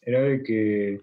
Era 0.00 0.22
de 0.22 0.42
que 0.42 1.00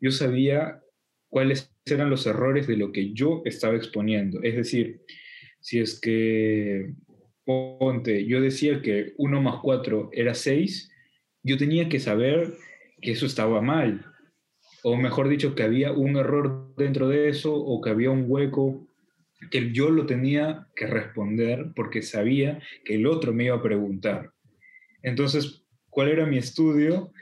yo 0.00 0.10
sabía 0.10 0.82
cuáles 1.28 1.70
eran 1.84 2.08
los 2.08 2.26
errores 2.26 2.66
de 2.66 2.78
lo 2.78 2.92
que 2.92 3.12
yo 3.12 3.42
estaba 3.44 3.76
exponiendo. 3.76 4.42
Es 4.42 4.56
decir, 4.56 5.02
si 5.60 5.80
es 5.80 6.00
que, 6.00 6.94
ponte, 7.44 8.24
yo 8.24 8.40
decía 8.40 8.80
que 8.80 9.12
1 9.18 9.42
más 9.42 9.60
4 9.62 10.08
era 10.14 10.32
6, 10.32 10.90
yo 11.42 11.56
tenía 11.56 11.88
que 11.88 12.00
saber 12.00 12.54
que 13.00 13.12
eso 13.12 13.26
estaba 13.26 13.60
mal. 13.60 14.04
O 14.82 14.96
mejor 14.96 15.28
dicho, 15.28 15.54
que 15.54 15.62
había 15.62 15.92
un 15.92 16.16
error 16.16 16.74
dentro 16.76 17.08
de 17.08 17.28
eso 17.28 17.54
o 17.54 17.80
que 17.80 17.90
había 17.90 18.10
un 18.10 18.24
hueco 18.28 18.86
que 19.50 19.72
yo 19.72 19.90
lo 19.90 20.06
tenía 20.06 20.66
que 20.74 20.86
responder 20.86 21.72
porque 21.74 22.02
sabía 22.02 22.60
que 22.84 22.96
el 22.96 23.06
otro 23.06 23.32
me 23.32 23.44
iba 23.44 23.56
a 23.56 23.62
preguntar. 23.62 24.32
Entonces, 25.02 25.64
¿cuál 25.90 26.08
era 26.08 26.26
mi 26.26 26.38
estudio? 26.38 27.12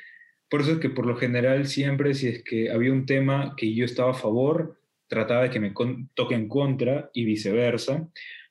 Por 0.48 0.62
eso 0.62 0.72
es 0.72 0.78
que 0.78 0.90
por 0.90 1.06
lo 1.06 1.16
general 1.16 1.66
siempre 1.66 2.14
si 2.14 2.28
es 2.28 2.42
que 2.42 2.70
había 2.70 2.92
un 2.92 3.06
tema 3.06 3.54
que 3.56 3.74
yo 3.74 3.84
estaba 3.84 4.12
a 4.12 4.14
favor, 4.14 4.78
trataba 5.08 5.44
de 5.44 5.50
que 5.50 5.60
me 5.60 5.72
toque 6.14 6.34
en 6.34 6.48
contra 6.48 7.10
y 7.12 7.24
viceversa, 7.24 8.08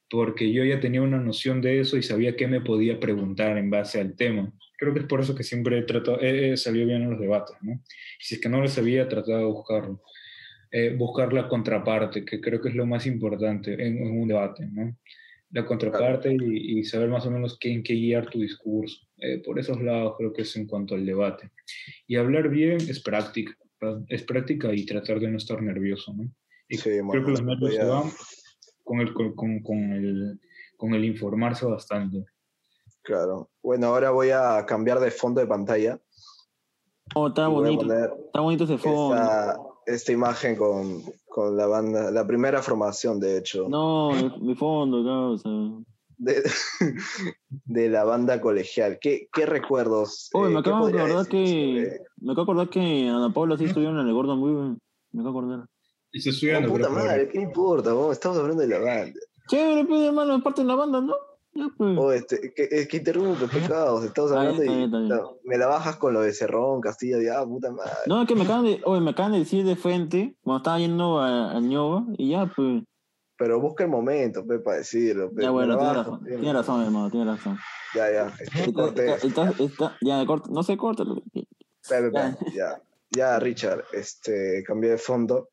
porque 0.09 0.51
yo 0.51 0.63
ya 0.63 0.79
tenía 0.79 1.01
una 1.01 1.19
noción 1.19 1.61
de 1.61 1.79
eso 1.79 1.97
y 1.97 2.03
sabía 2.03 2.35
qué 2.35 2.47
me 2.47 2.61
podía 2.61 2.99
preguntar 2.99 3.57
en 3.57 3.69
base 3.69 3.99
al 3.99 4.15
tema. 4.15 4.53
Creo 4.77 4.93
que 4.93 4.99
es 5.01 5.05
por 5.05 5.21
eso 5.21 5.35
que 5.35 5.43
siempre 5.43 5.79
he, 5.79 5.83
tratado, 5.83 6.19
he 6.21 6.55
salido 6.57 6.87
bien 6.87 7.03
en 7.03 7.11
los 7.11 7.19
debates, 7.19 7.55
¿no? 7.61 7.81
si 8.19 8.35
es 8.35 8.41
que 8.41 8.49
no 8.49 8.61
lo 8.61 8.67
sabía, 8.67 9.07
trataba 9.07 9.39
de 9.39 9.45
buscarlo. 9.45 10.01
Eh, 10.71 10.93
buscar 10.97 11.31
la 11.31 11.47
contraparte, 11.47 12.25
que 12.25 12.41
creo 12.41 12.59
que 12.59 12.69
es 12.69 12.75
lo 12.75 12.85
más 12.85 13.05
importante 13.05 13.73
en, 13.73 13.97
en 13.97 14.19
un 14.19 14.27
debate, 14.27 14.65
¿no? 14.69 14.97
La 15.51 15.63
contraparte 15.63 16.33
y, 16.33 16.79
y, 16.79 16.83
saber 16.83 17.07
más 17.07 17.25
o 17.25 17.31
menos 17.31 17.57
qué, 17.57 17.71
en 17.71 17.81
qué 17.83 17.93
guiar 17.93 18.29
tu 18.29 18.41
discurso. 18.41 19.07
Eh, 19.17 19.37
por 19.45 19.57
esos 19.57 19.81
lados 19.81 20.15
creo 20.17 20.33
que 20.33 20.41
es 20.41 20.53
en 20.57 20.65
cuanto 20.67 20.95
al 20.95 21.05
debate. 21.05 21.51
Y 22.07 22.17
hablar 22.17 22.49
bien 22.49 22.77
es 22.81 22.99
práctica, 23.01 23.55
es 24.09 24.23
práctica 24.23 24.73
y 24.73 24.85
tratar 24.85 25.19
de 25.21 25.29
no 25.29 25.37
estar 25.37 25.61
nervioso, 25.61 26.13
¿no? 26.13 26.29
Y 26.67 26.75
Sí, 26.77 26.89
creo 26.89 27.05
bueno, 27.05 27.25
que 27.25 27.31
los 27.31 27.43
nervios 27.43 27.75
se 27.75 27.85
van 27.85 28.09
con 28.83 28.99
el, 28.99 29.13
con, 29.13 29.33
con- 29.35 29.59
con 29.61 29.93
el, 29.93 30.39
con 30.75 30.93
el 30.93 31.05
informarse 31.05 31.65
bastante. 31.65 32.25
Claro. 33.05 33.49
Bueno, 33.61 33.87
ahora 33.87 34.09
voy 34.11 34.31
a 34.31 34.65
cambiar 34.65 34.99
de 34.99 35.11
fondo 35.11 35.39
de 35.39 35.47
pantalla. 35.47 35.99
Oh, 37.13 37.27
está 37.27 37.47
bonito. 37.47 37.85
Está 37.93 38.41
bonito 38.41 38.63
ese 38.63 38.77
fondo. 38.79 39.13
esta, 39.15 39.57
esta 39.85 40.11
imagen 40.11 40.55
con, 40.55 41.03
con 41.27 41.55
la 41.55 41.67
banda, 41.67 42.09
la 42.11 42.25
primera 42.25 42.61
formación, 42.63 43.19
de 43.19 43.37
hecho, 43.37 43.67
No, 43.69 44.09
mi, 44.41 44.55
fondo, 44.55 45.03
causa. 45.05 45.49
de, 46.17 46.43
de 47.65 47.89
la 47.89 48.03
banda 48.05 48.41
colegial. 48.41 48.97
¿Qué, 48.99 49.27
qué 49.31 49.45
recuerdos? 49.45 50.29
Oye, 50.33 50.51
eh, 50.51 50.55
me 50.55 50.63
qué 50.63 50.69
acabo 50.69 50.87
de 50.87 50.91
podría 50.93 51.05
acordar 51.05 51.27
que. 51.27 51.45
sobre- 51.45 52.01
Me 52.17 52.31
acabo 52.31 52.35
de 52.35 52.41
acordar 52.41 52.69
que 52.69 53.07
Ana 53.09 53.31
Paula 53.33 53.57
sí 53.57 53.65
estuvieron 53.65 53.99
en 53.99 54.07
el 54.07 54.13
Gordon 54.13 54.39
muy 54.39 54.51
bien. 54.51 54.79
Me 55.11 55.21
acabo 55.21 55.41
de 55.41 55.47
acordar. 55.53 55.69
Y 56.11 56.21
se 56.21 56.29
Oh, 56.29 56.33
estudiando, 56.33 56.69
puta 56.69 56.87
pero 56.89 57.05
madre, 57.05 57.29
¿qué 57.29 57.39
importa? 57.41 57.93
vos? 57.93 58.13
Estamos 58.13 58.37
hablando 58.39 58.61
de 58.63 58.67
la 58.69 58.79
banda. 58.79 59.19
Chévere, 59.47 59.85
pues, 59.85 60.01
hermano, 60.01 60.35
es 60.37 60.41
parte 60.43 60.61
de 60.61 60.67
la 60.67 60.75
banda, 60.75 61.01
¿no? 61.01 61.13
Pues. 61.77 61.97
Oh, 61.97 62.11
este, 62.11 62.53
que, 62.53 62.67
es 62.69 62.87
que 62.89 62.97
interrumpe, 62.97 63.47
pecados. 63.47 64.03
Estamos 64.03 64.31
hablando 64.33 64.61
está 64.61 64.75
y 64.75 64.83
está 64.83 65.23
me 65.45 65.57
la 65.57 65.67
bajas 65.67 65.95
con 65.95 66.13
lo 66.13 66.21
de 66.21 66.33
Cerrón, 66.33 66.81
Castillo, 66.81 67.21
ya, 67.21 67.45
puta 67.45 67.71
madre. 67.71 67.91
No, 68.07 68.21
es 68.21 68.27
que 68.27 68.35
me 68.35 68.43
acaban 68.43 68.65
de, 68.65 68.81
oye, 68.83 68.99
me 68.99 69.11
acaban 69.11 69.31
de 69.31 69.39
decir 69.39 69.63
de 69.65 69.77
frente, 69.77 70.35
cuando 70.41 70.57
estaba 70.57 70.79
yendo 70.79 71.19
a, 71.19 71.51
a 71.55 71.59
Ñova, 71.61 72.03
y 72.17 72.31
ya, 72.31 72.51
pues. 72.53 72.83
Pero 73.37 73.59
busca 73.61 73.85
el 73.85 73.89
momento, 73.89 74.45
pe, 74.45 74.59
para 74.59 74.77
decirlo. 74.77 75.31
pe, 75.31 75.43
Ya, 75.43 75.51
bueno, 75.51 75.77
tiene 75.77 75.93
razón, 75.93 76.23
tiene 76.25 76.53
razón, 76.53 76.83
hermano, 76.83 77.09
tiene 77.09 77.25
razón. 77.31 77.57
Ya, 77.93 78.11
ya. 78.11 78.27
este, 78.39 78.59
Está, 78.59 78.73
corte 78.73 79.05
está, 79.13 79.49
esto. 79.49 79.63
está- 79.63 79.97
ya, 80.01 80.25
corta, 80.25 80.49
no 80.51 80.61
se 80.63 80.75
corta. 80.75 81.03
Espera, 81.81 82.09
Ya. 82.11 82.37
ya, 82.53 82.81
ya, 83.11 83.39
Richard, 83.39 83.85
este, 83.93 84.61
cambié 84.67 84.91
de 84.91 84.97
fondo. 84.97 85.49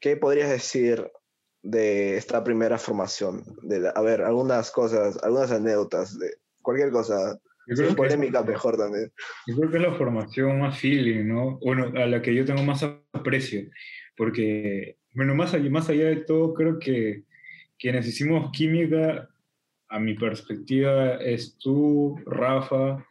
¿Qué 0.00 0.16
podrías 0.16 0.50
decir 0.50 1.10
de 1.70 2.16
esta 2.16 2.44
primera 2.44 2.78
formación? 2.78 3.42
De 3.62 3.80
la- 3.80 3.90
a 3.90 4.02
ver, 4.02 4.22
algunas 4.22 4.70
cosas, 4.70 5.18
algunas 5.22 5.50
anécdotas, 5.50 6.18
de 6.18 6.34
cualquier 6.62 6.90
cosa. 6.90 7.38
Yo 7.68 7.74
creo, 7.74 7.88
que, 7.88 7.94
polémica, 7.96 8.42
mejor 8.42 8.76
también. 8.76 9.10
yo 9.48 9.56
creo 9.56 9.70
que 9.70 9.76
es 9.78 9.82
la 9.82 9.94
formación 9.94 10.60
más 10.60 10.78
feeling, 10.78 11.26
¿no? 11.26 11.58
Bueno, 11.58 11.92
a 12.00 12.06
la 12.06 12.22
que 12.22 12.32
yo 12.32 12.44
tengo 12.44 12.62
más 12.62 12.84
aprecio, 13.12 13.68
porque, 14.16 14.98
bueno, 15.12 15.34
más 15.34 15.52
allá, 15.52 15.68
más 15.68 15.88
allá 15.88 16.04
de 16.06 16.16
todo, 16.16 16.54
creo 16.54 16.78
que 16.78 17.24
quienes 17.76 18.06
hicimos 18.06 18.52
química, 18.52 19.28
a 19.88 19.98
mi 19.98 20.14
perspectiva, 20.14 21.16
es 21.16 21.58
tú, 21.58 22.16
Rafa 22.26 23.04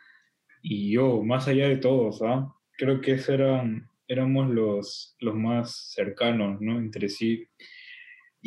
y 0.62 0.92
yo, 0.92 1.22
más 1.24 1.48
allá 1.48 1.68
de 1.68 1.78
todos, 1.78 2.22
¿ah? 2.22 2.52
Creo 2.78 3.02
que 3.02 3.14
esos 3.14 3.30
eran, 3.30 3.90
éramos 4.08 4.50
los, 4.50 5.16
los 5.20 5.36
más 5.36 5.92
cercanos, 5.94 6.60
¿no? 6.62 6.78
Entre 6.78 7.10
sí. 7.10 7.48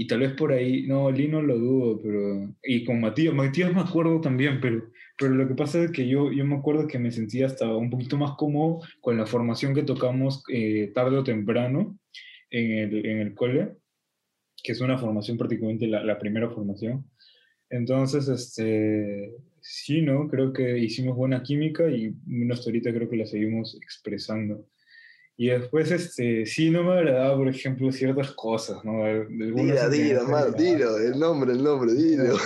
Y 0.01 0.07
tal 0.07 0.21
vez 0.21 0.33
por 0.35 0.53
ahí, 0.53 0.87
no, 0.87 1.11
Lino 1.11 1.43
lo 1.43 1.59
dudo, 1.59 2.01
pero... 2.01 2.55
Y 2.63 2.85
con 2.85 3.01
Matías, 3.01 3.35
Matías 3.35 3.75
me 3.75 3.81
acuerdo 3.81 4.21
también, 4.21 4.61
pero, 4.61 4.93
pero 5.19 5.35
lo 5.35 5.49
que 5.49 5.57
pasa 5.57 5.83
es 5.83 5.91
que 5.91 6.07
yo, 6.07 6.31
yo 6.31 6.45
me 6.45 6.55
acuerdo 6.55 6.87
que 6.87 7.01
me 7.01 7.11
sentía 7.11 7.47
hasta 7.47 7.75
un 7.75 7.91
poquito 7.91 8.17
más 8.17 8.37
cómodo 8.39 8.79
con 9.01 9.17
la 9.17 9.27
formación 9.27 9.75
que 9.75 9.83
tocamos 9.83 10.45
eh, 10.53 10.93
tarde 10.95 11.17
o 11.17 11.25
temprano 11.25 11.99
en 12.49 12.71
el, 12.71 13.07
en 13.07 13.19
el 13.19 13.35
cole, 13.35 13.73
que 14.63 14.71
es 14.71 14.81
una 14.81 14.99
formación 14.99 15.37
prácticamente 15.37 15.89
la, 15.89 16.05
la 16.05 16.17
primera 16.17 16.49
formación. 16.49 17.05
Entonces, 17.69 18.29
este, 18.29 19.33
sí, 19.61 20.03
¿no? 20.03 20.29
Creo 20.29 20.53
que 20.53 20.79
hicimos 20.79 21.17
buena 21.17 21.43
química 21.43 21.91
y 21.91 22.15
hasta 22.53 22.71
ahorita 22.71 22.95
creo 22.95 23.11
que 23.11 23.17
la 23.17 23.27
seguimos 23.27 23.77
expresando. 23.83 24.65
Y 25.41 25.51
después, 25.51 25.89
este, 25.93 26.45
sí, 26.47 26.69
no 26.69 26.83
me 26.83 26.95
agradaba, 26.95 27.37
por 27.37 27.47
ejemplo, 27.49 27.93
ciertas 27.93 28.33
cosas, 28.33 28.85
¿no? 28.85 29.05
Dilo, 29.29 29.89
dilo, 29.89 30.53
que- 30.57 30.63
dilo, 30.63 30.97
el 30.99 31.17
nombre, 31.17 31.53
el 31.53 31.63
nombre, 31.63 31.95
dilo. 31.95 32.37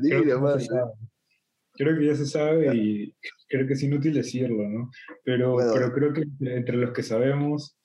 Dilo. 0.00 0.56
Creo 1.76 1.98
que 1.98 2.06
ya 2.06 2.14
se 2.14 2.26
sabe 2.26 2.74
y 2.74 3.14
creo 3.48 3.66
que 3.66 3.72
es 3.72 3.82
inútil 3.82 4.14
decirlo, 4.14 4.62
¿no? 4.68 4.90
Pero, 5.24 5.54
Bueno. 5.54 5.72
pero 5.74 5.92
creo 5.92 6.12
que 6.12 6.22
entre, 6.40 6.76
los 6.76 6.92
que 6.92 7.02
sabemos 7.02 7.76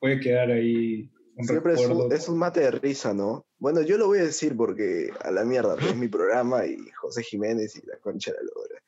puede 0.00 0.18
quedar 0.18 0.50
ahí 0.50 1.10
un 1.36 1.44
Siempre 1.46 1.74
es 1.74 1.86
un, 1.86 2.10
es 2.10 2.28
un 2.28 2.38
mate 2.38 2.60
de 2.60 2.70
risa, 2.70 3.12
¿no? 3.12 3.46
Bueno, 3.58 3.82
yo 3.82 3.98
lo 3.98 4.06
voy 4.06 4.20
a 4.20 4.24
decir 4.24 4.56
porque 4.56 5.10
a 5.20 5.30
la 5.30 5.44
mierda, 5.44 5.76
es 5.78 5.94
mi 5.94 6.08
programa 6.08 6.64
y 6.66 6.78
José 7.00 7.22
Jiménez 7.22 7.76
y 7.76 7.86
la 7.86 7.98
concha 7.98 8.32
de 8.32 8.38
la 8.38 8.50
lora. 8.56 8.82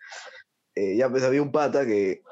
Eh, 0.74 0.96
ya, 0.96 1.10
pues 1.10 1.22
había 1.22 1.42
un 1.42 1.52
pata 1.52 1.84
que, 1.84 2.22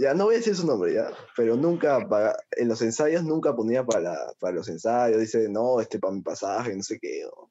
ya 0.00 0.14
no 0.14 0.24
voy 0.24 0.34
a 0.34 0.38
decir 0.38 0.54
su 0.56 0.66
nombre, 0.66 0.94
ya, 0.94 1.10
pero 1.36 1.56
nunca, 1.56 2.08
paga- 2.08 2.36
en 2.56 2.68
los 2.68 2.80
ensayos 2.82 3.22
nunca 3.24 3.54
ponía 3.54 3.84
para, 3.84 4.16
para 4.38 4.54
los 4.54 4.68
ensayos, 4.68 5.20
dice, 5.20 5.48
no, 5.48 5.80
este 5.80 5.98
para 5.98 6.14
mi 6.14 6.22
pasaje, 6.22 6.74
no 6.74 6.82
sé 6.82 6.98
qué. 7.00 7.22
¿no? 7.24 7.50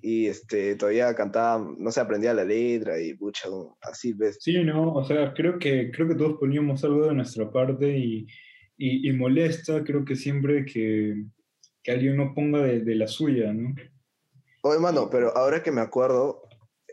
Y 0.00 0.26
este, 0.26 0.76
todavía 0.76 1.14
cantaba, 1.14 1.66
no 1.78 1.90
se 1.90 2.00
aprendía 2.00 2.34
la 2.34 2.44
letra 2.44 3.00
y 3.00 3.14
pucha, 3.14 3.48
así 3.80 4.12
ves. 4.12 4.38
Sí, 4.40 4.62
no, 4.62 4.92
o 4.92 5.04
sea, 5.04 5.32
creo 5.34 5.58
que, 5.58 5.90
creo 5.90 6.06
que 6.08 6.14
todos 6.14 6.38
poníamos 6.38 6.84
algo 6.84 7.06
de 7.06 7.14
nuestra 7.14 7.50
parte 7.50 7.96
y, 7.98 8.26
y, 8.76 9.08
y 9.08 9.12
molesta, 9.12 9.82
creo 9.82 10.04
que 10.04 10.14
siempre 10.14 10.64
que, 10.64 11.24
que 11.82 11.90
alguien 11.90 12.16
no 12.16 12.34
ponga 12.34 12.62
de, 12.62 12.80
de 12.80 12.94
la 12.94 13.06
suya, 13.08 13.52
¿no? 13.52 13.74
Oye, 14.62 14.78
mano, 14.78 15.08
pero 15.10 15.36
ahora 15.36 15.62
que 15.62 15.72
me 15.72 15.80
acuerdo, 15.80 16.42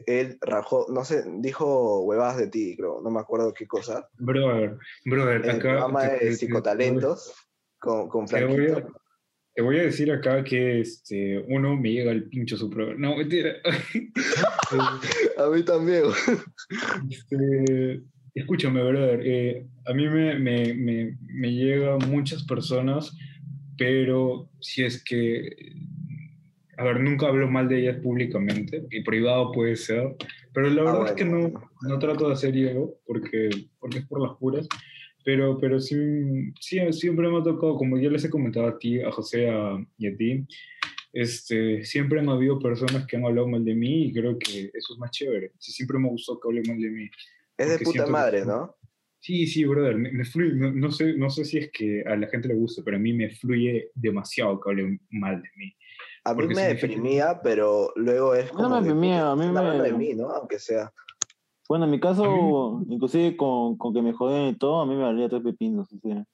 él 0.07 0.37
rajó, 0.41 0.87
no 0.89 1.03
sé, 1.05 1.23
dijo 1.39 2.01
huevadas 2.03 2.37
de 2.37 2.47
ti, 2.47 2.75
creo, 2.77 3.01
no 3.03 3.09
me 3.11 3.19
acuerdo 3.19 3.53
qué 3.53 3.67
cosa. 3.67 4.09
Brother, 4.17 4.77
brother, 5.05 5.41
el 5.43 5.49
acá... 5.51 5.59
programa 5.59 6.01
te- 6.01 6.13
de 6.13 6.19
te- 6.19 6.35
psicotalentos 6.35 7.33
con, 7.79 8.07
con 8.09 8.25
Te 8.25 8.43
voy, 8.45 8.55
Franquito. 8.67 8.87
a, 8.89 9.01
te 9.55 9.61
voy 9.61 9.77
a 9.79 9.83
decir 9.83 10.11
acá 10.11 10.43
que 10.43 10.79
este, 10.81 11.39
uno 11.47 11.75
me 11.75 11.91
llega 11.91 12.11
al 12.11 12.23
pincho 12.23 12.57
su 12.57 12.69
programa. 12.69 12.99
No, 12.99 13.17
mentira. 13.17 13.53
A 15.37 15.49
mí 15.49 15.63
también. 15.63 16.03
Este, 17.09 18.01
escúchame, 18.33 18.81
brother. 18.83 19.21
eh, 19.23 19.67
a 19.85 19.93
mí 19.93 20.07
me, 20.07 20.39
me, 20.39 20.73
me, 20.73 21.17
me 21.21 21.51
llegan 21.53 21.99
muchas 22.09 22.43
personas, 22.43 23.15
pero 23.77 24.49
si 24.59 24.83
es 24.83 25.03
que. 25.03 25.55
A 26.77 26.83
ver, 26.83 26.99
nunca 26.99 27.27
hablo 27.27 27.49
mal 27.49 27.67
de 27.69 27.79
ellas 27.81 27.97
públicamente, 28.01 28.83
y 28.89 29.01
privado 29.03 29.51
puede 29.51 29.75
ser, 29.75 30.15
pero 30.53 30.69
la 30.69 30.81
Ah, 30.81 30.85
verdad 30.85 31.05
es 31.09 31.11
que 31.13 31.25
no, 31.25 31.53
no 31.81 31.99
trato 31.99 32.27
de 32.27 32.33
hacer 32.33 32.55
ego, 32.57 32.99
porque, 33.05 33.49
porque 33.79 33.99
es 33.99 34.07
por 34.07 34.21
las 34.27 34.35
puras, 34.37 34.67
pero, 35.23 35.57
pero 35.59 35.79
sí, 35.79 35.95
sí, 36.59 36.79
siempre 36.91 37.29
me 37.29 37.37
ha 37.39 37.43
tocado, 37.43 37.75
como 37.77 37.97
ya 37.99 38.09
les 38.09 38.25
he 38.25 38.29
comentado 38.29 38.67
a 38.67 38.77
ti, 38.79 38.99
a 39.01 39.11
José 39.11 39.49
a- 39.49 39.85
y 39.97 40.07
a 40.07 40.15
ti, 40.17 40.45
este, 41.13 41.85
siempre 41.85 42.19
han 42.19 42.29
habido 42.29 42.59
personas 42.59 43.05
que 43.05 43.17
han 43.17 43.25
hablado 43.25 43.47
mal 43.47 43.63
de 43.63 43.75
mí 43.75 44.05
y 44.05 44.13
creo 44.13 44.37
que 44.39 44.71
eso 44.73 44.93
es 44.93 44.99
más 44.99 45.11
chévere. 45.11 45.51
Sí, 45.59 45.71
siempre 45.71 45.99
me 45.99 46.09
gustó 46.09 46.39
que 46.39 46.47
hablen 46.47 46.63
mal 46.67 46.81
de 46.81 46.89
mí. 46.89 47.09
Es 47.57 47.67
de 47.69 47.77
puta 47.77 47.91
siento 47.91 48.05
que- 48.07 48.11
madre, 48.11 48.45
¿no? 48.45 48.75
Sí, 49.19 49.47
sí, 49.47 49.63
brother, 49.63 49.95
me, 49.95 50.11
me 50.11 50.25
fluye, 50.25 50.53
no, 50.55 50.71
no 50.73 50.91
sé, 50.91 51.13
no 51.15 51.29
sé 51.29 51.45
si 51.45 51.57
es 51.59 51.71
que 51.71 52.01
a 52.05 52.15
la 52.17 52.27
gente 52.27 52.47
le 52.49 52.55
gusta, 52.55 52.81
pero 52.83 52.97
a 52.97 52.99
mí 52.99 53.13
me 53.13 53.29
fluye 53.29 53.89
demasiado 53.95 54.59
que 54.59 54.69
hablen 54.71 54.99
mal 55.11 55.41
de 55.41 55.47
mí. 55.55 55.73
A 56.25 56.33
mí 56.33 56.47
me 56.47 56.61
deprimía, 56.73 57.41
pero 57.43 57.91
luego 57.95 58.33
es 58.35 58.45
mí 58.45 58.51
no 58.57 58.63
como 58.63 58.69
me 58.69 58.81
deprimía, 58.87 59.31
a 59.31 59.35
mí 59.35 59.45
hablando 59.45 59.77
me- 59.83 59.83
de 59.83 59.93
mí, 59.93 60.13
¿no? 60.13 60.29
Aunque 60.29 60.57
sea. 60.59 60.91
Bueno, 61.67 61.85
en 61.85 61.91
mi 61.91 61.99
caso, 61.99 62.81
inclusive 62.87 63.35
con, 63.37 63.77
con 63.77 63.93
que 63.93 64.01
me 64.01 64.13
joden 64.13 64.47
y 64.49 64.55
todo, 64.57 64.81
a 64.81 64.85
mí 64.85 64.95
me 64.95 65.03
valía 65.03 65.27
tres 65.29 65.41
pepinos. 65.43 65.91
O 65.91 65.97
sea. 65.99 66.25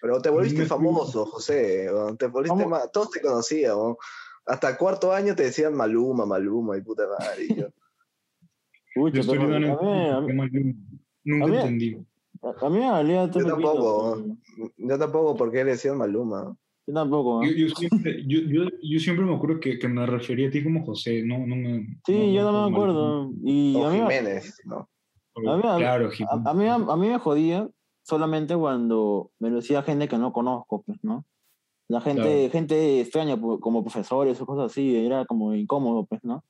Pero 0.00 0.20
te 0.20 0.30
volviste 0.30 0.64
famoso, 0.66 1.26
José. 1.26 1.88
Te 2.18 2.26
volviste 2.28 2.66
ma- 2.66 2.86
Todos 2.88 3.10
te 3.10 3.20
conocían. 3.20 3.76
weón. 3.76 3.96
Hasta 4.46 4.76
cuarto 4.76 5.12
año 5.12 5.34
te 5.34 5.44
decían 5.44 5.74
Maluma, 5.74 6.26
Maluma 6.26 6.76
y 6.76 6.82
puta 6.82 7.04
madre. 7.08 7.44
y 7.48 7.54
yo, 7.56 7.66
Pucha, 8.94 9.14
Yo 9.16 9.20
estoy 9.22 9.38
pero 9.38 9.56
a 9.56 9.58
mí, 9.58 10.08
a 10.08 10.20
mí- 10.20 10.74
Nunca 11.24 11.44
a 11.44 11.48
mí- 11.48 11.56
entendí. 11.56 12.06
a 12.42 12.68
mí 12.68 12.78
me 12.78 12.90
valía 12.90 13.30
tres 13.30 13.44
Yo 13.46 13.50
pepinos. 13.56 13.74
tampoco. 13.74 14.22
pero- 14.56 14.70
yo 14.76 14.98
tampoco, 14.98 15.36
porque 15.36 15.64
le 15.64 15.72
decían 15.72 15.96
Maluma? 15.98 16.54
Yo 16.86 16.92
tampoco. 16.94 17.42
¿eh? 17.42 17.48
Yo, 17.56 17.66
yo 17.68 17.74
siempre, 17.74 18.22
yo, 18.26 18.40
yo, 18.40 18.68
yo 18.82 18.98
siempre 19.00 19.24
me 19.24 19.34
acuerdo 19.34 19.58
que, 19.60 19.78
que 19.78 19.88
me 19.88 20.04
refería 20.06 20.48
a 20.48 20.50
ti 20.50 20.62
como 20.62 20.84
José, 20.84 21.22
no, 21.24 21.38
no 21.46 21.56
me... 21.56 21.86
Sí, 22.06 22.32
yo 22.32 22.50
no 22.50 22.68
me 22.68 22.74
acuerdo. 22.74 23.30
Y 23.42 23.74
O 23.76 23.86
a 23.86 23.90
mí, 23.90 23.98
Jiménez, 24.00 24.60
¿no? 24.66 24.88
A 25.36 25.56
mí- 25.56 25.62
a- 25.64 25.76
claro, 25.76 26.08
a, 26.08 26.10
Jiménez. 26.10 26.46
a 26.46 26.54
mí, 26.54 26.66
a 26.68 26.96
mí 26.96 27.08
me 27.08 27.18
jodía 27.18 27.68
solamente 28.02 28.54
cuando 28.56 29.30
me 29.38 29.48
lo 29.50 29.56
decía 29.56 29.82
gente 29.82 30.08
que 30.08 30.18
no 30.18 30.32
conozco, 30.32 30.82
pues, 30.82 30.98
¿no? 31.02 31.24
La 31.88 32.00
gente, 32.00 32.22
Claro. 32.22 32.50
gente 32.52 33.00
extraña, 33.00 33.36
pu- 33.36 33.60
como 33.60 33.82
profesores 33.82 34.40
o 34.40 34.46
cosas 34.46 34.66
así, 34.72 34.94
era 34.96 35.24
como 35.26 35.54
incómodo, 35.54 36.04
pues, 36.06 36.22
¿no? 36.24 36.44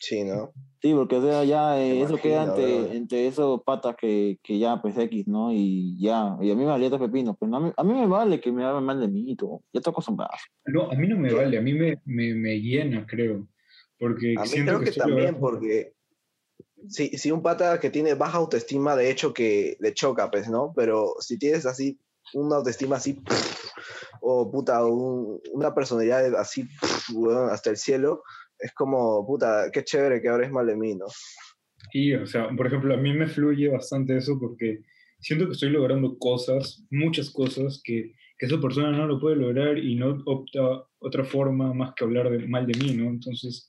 Sí, 0.00 0.22
¿no? 0.24 0.52
Sí, 0.80 0.94
porque 0.94 1.16
o 1.16 1.22
sea, 1.22 1.42
ya 1.44 1.76
eh, 1.80 1.94
Me 1.94 2.02
eso 2.02 2.16
queda 2.18 2.44
entre, 2.44 2.96
entre 2.96 3.26
esos 3.26 3.62
patas 3.64 3.96
que, 3.96 4.38
que 4.44 4.58
ya, 4.60 4.80
pues, 4.80 4.96
X, 4.96 5.26
¿no? 5.26 5.52
Y 5.52 5.96
ya, 5.98 6.36
y 6.40 6.50
a 6.52 6.54
mí 6.54 6.60
me 6.62 6.66
valía 6.66 6.88
tres 6.88 7.00
pepinos, 7.00 7.36
pues, 7.36 7.50
¿no? 7.50 7.56
A 7.56 7.60
mí, 7.60 7.72
a 7.76 7.82
mí 7.82 7.92
me 7.94 8.06
vale 8.06 8.40
que 8.40 8.52
me 8.52 8.64
hablen 8.64 8.84
mal 8.84 9.00
de 9.00 9.08
mí 9.08 9.24
y 9.28 9.34
todo. 9.34 9.62
Ya 9.72 9.78
estoy 9.80 9.90
acostumbrado. 9.90 10.30
No, 10.66 10.88
a 10.90 10.94
mí 10.94 11.08
no 11.08 11.18
me 11.18 11.32
vale, 11.32 11.58
a 11.58 11.60
mí 11.60 11.72
me, 11.74 12.00
me, 12.04 12.32
me 12.34 12.60
llena, 12.60 13.04
creo. 13.06 13.48
Porque 13.98 14.36
A 14.38 14.44
mí 14.44 14.50
creo 14.64 14.78
que, 14.78 14.90
estoy 14.90 15.08
también, 15.08 15.36
porque 15.40 15.94
si, 16.88 17.08
si 17.18 17.32
un 17.32 17.42
pata 17.42 17.80
que 17.80 17.90
tiene 17.90 18.14
baja 18.14 18.38
autoestima, 18.38 18.94
de 18.94 19.10
hecho 19.10 19.34
que 19.34 19.76
le 19.80 19.92
choca, 19.94 20.30
pues, 20.30 20.48
¿no? 20.48 20.72
Pero 20.76 21.14
si 21.18 21.38
tienes 21.38 21.66
así 21.66 21.98
una 22.34 22.56
autoestima 22.56 22.96
así, 22.96 23.20
o 24.20 24.48
puta, 24.50 24.84
un- 24.86 25.40
una 25.52 25.74
personalidad 25.74 26.36
así, 26.36 26.68
hasta 27.50 27.70
el 27.70 27.76
cielo, 27.76 28.22
es 28.58 28.72
como, 28.72 29.26
puta, 29.26 29.70
qué 29.72 29.84
chévere 29.84 30.20
que 30.20 30.28
hables 30.28 30.50
mal 30.50 30.66
de 30.66 30.76
mí, 30.76 30.94
¿no? 30.94 31.06
Sí, 31.92 32.12
o 32.14 32.26
sea, 32.26 32.48
por 32.56 32.66
ejemplo, 32.66 32.94
a 32.94 32.96
mí 32.96 33.12
me 33.12 33.26
fluye 33.26 33.68
bastante 33.68 34.16
eso 34.16 34.38
porque 34.38 34.80
siento 35.20 35.46
que 35.46 35.52
estoy 35.52 35.70
logrando 35.70 36.18
cosas, 36.18 36.84
muchas 36.90 37.30
cosas 37.30 37.80
que, 37.82 38.14
esa 38.40 38.60
persona 38.60 38.92
no 38.92 39.04
lo 39.08 39.18
puede 39.18 39.34
lograr 39.34 39.78
y 39.78 39.96
no 39.96 40.22
opta 40.24 40.60
otra 41.00 41.24
forma 41.24 41.74
más 41.74 41.92
que 41.96 42.04
hablar 42.04 42.30
mal 42.46 42.68
de 42.68 42.78
mí, 42.78 42.92
¿no? 42.92 43.10
Entonces, 43.10 43.68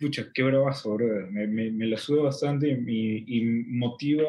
pucha, 0.00 0.30
qué 0.32 0.42
bravazo, 0.42 0.94
brother. 0.94 1.30
Me, 1.30 1.46
me, 1.46 1.86
la 1.86 1.98
sube 1.98 2.22
bastante 2.22 2.70
y, 2.70 3.24
y 3.26 3.44
motiva, 3.44 4.24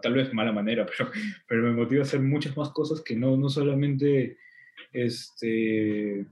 tal 0.00 0.14
vez 0.14 0.32
mala 0.32 0.52
manera, 0.52 0.86
pero, 0.96 1.10
pero 1.48 1.62
me 1.64 1.72
motiva 1.72 2.02
a 2.02 2.04
hacer 2.04 2.20
muchas 2.20 2.56
más 2.56 2.70
cosas 2.70 3.00
que 3.00 3.16
no, 3.16 3.36
no 3.36 3.48
solamente 3.48 4.38
este, 4.92 6.24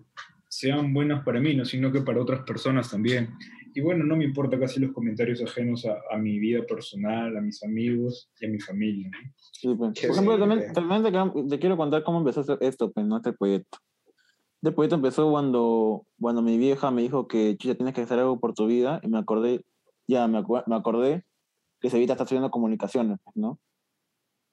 sean 0.52 0.92
buenas 0.92 1.24
para 1.24 1.40
mí, 1.40 1.54
¿no? 1.56 1.64
sino 1.64 1.90
que 1.90 2.02
para 2.02 2.20
otras 2.20 2.42
personas 2.42 2.90
también. 2.90 3.30
Y 3.74 3.80
bueno, 3.80 4.04
no 4.04 4.16
me 4.16 4.24
importa 4.26 4.58
casi 4.60 4.80
los 4.80 4.92
comentarios 4.92 5.42
ajenos 5.42 5.86
a, 5.86 5.96
a 6.14 6.18
mi 6.18 6.38
vida 6.38 6.62
personal, 6.68 7.34
a 7.34 7.40
mis 7.40 7.62
amigos 7.64 8.30
y 8.38 8.44
a 8.44 8.48
mi 8.50 8.60
familia. 8.60 9.08
¿no? 9.10 9.32
Sí, 9.50 9.74
pues. 9.74 9.98
Por 9.98 10.10
ejemplo, 10.10 10.38
también, 10.38 10.72
también 10.74 11.02
te, 11.02 11.08
quiero- 11.10 11.46
te 11.48 11.58
quiero 11.58 11.76
contar 11.78 12.04
cómo 12.04 12.18
empezó 12.18 12.42
este- 12.42 12.66
esto, 12.66 12.92
pues, 12.92 13.06
¿no? 13.06 13.16
Este 13.16 13.32
proyecto. 13.32 13.78
Este 14.60 14.72
proyecto 14.72 14.96
empezó 14.96 15.30
cuando, 15.30 16.04
cuando 16.20 16.42
mi 16.42 16.58
vieja 16.58 16.90
me 16.90 17.00
dijo 17.00 17.26
que 17.26 17.56
ya 17.58 17.74
tienes 17.74 17.94
que 17.94 18.02
hacer 18.02 18.18
algo 18.18 18.38
por 18.38 18.52
tu 18.52 18.66
vida 18.66 19.00
y 19.02 19.08
me 19.08 19.16
acordé, 19.18 19.64
ya 20.06 20.28
me, 20.28 20.38
acu- 20.40 20.64
me 20.66 20.76
acordé 20.76 21.24
que 21.80 21.88
Cevita 21.88 22.12
está 22.12 22.24
estudiando 22.24 22.50
comunicaciones, 22.50 23.18
¿no? 23.34 23.58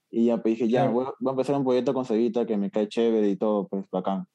Y 0.10 0.28
ya 0.28 0.38
pues, 0.42 0.54
dije, 0.54 0.70
ya, 0.70 0.84
Claro. 0.84 0.94
voy, 0.94 1.06
a- 1.08 1.14
voy 1.20 1.32
a 1.32 1.34
empezar 1.34 1.58
un 1.58 1.66
proyecto 1.66 1.94
con 1.94 2.06
Cevita 2.06 2.46
que 2.46 2.56
me 2.56 2.72
cae 2.72 2.88
chévere 2.88 3.28
y 3.30 3.36
todo, 3.36 3.68
pues, 3.68 3.84
bacán. 3.92 4.26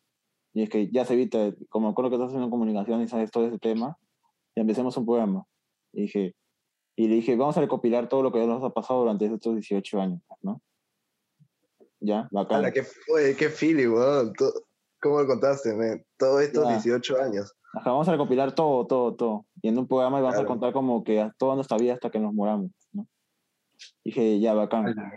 Y 0.55 0.63
es 0.63 0.71
que 0.71 0.89
ya 0.91 1.05
Cevita, 1.05 1.53
como 1.69 1.89
me 1.89 1.93
acuerdo 1.93 2.11
que 2.11 2.17
estás 2.17 2.29
haciendo 2.29 2.49
comunicación 2.49 3.03
y 3.03 3.09
sabes 3.09 3.31
todo 3.31 3.47
ese 3.47 3.59
tema, 3.59 3.99
ya 4.57 4.61
empecemos 4.63 4.97
un 4.97 5.05
programa. 5.05 5.45
Y 5.93 6.03
dije, 6.03 6.35
y 6.97 7.09
le 7.09 7.17
dije, 7.17 7.35
vamos 7.37 7.57
a 7.57 7.61
recopilar 7.61 8.09
todo 8.09 8.23
lo 8.23 8.31
que 8.33 8.47
nos 8.47 8.63
ha 8.63 8.71
pasado 8.71 9.01
durante 9.01 9.27
estos 9.27 9.55
18 9.55 10.01
años, 10.01 10.21
¿no? 10.43 10.63
Ya, 12.01 12.29
bacán. 12.31 12.59
Ala, 12.59 12.73
qué, 12.73 12.85
qué 13.37 13.49
feeling, 13.49 13.89
weón. 13.89 14.33
¿Cómo 15.01 15.21
lo 15.21 15.27
contaste, 15.27 15.75
man? 15.75 16.05
Todos 16.17 16.43
estos 16.43 16.65
Ya. 16.65 16.73
18 16.75 17.21
años. 17.21 17.53
Ajá, 17.75 17.91
vamos 17.91 18.07
a 18.09 18.13
recopilar 18.13 18.55
todo, 18.55 18.87
todo, 18.87 19.15
todo. 19.17 19.47
Y 19.61 19.69
en 19.69 19.79
un 19.79 19.89
programa 19.89 20.19
y 20.21 20.23
vamos 20.23 20.37
a 20.37 20.39
Claro. 20.39 20.49
contar 20.49 20.73
como 20.73 21.03
que 21.03 21.21
a 21.21 21.35
toda 21.37 21.57
nuestra 21.57 21.77
vida 21.77 21.95
hasta 21.95 22.11
que 22.11 22.21
nos 22.21 22.33
moramos, 22.33 22.71
¿no? 22.93 23.07
Dije, 24.05 24.39
ya, 24.39 24.55
bacán. 24.55 24.87
Ala, 24.87 25.13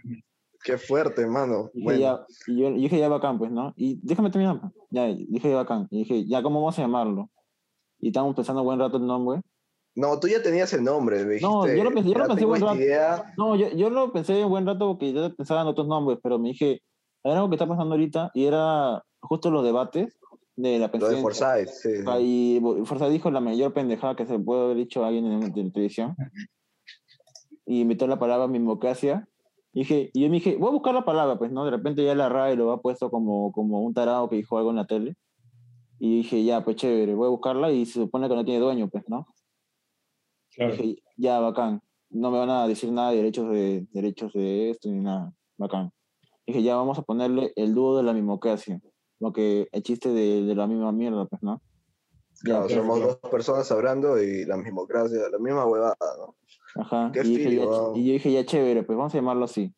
Qué 0.64 0.78
fuerte, 0.78 1.26
mano. 1.28 1.70
Dije, 1.74 1.84
Bueno, 1.86 2.00
ya, 2.00 2.26
y 2.48 2.58
yo 2.60 2.70
y 2.70 2.82
dije, 2.82 3.00
ya, 3.00 3.08
bacán, 3.10 3.38
pues, 3.38 3.52
¿no? 3.52 3.74
Y 3.78 4.00
déjame 4.04 4.30
terminar. 4.30 4.60
pues. 4.60 4.74
Ya, 4.90 5.06
dije, 5.06 5.50
ya, 5.50 5.56
bacán. 5.58 5.88
Y 5.92 6.00
dije, 6.00 6.26
ya, 6.26 6.42
¿cómo 6.44 6.60
vamos 6.62 6.78
a 6.80 6.82
llamarlo? 6.82 7.30
Y 8.00 8.08
estábamos 8.08 8.36
pensando 8.36 8.64
buen 8.64 8.80
rato 8.80 8.98
el 8.98 9.08
nombre. 9.08 9.42
no, 9.96 10.20
tú 10.20 10.28
ya 10.28 10.42
tenías 10.44 10.72
el 10.74 10.84
nombre, 10.84 11.24
me 11.26 11.34
dijiste. 11.36 11.48
No, 11.48 11.66
yo 11.68 11.84
lo 11.84 11.92
pensé- 11.92 12.10
yo 12.12 12.18
lo 12.20 12.24
"Ya 12.26 12.28
pensé 12.28 12.46
buen 12.46 12.62
rato". 12.62 12.76
idea. 12.76 13.34
No, 13.38 13.56
yo, 13.56 13.70
yo 13.70 13.90
lo 13.90 14.12
pensé 14.14 14.44
un 14.46 14.52
buen 14.52 14.66
rato 14.68 14.88
porque 14.90 15.12
yo 15.12 15.36
pensaba 15.36 15.62
en 15.62 15.68
otros 15.68 15.88
nombres, 15.88 16.20
pero 16.22 16.38
me 16.38 16.50
dije, 16.50 16.82
hay 17.24 17.32
algo 17.32 17.50
que 17.50 17.56
está 17.56 17.68
pasando 17.68 17.96
ahorita 17.96 18.30
y 18.36 18.46
era 18.46 19.04
justo 19.22 19.50
los 19.50 19.64
debates 19.64 20.18
de 20.56 20.78
la 20.80 20.92
Lo 20.94 21.08
de. 21.10 21.18
Forsyth, 21.22 21.68
sí. 21.70 21.90
Y 22.22 22.62
Forza 22.86 23.10
dijo 23.10 23.30
la 23.32 23.40
mayor 23.42 23.74
pendejada 23.74 24.16
que 24.16 24.26
se 24.28 24.38
puede 24.40 24.64
haber 24.66 24.78
dicho 24.78 25.04
a 25.04 25.08
alguien 25.08 25.26
en, 25.32 25.44
en 25.44 25.72
televisión. 25.72 26.16
Y 27.66 27.82
invitó 27.82 28.08
la 28.08 28.18
palabra 28.20 28.48
mimocracia. 28.48 29.28
Y, 29.78 29.82
dije, 29.82 30.10
y 30.12 30.24
yo 30.24 30.30
me 30.30 30.38
dije, 30.38 30.56
voy 30.56 30.70
a 30.70 30.72
buscar 30.72 30.96
la 30.96 31.06
palabra, 31.06 31.38
pues, 31.38 31.52
¿no? 31.52 31.64
De 31.64 31.70
repente 31.70 32.04
ya 32.04 32.16
la 32.16 32.30
RAE 32.30 32.56
lo 32.56 32.72
ha 32.72 32.82
puesto 32.82 33.12
como, 33.12 33.52
como 33.52 33.84
un 33.84 33.94
tarado 33.94 34.28
que 34.28 34.36
dijo 34.36 34.58
algo 34.58 34.72
en 34.72 34.78
la 34.78 34.88
tele. 34.88 35.16
Y 36.00 36.18
dije, 36.18 36.44
ya, 36.44 36.64
pues 36.64 36.78
chévere, 36.78 37.14
voy 37.14 37.28
a 37.28 37.30
buscarla 37.30 37.72
y 37.72 37.86
se 37.86 38.00
supone 38.00 38.28
que 38.28 38.34
no 38.34 38.44
tiene 38.44 38.60
dueño, 38.60 38.90
pues, 38.90 39.04
¿no? 39.08 39.28
claro. 40.50 40.72
Dije, 40.72 41.04
ya, 41.16 41.40
bacán. 41.40 41.84
No 42.10 42.32
me 42.32 42.40
van 42.40 42.50
a 42.50 42.68
decir 42.68 42.92
nada 42.92 43.12
de 43.12 43.18
derechos 43.18 43.52
de, 43.52 43.86
derechos 43.92 44.34
de 44.34 44.72
esto 44.72 44.90
ni 44.90 45.00
nada. 45.00 45.32
Bacán. 45.58 45.92
Dije, 46.48 46.64
ya 46.64 46.76
vamos 46.76 46.98
a 46.98 47.04
ponerle 47.04 47.54
el 47.56 47.76
dúo 47.76 47.98
de 47.98 48.02
la 48.02 48.14
mimocracia. 48.14 48.82
Lo 49.20 49.32
que, 49.32 49.68
el 49.72 49.84
chiste 49.84 50.10
de, 50.10 50.42
de 50.42 50.56
la 50.56 50.66
misma 50.66 50.92
mierda, 50.92 51.26
pues, 51.26 51.44
¿no? 51.44 51.62
Ya, 52.44 52.66
Claro, 52.66 52.66
claro, 52.66 52.82
somos 52.82 52.98
claro. 52.98 53.20
dos 53.22 53.32
personas 53.32 53.72
hablando 53.72 54.20
y 54.20 54.44
la 54.46 54.58
mismocracia, 54.58 55.30
la 55.30 55.38
misma 55.38 55.68
huevada, 55.68 55.96
¿no? 56.18 56.36
Ajá. 56.76 57.12
Qué 57.14 57.22
y, 57.24 57.38
dije, 57.38 57.56
ya, 57.56 57.64
y 57.96 58.06
yo 58.08 58.14
dije, 58.14 58.32
ya 58.32 58.46
chévere, 58.46 58.84
pues 58.84 58.98
vamos 58.98 59.14
a 59.14 59.18
llamarlo 59.18 59.46
así. 59.46 59.74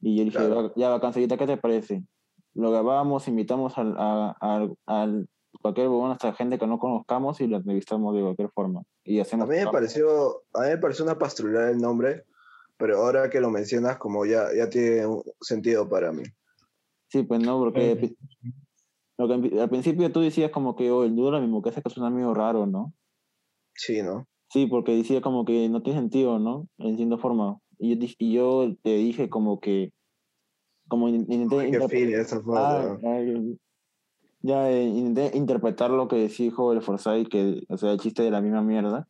Y 0.00 0.16
yo 0.18 0.24
dije, 0.24 0.36
Claro. 0.38 0.64
"Va- 0.68 0.72
ya 0.76 0.90
bacán, 0.90 1.12
¿qué 1.12 1.26
te 1.28 1.56
parece? 1.56 2.02
Lo 2.54 2.70
grabamos, 2.70 3.26
invitamos 3.28 3.76
al, 3.78 3.94
a, 3.98 4.36
al- 4.40 4.76
al- 4.86 5.28
cualquier 5.60 5.88
bueno, 5.88 6.12
hasta 6.12 6.32
gente 6.34 6.58
que 6.58 6.66
no 6.66 6.78
conozcamos 6.78 7.40
y 7.40 7.46
lo 7.46 7.56
entrevistamos 7.56 8.14
de 8.14 8.22
cualquier 8.22 8.50
forma. 8.50 8.82
Y 9.04 9.20
A 9.20 9.24
mí 9.24 9.56
me 9.56 9.66
pareció, 9.66 10.42
a 10.52 10.62
mí 10.62 10.68
me 10.68 10.78
pareció 10.78 11.04
una 11.04 11.18
pastrulada 11.18 11.70
el 11.70 11.78
nombre, 11.78 12.24
pero 12.76 12.98
ahora 12.98 13.30
que 13.30 13.40
lo 13.40 13.50
mencionas, 13.50 13.96
como 13.98 14.26
ya, 14.26 14.48
ya 14.54 14.68
tiene 14.68 15.06
un 15.06 15.22
sentido 15.40 15.88
para 15.88 16.12
mí. 16.12 16.22
Sí, 17.08 17.22
pues 17.22 17.40
no, 17.40 17.58
porque 17.58 17.96
Claro. 17.96 18.14
lo 19.18 19.28
que 19.50 19.60
al 19.60 19.70
principio 19.70 20.10
tú 20.12 20.20
decías 20.20 20.50
como 20.50 20.74
que 20.74 20.90
oh, 20.90 21.04
el 21.04 21.14
dúo 21.14 21.26
de 21.26 21.32
la 21.32 21.40
mimocracia 21.40 21.82
que 21.82 21.90
suena 21.90 22.10
medio 22.10 22.34
raro, 22.34 22.66
¿no? 22.66 22.92
Sí, 23.74 24.02
¿no? 24.02 24.26
Sí, 24.54 24.66
porque 24.66 24.94
decía 24.94 25.20
como 25.20 25.44
que 25.44 25.68
no 25.68 25.82
tiene 25.82 25.98
sentido, 25.98 26.38
¿no? 26.38 26.68
En 26.78 26.96
cierta 26.96 27.18
forma. 27.18 27.58
Y 27.76 27.98
yo, 27.98 28.06
y 28.18 28.32
yo 28.32 28.76
te 28.84 28.94
dije 28.94 29.28
como 29.28 29.58
que, 29.58 29.92
como 30.86 31.08
in- 31.08 31.26
intenté 31.28 31.88
feeling 31.88 32.14
esa 32.14 32.40
fue, 32.40 32.56
Ah, 32.56 32.96
ay, 33.02 33.58
ya 34.42 34.70
eh, 34.70 34.84
intenté 34.84 35.36
interpretar 35.36 35.90
lo 35.90 36.06
que 36.06 36.28
dijo 36.28 36.72
el 36.72 36.82
Forsyth, 36.82 37.26
que, 37.26 37.64
o 37.68 37.76
sea, 37.76 37.90
el 37.90 37.98
chiste 37.98 38.22
de 38.22 38.30
la 38.30 38.40
misma 38.40 38.62
mierda. 38.62 39.08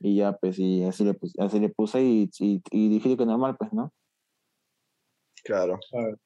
Y 0.00 0.16
ya, 0.16 0.34
pues, 0.34 0.58
y 0.58 0.84
así 0.84 1.02
le 1.02 1.14
puse, 1.14 1.42
así 1.42 1.60
le 1.60 1.70
puse 1.70 2.02
y, 2.02 2.28
y, 2.38 2.62
y 2.70 2.88
dije 2.90 3.16
que 3.16 3.24
normal, 3.24 3.56
pues, 3.58 3.72
¿no? 3.72 3.90
Claro. 5.44 5.78
Claro. 5.90 6.18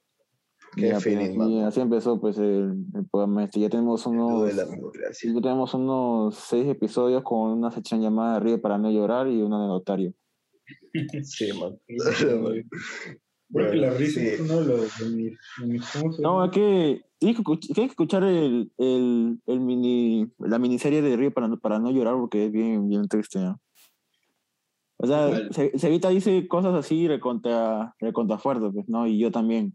Y 0.76 0.80
Qué 0.82 0.86
ya, 0.88 0.92
pues, 0.94 1.04
feeling, 1.04 1.40
así, 1.40 1.60
así 1.60 1.80
empezó, 1.80 2.20
pues, 2.20 2.38
el, 2.38 2.84
el 2.94 3.06
programa 3.10 3.44
este. 3.44 3.60
Ya 3.60 3.68
tenemos 3.68 4.06
unos, 4.06 4.46
de 4.46 4.54
la 4.54 4.64
ya 4.66 5.40
tenemos 5.40 5.74
unos 5.74 6.34
seis 6.36 6.66
episodios 6.68 7.22
con 7.22 7.50
una 7.52 7.70
sección 7.70 8.00
llamada 8.02 8.38
Ríe 8.40 8.58
para 8.58 8.78
no 8.78 8.90
llorar 8.90 9.28
y 9.28 9.40
un 9.42 9.52
anecdotario. 9.52 10.12
Sí, 11.24 11.50
man. 11.58 11.78
Creo 13.50 13.70
que 13.70 13.76
la 13.78 13.90
risa 13.94 14.20
Sí. 14.20 14.26
es 14.26 14.40
uno 14.40 14.60
de 14.60 14.66
los 14.66 14.98
de 14.98 15.04
de 15.06 15.66
mis- 15.66 15.90
¿cómo 15.92 16.12
se 16.12 16.20
No, 16.20 16.44
es 16.44 16.50
que 16.50 17.02
tienes 17.18 17.38
que, 17.38 17.72
que 17.74 17.84
escuchar 17.84 18.22
el, 18.24 18.70
el, 18.76 19.40
el 19.46 19.60
mini, 19.60 20.30
la 20.38 20.58
miniserie 20.58 21.00
de 21.00 21.16
Río 21.16 21.32
para, 21.32 21.48
no- 21.48 21.58
para 21.58 21.78
no 21.78 21.90
llorar 21.90 22.14
porque 22.16 22.44
es 22.46 22.52
bien, 22.52 22.86
bien 22.90 23.08
triste, 23.08 23.38
¿no? 23.38 23.58
O 24.98 25.06
sea, 25.06 25.30
Cevita 25.76 26.10
dice 26.10 26.46
cosas 26.48 26.74
así 26.74 27.08
recontra, 27.08 27.94
recontra 28.00 28.36
fuerte, 28.36 28.68
pues, 28.70 28.86
¿no? 28.88 29.06
Y 29.06 29.18
yo 29.18 29.30
también. 29.30 29.74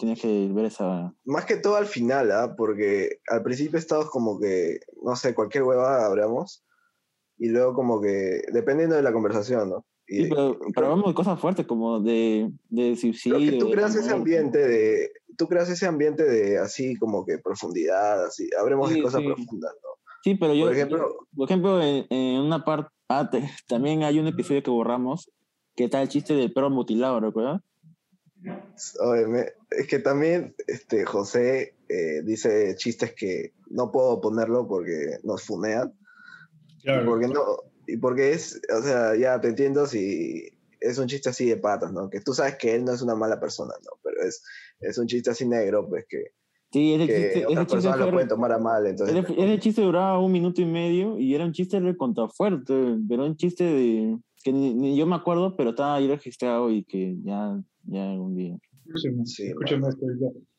Tienes 0.00 0.18
que 0.18 0.48
ver 0.50 0.64
esa... 0.64 1.14
Más 1.26 1.44
que 1.44 1.56
todo 1.56 1.76
al 1.76 1.84
final, 1.84 2.32
¿ah? 2.32 2.54
Porque 2.56 3.18
al 3.28 3.42
principio 3.42 3.78
estábamos 3.78 4.10
como 4.10 4.40
que, 4.40 4.80
no 5.02 5.14
sé, 5.14 5.34
cualquier 5.34 5.64
hueva 5.64 6.06
hablamos. 6.06 6.64
Y 7.36 7.50
luego 7.50 7.74
como 7.74 8.00
que, 8.00 8.40
dependiendo 8.50 8.96
de 8.96 9.02
la 9.02 9.12
conversación, 9.12 9.68
¿no? 9.68 9.84
sí, 10.06 10.26
pero, 10.28 10.58
pero 10.74 10.86
hablamos 10.86 11.10
de 11.10 11.14
cosas 11.14 11.38
fuertes, 11.38 11.66
como 11.66 12.00
de, 12.00 12.50
de 12.70 12.96
suicidio. 12.96 13.58
tú 13.58 13.70
creas 13.70 13.94
ese 13.94 14.10
ambiente 14.10 14.58
de, 14.58 15.12
tú 15.36 15.46
creas 15.46 15.68
ese 15.68 15.86
ambiente 15.86 16.24
de 16.24 16.58
así 16.58 16.96
como 16.96 17.26
que 17.26 17.36
profundidad, 17.38 18.24
así, 18.24 18.48
habremos 18.58 18.88
de 18.88 19.02
cosas 19.02 19.22
profundas, 19.22 19.74
¿no? 19.82 19.90
Sí, 20.24 20.34
pero 20.34 20.54
yo, 20.54 20.64
por 20.64 20.74
ejemplo, 20.74 21.16
por 21.36 21.44
ejemplo 21.46 21.82
en, 21.82 22.40
una 22.40 22.64
parte, 22.64 22.90
ah, 23.10 23.30
también 23.68 24.02
hay 24.02 24.18
un 24.18 24.28
episodio 24.28 24.62
que 24.62 24.70
borramos, 24.70 25.30
que 25.76 25.84
está 25.84 26.00
el 26.00 26.08
chiste 26.08 26.34
del 26.34 26.54
perro 26.54 26.70
mutilado, 26.70 27.20
¿recuerdas? 27.20 27.60
Es 29.70 29.86
que 29.86 29.98
también 29.98 30.54
este, 30.66 31.04
José 31.04 31.74
eh, 31.88 32.22
dice 32.24 32.74
chistes 32.76 33.14
que 33.14 33.52
no 33.68 33.90
puedo 33.92 34.20
ponerlo 34.20 34.66
porque 34.66 35.18
nos 35.22 35.42
funean. 35.42 35.94
Claro. 36.82 37.02
Y 37.02 37.06
porque, 37.06 37.28
no, 37.28 37.42
y 37.86 37.96
porque 37.96 38.32
es, 38.32 38.60
o 38.76 38.82
sea, 38.82 39.16
ya 39.16 39.40
te 39.40 39.48
entiendo 39.48 39.86
si 39.86 40.48
es 40.80 40.98
un 40.98 41.06
chiste 41.06 41.28
así 41.28 41.46
de 41.46 41.56
patas, 41.56 41.92
¿no? 41.92 42.08
Que 42.08 42.20
tú 42.20 42.32
sabes 42.32 42.56
que 42.56 42.74
él 42.74 42.84
no 42.84 42.92
es 42.92 43.02
una 43.02 43.14
mala 43.14 43.38
persona, 43.38 43.74
¿no? 43.84 43.92
Pero 44.02 44.22
es, 44.22 44.42
es 44.80 44.98
un 44.98 45.06
chiste 45.06 45.30
así 45.30 45.46
negro, 45.46 45.88
pues 45.88 46.06
que, 46.08 46.32
Sí, 46.72 46.94
ese 46.94 47.06
chiste, 47.06 47.46
otras 47.46 47.66
personas 47.66 47.98
lo 47.98 48.12
pueden 48.12 48.28
tomar 48.28 48.52
a 48.52 48.58
mal. 48.58 48.86
Entonces, 48.86 49.24
ese, 49.36 49.58
chiste 49.58 49.82
duraba 49.82 50.20
un 50.20 50.30
minuto 50.30 50.62
y 50.62 50.66
medio 50.66 51.18
y 51.18 51.34
era 51.34 51.44
un 51.44 51.52
chiste 51.52 51.80
de 51.80 51.96
fuerte, 52.32 52.96
pero 53.08 53.26
un 53.26 53.36
chiste 53.36 53.64
de 53.64 54.18
que 54.44 54.52
ni, 54.52 54.96
yo 54.96 55.04
me 55.04 55.16
acuerdo, 55.16 55.56
pero 55.56 55.70
estaba 55.70 55.96
ahí 55.96 56.06
registrado 56.06 56.70
y 56.70 56.84
que 56.84 57.16
ya, 57.22 57.60
ya 57.82 58.12
algún 58.12 58.36
día. 58.36 58.56
Sí, 58.96 59.48
escúchame, 59.48 59.88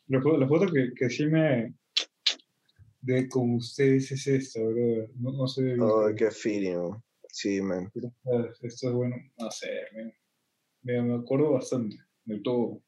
la, 0.07 0.21
foto, 0.21 0.37
la 0.37 0.47
foto 0.47 0.71
que, 0.71 0.91
que 0.95 1.09
sí 1.09 1.25
me 1.25 1.75
de 3.01 3.27
con 3.27 3.55
ustedes 3.55 4.11
es 4.11 4.27
esta, 4.27 4.59
bro. 4.61 5.07
No, 5.15 5.31
no 5.33 5.47
sé. 5.47 5.75
Oh, 5.79 6.09
qué 6.15 6.31
feeling. 6.31 6.91
Sí, 7.27 7.61
man. 7.61 7.91
Esto 8.61 8.89
es 8.89 8.93
bueno, 8.93 9.15
no 9.37 9.51
sé, 9.51 9.67
me, 10.83 11.01
me 11.01 11.15
acuerdo 11.15 11.53
bastante 11.53 11.97
de 12.25 12.39
todo. 12.41 12.81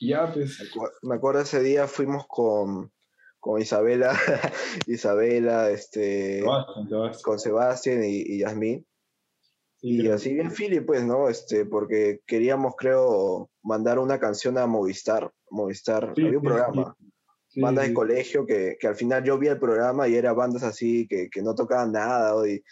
Ya, 0.00 0.32
pues. 0.32 0.58
Me 1.02 1.14
acuerdo 1.14 1.40
ese 1.40 1.62
día 1.62 1.86
fuimos 1.86 2.26
con, 2.26 2.92
con 3.38 3.62
Isabela, 3.62 4.12
Isabela, 4.88 5.70
este, 5.70 6.42
con 7.22 7.38
Sebastián 7.38 8.02
y, 8.04 8.22
y 8.22 8.38
Yasmín. 8.40 8.84
Y 9.84 10.08
así 10.08 10.32
bien 10.32 10.52
Philly, 10.52 10.80
pues, 10.80 11.04
¿no? 11.04 11.28
Este, 11.28 11.66
porque 11.66 12.20
queríamos, 12.24 12.74
creo, 12.76 13.50
mandar 13.64 13.98
una 13.98 14.20
canción 14.20 14.56
a 14.56 14.66
Movistar. 14.66 15.32
Movistar, 15.50 16.10
había 16.10 16.38
un 16.38 16.42
programa. 16.42 16.96
bandas 17.56 17.88
de 17.88 17.92
colegio 17.92 18.46
que, 18.46 18.76
que, 18.78 18.86
al 18.86 18.94
final 18.94 19.24
yo 19.24 19.38
vi 19.38 19.48
el 19.48 19.58
programa 19.58 20.06
y 20.06 20.14
eran 20.14 20.36
bandas 20.36 20.62
así 20.62 21.08
que, 21.08 21.28
que 21.28 21.42
no 21.42 21.56
tocaban 21.56 21.90
nada. 21.90 22.32
Y, 22.48 22.62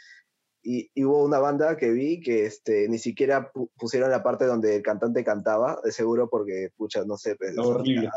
y, 0.94 1.04
hubo 1.04 1.24
una 1.24 1.40
banda 1.40 1.76
que 1.76 1.90
vi 1.90 2.20
que 2.20 2.46
este, 2.46 2.88
ni 2.88 2.98
siquiera 2.98 3.50
pusieron 3.76 4.08
la 4.08 4.22
parte 4.22 4.46
donde 4.46 4.76
el 4.76 4.82
cantante 4.82 5.24
cantaba, 5.24 5.80
de 5.82 5.90
seguro 5.90 6.30
porque, 6.30 6.68
pucha, 6.76 7.04
no 7.04 7.16
sé, 7.16 7.34
pues, 7.34 7.58
horrible, 7.58 8.08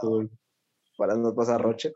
para 0.97 1.15
no 1.15 1.33
pasar 1.33 1.59
roche. 1.59 1.95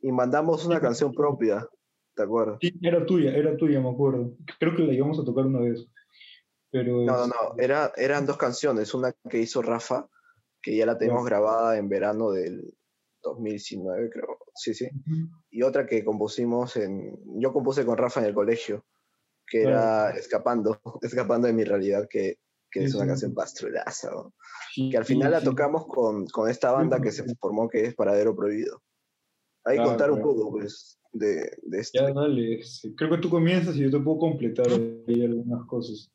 Y 0.00 0.12
mandamos 0.12 0.64
una 0.64 0.80
canción 0.80 1.12
propia, 1.12 1.66
¿te 2.14 2.22
acuerdas? 2.22 2.58
Sí, 2.60 2.72
era 2.80 3.04
tuya, 3.04 3.34
era 3.34 3.56
tuya, 3.56 3.80
me 3.80 3.90
acuerdo. 3.90 4.36
Creo 4.60 4.76
que 4.76 4.84
la 4.84 4.92
íbamos 4.92 5.18
a 5.18 5.24
tocar 5.24 5.44
una 5.44 5.58
vez. 5.58 5.88
Pero 6.70 7.04
no, 7.04 7.16
no, 7.16 7.26
no, 7.26 7.34
era, 7.58 7.92
eran 7.96 8.26
dos 8.26 8.36
canciones, 8.36 8.92
una 8.94 9.14
que 9.28 9.38
hizo 9.38 9.62
Rafa, 9.62 10.08
que 10.60 10.76
ya 10.76 10.84
la 10.84 10.98
tenemos 10.98 11.24
grabada 11.24 11.78
en 11.78 11.88
verano 11.88 12.30
del 12.30 12.74
2019, 13.22 14.10
creo, 14.10 14.38
sí, 14.54 14.74
sí, 14.74 14.88
y 15.50 15.62
otra 15.62 15.86
que 15.86 16.04
compusimos 16.04 16.76
en, 16.76 17.18
yo 17.40 17.52
compuse 17.52 17.84
con 17.84 17.96
Rafa 17.96 18.20
en 18.20 18.26
el 18.26 18.34
colegio, 18.34 18.84
que 19.46 19.62
era 19.62 20.10
Escapando, 20.10 20.80
Escapando 21.02 21.46
de 21.46 21.54
mi 21.54 21.64
realidad, 21.64 22.06
que, 22.08 22.38
que 22.70 22.84
es 22.84 22.94
una 22.94 23.06
canción 23.06 23.34
pastrulaza, 23.34 24.10
que 24.74 24.96
al 24.96 25.04
final 25.04 25.32
la 25.32 25.40
tocamos 25.40 25.86
con, 25.86 26.26
con, 26.26 26.50
esta 26.50 26.70
banda 26.70 27.00
que 27.00 27.12
se 27.12 27.24
formó 27.36 27.68
que 27.68 27.82
es 27.82 27.94
Paradero 27.94 28.36
Prohibido. 28.36 28.82
Ahí 29.64 29.78
contar 29.78 30.10
un 30.10 30.20
poco, 30.20 30.50
pues, 30.50 30.98
de, 31.12 31.50
de 31.62 31.78
esto. 31.78 32.00
Ya, 32.00 32.12
dale. 32.12 32.60
Creo 32.96 33.10
que 33.10 33.18
tú 33.18 33.28
comienzas 33.28 33.76
y 33.76 33.80
yo 33.80 33.90
te 33.90 33.98
puedo 33.98 34.18
completar 34.18 34.66
ahí 34.68 35.24
algunas 35.24 35.66
cosas. 35.66 36.10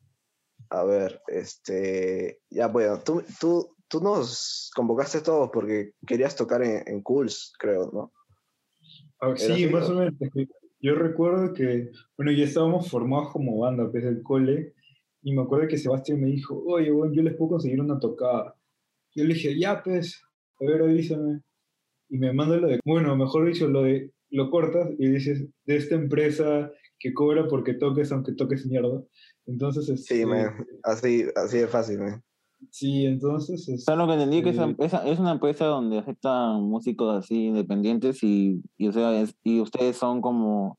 A 0.70 0.84
ver, 0.84 1.20
este, 1.28 2.40
ya 2.50 2.68
bueno, 2.68 3.00
tú, 3.04 3.22
tú, 3.40 3.76
tú 3.88 4.00
nos 4.00 4.70
convocaste 4.74 5.20
todos 5.20 5.50
porque 5.52 5.92
querías 6.06 6.34
tocar 6.36 6.62
en, 6.62 6.82
en 6.86 7.02
Cools, 7.02 7.52
creo, 7.58 7.90
¿no? 7.92 8.12
Ah, 9.20 9.34
sí, 9.36 9.66
más 9.66 9.88
o 9.88 9.94
menos. 9.94 10.14
Yo 10.80 10.94
recuerdo 10.94 11.54
que, 11.54 11.90
bueno, 12.16 12.32
ya 12.32 12.44
estábamos 12.44 12.90
formados 12.90 13.32
como 13.32 13.58
banda, 13.58 13.90
pues, 13.90 14.04
del 14.04 14.22
cole, 14.22 14.74
y 15.22 15.32
me 15.32 15.42
acuerdo 15.42 15.68
que 15.68 15.78
Sebastián 15.78 16.20
me 16.20 16.26
dijo, 16.26 16.62
oye, 16.66 16.90
bueno, 16.90 17.14
yo 17.14 17.22
les 17.22 17.34
puedo 17.34 17.52
conseguir 17.52 17.80
una 17.80 17.98
tocada. 17.98 18.54
Yo 19.14 19.24
le 19.24 19.32
dije, 19.32 19.58
ya, 19.58 19.82
pues, 19.82 20.22
a 20.60 20.64
ver, 20.66 20.82
avísame. 20.82 21.40
Y 22.10 22.18
me 22.18 22.32
manda 22.34 22.56
lo 22.56 22.68
de, 22.68 22.80
bueno, 22.84 23.16
mejor 23.16 23.46
dicho, 23.46 23.66
lo 23.66 23.84
de, 23.84 24.10
lo 24.28 24.50
cortas 24.50 24.90
y 24.98 25.08
dices, 25.08 25.46
de 25.64 25.76
esta 25.76 25.94
empresa 25.94 26.70
que 26.98 27.12
cobra 27.12 27.46
porque 27.48 27.74
toques, 27.74 28.12
aunque 28.12 28.32
toques 28.32 28.66
mierda. 28.66 29.02
Entonces, 29.46 29.88
este, 29.88 30.22
sí, 30.22 30.30
así, 30.82 31.24
así 31.36 31.58
de 31.58 31.66
fácil, 31.66 31.98
man. 31.98 32.22
Sí, 32.70 33.04
entonces... 33.04 33.68
Este, 33.68 33.94
lo 33.94 34.06
que 34.06 34.14
entendí 34.14 34.42
que 34.42 34.50
esa, 34.50 34.74
esa, 34.78 35.06
es 35.06 35.18
una 35.18 35.32
empresa 35.32 35.66
donde 35.66 35.98
aceptan 35.98 36.62
músicos 36.62 37.16
así 37.16 37.46
independientes 37.46 38.22
y, 38.22 38.62
y, 38.78 38.88
o 38.88 38.92
sea, 38.92 39.24
y 39.42 39.60
ustedes 39.60 39.96
son 39.96 40.20
como... 40.20 40.78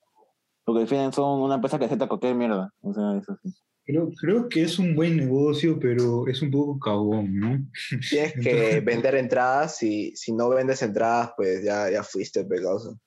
Lo 0.68 0.74
que 0.74 0.80
definen 0.80 1.14
son 1.14 1.42
una 1.42 1.56
empresa 1.56 1.78
que 1.78 1.86
acepta 1.86 2.08
cualquier 2.08 2.34
mierda. 2.34 2.74
O 2.82 2.92
sea, 2.92 3.16
eso 3.18 3.38
sí. 3.44 3.54
Creo, 3.86 4.10
creo 4.20 4.50
que 4.50 4.64
es 4.64 4.80
un 4.80 4.96
buen 4.96 5.16
negocio, 5.16 5.78
pero 5.80 6.28
es 6.28 6.42
un 6.42 6.50
poco 6.50 6.80
cagón, 6.80 7.40
¿no? 7.40 7.68
Tienes 8.10 8.34
que 8.34 8.80
vender 8.86 9.14
entradas 9.14 9.84
y 9.84 10.12
si 10.16 10.34
no 10.34 10.50
vendes 10.50 10.82
entradas, 10.82 11.34
pues 11.38 11.64
ya, 11.64 11.92
ya 11.92 12.02
fuiste 12.02 12.44
pegazo. 12.46 13.00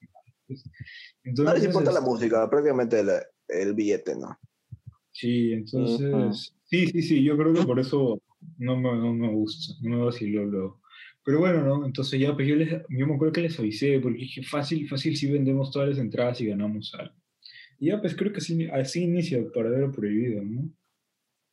Entonces, 1.29 1.45
no 1.45 1.55
les 1.55 1.65
importa 1.65 1.93
la 1.93 2.01
música, 2.01 2.49
prácticamente 2.49 3.01
el, 3.01 3.11
el 3.49 3.75
billete, 3.75 4.17
¿no? 4.17 4.39
Sí, 5.13 5.53
entonces... 5.53 6.55
Sí, 6.65 6.87
sí, 6.87 7.03
sí, 7.03 7.25
yo 7.25 7.37
creo 7.37 7.55
que 7.55 7.63
por 7.63 7.81
eso 7.81 8.21
no 8.59 8.77
me, 8.77 8.95
no 8.97 9.15
me 9.15 9.33
gusta, 9.35 9.75
no 9.83 9.97
me 9.97 10.05
vaciló 10.05 10.45
luego. 10.45 10.81
Pero 11.25 11.41
bueno, 11.41 11.63
¿no? 11.63 11.87
Entonces 11.87 12.21
ya, 12.21 12.35
pues 12.35 12.47
yo, 12.47 12.57
les, 12.57 12.71
yo 12.89 13.07
me 13.07 13.15
acuerdo 13.15 13.33
que 13.33 13.41
les 13.43 13.59
avisé, 13.59 14.01
porque 14.01 14.19
dije, 14.19 14.43
fácil, 14.43 14.89
fácil 14.89 15.17
si 15.17 15.31
vendemos 15.31 15.71
todas 15.71 15.89
las 15.89 15.99
entradas 15.99 16.41
y 16.41 16.47
ganamos 16.47 16.95
algo. 16.99 17.15
Y 17.79 17.89
ya, 17.89 18.01
pues 18.01 18.15
creo 18.17 18.33
que 18.33 18.39
así, 18.39 18.67
así 18.67 19.05
inicia 19.05 19.43
Paradero 19.55 19.93
Prohibido, 19.93 20.43
¿no? 20.43 20.71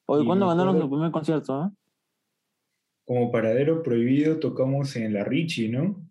Oye, 0.07 0.26
¿cuándo 0.26 0.47
ganaron 0.47 0.80
su 0.80 0.89
primer 0.89 1.11
concierto, 1.11 1.65
eh? 1.65 1.69
Como 3.06 3.31
Paradero 3.31 3.84
Prohibido 3.84 4.39
tocamos 4.39 4.95
en 4.95 5.14
la 5.14 5.23
Richie, 5.23 5.69
¿no? 5.69 6.07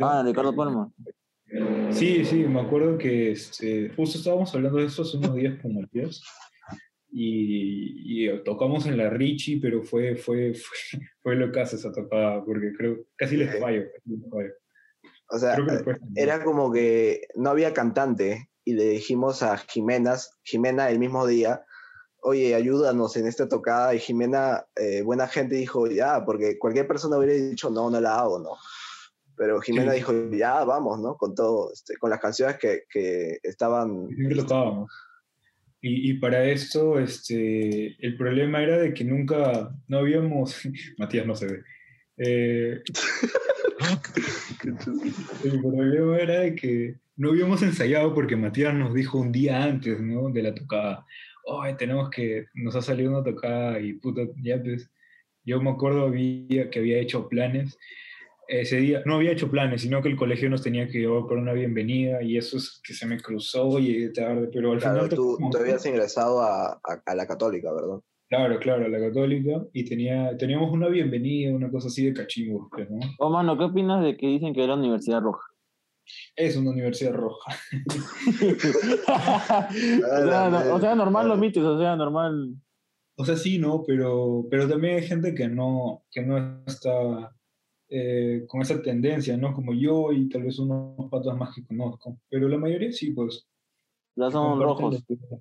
Ah, 0.00 0.22
Ricardo 0.24 0.54
Palma. 0.54 0.92
Sí, 1.90 2.24
sí, 2.24 2.44
me 2.44 2.60
acuerdo 2.60 2.98
que 2.98 3.32
este, 3.32 3.90
justo 3.96 4.18
estábamos 4.18 4.54
hablando 4.54 4.78
de 4.78 4.86
eso 4.86 5.02
hace 5.02 5.16
unos 5.16 5.34
días 5.34 5.60
con 5.62 5.74
Matías 5.74 6.22
y, 7.10 8.26
y, 8.26 8.44
tocamos 8.44 8.86
en 8.86 8.98
la 8.98 9.08
Richie, 9.08 9.58
pero 9.60 9.82
fue, 9.82 10.16
fue, 10.16 10.52
fue, 10.54 11.00
fue 11.22 11.36
lo 11.36 11.50
que 11.50 11.60
hace 11.60 11.76
esa 11.76 11.92
tocada, 11.92 12.44
porque 12.44 12.72
creo 12.76 12.98
casi 13.16 13.36
les 13.36 13.58
fallo. 13.58 13.84
O 15.30 15.38
sea, 15.38 15.56
era 16.14 16.42
como 16.42 16.72
que 16.72 17.22
no 17.34 17.50
había 17.50 17.72
cantante 17.72 18.50
y 18.64 18.74
le 18.74 18.84
dijimos 18.84 19.42
a 19.42 19.56
Jimena, 19.56 20.16
Jimena 20.42 20.90
el 20.90 20.98
mismo 20.98 21.26
día, 21.26 21.64
oye, 22.20 22.54
ayúdanos 22.54 23.16
en 23.16 23.26
esta 23.26 23.48
tocada. 23.48 23.94
Y 23.94 23.98
Jimena, 23.98 24.66
eh, 24.76 25.02
buena 25.02 25.26
gente, 25.26 25.56
dijo, 25.56 25.86
ya, 25.86 26.24
porque 26.24 26.58
cualquier 26.58 26.86
persona 26.86 27.18
hubiera 27.18 27.34
dicho, 27.34 27.70
no, 27.70 27.90
no 27.90 28.00
la 28.00 28.18
hago, 28.18 28.38
¿no? 28.38 28.50
Pero 29.38 29.60
Jimena 29.60 29.92
dijo, 29.92 30.12
ya, 30.32 30.64
vamos, 30.64 31.00
¿no? 31.00 31.16
Con 31.16 31.34
todo, 31.34 31.72
este, 31.72 31.96
con 31.96 32.10
las 32.10 32.20
canciones 32.20 32.58
que, 32.58 32.82
que 32.90 33.38
estaban... 33.42 34.08
Sí. 34.08 34.24
Y, 35.80 36.10
y, 36.10 36.14
para 36.14 36.44
esto, 36.44 36.98
este, 36.98 37.94
el 38.04 38.16
problema 38.16 38.60
era 38.60 38.78
de 38.78 38.92
que 38.92 39.04
nunca, 39.04 39.72
no 39.86 39.98
habíamos, 39.98 40.60
Matías 40.98 41.24
no 41.24 41.36
se 41.36 41.46
ve, 41.46 41.62
eh, 42.18 42.82
el 45.44 45.60
problema 45.60 46.18
era 46.18 46.40
de 46.40 46.56
que 46.56 46.96
no 47.16 47.30
habíamos 47.30 47.62
ensayado 47.62 48.12
porque 48.12 48.34
Matías 48.34 48.74
nos 48.74 48.92
dijo 48.92 49.18
un 49.18 49.30
día 49.30 49.62
antes, 49.62 50.00
¿no? 50.00 50.30
De 50.30 50.42
la 50.42 50.52
tocada, 50.52 51.06
oh, 51.44 51.64
tenemos 51.76 52.10
que, 52.10 52.46
nos 52.54 52.74
ha 52.74 52.82
salido 52.82 53.12
una 53.12 53.22
tocada 53.22 53.78
y 53.78 53.92
puta, 53.94 54.22
ya 54.42 54.60
pues, 54.60 54.90
yo 55.44 55.60
me 55.60 55.70
acuerdo 55.70 56.06
había, 56.06 56.70
que 56.70 56.80
había 56.80 56.98
hecho 56.98 57.28
planes 57.28 57.78
ese 58.48 58.78
día 58.78 59.02
no 59.04 59.16
había 59.16 59.32
hecho 59.32 59.50
planes, 59.50 59.82
sino 59.82 60.00
que 60.02 60.08
el 60.08 60.16
colegio 60.16 60.48
nos 60.48 60.62
tenía 60.62 60.88
que 60.88 60.98
llevar 61.00 61.22
por 61.26 61.36
una 61.38 61.52
bienvenida 61.52 62.22
y 62.22 62.36
eso 62.38 62.56
es 62.56 62.80
que 62.82 62.94
se 62.94 63.06
me 63.06 63.20
cruzó 63.20 63.78
y 63.78 63.86
llegué 63.92 64.08
tarde, 64.10 64.48
pero 64.52 64.72
al 64.72 64.78
Claro, 64.78 65.02
final... 65.02 65.08
tú, 65.16 65.36
como- 65.36 65.50
tú 65.50 65.58
habías 65.58 65.84
ingresado 65.86 66.40
a, 66.40 66.72
a- 66.72 67.02
a 67.04 67.14
la 67.14 67.26
católica, 67.26 67.72
¿verdad? 67.72 68.00
Claro, 68.30 68.58
claro, 68.58 68.84
a 68.86 68.88
la 68.88 68.98
católica 69.00 69.64
y 69.72 69.84
tenía, 69.84 70.36
teníamos 70.36 70.70
una 70.72 70.88
bienvenida, 70.88 71.54
una 71.54 71.70
cosa 71.70 71.88
así 71.88 72.04
de 72.06 72.12
cachimbos, 72.14 72.68
pues, 72.70 72.90
¿no? 72.90 72.98
Oh, 73.18 73.30
mano, 73.30 73.56
¿qué 73.56 73.64
opinas 73.64 74.02
de 74.02 74.16
que 74.16 74.26
dicen 74.26 74.52
que 74.54 74.64
era 74.64 74.74
Universidad 74.74 75.20
Roja? 75.22 75.42
Es 76.36 76.56
una 76.56 76.70
universidad 76.70 77.12
roja. 77.12 77.52
o, 79.06 80.26
sea, 80.26 80.50
no- 80.50 80.74
o 80.74 80.80
sea, 80.80 80.94
normal 80.94 81.28
lo 81.28 81.34
omites, 81.34 81.62
o 81.62 81.78
sea, 81.78 81.96
normal. 81.96 82.54
O 83.16 83.24
sea, 83.24 83.36
sí, 83.36 83.58
¿no? 83.58 83.82
Pero, 83.86 84.46
pero 84.50 84.68
también 84.68 84.96
hay 84.96 85.02
gente 85.06 85.34
que 85.34 85.48
no, 85.48 86.04
que 86.10 86.22
no 86.24 86.62
está 86.66 87.34
eh, 87.88 88.44
con 88.46 88.60
esa 88.62 88.80
tendencia, 88.82 89.36
¿no? 89.36 89.54
Como 89.54 89.72
yo 89.74 90.12
y 90.12 90.28
tal 90.28 90.42
vez 90.44 90.58
unos 90.58 91.10
patos 91.10 91.36
más 91.36 91.54
que 91.54 91.64
conozco. 91.64 92.18
Pero 92.28 92.48
la 92.48 92.58
mayoría 92.58 92.92
sí, 92.92 93.10
pues. 93.12 93.46
Ya 94.16 94.30
son 94.30 94.60
rojos. 94.60 95.04
la- 95.08 95.38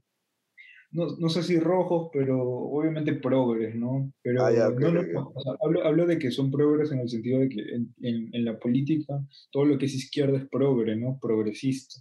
No, 0.92 1.06
no 1.20 1.28
sé 1.30 1.44
si 1.44 1.60
rojos, 1.60 2.10
pero 2.14 2.42
obviamente 2.42 3.14
progres, 3.14 3.76
¿no? 3.76 4.12
Pero 4.22 4.46
Ah, 4.46 4.54
ya, 4.54 4.70
ok, 4.70 4.80
no, 4.80 4.92
no, 4.94 5.02
ok. 5.02 5.36
o 5.36 5.42
sea, 5.42 5.54
hablo, 5.62 5.86
hablo 5.86 6.06
de 6.06 6.18
que 6.18 6.32
son 6.32 6.50
progres 6.50 6.92
en 6.94 7.00
el 7.00 7.10
sentido 7.10 7.40
de 7.42 7.50
que 7.50 7.60
en, 7.62 7.94
en- 8.02 8.30
en 8.34 8.46
la 8.46 8.58
política 8.58 9.22
todo 9.52 9.66
lo 9.66 9.78
que 9.78 9.88
es 9.88 9.96
izquierda 9.96 10.38
es 10.38 10.48
progre, 10.50 10.96
¿no? 10.96 11.20
Progresista. 11.22 12.00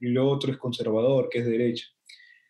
Y 0.00 0.08
lo 0.08 0.28
otro 0.28 0.52
es 0.52 0.58
conservador, 0.58 1.30
que 1.30 1.38
es 1.38 1.46
derecha. 1.46 1.86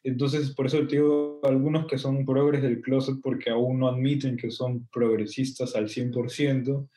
Entonces, 0.02 0.52
por 0.54 0.66
eso 0.66 0.78
te 0.88 0.96
digo, 0.96 1.40
algunos 1.44 1.86
que 1.86 1.98
son 1.98 2.24
progres 2.26 2.62
del 2.62 2.80
closet 2.80 3.16
porque 3.22 3.50
aún 3.50 3.78
no 3.78 3.88
admiten 3.88 4.36
que 4.36 4.50
son 4.50 4.88
progresistas 4.92 5.76
al 5.76 5.88
100%, 5.88 6.88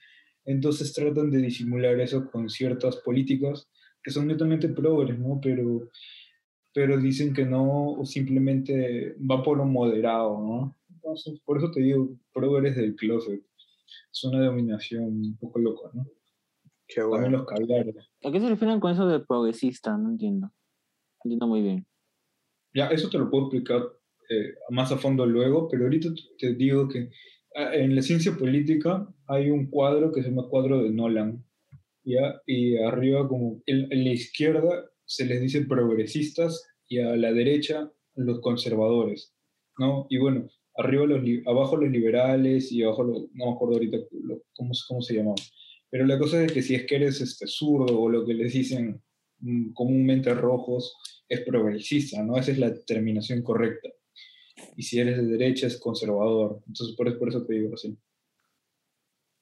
entonces 0.51 0.93
tratan 0.93 1.29
de 1.29 1.37
disimular 1.37 1.99
eso 1.99 2.29
con 2.31 2.49
ciertas 2.49 2.95
políticas 2.97 3.69
que 4.01 4.09
son 4.09 4.27
netamente 4.27 4.67
progres, 4.69 5.19
¿no? 5.19 5.39
Pero, 5.41 5.89
pero 6.73 6.97
dicen 6.97 7.33
que 7.33 7.45
no, 7.45 7.91
o 7.91 8.05
simplemente 8.05 9.15
va 9.19 9.43
por 9.43 9.57
lo 9.57 9.65
moderado, 9.65 10.39
¿no? 10.39 10.77
Entonces, 10.89 11.39
por 11.45 11.57
eso 11.57 11.69
te 11.69 11.81
digo, 11.81 12.17
progres 12.33 12.75
del 12.75 12.95
closet. 12.95 13.43
Es 14.11 14.23
una 14.23 14.39
denominación 14.39 15.03
un 15.03 15.37
poco 15.37 15.59
loca, 15.59 15.91
¿no? 15.93 16.07
Qué 16.87 17.01
También 17.01 17.21
bueno. 17.21 17.37
los 17.37 17.47
caviares. 17.47 17.95
¿A 18.23 18.31
qué 18.31 18.39
se 18.39 18.49
refieren 18.49 18.79
con 18.79 18.91
eso 18.91 19.07
de 19.07 19.19
progresista? 19.19 19.95
No 19.97 20.09
entiendo. 20.09 20.47
No 20.47 21.21
entiendo 21.25 21.47
muy 21.47 21.61
bien. 21.61 21.85
Ya, 22.73 22.87
eso 22.87 23.07
te 23.07 23.19
lo 23.19 23.29
puedo 23.29 23.45
explicar 23.45 23.83
eh, 24.29 24.55
más 24.69 24.91
a 24.91 24.97
fondo 24.97 25.27
luego, 25.27 25.67
pero 25.69 25.83
ahorita 25.83 26.09
te 26.39 26.55
digo 26.55 26.87
que 26.89 27.11
en 27.73 27.95
la 27.95 28.01
ciencia 28.01 28.35
política 28.37 29.07
hay 29.27 29.49
un 29.49 29.69
cuadro 29.69 30.11
que 30.11 30.21
se 30.21 30.29
llama 30.29 30.47
cuadro 30.49 30.83
de 30.83 30.91
Nolan, 30.91 31.43
¿ya? 32.03 32.41
Y 32.45 32.77
arriba 32.77 33.27
como, 33.27 33.61
en, 33.65 33.87
la 33.89 34.11
izquierda 34.11 34.89
se 35.05 35.25
les 35.25 35.41
dice 35.41 35.61
progresistas 35.65 36.65
y 36.87 36.99
a 36.99 37.15
la 37.15 37.31
derecha 37.33 37.91
los 38.15 38.39
conservadores, 38.41 39.33
¿no? 39.77 40.07
Y 40.09 40.17
bueno, 40.17 40.49
arriba 40.75 41.05
los, 41.05 41.21
abajo 41.45 41.77
los 41.77 41.91
liberales 41.91 42.71
y 42.71 42.83
abajo 42.83 43.03
los, 43.03 43.21
no 43.33 43.45
me 43.45 43.51
acuerdo 43.51 43.75
ahorita 43.75 43.97
lo- 44.23 44.43
cómo, 44.53 44.71
cómo 44.87 45.01
se 45.01 45.15
llamaba. 45.15 45.35
Pero 45.89 46.05
la 46.05 46.19
cosa 46.19 46.43
es 46.43 46.51
que 46.51 46.61
si 46.61 46.75
es 46.75 46.85
que 46.85 46.95
eres 46.95 47.21
este, 47.21 47.47
zurdo 47.47 47.99
o 47.99 48.09
lo 48.09 48.25
que 48.25 48.33
les 48.33 48.53
dicen 48.53 49.01
mm, 49.39 49.73
comúnmente 49.73 50.33
rojos, 50.33 50.95
es 51.27 51.41
progresista, 51.41 52.23
¿no? 52.23 52.37
Esa 52.37 52.51
es 52.51 52.57
la 52.59 52.73
terminación 52.85 53.41
correcta. 53.43 53.89
Y 54.75 54.83
si 54.83 54.99
eres 54.99 55.17
de 55.17 55.23
derecha 55.25 55.67
es 55.67 55.79
conservador. 55.79 56.61
Entonces, 56.67 56.95
por, 56.95 57.07
eso- 57.07 57.19
por 57.19 57.29
eso 57.29 57.45
te 57.45 57.53
digo 57.53 57.73
así. 57.73 57.97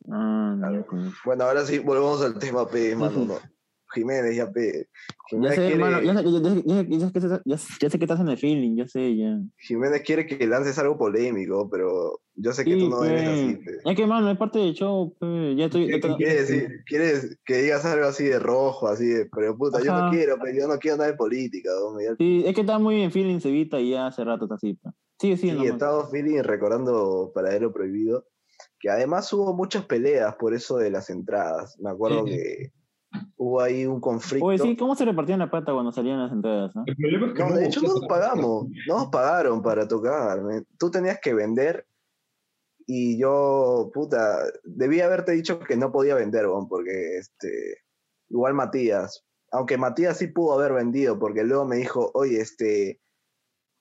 Ah, 0.09 0.55
Claro. 0.57 0.73
miércoles. 0.73 1.13
Bueno, 1.25 1.43
ahora 1.43 1.65
sí, 1.65 1.79
volvemos 1.79 2.21
al 2.21 2.39
tema 2.39 2.67
P, 2.67 2.95
mano. 2.95 3.25
no. 3.25 3.35
Jiménez, 3.93 4.35
ya 4.35 4.51
P. 4.51 4.61
Ya 4.83 4.85
Jiménez, 5.29 5.55
quiere, 5.55 5.79
ya, 5.79 6.13
sé- 6.17 6.23
ya, 6.23 6.41
ya- 6.41 6.83
ya- 6.83 6.97
ya 6.97 7.05
sé 7.07 7.11
que 7.13 7.19
estás- 7.19 7.41
ya- 7.45 7.55
ya 7.81 7.89
sé 7.89 7.97
que 7.99 8.03
estás 8.05 8.19
en 8.19 8.27
el 8.27 8.37
feeling, 8.37 8.75
ya 8.75 8.85
sé, 8.87 9.15
ya. 9.15 9.39
Jiménez 9.59 10.01
quiere 10.05 10.25
que 10.25 10.45
lances 10.45 10.77
algo 10.77 10.97
polémico, 10.97 11.69
pero 11.69 12.19
yo 12.35 12.51
sé 12.51 12.65
que 12.65 12.73
Sí, 12.73 12.79
tú 12.79 12.89
no 12.89 13.03
eres 13.05 13.23
pe. 13.23 13.27
así. 13.29 13.55
Pe. 13.65 13.89
Es 13.91 13.95
que, 13.95 14.05
mano, 14.05 14.29
es 14.29 14.37
parte 14.37 14.59
del 14.59 14.73
show, 14.73 15.15
pe. 15.17 15.55
Ya 15.55 15.65
estoy. 15.65 15.87
¿Qué- 15.87 15.99
Quiere 16.01 16.35
decir, 16.35 16.83
quieres 16.85 17.37
que 17.45 17.61
digas 17.61 17.85
algo 17.85 18.07
así 18.07 18.25
de 18.25 18.39
rojo, 18.39 18.87
así 18.89 19.05
de, 19.05 19.25
pero 19.33 19.57
puta, 19.57 19.81
yo 19.81 19.93
no 19.97 20.09
quiero, 20.11 20.37
pero 20.41 20.57
yo 20.57 20.67
no 20.67 20.77
quiero 20.79 20.97
nada 20.97 21.09
de 21.11 21.17
política, 21.17 21.69
Sí, 22.17 22.43
es 22.45 22.53
que 22.55 22.61
está 22.61 22.77
muy 22.79 23.01
en 23.01 23.11
feeling, 23.11 23.39
se 23.39 23.49
evita 23.49 23.79
y 23.79 23.91
ya 23.91 24.07
hace 24.07 24.23
rato 24.25 24.45
está 24.45 24.55
así, 24.55 24.73
pe. 24.73 24.89
Sigue, 25.19 25.37
Sí, 25.37 25.51
nomás. 25.51 25.67
estamos 25.67 26.11
feeling 26.11 26.43
recordando 26.43 27.31
Paradero 27.33 27.71
Prohibido, 27.73 28.25
que 28.79 28.89
además 28.89 29.31
hubo 29.33 29.53
muchas 29.53 29.85
peleas 29.85 30.35
por 30.35 30.53
eso 30.53 30.77
de 30.77 30.91
las 30.91 31.09
entradas. 31.09 31.77
Me 31.79 31.89
acuerdo 31.89 32.25
Sí. 32.25 32.31
que 32.33 32.71
hubo 33.35 33.61
ahí 33.61 33.85
un 33.85 33.99
conflicto. 33.99 34.45
Oye, 34.45 34.59
sí, 34.59 34.75
¿cómo 34.77 34.95
se 34.95 35.05
repartían 35.05 35.39
la 35.39 35.49
plata 35.49 35.73
cuando 35.73 35.91
salían 35.91 36.19
las 36.19 36.31
entradas? 36.31 36.75
no? 36.75 36.83
El 36.85 36.95
problema 36.95 37.27
es 37.27 37.33
que 37.33 37.39
No, 37.43 37.49
no 37.49 37.55
de 37.55 37.65
hecho 37.65 37.81
no 37.81 37.87
nos 37.89 38.05
pagamos, 38.07 38.67
no 38.87 38.97
nos 38.99 39.07
pagaron 39.07 39.61
para 39.63 39.87
tocar. 39.87 40.43
men. 40.43 40.67
Tú 40.77 40.91
tenías 40.91 41.19
que 41.21 41.33
vender 41.33 41.87
y 42.85 43.17
yo, 43.19 43.89
puta, 43.93 44.37
debía 44.63 45.05
haberte 45.05 45.31
dicho 45.33 45.59
que 45.59 45.75
no 45.75 45.91
podía 45.91 46.15
vender, 46.15 46.47
weón, 46.47 46.67
porque 46.69 47.17
este, 47.17 47.79
igual 48.29 48.53
Matías, 48.53 49.25
aunque 49.51 49.77
Matías 49.77 50.17
sí 50.17 50.27
pudo 50.27 50.53
haber 50.53 50.73
vendido, 50.73 51.17
porque 51.19 51.43
luego 51.43 51.65
me 51.65 51.77
dijo, 51.77 52.11
oye, 52.13 52.39
este, 52.39 53.01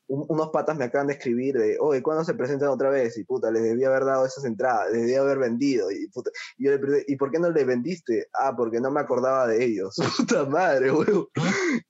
un- 0.09 0.27
unos 0.29 0.51
patas 0.51 0.77
me 0.77 0.85
acaban 0.85 1.09
de 1.09 1.15
escribir 1.15 1.57
de, 1.57 1.79
oye, 1.81 2.03
¿cuándo 2.03 2.25
se 2.25 2.35
presentan 2.35 2.69
otra 2.69 2.91
vez? 2.91 3.17
Y 3.19 3.25
puta, 3.25 3.51
les 3.51 3.63
debía 3.63 3.89
haber 3.89 4.05
dado 4.05 4.27
esas 4.27 4.45
entradas, 4.45 4.91
les 4.93 5.03
debía 5.03 5.21
haber 5.21 5.39
vendido. 5.39 5.91
Y, 5.91 6.09
puta, 6.09 6.31
y 6.57 6.65
yo 6.65 6.71
le 6.71 6.79
pregunté, 6.79 7.05
¿y 7.09 7.17
por 7.17 7.31
qué 7.31 7.39
no 7.39 7.51
le 7.51 7.65
vendiste? 7.65 8.29
Ah, 8.35 8.55
porque 8.57 8.81
no 8.81 8.91
me 8.91 9.01
acordaba 9.01 9.47
de 9.47 9.65
ellos. 9.65 9.97
Puta 10.17 10.45
madre, 10.45 10.93
weón. 10.93 11.27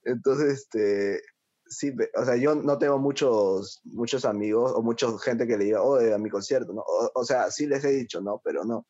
Entonces, 0.03 0.53
este, 0.53 1.21
sí, 1.67 1.93
o 2.15 2.25
sea, 2.25 2.35
yo 2.37 2.55
no 2.55 2.77
tengo 2.77 2.97
muchos, 2.97 3.81
muchos 3.83 4.25
amigos 4.25 4.71
o 4.75 4.81
mucha 4.81 5.07
gente 5.19 5.47
que 5.47 5.57
le 5.57 5.65
diga, 5.65 5.81
oye, 5.81 6.13
a 6.13 6.17
mi 6.17 6.29
concierto, 6.29 6.73
¿no? 6.73 6.83
O, 7.13 7.23
sea, 7.23 7.51
sí 7.51 7.67
les 7.67 7.83
he 7.83 7.89
dicho, 7.89 8.21
¿no? 8.21 8.41
Pero 8.43 8.63
no, 8.63 8.87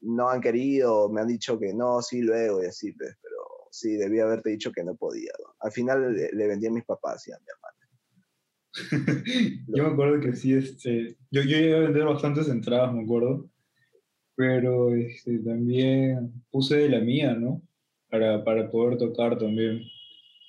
no 0.00 0.28
han 0.28 0.40
querido, 0.40 1.08
me 1.08 1.20
han 1.20 1.28
dicho 1.28 1.58
que 1.58 1.74
no, 1.74 2.02
sí, 2.02 2.20
luego 2.22 2.62
y 2.62 2.66
así, 2.66 2.92
pues, 2.92 3.16
pero 3.20 3.36
sí, 3.70 3.96
debía 3.96 4.24
haberte 4.24 4.50
dicho 4.50 4.72
que 4.72 4.84
no 4.84 4.94
podía. 4.94 5.32
Al 5.60 5.72
final 5.72 6.14
le, 6.14 6.30
le 6.32 6.46
vendí 6.46 6.66
a 6.66 6.70
mis 6.70 6.84
papás 6.84 7.26
y 7.26 7.32
a 7.32 7.38
mi 7.38 7.46
hermano. 7.48 7.77
Yo 9.68 9.84
me 9.84 9.90
acuerdo 9.90 10.20
que 10.20 10.34
sí, 10.34 10.54
este, 10.54 11.16
yo, 11.30 11.42
yo 11.42 11.56
llegué 11.56 11.76
a 11.76 11.80
vender 11.80 12.04
bastantes 12.04 12.48
entradas, 12.48 12.92
me 12.94 13.02
acuerdo, 13.02 13.48
pero 14.36 14.94
este, 14.94 15.38
también 15.40 16.32
puse 16.50 16.76
de 16.76 16.88
la 16.88 17.00
mía, 17.00 17.34
¿no? 17.34 17.62
Para, 18.10 18.44
para 18.44 18.70
poder 18.70 18.96
tocar 18.96 19.36
también. 19.38 19.82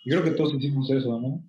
Creo 0.06 0.24
que 0.24 0.32
todos 0.32 0.54
hicimos 0.54 0.90
eso, 0.91 1.20
¿no? 1.20 1.44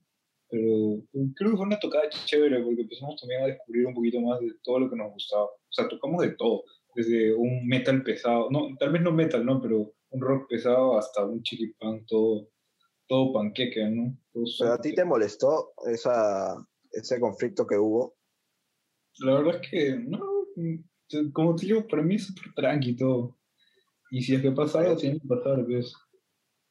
Pero 0.49 1.03
creo 1.37 1.51
que 1.51 1.57
fue 1.57 1.67
una 1.67 1.79
tocada 1.79 2.09
chévere 2.09 2.63
porque 2.63 2.83
empezamos 2.83 3.21
también 3.21 3.43
a 3.43 3.47
descubrir 3.47 3.87
un 3.87 3.95
poquito 3.95 4.21
más 4.21 4.41
de 4.41 4.53
todo 4.65 4.81
lo 4.81 4.91
que 4.91 4.97
nos 4.97 5.13
gustaba. 5.13 5.45
O 5.45 5.73
sea, 5.73 5.87
tocamos 5.89 6.23
de 6.23 6.31
todo, 6.31 6.65
desde 6.95 7.35
un 7.35 7.67
metal 7.67 8.03
pesado, 8.03 8.49
no, 8.51 8.75
tal 8.79 8.91
vez 8.91 9.03
no 9.03 9.13
metal, 9.13 9.45
¿no? 9.45 9.61
Pero 9.61 9.93
un 10.11 10.21
rock 10.21 10.49
pesado 10.49 10.99
hasta 10.99 11.25
un 11.25 11.43
chiripán 11.43 12.05
todo, 12.07 12.49
todo 13.11 13.33
panqueque, 13.33 13.91
¿no? 13.91 14.17
Todo 14.33 14.45
Pero 14.61 14.73
a 14.73 14.81
ti 14.81 14.95
te 14.95 15.05
molestó 15.05 15.73
esa, 15.93 16.55
ese 16.93 17.19
conflicto 17.19 17.67
que 17.67 17.77
hubo. 17.77 18.17
La 19.19 19.35
verdad 19.35 19.61
es 19.61 19.69
que, 19.69 19.97
no, 19.97 20.25
mm, 20.55 21.33
como 21.33 21.57
te 21.57 21.67
digo, 21.67 21.89
para 21.89 22.05
mí 22.05 22.15
es 22.15 22.27
súper 22.29 22.55
tranqui 22.55 22.95
todo. 22.95 23.37
Y 24.13 24.23
si 24.23 24.37
es 24.37 24.43
que 24.43 24.53
pasa 24.53 24.79
algo, 24.79 24.97
tiene 24.97 25.19
que 25.21 25.27
pasar, 25.27 25.67
¿ves? 25.67 25.93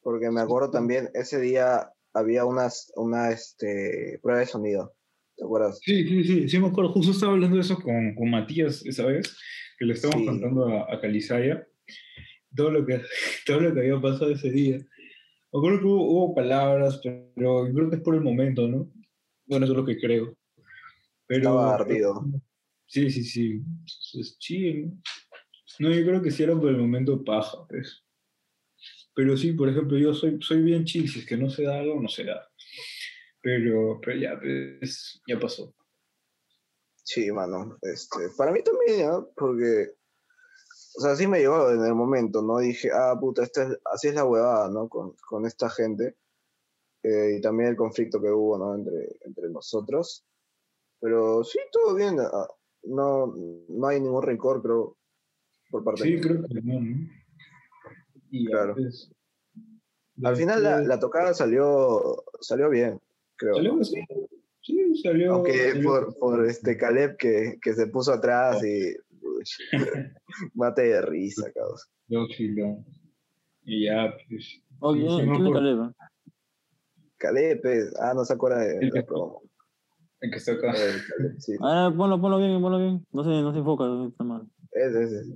Porque 0.01 0.31
me 0.31 0.39
acuerdo 0.39 0.71
también, 0.71 1.09
ese 1.13 1.41
día 1.41 1.91
había 2.13 2.45
unas, 2.45 2.89
una 2.95 3.31
este, 3.31 4.17
prueba 4.23 4.39
de 4.39 4.45
sonido. 4.45 4.95
¿Te 5.35 5.43
acuerdas? 5.43 5.79
Sí, 5.83 6.07
sí, 6.07 6.23
sí, 6.23 6.47
sí 6.47 6.59
me 6.59 6.67
acuerdo. 6.67 6.93
Justo 6.93 7.11
estaba 7.11 7.33
hablando 7.33 7.57
de 7.57 7.63
eso 7.63 7.75
con, 7.81 8.15
con 8.15 8.29
Matías 8.29 8.85
esa 8.85 9.05
vez, 9.05 9.37
que 9.77 9.83
le 9.85 9.93
estábamos 9.93 10.21
Sí. 10.21 10.27
contando 10.27 10.67
a, 10.67 10.93
a 10.93 11.01
Calizaya, 11.01 11.67
todo 12.55 12.71
lo, 12.71 12.85
que, 12.85 13.01
todo 13.45 13.59
lo 13.59 13.73
que 13.73 13.81
había 13.81 13.99
pasado 13.99 14.31
ese 14.31 14.49
día. 14.51 14.79
Me 15.51 15.59
acuerdo 15.59 15.79
que 15.79 15.85
hubo, 15.85 16.03
hubo 16.03 16.35
palabras, 16.35 16.99
pero 17.03 17.67
yo 17.67 17.73
creo 17.73 17.89
que 17.89 17.95
es 17.95 18.01
por 18.01 18.15
el 18.15 18.21
momento, 18.21 18.67
¿no? 18.67 18.91
Bueno, 19.45 19.65
eso 19.65 19.73
es 19.73 19.79
lo 19.79 19.85
que 19.85 19.97
creo. 19.97 20.37
Pero, 21.25 21.41
Estaba 21.41 21.75
ardido. 21.75 22.25
Sí, 22.85 23.09
sí, 23.09 23.23
sí. 23.23 23.61
Es 24.19 24.37
chill. 24.39 24.91
No, 25.79 25.91
yo 25.91 26.05
creo 26.05 26.21
que 26.21 26.31
sí 26.31 26.43
era 26.43 26.59
por 26.59 26.69
el 26.69 26.77
momento 26.77 27.23
paja, 27.23 27.65
pues. 27.67 28.03
Pero 29.15 29.37
sí, 29.37 29.53
por 29.53 29.69
ejemplo, 29.69 29.97
yo 29.97 30.13
soy, 30.13 30.37
soy 30.41 30.61
bien 30.61 30.85
chill, 30.85 31.09
si 31.09 31.19
es 31.19 31.25
que 31.25 31.37
no 31.37 31.49
se 31.49 31.63
da 31.63 31.79
algo, 31.79 32.01
no 32.01 32.07
se 32.07 32.25
da. 32.25 32.47
Pero, 33.41 33.99
pero 34.01 34.19
ya, 34.19 34.39
pues, 34.39 35.21
ya 35.27 35.39
pasó. 35.39 35.73
Sí, 37.03 37.31
mano. 37.31 37.77
Este, 37.81 38.29
para 38.37 38.51
mí 38.51 38.61
también, 38.63 39.07
¿no? 39.07 39.29
Porque, 39.35 39.93
o 40.99 41.01
sea, 41.01 41.15
sí 41.15 41.27
me 41.27 41.39
llegó 41.39 41.69
en 41.71 41.81
el 41.85 41.95
momento, 41.95 42.41
¿no? 42.41 42.57
Dije, 42.59 42.89
ah, 42.93 43.15
puta, 43.17 43.41
esta 43.43 43.63
es- 43.63 43.79
así 43.85 44.09
es 44.09 44.15
la 44.15 44.25
huevada, 44.25 44.69
¿no? 44.69 44.89
Con, 44.89 45.13
con 45.29 45.45
esta 45.45 45.69
gente. 45.69 46.17
Eh, 47.03 47.35
y 47.37 47.41
también 47.41 47.69
el 47.69 47.77
conflicto 47.77 48.21
que 48.21 48.29
hubo, 48.29 48.57
¿no? 48.57 48.75
Entre, 48.75 49.17
entre 49.21 49.49
nosotros. 49.49 50.25
Pero 50.99 51.45
sí, 51.45 51.57
todo 51.71 51.95
bien. 51.95 52.19
ah, 52.19 52.47
No, 52.83 53.33
no 53.69 53.87
hay 53.87 54.01
ningún 54.01 54.23
rencor, 54.23 54.61
creo, 54.61 54.97
por 55.71 55.85
parte 55.85 56.03
Sí, 56.03 56.19
creo 56.19 56.41
que 56.43 56.61
no, 56.61 56.81
¿no? 56.81 57.07
Y 58.31 58.45
Claro. 58.47 58.75
Al 60.23 60.35
final 60.35 60.61
la, 60.63 60.81
la 60.81 60.99
tocada 60.99 61.33
salió, 61.33 62.25
salió 62.41 62.69
bien, 62.69 62.99
creo. 63.37 63.55
Salió 63.55 63.79
así. 63.79 64.03
Sí, 64.61 65.01
salió. 65.01 65.33
Aunque 65.35 65.71
salió- 65.71 65.89
por, 65.89 66.17
por 66.17 66.45
este 66.45 66.75
Caleb 66.75 67.15
que, 67.15 67.57
que 67.61 67.73
se 67.73 67.87
puso 67.87 68.11
atrás 68.11 68.61
y 68.65 68.93
mate 70.53 70.81
de 70.83 71.01
risa, 71.01 71.51
cabrón. 71.53 71.77
Yo 72.07 72.25
sí, 72.35 72.49
no. 72.55 72.83
Y 73.63 73.85
ya, 73.85 74.13
pues. 74.27 74.61
Oh, 74.79 74.93
sí, 74.93 74.99
¿quién, 75.01 75.35
sí 75.35 75.41
es. 75.47 75.51
Caleb? 75.53 75.93
Caleb, 77.17 77.61
pues, 77.61 77.93
ah, 77.99 78.13
no 78.15 78.23
se 78.25 78.33
acuerda 78.33 78.59
de 78.59 78.77
El 78.79 78.87
la 78.87 78.93
que- 78.93 79.03
promo. 79.03 79.41
El 80.21 80.31
que 80.31 80.37
está 80.37 80.51
acá. 80.53 80.71
Caleb, 80.73 81.35
sí, 81.39 81.53
A 81.61 81.87
ver, 81.89 81.97
ponlo, 81.97 82.19
ponlo 82.19 82.37
bien, 82.37 82.61
ponlo 82.61 82.77
bien. 82.79 83.05
No 83.11 83.23
se, 83.23 83.29
no 83.29 83.51
se 83.53 83.59
enfoca, 83.59 83.85
está 84.07 84.23
mal. 84.23 84.47
ese, 84.71 85.03
ese. 85.03 85.33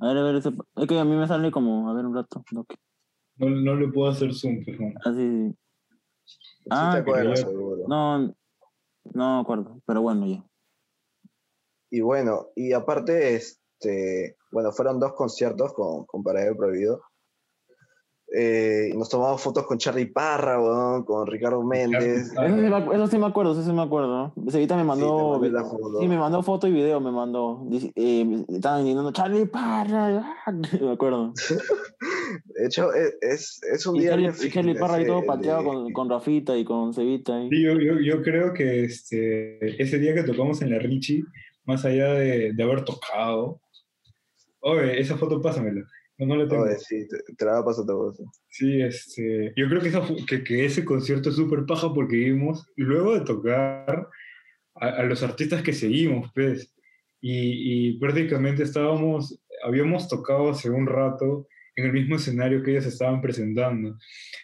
A 0.00 0.08
ver, 0.08 0.16
a 0.18 0.22
ver, 0.24 0.34
ese- 0.36 0.52
es 0.76 0.86
que 0.86 0.98
a 0.98 1.04
mí 1.04 1.16
me 1.16 1.26
sale 1.26 1.50
como, 1.50 1.88
a 1.90 1.94
ver, 1.94 2.04
un 2.06 2.14
rato. 2.14 2.44
No, 2.52 2.64
que- 2.64 2.76
No, 3.38 3.48
no 3.50 3.74
le 3.76 3.88
puedo 3.88 4.10
hacer 4.10 4.32
zoom, 4.34 4.64
no. 4.78 4.92
así, 5.04 5.54
Sí 6.24 6.68
Ah, 6.70 6.90
te 6.94 6.98
acuerdas, 6.98 7.40
pero 7.44 7.50
seguro. 7.52 7.84
no, 7.88 8.18
no 9.14 9.36
me 9.36 9.40
acuerdo, 9.40 9.80
pero 9.86 10.02
bueno, 10.02 10.26
ya. 10.26 10.44
Y 11.96 12.02
bueno, 12.02 12.48
y 12.54 12.74
aparte, 12.74 13.36
este, 13.36 14.36
bueno, 14.52 14.70
fueron 14.70 15.00
dos 15.00 15.14
conciertos 15.14 15.72
con, 15.72 16.04
con 16.04 16.22
Paradero 16.22 16.54
Prohibido. 16.54 17.00
Eh, 18.36 18.90
y 18.92 18.96
nos 18.98 19.08
tomamos 19.08 19.40
fotos 19.40 19.64
con 19.66 19.78
Charlie 19.78 20.06
Parra, 20.12 20.60
weón, 20.60 21.04
con 21.04 21.26
Ricardo 21.26 21.62
Méndez. 21.62 22.32
Eso 22.32 22.56
sí, 22.56 22.66
eso 22.92 23.06
sí 23.06 23.18
me 23.18 23.26
acuerdo, 23.26 23.52
eso 23.52 23.62
sí 23.62 23.72
me 23.72 23.80
acuerdo. 23.82 24.32
¿no? 24.36 24.50
Cevita 24.50 24.74
me 24.76 24.82
Sí, 24.82 24.86
mandó, 24.88 25.40
la 25.42 25.64
foto. 25.64 26.00
sí, 26.00 26.08
me 26.08 26.18
mandó 26.18 26.42
foto 26.42 26.66
y 26.68 26.72
video, 26.72 27.00
me 27.00 27.12
mandó. 27.12 27.66
Eh, 27.94 28.44
estaban 28.48 28.84
diciendo, 28.84 29.10
Charlie 29.12 29.46
Parra, 29.46 30.34
me 30.82 30.92
acuerdo. 30.92 31.32
De 32.46 32.66
hecho, 32.66 32.92
es, 32.92 33.16
es, 33.22 33.60
es 33.72 33.86
un 33.86 33.96
Y 33.96 34.00
día 34.00 34.10
Charlie, 34.10 34.32
y 34.42 34.50
Charlie 34.50 34.74
Parra 34.74 34.98
ese, 34.98 35.06
todo 35.06 35.20
el 35.20 35.26
pateado 35.26 35.60
de- 35.62 35.66
con, 35.68 35.92
con 35.92 36.10
Rafita 36.10 36.56
y 36.58 36.64
con 36.64 36.92
Cevita. 36.92 37.36
ahí. 37.36 37.48
Sí, 37.48 37.62
yo, 37.62 37.72
yo, 37.78 38.00
yo 38.00 38.22
creo 38.22 38.52
que 38.52 38.84
este, 38.84 39.80
ese 39.80 39.98
día 39.98 40.14
que 40.14 40.24
tocamos 40.24 40.60
en 40.62 40.72
la 40.72 40.78
Richie, 40.80 41.22
más 41.66 41.84
allá 41.84 42.14
de, 42.14 42.52
de 42.52 42.62
haber 42.62 42.84
tocado. 42.84 43.60
Oye, 44.60 45.00
esa 45.00 45.16
foto 45.16 45.40
pásamela. 45.40 45.82
No, 46.18 46.26
no 46.26 46.36
la 46.36 46.48
tengo. 46.48 46.62
Oye, 46.64 46.78
sí, 46.78 47.06
te, 47.08 47.18
te 47.34 47.44
la 47.44 47.52
va 47.52 47.58
a 47.58 47.64
pasar 47.64 47.84
todo 47.86 48.10
eso. 48.12 48.24
Sí, 48.48 48.80
este, 48.80 49.52
yo 49.56 49.68
creo 49.68 49.80
que, 49.80 49.88
esa 49.88 50.02
que, 50.28 50.42
que 50.42 50.64
ese 50.64 50.84
concierto 50.84 51.28
es 51.30 51.36
súper 51.36 51.66
paja 51.66 51.92
porque 51.92 52.16
vimos, 52.16 52.66
luego 52.76 53.14
de 53.14 53.20
tocar 53.20 54.08
a, 54.76 54.86
a 54.88 55.02
los 55.04 55.22
artistas 55.22 55.62
que 55.62 55.72
seguimos, 55.72 56.30
pues, 56.34 56.74
y, 57.20 57.88
y 57.90 57.98
prácticamente 57.98 58.62
estábamos, 58.62 59.38
habíamos 59.64 60.08
tocado 60.08 60.50
hace 60.50 60.70
un 60.70 60.86
rato 60.86 61.46
en 61.76 61.84
el 61.86 61.92
mismo 61.92 62.16
escenario 62.16 62.62
que 62.62 62.70
ellos 62.70 62.86
estaban 62.86 63.20
presentando. 63.20 63.98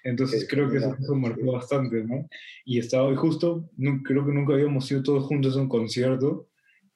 Entonces 0.05 0.43
Sí, 0.43 0.47
creo 0.49 0.70
que 0.70 0.77
eso, 0.78 0.94
eso 1.01 1.15
marcó 1.15 1.40
sí. 1.40 1.51
bastante, 1.51 2.05
¿no? 2.05 2.28
Y 2.66 2.78
estaba, 2.78 3.11
y 3.11 3.16
justo, 3.16 3.70
nu- 3.78 4.03
creo 4.03 4.27
que 4.27 4.32
nunca 4.32 4.53
habíamos 4.53 4.90
ido 4.93 5.03
todos 5.03 5.24
juntos 5.24 5.57
a 5.57 5.61
un 5.61 5.69
concierto 5.69 6.49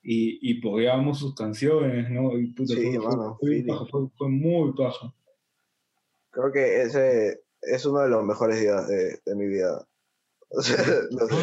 y, 0.09 0.39
y 0.51 0.61
pogueábamos 0.61 1.19
sus 1.19 1.35
canciones, 1.35 2.09
¿no? 2.11 2.39
Y 2.39 2.53
puta, 2.53 2.75
Sí, 2.75 2.83
fue, 2.83 2.95
fue- 2.95 3.05
mano, 3.17 3.37
fue 3.41 3.65
paja, 3.67 3.85
fue- 3.91 4.09
fue 4.17 4.29
muy 4.29 4.73
paja. 4.75 5.13
Creo 6.31 6.53
que 6.53 6.83
ese 6.83 7.41
es 7.63 7.85
uno 7.87 8.01
de 8.03 8.09
los 8.09 8.25
mejores 8.25 8.61
días 8.61 8.87
de, 8.89 9.19
de 9.25 9.35
mi 9.35 9.47
vida. 9.49 9.87
O 10.51 10.63
sea, 10.63 10.77
no 11.11 11.27
sé, 11.27 11.35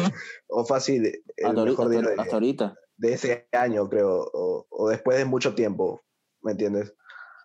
o 0.48 0.64
fácil, 0.64 1.04
el 1.36 1.46
Hasta 1.46 1.60
ahorita, 1.60 1.70
mejor 1.84 1.88
día 1.90 1.98
hasta, 2.00 2.10
de, 2.14 2.20
hasta 2.22 2.34
ahorita. 2.36 2.74
de 2.96 3.12
ese 3.12 3.48
año, 3.52 3.88
creo, 3.90 4.30
o, 4.32 4.66
o 4.70 4.88
después 4.88 5.18
de 5.18 5.24
mucho 5.26 5.54
tiempo, 5.54 6.00
¿me 6.42 6.52
entiendes? 6.52 6.94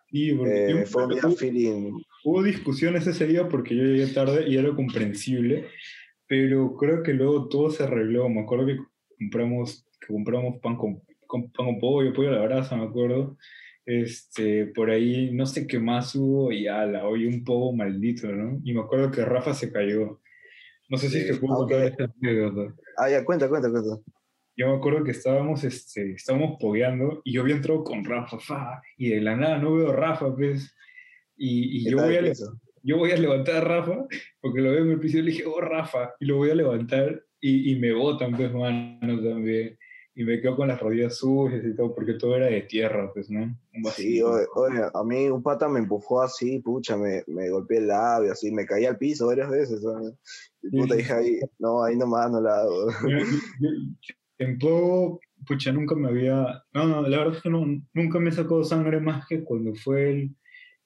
Sí, 0.09 0.33
porque 0.33 0.81
Eh, 0.81 0.85
fue 0.85 1.03
un 1.03 1.09
día 1.11 1.21
hubo- 1.25 1.35
feeling, 1.35 1.91
Hubo 2.23 2.43
discusiones 2.43 3.07
ese 3.07 3.27
día 3.27 3.47
porque 3.49 3.75
yo 3.75 3.83
llegué 3.83 4.07
tarde 4.13 4.47
y 4.47 4.57
era 4.57 4.73
comprensible, 4.75 5.67
pero 6.27 6.75
creo 6.77 7.01
que 7.03 7.13
luego 7.13 7.47
todo 7.49 7.69
se 7.71 7.83
arregló. 7.83 8.27
Me 8.29 8.41
acuerdo 8.41 8.65
que 8.67 8.77
compramos, 9.17 9.85
que 9.99 10.07
compramos 10.07 10.59
pan 10.61 10.75
con, 10.77 11.01
con- 11.27 11.51
pan 11.51 11.65
con 11.67 11.79
pollo, 11.79 12.13
pollo 12.13 12.29
a 12.29 12.33
la 12.33 12.41
brasa, 12.45 12.75
me 12.75 12.85
acuerdo. 12.85 13.37
Este, 13.85 14.67
por 14.67 14.89
ahí 14.91 15.31
no 15.33 15.45
sé 15.47 15.65
qué 15.65 15.79
más 15.79 16.13
hubo 16.15 16.51
y 16.51 16.67
ala, 16.67 17.07
hoy 17.07 17.25
un 17.25 17.43
poco 17.43 17.73
maldito, 17.73 18.27
¿no? 18.31 18.59
Y 18.63 18.73
me 18.73 18.81
acuerdo 18.81 19.09
que 19.09 19.25
Rafa 19.25 19.53
se 19.53 19.71
cayó. 19.71 20.21
No 20.89 20.97
sé 20.97 21.09
si 21.09 21.17
es 21.19 21.23
Sí, 21.27 21.31
que 21.33 21.37
puedo 21.39 21.55
aunque- 21.55 21.73
contar 21.75 22.07
esta 22.07 22.13
ah, 22.97 23.09
ya, 23.09 23.25
cuenta, 23.25 23.49
cuenta, 23.49 23.69
cuenta. 23.71 23.97
Yo 24.55 24.67
me 24.67 24.75
acuerdo 24.75 25.03
que 25.03 25.11
estábamos, 25.11 25.63
este, 25.63 26.11
estábamos 26.11 26.57
pogueando 26.59 27.21
y 27.23 27.33
yo 27.33 27.41
había 27.41 27.55
entrado 27.55 27.83
con 27.83 28.03
Rafa, 28.03 28.39
fa, 28.39 28.81
y 28.97 29.09
de 29.09 29.21
la 29.21 29.35
nada 29.35 29.57
no 29.57 29.73
veo 29.75 29.89
a 29.91 29.95
Rafa, 29.95 30.35
pues. 30.35 30.75
Y, 31.37 31.79
y 31.79 31.83
¿Qué 31.85 31.91
yo 31.91 31.97
voy, 31.97 32.15
a, 32.17 32.33
yo 32.83 32.97
voy 32.97 33.11
a 33.11 33.17
levantar 33.17 33.55
a 33.55 33.61
Rafa, 33.61 34.05
porque 34.41 34.59
lo 34.61 34.71
veo 34.71 34.83
en 34.83 34.91
el 34.91 34.99
piso 34.99 35.17
y 35.17 35.21
le 35.21 35.31
dije, 35.31 35.45
oh 35.45 35.61
Rafa, 35.61 36.13
y 36.19 36.25
lo 36.25 36.35
voy 36.37 36.49
a 36.51 36.55
levantar 36.55 37.23
y, 37.39 37.71
y 37.71 37.79
me 37.79 37.93
botan, 37.93 38.35
pues, 38.35 38.51
mano, 38.53 39.23
también. 39.23 39.77
Y 40.19 40.25
me 40.25 40.41
quedo 40.41 40.57
con 40.57 40.67
las 40.67 40.81
rodillas 40.81 41.15
sucias 41.15 41.63
y 41.63 41.73
todo, 41.73 41.95
porque 41.95 42.15
todo 42.15 42.35
era 42.35 42.47
de 42.47 42.63
tierra, 42.63 43.09
pues, 43.13 43.29
¿no? 43.29 43.57
Un 43.73 43.85
Sí, 43.85 44.21
oye, 44.21 44.45
oye, 44.53 44.81
a 44.93 45.01
mí 45.05 45.29
un 45.29 45.41
pata 45.41 45.69
me 45.69 45.79
empujó 45.79 46.21
así, 46.21 46.59
pucha, 46.59 46.97
me, 46.97 47.23
me 47.27 47.49
golpeé 47.49 47.77
el 47.77 47.87
labio, 47.87 48.33
así, 48.33 48.51
me 48.51 48.65
caí 48.65 48.83
al 48.83 48.97
piso 48.97 49.27
varias 49.27 49.49
veces. 49.49 49.81
¿sabes? 49.81 50.13
Y 50.61 50.71
puta, 50.71 50.95
dije 50.95 51.13
ahí, 51.13 51.39
no, 51.57 51.85
ahí 51.85 51.95
nomás 51.95 52.29
no 52.31 52.41
la 52.41 52.59
hago. 52.59 52.87
En 54.39 54.59
poco, 54.59 55.21
pucha, 55.47 55.71
nunca 55.71 55.95
me 55.95 56.09
había. 56.09 56.65
No, 56.73 56.85
no, 56.85 57.01
la 57.01 57.17
verdad 57.19 57.37
es 57.37 57.41
que 57.41 57.49
no, 57.49 57.65
nunca 57.93 58.19
me 58.19 58.33
sacó 58.33 58.61
sangre 58.65 58.99
más 58.99 59.25
que 59.25 59.45
cuando 59.45 59.73
fue 59.73 60.09
el, 60.09 60.35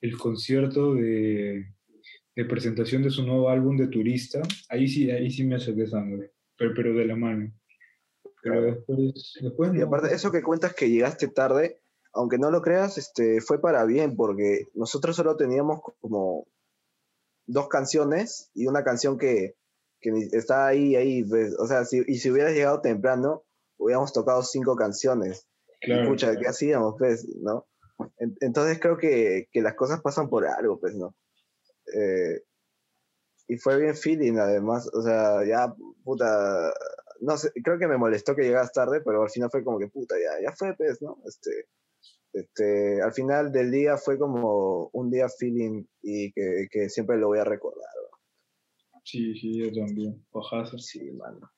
el 0.02 0.16
concierto 0.16 0.94
de, 0.94 1.74
de 2.36 2.46
presentación 2.46 3.02
de 3.02 3.10
su 3.10 3.26
nuevo 3.26 3.50
álbum 3.50 3.78
de 3.78 3.88
Turista. 3.88 4.44
Ahí 4.70 4.88
sí, 4.88 5.10
ahí 5.10 5.32
sí 5.32 5.44
me 5.44 5.60
saqué 5.60 5.88
sangre, 5.88 6.34
pero, 6.56 6.74
pero 6.76 6.94
de 6.94 7.06
la 7.06 7.16
mano. 7.16 7.52
Pero 8.44 8.62
después, 8.62 9.74
Y 9.74 9.82
aparte, 9.82 10.14
eso 10.14 10.32
que 10.32 10.44
cuentas 10.44 10.74
que 10.76 10.90
llegaste 10.90 11.30
tarde, 11.30 11.82
aunque 12.14 12.38
no 12.38 12.52
lo 12.52 12.62
creas, 12.62 12.98
este, 12.98 13.40
fue 13.42 13.60
para 13.60 13.86
bien, 13.86 14.16
porque 14.16 14.68
nosotros 14.74 15.16
solo 15.16 15.38
teníamos 15.38 15.80
como 16.02 16.46
dos 17.46 17.70
canciones 17.70 18.52
y 18.54 18.68
una 18.68 18.84
canción 18.84 19.18
que, 19.18 19.56
que 20.02 20.12
está 20.34 20.68
ahí, 20.68 20.96
ahí, 20.96 21.24
pues, 21.24 21.58
o 21.58 21.66
sea, 21.68 21.86
si, 21.86 22.04
y 22.06 22.20
si 22.20 22.30
hubieras 22.32 22.54
llegado 22.54 22.82
temprano, 22.82 23.44
hubiéramos 23.78 24.12
tocado 24.14 24.44
cinco 24.44 24.76
canciones. 24.76 25.48
Claro, 25.82 26.16
claro. 26.16 26.40
¿qué 26.40 26.48
hacíamos, 26.48 26.96
pues, 26.98 27.26
no? 27.42 27.66
En- 28.18 28.36
Entonces 28.42 28.80
creo 28.80 28.98
que, 28.98 29.48
que 29.52 29.62
las 29.62 29.76
cosas 29.76 30.02
pasan 30.02 30.30
por 30.30 30.46
algo, 30.46 30.80
pues, 30.80 30.96
¿no? 30.96 31.16
Eh, 31.94 32.44
y 33.48 33.58
fue 33.58 33.78
bien 33.80 33.96
feeling, 33.96 34.38
además, 34.38 34.90
o 34.94 35.02
sea, 35.02 35.44
ya, 35.46 35.74
puta, 36.04 36.72
no 37.24 37.38
sé, 37.38 37.52
creo 37.64 37.78
que 37.80 37.88
me 37.88 37.98
molestó 37.98 38.36
que 38.36 38.44
llegas 38.44 38.72
tarde, 38.72 39.02
pero 39.04 39.24
al 39.24 39.30
final 39.30 39.50
fue 39.52 39.64
como 39.64 39.80
que, 39.80 39.88
puta, 39.88 40.16
ya, 40.16 40.50
ya 40.50 40.56
fue, 40.56 40.76
pues, 40.76 41.02
¿no? 41.02 41.18
Este, 41.26 41.68
este, 42.34 43.02
al 43.02 43.14
final 43.14 43.52
del 43.52 43.72
día 43.72 43.98
fue 43.98 44.18
como 44.18 44.90
un 44.94 45.10
día 45.12 45.28
feeling 45.30 45.86
y 46.02 46.32
que, 46.34 46.68
que 46.72 46.90
siempre 46.90 47.18
lo 47.18 47.28
voy 47.28 47.40
a 47.40 47.44
recordar. 47.44 47.88
Sí, 49.04 49.36
sí, 49.38 49.58
yo 49.60 49.72
también. 49.74 50.26
Pajazo. 50.32 50.78
Sí, 50.80 51.12
mano. 51.12 51.52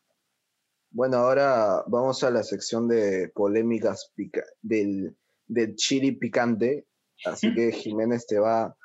Bueno, 0.90 1.18
ahora 1.18 1.84
vamos 1.88 2.24
a 2.24 2.32
la 2.32 2.42
sección 2.44 2.88
de 2.88 3.30
polémicas 3.36 4.12
pica- 4.16 4.46
del, 4.62 5.16
del 5.46 5.76
chili 5.76 6.14
picante. 6.14 6.88
Así 7.26 7.54
que 7.54 7.72
Jiménez 7.72 8.26
te 8.26 8.40
va. 8.40 8.76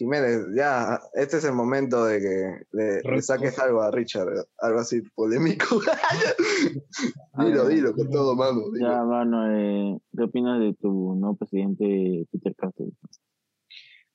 Jiménez, 0.00 0.46
ya, 0.56 0.98
este 1.12 1.36
es 1.36 1.44
el 1.44 1.52
momento 1.52 2.06
de 2.06 2.20
que 2.20 2.64
le, 2.72 3.02
le 3.02 3.20
saques 3.22 3.58
algo 3.58 3.82
a 3.82 3.90
Richard, 3.90 4.28
algo 4.58 4.78
así 4.80 5.02
polémico. 5.14 5.78
dilo, 7.38 7.68
dilo, 7.68 7.92
con 7.94 8.08
todo, 8.10 8.34
mano. 8.34 8.62
dilo. 8.72 8.88
Ya, 8.88 9.04
mano, 9.04 9.46
eh, 9.54 9.98
¿qué 10.16 10.22
opinas 10.24 10.58
de 10.58 10.72
tu 10.72 11.14
nuevo 11.16 11.36
presidente 11.36 12.26
Peter 12.32 12.54
Castro? 12.56 12.86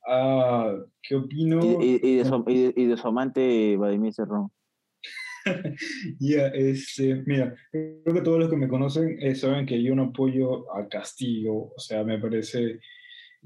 Ah, 0.08 0.74
¿qué 1.04 1.16
opino? 1.18 1.62
Y, 1.64 1.86
y- 1.86 2.00
y 2.02 2.16
de 2.18 2.26
su, 2.26 2.44
y, 2.48 2.64
de- 2.64 2.74
y 2.76 2.86
de 2.88 2.98
su 2.98 3.08
amante 3.08 3.78
Vladimir 3.78 4.12
Cerrón. 4.12 4.50
Ya, 6.20 6.48
este, 6.48 7.22
mira, 7.28 7.54
creo 7.72 8.12
que 8.16 8.22
todos 8.22 8.40
los 8.40 8.50
que 8.50 8.58
me 8.58 8.68
conocen 8.68 9.18
eh, 9.22 9.36
saben 9.36 9.68
que 9.68 9.84
yo 9.84 9.94
no 9.94 10.06
apoyo 10.06 10.74
a 10.76 10.88
Castillo, 10.90 11.54
o 11.54 11.74
sea, 11.78 12.04
me 12.04 12.18
parece, 12.18 12.80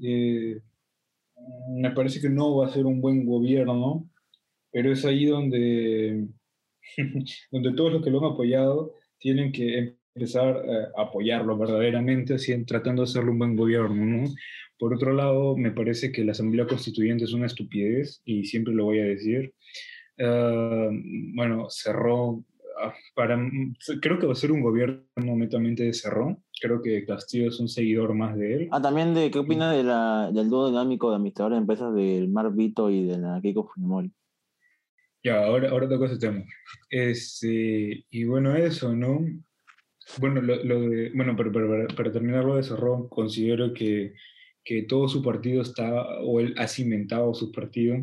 eh, 0.02 0.62
me 1.70 1.90
parece 1.92 2.20
que 2.20 2.28
no 2.28 2.56
va 2.56 2.66
a 2.66 2.72
ser 2.72 2.86
un 2.86 3.00
buen 3.00 3.24
gobierno, 3.24 4.08
pero 4.72 4.92
es 4.92 5.04
ahí 5.04 5.26
donde, 5.26 6.26
donde 7.50 7.72
todos 7.74 7.92
los 7.92 8.04
que 8.04 8.10
lo 8.10 8.18
han 8.24 8.32
apoyado 8.32 8.94
tienen 9.18 9.52
que 9.52 9.96
empezar 10.14 10.62
eh, 10.64 10.86
a 10.96 11.02
apoyarlo 11.02 11.56
verdaderamente, 11.56 12.34
así, 12.34 12.64
tratando 12.64 13.02
de 13.02 13.10
hacerlo 13.10 13.32
un 13.32 13.38
buen 13.38 13.56
gobierno, 13.56 14.04
¿no? 14.04 14.28
Por 14.78 14.94
otro 14.94 15.12
lado, 15.12 15.56
me 15.56 15.72
parece 15.72 16.10
que 16.10 16.24
la 16.24 16.32
Asamblea 16.32 16.66
Constituyente 16.66 17.24
es 17.24 17.32
una 17.32 17.46
estupidez, 17.46 18.22
y 18.24 18.44
siempre 18.44 18.74
lo 18.74 18.84
voy 18.84 19.00
a 19.00 19.04
decir. 19.04 19.52
Ah, 20.18 20.88
bueno, 21.34 21.66
cerró 21.70 22.44
para, 23.14 23.36
mm, 23.36 23.74
creo 24.00 24.18
que 24.18 24.26
va 24.26 24.32
a 24.32 24.36
ser 24.36 24.52
un 24.52 24.62
gobierno 24.62 25.04
netamente 25.16 25.84
de 25.84 25.94
Cerrón. 25.94 26.42
Creo 26.60 26.82
que 26.82 27.04
Castillo 27.04 27.48
es 27.48 27.60
un 27.60 27.68
seguidor 27.68 28.14
más 28.14 28.36
de 28.36 28.54
él. 28.54 28.68
Ah, 28.70 28.82
también 28.82 29.14
de 29.14 29.30
qué 29.30 29.38
opina 29.38 29.72
de 29.72 29.82
la, 29.82 30.30
del 30.32 30.48
dúo 30.48 30.68
dinámico 30.68 31.10
de 31.10 31.16
administradores 31.16 31.56
de 31.56 31.60
empresas 31.60 31.94
del 31.94 32.28
Mar 32.28 32.52
Vito 32.52 32.90
y 32.90 33.06
de 33.06 33.18
la 33.18 33.40
Keiko 33.40 33.64
Fujimori. 33.66 34.12
Ya, 35.22 35.44
ahora, 35.44 35.70
ahora 35.70 35.88
toco 35.88 36.06
ese 36.06 36.18
tema. 36.18 36.44
Este, 36.88 38.04
y 38.10 38.24
bueno, 38.24 38.56
eso, 38.56 38.94
¿no? 38.94 39.20
Bueno, 40.18 40.40
lo, 40.40 40.62
lo 40.64 40.80
de, 40.88 41.10
bueno 41.14 41.36
para, 41.36 41.52
para, 41.52 41.86
para 41.88 42.12
terminar 42.12 42.44
lo 42.44 42.56
de 42.56 42.62
Cerrón, 42.62 43.08
considero 43.08 43.72
que, 43.72 44.14
que 44.64 44.82
todo 44.82 45.08
su 45.08 45.22
partido 45.22 45.62
está, 45.62 46.20
o 46.20 46.40
él 46.40 46.54
ha 46.56 46.66
cimentado 46.66 47.34
su 47.34 47.52
partido, 47.52 47.96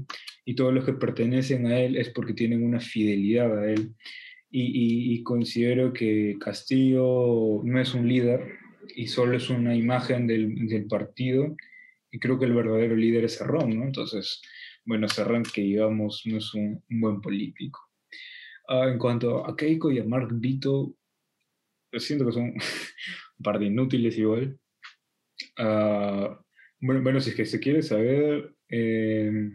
y 0.45 0.55
todos 0.55 0.73
los 0.73 0.85
que 0.85 0.93
pertenecen 0.93 1.65
a 1.67 1.79
él 1.79 1.97
es 1.97 2.09
porque 2.09 2.33
tienen 2.33 2.63
una 2.63 2.79
fidelidad 2.79 3.57
a 3.57 3.71
él. 3.71 3.95
Y, 4.49 4.61
y, 4.61 5.13
y, 5.13 5.23
considero 5.23 5.91
que 5.91 6.37
Castillo 6.39 7.61
no 7.63 7.81
es 7.81 7.93
un 7.93 8.07
líder 8.07 8.53
y 8.95 9.07
solo 9.07 9.35
es 9.35 9.49
una 9.49 9.75
imagen 9.75 10.25
del, 10.25 10.67
del 10.69 10.87
partido 10.87 11.53
y 12.11 12.19
creo 12.19 12.39
que 12.39 12.45
el 12.45 12.53
verdadero 12.53 12.95
líder 12.95 13.25
es 13.25 13.37
Cerrón, 13.37 13.77
¿no? 13.77 13.83
Entonces, 13.83 14.41
bueno, 14.85 15.07
Serrán 15.09 15.43
que 15.43 15.61
digamos 15.61 16.23
no 16.25 16.37
es 16.37 16.53
un, 16.53 16.83
un 16.89 17.01
buen 17.01 17.21
político. 17.21 17.81
Uh, 18.69 18.83
en 18.89 18.99
cuanto 18.99 19.45
a 19.45 19.55
Keiko 19.55 19.91
y 19.91 19.99
a 19.99 20.03
Mark 20.03 20.29
Vito, 20.31 20.93
siento 21.93 22.25
que 22.25 22.31
son 22.31 22.53
un 23.39 23.43
par 23.43 23.59
de 23.59 23.65
inútiles 23.65 24.17
igual. 24.17 24.59
Uh, 25.59 26.35
bueno, 26.79 27.01
bueno, 27.01 27.19
si 27.19 27.31
es 27.31 27.35
que 27.35 27.45
se 27.45 27.59
quiere 27.59 27.81
saber, 27.81 28.55
eh, 28.69 29.51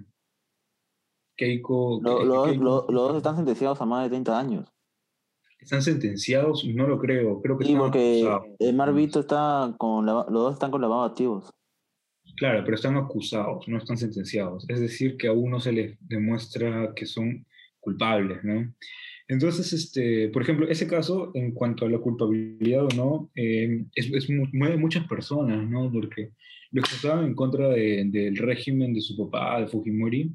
Keiko... 1.36 2.01
Lo, 2.02 2.24
lo, 2.24 2.44
Keiko 2.44 2.64
lo, 2.64 2.86
los 2.89 3.09
dos 3.09 3.16
están 3.16 3.36
sentenciados 3.36 3.81
a 3.81 3.86
más 3.86 4.05
de 4.05 4.10
30 4.10 4.39
años. 4.39 4.72
¿Están 5.62 5.80
sentenciados? 5.80 6.64
No 6.64 6.89
lo 6.89 6.98
creo. 6.98 7.40
Creo 7.40 7.56
que 7.56 7.64
sí, 7.64 7.74
porque 7.76 8.28
el 8.59 8.74
Mar 8.74 8.93
Vito 8.93 9.20
está 9.20 9.74
con... 9.78 10.05
los 10.05 10.26
dos 10.28 10.55
están 10.55 10.70
con 10.70 10.80
lavado 10.80 11.05
activos. 11.05 11.51
Claro, 12.36 12.62
pero 12.64 12.74
están 12.74 12.97
acusados, 12.97 13.68
no 13.68 13.78
están 13.78 13.97
sentenciados. 13.97 14.64
Es 14.68 14.80
decir, 14.80 15.16
que 15.16 15.28
a 15.28 15.32
uno 15.32 15.60
se 15.60 15.72
les 15.72 15.97
demuestra 16.01 16.93
que 16.97 17.06
son 17.06 17.47
culpables, 17.78 18.43
¿no? 18.43 18.74
Entonces, 19.28 19.72
este, 19.72 20.28
por 20.28 20.43
ejemplo, 20.43 20.68
ese 20.68 20.86
caso, 20.86 21.30
en 21.34 21.52
cuanto 21.52 21.86
a 21.86 21.89
la 21.89 21.98
culpabilidad 21.98 22.84
o 22.84 22.89
no, 22.97 23.30
eh, 23.34 23.84
es, 23.94 24.10
es, 24.12 24.28
mueve 24.52 24.76
muchas 24.76 25.06
personas, 25.06 25.68
¿no? 25.68 25.90
Porque 25.93 26.32
los 26.72 26.89
que 26.89 26.97
estaban 26.97 27.24
en 27.24 27.34
contra 27.34 27.68
de, 27.68 28.05
del 28.06 28.36
régimen 28.36 28.93
de 28.94 29.01
su 29.01 29.16
papá, 29.16 29.60
de 29.60 29.68
Fujimori, 29.68 30.32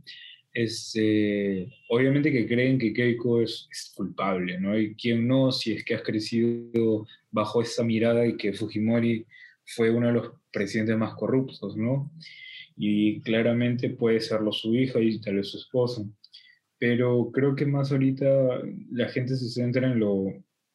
es, 0.57 0.93
eh, 0.95 1.69
obviamente 1.89 2.31
que 2.31 2.47
creen 2.47 2.79
que 2.79 2.91
Keiko 2.91 3.41
es, 3.41 3.69
culpable, 3.95 4.59
¿no? 4.59 4.77
Y 4.77 4.95
quien 4.95 5.27
no, 5.27 5.51
si 5.51 5.73
es 5.73 5.85
que 5.85 5.93
has 5.93 6.01
crecido 6.01 7.05
bajo 7.29 7.61
esa 7.61 7.83
mirada 7.83 8.25
y 8.25 8.37
que 8.37 8.53
Fujimori 8.53 9.25
fue 9.65 9.91
uno 9.91 10.07
de 10.07 10.13
los 10.13 10.31
presidentes 10.51 10.97
más 10.97 11.13
corruptos, 11.13 11.77
¿no? 11.77 12.11
Y 12.75 13.21
claramente 13.21 13.91
puede 13.91 14.19
serlo 14.19 14.51
su 14.51 14.73
hija 14.75 14.99
y 14.99 15.19
tal 15.21 15.35
vez 15.35 15.49
su 15.49 15.57
esposa. 15.57 16.03
Pero 16.79 17.31
creo 17.31 17.55
que 17.55 17.65
más 17.67 17.91
ahorita 17.91 18.25
la 18.91 19.09
gente 19.09 19.35
se 19.35 19.49
centra 19.49 19.91
en 19.91 19.99
lo, 19.99 20.25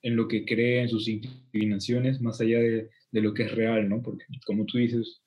en 0.03 0.17
lo 0.17 0.29
que 0.29 0.45
cree, 0.45 0.83
en 0.83 0.89
sus 0.89 1.09
inclinaciones, 1.09 2.21
más 2.21 2.41
allá 2.41 2.61
de, 2.61 2.89
de 3.11 3.21
lo 3.21 3.35
que 3.35 3.45
es 3.45 3.53
real, 3.53 3.89
¿no? 3.89 4.01
Porque, 4.01 4.25
como 4.47 4.65
tú 4.65 4.79
dices, 4.79 5.23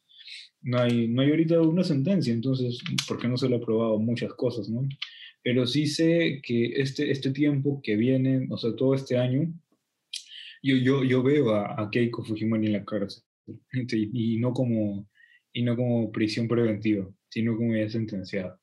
no 0.66 0.80
hay, 0.80 1.08
no 1.08 1.22
hay 1.22 1.30
ahorita 1.30 1.62
una 1.62 1.84
sentencia, 1.84 2.34
entonces, 2.34 2.80
porque 3.08 3.28
no 3.28 3.38
se 3.38 3.48
le 3.48 3.56
ha 3.56 3.62
probado 3.62 4.00
muchas 4.00 4.34
cosas, 4.34 4.68
¿no? 4.68 4.82
Pero 5.44 5.68
sí 5.68 5.86
sé 5.86 6.42
que 6.44 6.82
este, 6.82 7.12
este 7.12 7.30
tiempo 7.32 7.80
que 7.84 7.96
viene, 7.96 8.48
o 8.50 8.58
sea, 8.58 8.76
todo 8.76 8.96
este 8.96 9.18
año, 9.18 9.54
yo, 10.64 10.76
yo, 10.78 11.04
yo 11.04 11.22
veo 11.22 11.52
a, 11.52 11.80
a 11.80 11.90
Keiko 11.92 12.24
Fujimori 12.24 12.66
en 12.66 12.74
la 12.74 12.84
cárcel 12.84 13.24
y, 13.74 14.34
y, 14.36 14.40
no 14.40 14.54
como, 14.54 15.08
y 15.54 15.62
no 15.62 15.76
como 15.76 16.12
prisión 16.12 16.48
preventiva, 16.48 17.08
sino 17.30 17.56
como 17.56 17.76
ya 17.76 17.88
sentenciada. 17.88 18.60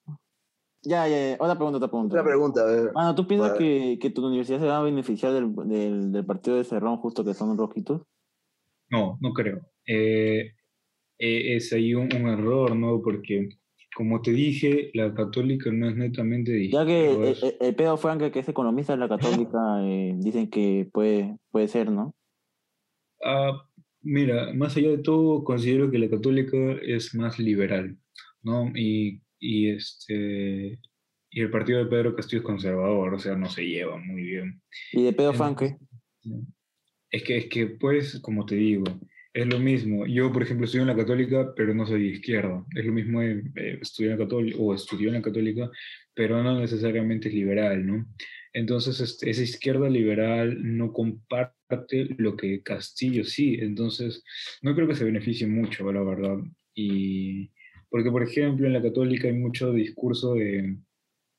Ya, 0.83 1.07
ya, 1.07 1.31
ya, 1.31 1.37
otra 1.39 1.55
pregunta, 1.55 1.77
otra 1.77 1.89
pregunta. 1.89 2.15
Otra 2.17 2.25
pregunta, 2.25 2.61
a 2.63 2.65
ver. 2.65 2.93
Bueno, 2.93 3.15
¿tú 3.15 3.29
piensas 3.29 3.57
que, 3.57 4.01
que, 4.03 4.11
tu 4.11 4.27
universidad 4.27 4.59
se 4.59 4.67
va 4.67 4.79
a 4.79 4.83
beneficiar 4.83 5.33
del, 5.33 5.55
del, 5.69 6.11
del, 6.11 6.27
partido 6.27 6.57
de 6.57 6.65
Cerrón, 6.65 6.97
justo 6.97 7.25
que 7.25 7.33
son 7.33 7.57
rojitos? 7.57 8.03
No, 8.91 9.17
no 9.21 9.33
creo. 9.33 9.61
Eh, 9.87 10.51
es 11.19 11.73
ahí 11.73 11.95
un, 11.95 12.13
un, 12.15 12.29
error, 12.29 12.75
¿no? 12.75 13.01
Porque, 13.03 13.49
como 13.95 14.21
te 14.23 14.33
dije, 14.33 14.91
la 14.95 15.15
católica 15.15 15.71
no 15.71 15.89
es 15.89 15.97
netamente 15.97 16.53
de 16.53 16.69
Ya 16.69 16.85
que 16.85 17.11
el, 17.11 17.23
el, 17.23 17.57
el 17.61 17.75
pedo 17.75 17.97
Frank, 17.97 18.31
que 18.31 18.39
es 18.41 18.49
economista 18.49 18.95
de 18.95 18.99
la 18.99 19.09
católica, 19.09 19.59
eh, 19.85 20.15
dicen 20.17 20.51
que 20.51 20.89
puede, 20.93 21.37
puede 21.51 21.69
ser, 21.69 21.91
¿no? 21.91 22.15
Ah, 23.25 23.67
mira, 24.03 24.53
más 24.53 24.77
allá 24.77 24.91
de 24.91 24.99
todo, 24.99 25.45
considero 25.45 25.91
que 25.91 25.99
la 25.99 26.11
católica 26.11 26.57
es 26.83 27.15
más 27.15 27.39
liberal, 27.39 27.97
¿no? 28.43 28.71
Y, 28.75 29.23
y, 29.39 29.71
este, 29.71 30.79
y 31.31 31.41
el 31.41 31.51
partido 31.51 31.79
de 31.79 31.87
Pedro 31.87 32.15
Castillo 32.15 32.41
es 32.41 32.47
conservador, 32.47 33.15
o 33.15 33.19
sea, 33.19 33.37
no 33.37 33.49
se 33.49 33.67
lleva 33.67 33.97
muy 33.99 34.23
bien. 34.23 34.61
¿Y 34.93 35.05
de 35.05 35.13
Pedro 35.13 35.33
Franque? 35.35 35.77
Es 37.11 37.23
que, 37.23 37.37
es 37.37 37.47
que, 37.47 37.67
pues, 37.67 38.19
como 38.21 38.45
te 38.45 38.57
digo, 38.57 38.85
es 39.35 39.47
lo 39.47 39.59
mismo. 39.59 40.07
Yo, 40.07 40.33
por 40.33 40.43
ejemplo, 40.43 40.67
estudio 40.67 40.83
en 40.83 40.89
la 40.89 40.97
católica, 40.97 41.55
pero 41.57 41.75
no 41.75 41.87
soy 41.87 42.03
de 42.03 42.09
izquierda. 42.09 42.65
Es 42.77 42.85
lo 42.85 42.93
mismo 42.93 43.21
de, 43.21 43.43
eh, 43.57 43.79
estudiar 43.81 44.13
en 44.13 44.19
la 44.19 44.25
católica, 44.25 44.59
o 44.61 44.75
estudió 44.75 45.09
en 45.09 45.15
la 45.15 45.23
católica, 45.23 45.71
pero 46.15 46.43
no 46.43 46.61
necesariamente 46.61 47.29
es 47.29 47.35
liberal, 47.35 47.87
¿no? 47.87 48.07
Entonces, 48.53 49.01
este, 49.01 49.31
esa 49.31 49.43
izquierda 49.43 49.89
liberal 49.89 50.59
no 50.77 50.93
comparte 50.93 52.09
lo 52.19 52.37
que 52.37 52.63
Castillo 52.63 53.25
sí. 53.25 53.57
Entonces, 53.61 54.23
no 54.61 54.75
creo 54.75 54.87
que 54.87 54.95
se 54.95 55.05
beneficie 55.05 55.47
mucho, 55.47 55.91
la 55.91 56.03
verdad. 56.03 56.39
Y 56.75 57.51
porque, 57.89 58.11
por 58.11 58.23
ejemplo, 58.23 58.67
en 58.67 58.75
la 58.75 58.83
católica 58.83 59.29
hay 59.29 59.35
mucho 59.35 59.73
discurso 59.73 60.35
de 60.35 60.77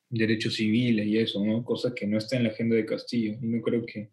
derechos 0.09 0.55
civiles 0.55 1.05
y 1.07 1.17
eso, 1.19 1.43
¿no? 1.45 1.63
Cosa 1.63 1.93
que 1.95 2.07
no 2.07 2.17
está 2.17 2.37
en 2.37 2.43
la 2.43 2.49
agenda 2.49 2.75
de 2.75 2.85
Castillo. 2.85 3.37
Y 3.39 3.47
no 3.47 3.61
creo 3.61 3.85
que, 3.85 4.09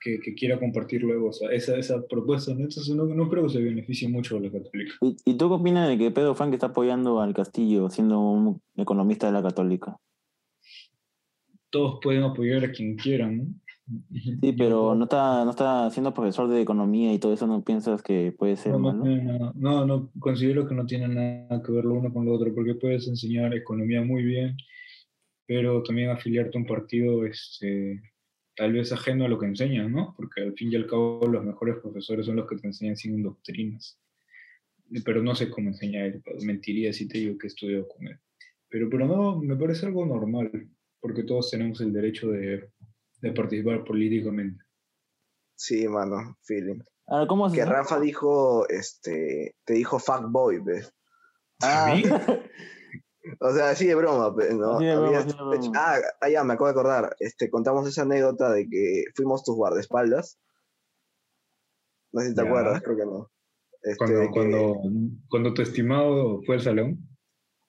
que, 0.00 0.18
que 0.20 0.34
quiera 0.34 0.58
compartir 0.58 1.02
luego 1.02 1.28
o 1.28 1.32
sea, 1.32 1.50
esa, 1.50 1.76
esa 1.76 2.06
propuesta, 2.06 2.52
¿no? 2.52 2.60
Entonces 2.60 2.94
no, 2.94 3.04
no 3.04 3.28
creo 3.28 3.44
que 3.44 3.50
se 3.50 3.62
beneficie 3.62 4.08
mucho 4.08 4.36
a 4.36 4.40
la 4.40 4.50
católica. 4.50 4.94
¿Y, 5.02 5.16
¿Y, 5.24 5.34
tú 5.34 5.48
qué 5.48 5.54
opinas 5.54 5.88
de 5.88 5.98
que 5.98 6.10
Pedro 6.10 6.34
Frank 6.34 6.54
está 6.54 6.66
apoyando 6.66 7.20
al 7.20 7.34
Castillo, 7.34 7.90
siendo 7.90 8.20
un 8.20 8.60
economista 8.76 9.26
de 9.26 9.32
la 9.32 9.42
católica? 9.42 9.98
Todos 11.70 12.00
pueden 12.02 12.22
apoyar 12.22 12.64
a 12.64 12.72
quien 12.72 12.96
quieran, 12.96 13.38
¿no? 13.38 13.44
Sí, 14.40 14.52
pero 14.58 14.94
no 14.94 15.04
está, 15.04 15.44
no 15.44 15.50
está 15.50 15.90
siendo 15.90 16.14
profesor 16.14 16.48
de 16.48 16.62
economía 16.62 17.12
y 17.12 17.18
todo 17.18 17.32
eso, 17.32 17.46
¿no 17.46 17.62
piensas 17.62 18.02
que 18.02 18.32
puede 18.36 18.56
ser 18.56 18.72
no, 18.72 18.78
malo? 18.78 19.04
No, 19.04 19.52
no, 19.54 19.86
no, 19.86 20.10
considero 20.18 20.66
que 20.66 20.74
no 20.74 20.86
tiene 20.86 21.08
nada 21.08 21.62
que 21.62 21.72
ver 21.72 21.84
lo 21.84 21.94
uno 21.94 22.12
con 22.12 22.24
lo 22.24 22.34
otro, 22.34 22.54
porque 22.54 22.74
puedes 22.74 23.08
enseñar 23.08 23.54
economía 23.54 24.02
muy 24.02 24.22
bien, 24.22 24.56
pero 25.46 25.82
también 25.82 26.10
afiliarte 26.10 26.56
a 26.56 26.60
un 26.60 26.66
partido 26.66 27.26
este, 27.26 28.00
tal 28.60 28.74
vez 28.74 28.92
ajeno 28.92 29.24
a 29.24 29.28
lo 29.28 29.38
que 29.38 29.46
enseñas, 29.46 29.90
¿no? 29.90 30.12
Porque 30.18 30.42
al 30.42 30.52
fin 30.52 30.70
y 30.70 30.76
al 30.76 30.86
cabo 30.86 31.26
los 31.26 31.42
mejores 31.42 31.78
profesores 31.80 32.26
son 32.26 32.36
los 32.36 32.46
que 32.46 32.56
te 32.56 32.66
enseñan 32.66 32.94
sin 32.94 33.22
doctrinas. 33.22 33.98
Pero 35.02 35.22
no 35.22 35.34
sé 35.34 35.48
cómo 35.48 35.68
enseñar, 35.68 36.20
mentiría 36.42 36.92
si 36.92 37.08
te 37.08 37.16
digo 37.16 37.38
que 37.38 37.46
estudio 37.46 37.88
con 37.88 38.06
él. 38.06 38.20
Pero, 38.68 38.90
pero 38.90 39.06
no, 39.06 39.40
me 39.40 39.56
parece 39.56 39.86
algo 39.86 40.04
normal, 40.04 40.50
porque 41.00 41.22
todos 41.22 41.50
tenemos 41.50 41.80
el 41.80 41.90
derecho 41.90 42.28
de, 42.32 42.68
de 43.22 43.32
participar 43.32 43.82
políticamente. 43.82 44.62
Sí, 45.56 45.88
mano, 45.88 46.36
feeling. 46.42 46.80
Ahora, 47.06 47.26
¿cómo 47.26 47.50
que 47.50 47.64
Rafa 47.64 47.98
dijo, 47.98 48.68
este, 48.68 49.54
te 49.64 49.72
dijo 49.72 49.98
fuckboy, 49.98 50.58
¿ves? 50.58 50.92
Ah, 51.62 51.94
O 53.40 53.52
sea, 53.52 53.70
así 53.70 53.86
de 53.86 53.94
broma, 53.94 54.34
¿no? 54.54 54.78
Sí, 54.78 54.86
de 54.86 54.96
broma, 54.96 55.22
sí, 55.22 55.28
de 55.28 55.34
broma. 55.34 55.72
Ah, 55.76 55.98
ah, 56.20 56.28
ya, 56.30 56.42
me 56.44 56.54
acabo 56.54 56.66
de 56.66 56.72
acordar. 56.72 57.16
Este, 57.20 57.50
contamos 57.50 57.86
esa 57.88 58.02
anécdota 58.02 58.50
de 58.52 58.68
que 58.68 59.04
fuimos 59.14 59.42
tus 59.44 59.56
guardaespaldas. 59.56 60.38
No 62.12 62.20
sé 62.22 62.28
si 62.30 62.34
te 62.34 62.42
Ya. 62.42 62.48
acuerdas, 62.48 62.82
creo 62.82 62.96
que 62.96 63.04
no. 63.04 63.30
Este, 63.82 63.96
cuando, 63.98 64.20
que- 64.20 64.30
cuando, 64.30 64.82
cuando 65.28 65.54
tu 65.54 65.62
estimado 65.62 66.40
fue 66.44 66.56
al 66.56 66.60
salón. 66.62 66.98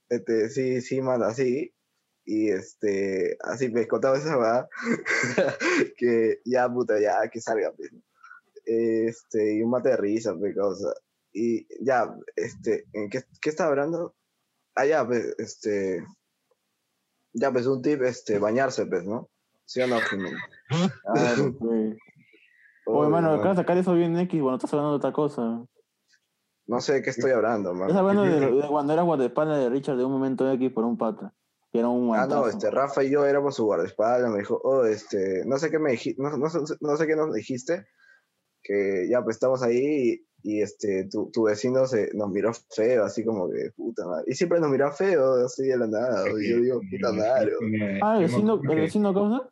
este, 0.10 0.50
sí, 0.50 0.82
sí, 0.82 1.02
mano, 1.02 1.26
así. 1.26 1.74
Y 2.26 2.50
este, 2.50 3.38
así 3.42 3.70
me 3.72 3.88
contaba 3.88 4.18
esa 4.18 4.38
verdad. 4.38 4.70
que 5.98 6.40
ya, 6.46 6.70
puta, 6.70 7.00
ya, 7.00 7.30
que 7.30 7.42
salga, 7.42 7.72
pues. 7.74 7.92
Este, 8.66 9.56
y 9.56 9.62
un 9.62 9.70
mate 9.72 9.90
de 9.90 9.98
risa, 9.98 10.36
pues. 10.38 10.56
Y 11.34 11.66
ya, 11.84 12.14
este, 12.36 12.86
¿en 12.94 13.10
qué, 13.10 13.24
qué 13.42 13.50
estaba 13.50 13.70
hablando? 13.72 14.16
Ah, 14.76 14.86
ya, 14.86 15.06
pues, 15.06 15.36
este. 15.38 16.04
Ya, 17.34 17.52
pues, 17.52 17.66
un 17.68 17.82
tip, 17.82 18.02
este, 18.04 18.40
bañarse, 18.40 18.86
pues, 18.86 19.04
¿no? 19.06 19.30
¿Sí 19.66 19.82
o 19.82 19.88
no, 19.88 20.00
Jimena? 20.02 20.38
Claro, 20.68 21.54
pues. 21.60 21.98
Oye, 22.86 23.10
mano, 23.10 23.32
acá 23.32 23.56
sacar 23.56 23.78
eso 23.78 23.94
bien 23.94 24.18
X, 24.18 24.42
bueno, 24.42 24.58
estás 24.58 24.74
hablando 24.74 24.92
de 24.92 24.98
otra 24.98 25.14
cosa. 25.14 25.64
No 26.68 26.82
sé 26.82 26.94
de 26.94 27.02
qué 27.02 27.10
estoy 27.12 27.32
hablando, 27.32 27.72
Estás 27.74 27.90
man. 27.90 27.98
hablando 27.98 28.24
de, 28.24 28.40
de 28.62 28.68
cuando 28.68 28.94
era 28.94 29.02
guardaespaldas 29.04 29.60
de 29.60 29.70
Richard 29.70 29.98
de 29.98 30.06
un 30.06 30.12
momento 30.12 30.50
X 30.52 30.72
por 30.74 30.84
un 30.86 30.98
pata. 30.98 31.34
que 31.72 31.80
era 31.80 31.88
un 31.90 32.14
Ah, 32.16 32.28
no, 32.28 32.48
este, 32.48 32.70
Rafa 32.72 33.04
y 33.04 33.12
yo 33.12 33.26
éramos 33.26 33.56
su 33.56 33.66
guardaespaldas, 33.66 34.30
me 34.32 34.40
dijo, 34.40 34.60
oh, 34.64 34.86
este, 34.86 35.44
no 35.46 35.58
sé 35.58 35.70
qué 35.72 35.80
me 35.80 35.92
dijiste, 35.92 36.22
no, 36.22 36.36
no 36.38 36.50
sé- 36.50 36.76
no 36.82 36.98
sé 36.98 37.08
qué 37.08 37.16
nos 37.16 37.34
dijiste, 37.34 37.86
que 38.64 39.08
ya 39.10 39.24
pues 39.24 39.36
estamos 39.38 39.64
ahí 39.64 40.26
y, 40.44 40.62
este, 40.62 41.08
tu, 41.12 41.30
tu 41.32 41.44
vecino 41.44 41.86
se, 41.86 42.10
nos 42.14 42.30
miró 42.30 42.52
feo, 42.76 43.04
así 43.04 43.24
como 43.24 43.50
que, 43.50 43.72
puta 43.76 44.06
madre, 44.06 44.26
y 44.28 44.34
siempre 44.34 44.60
nos 44.60 44.70
mira 44.70 44.92
feo, 44.92 45.36
así 45.46 45.64
de 45.68 45.78
la 45.78 45.88
nada, 45.88 46.26
y 46.30 46.50
yo 46.50 46.60
digo, 46.60 46.82
puta 46.90 47.12
madre, 47.14 47.52
Ah, 48.02 48.16
el 48.16 48.22
me 48.22 48.28
vecino, 48.28 48.54
acuerdo 48.54 48.74
el 48.74 48.82
vecino 48.82 49.14
causa. 49.14 49.50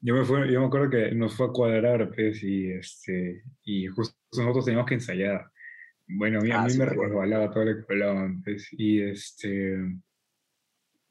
Yo 0.00 0.14
me, 0.14 0.24
fue, 0.24 0.52
yo 0.52 0.60
me 0.60 0.66
acuerdo 0.66 0.90
que 0.90 1.14
nos 1.14 1.34
fue 1.34 1.46
a 1.46 1.50
cuadrar, 1.50 2.10
pues, 2.14 2.42
y, 2.42 2.70
este, 2.72 3.42
y 3.64 3.86
justo 3.86 4.16
nosotros 4.36 4.64
teníamos 4.66 4.88
que 4.88 4.94
ensayar. 4.94 5.50
Bueno, 6.06 6.40
a 6.40 6.42
mí, 6.42 6.50
a 6.50 6.60
Ah, 6.60 6.64
mí 6.64 6.70
sí 6.70 6.78
me 6.78 6.84
me 6.84 6.92
resbalaba 6.92 7.50
todo 7.50 7.64
lo 7.64 7.76
que 7.76 7.92
hablaban, 7.92 8.42
pues, 8.42 8.68
y 8.72 9.00
este, 9.00 9.78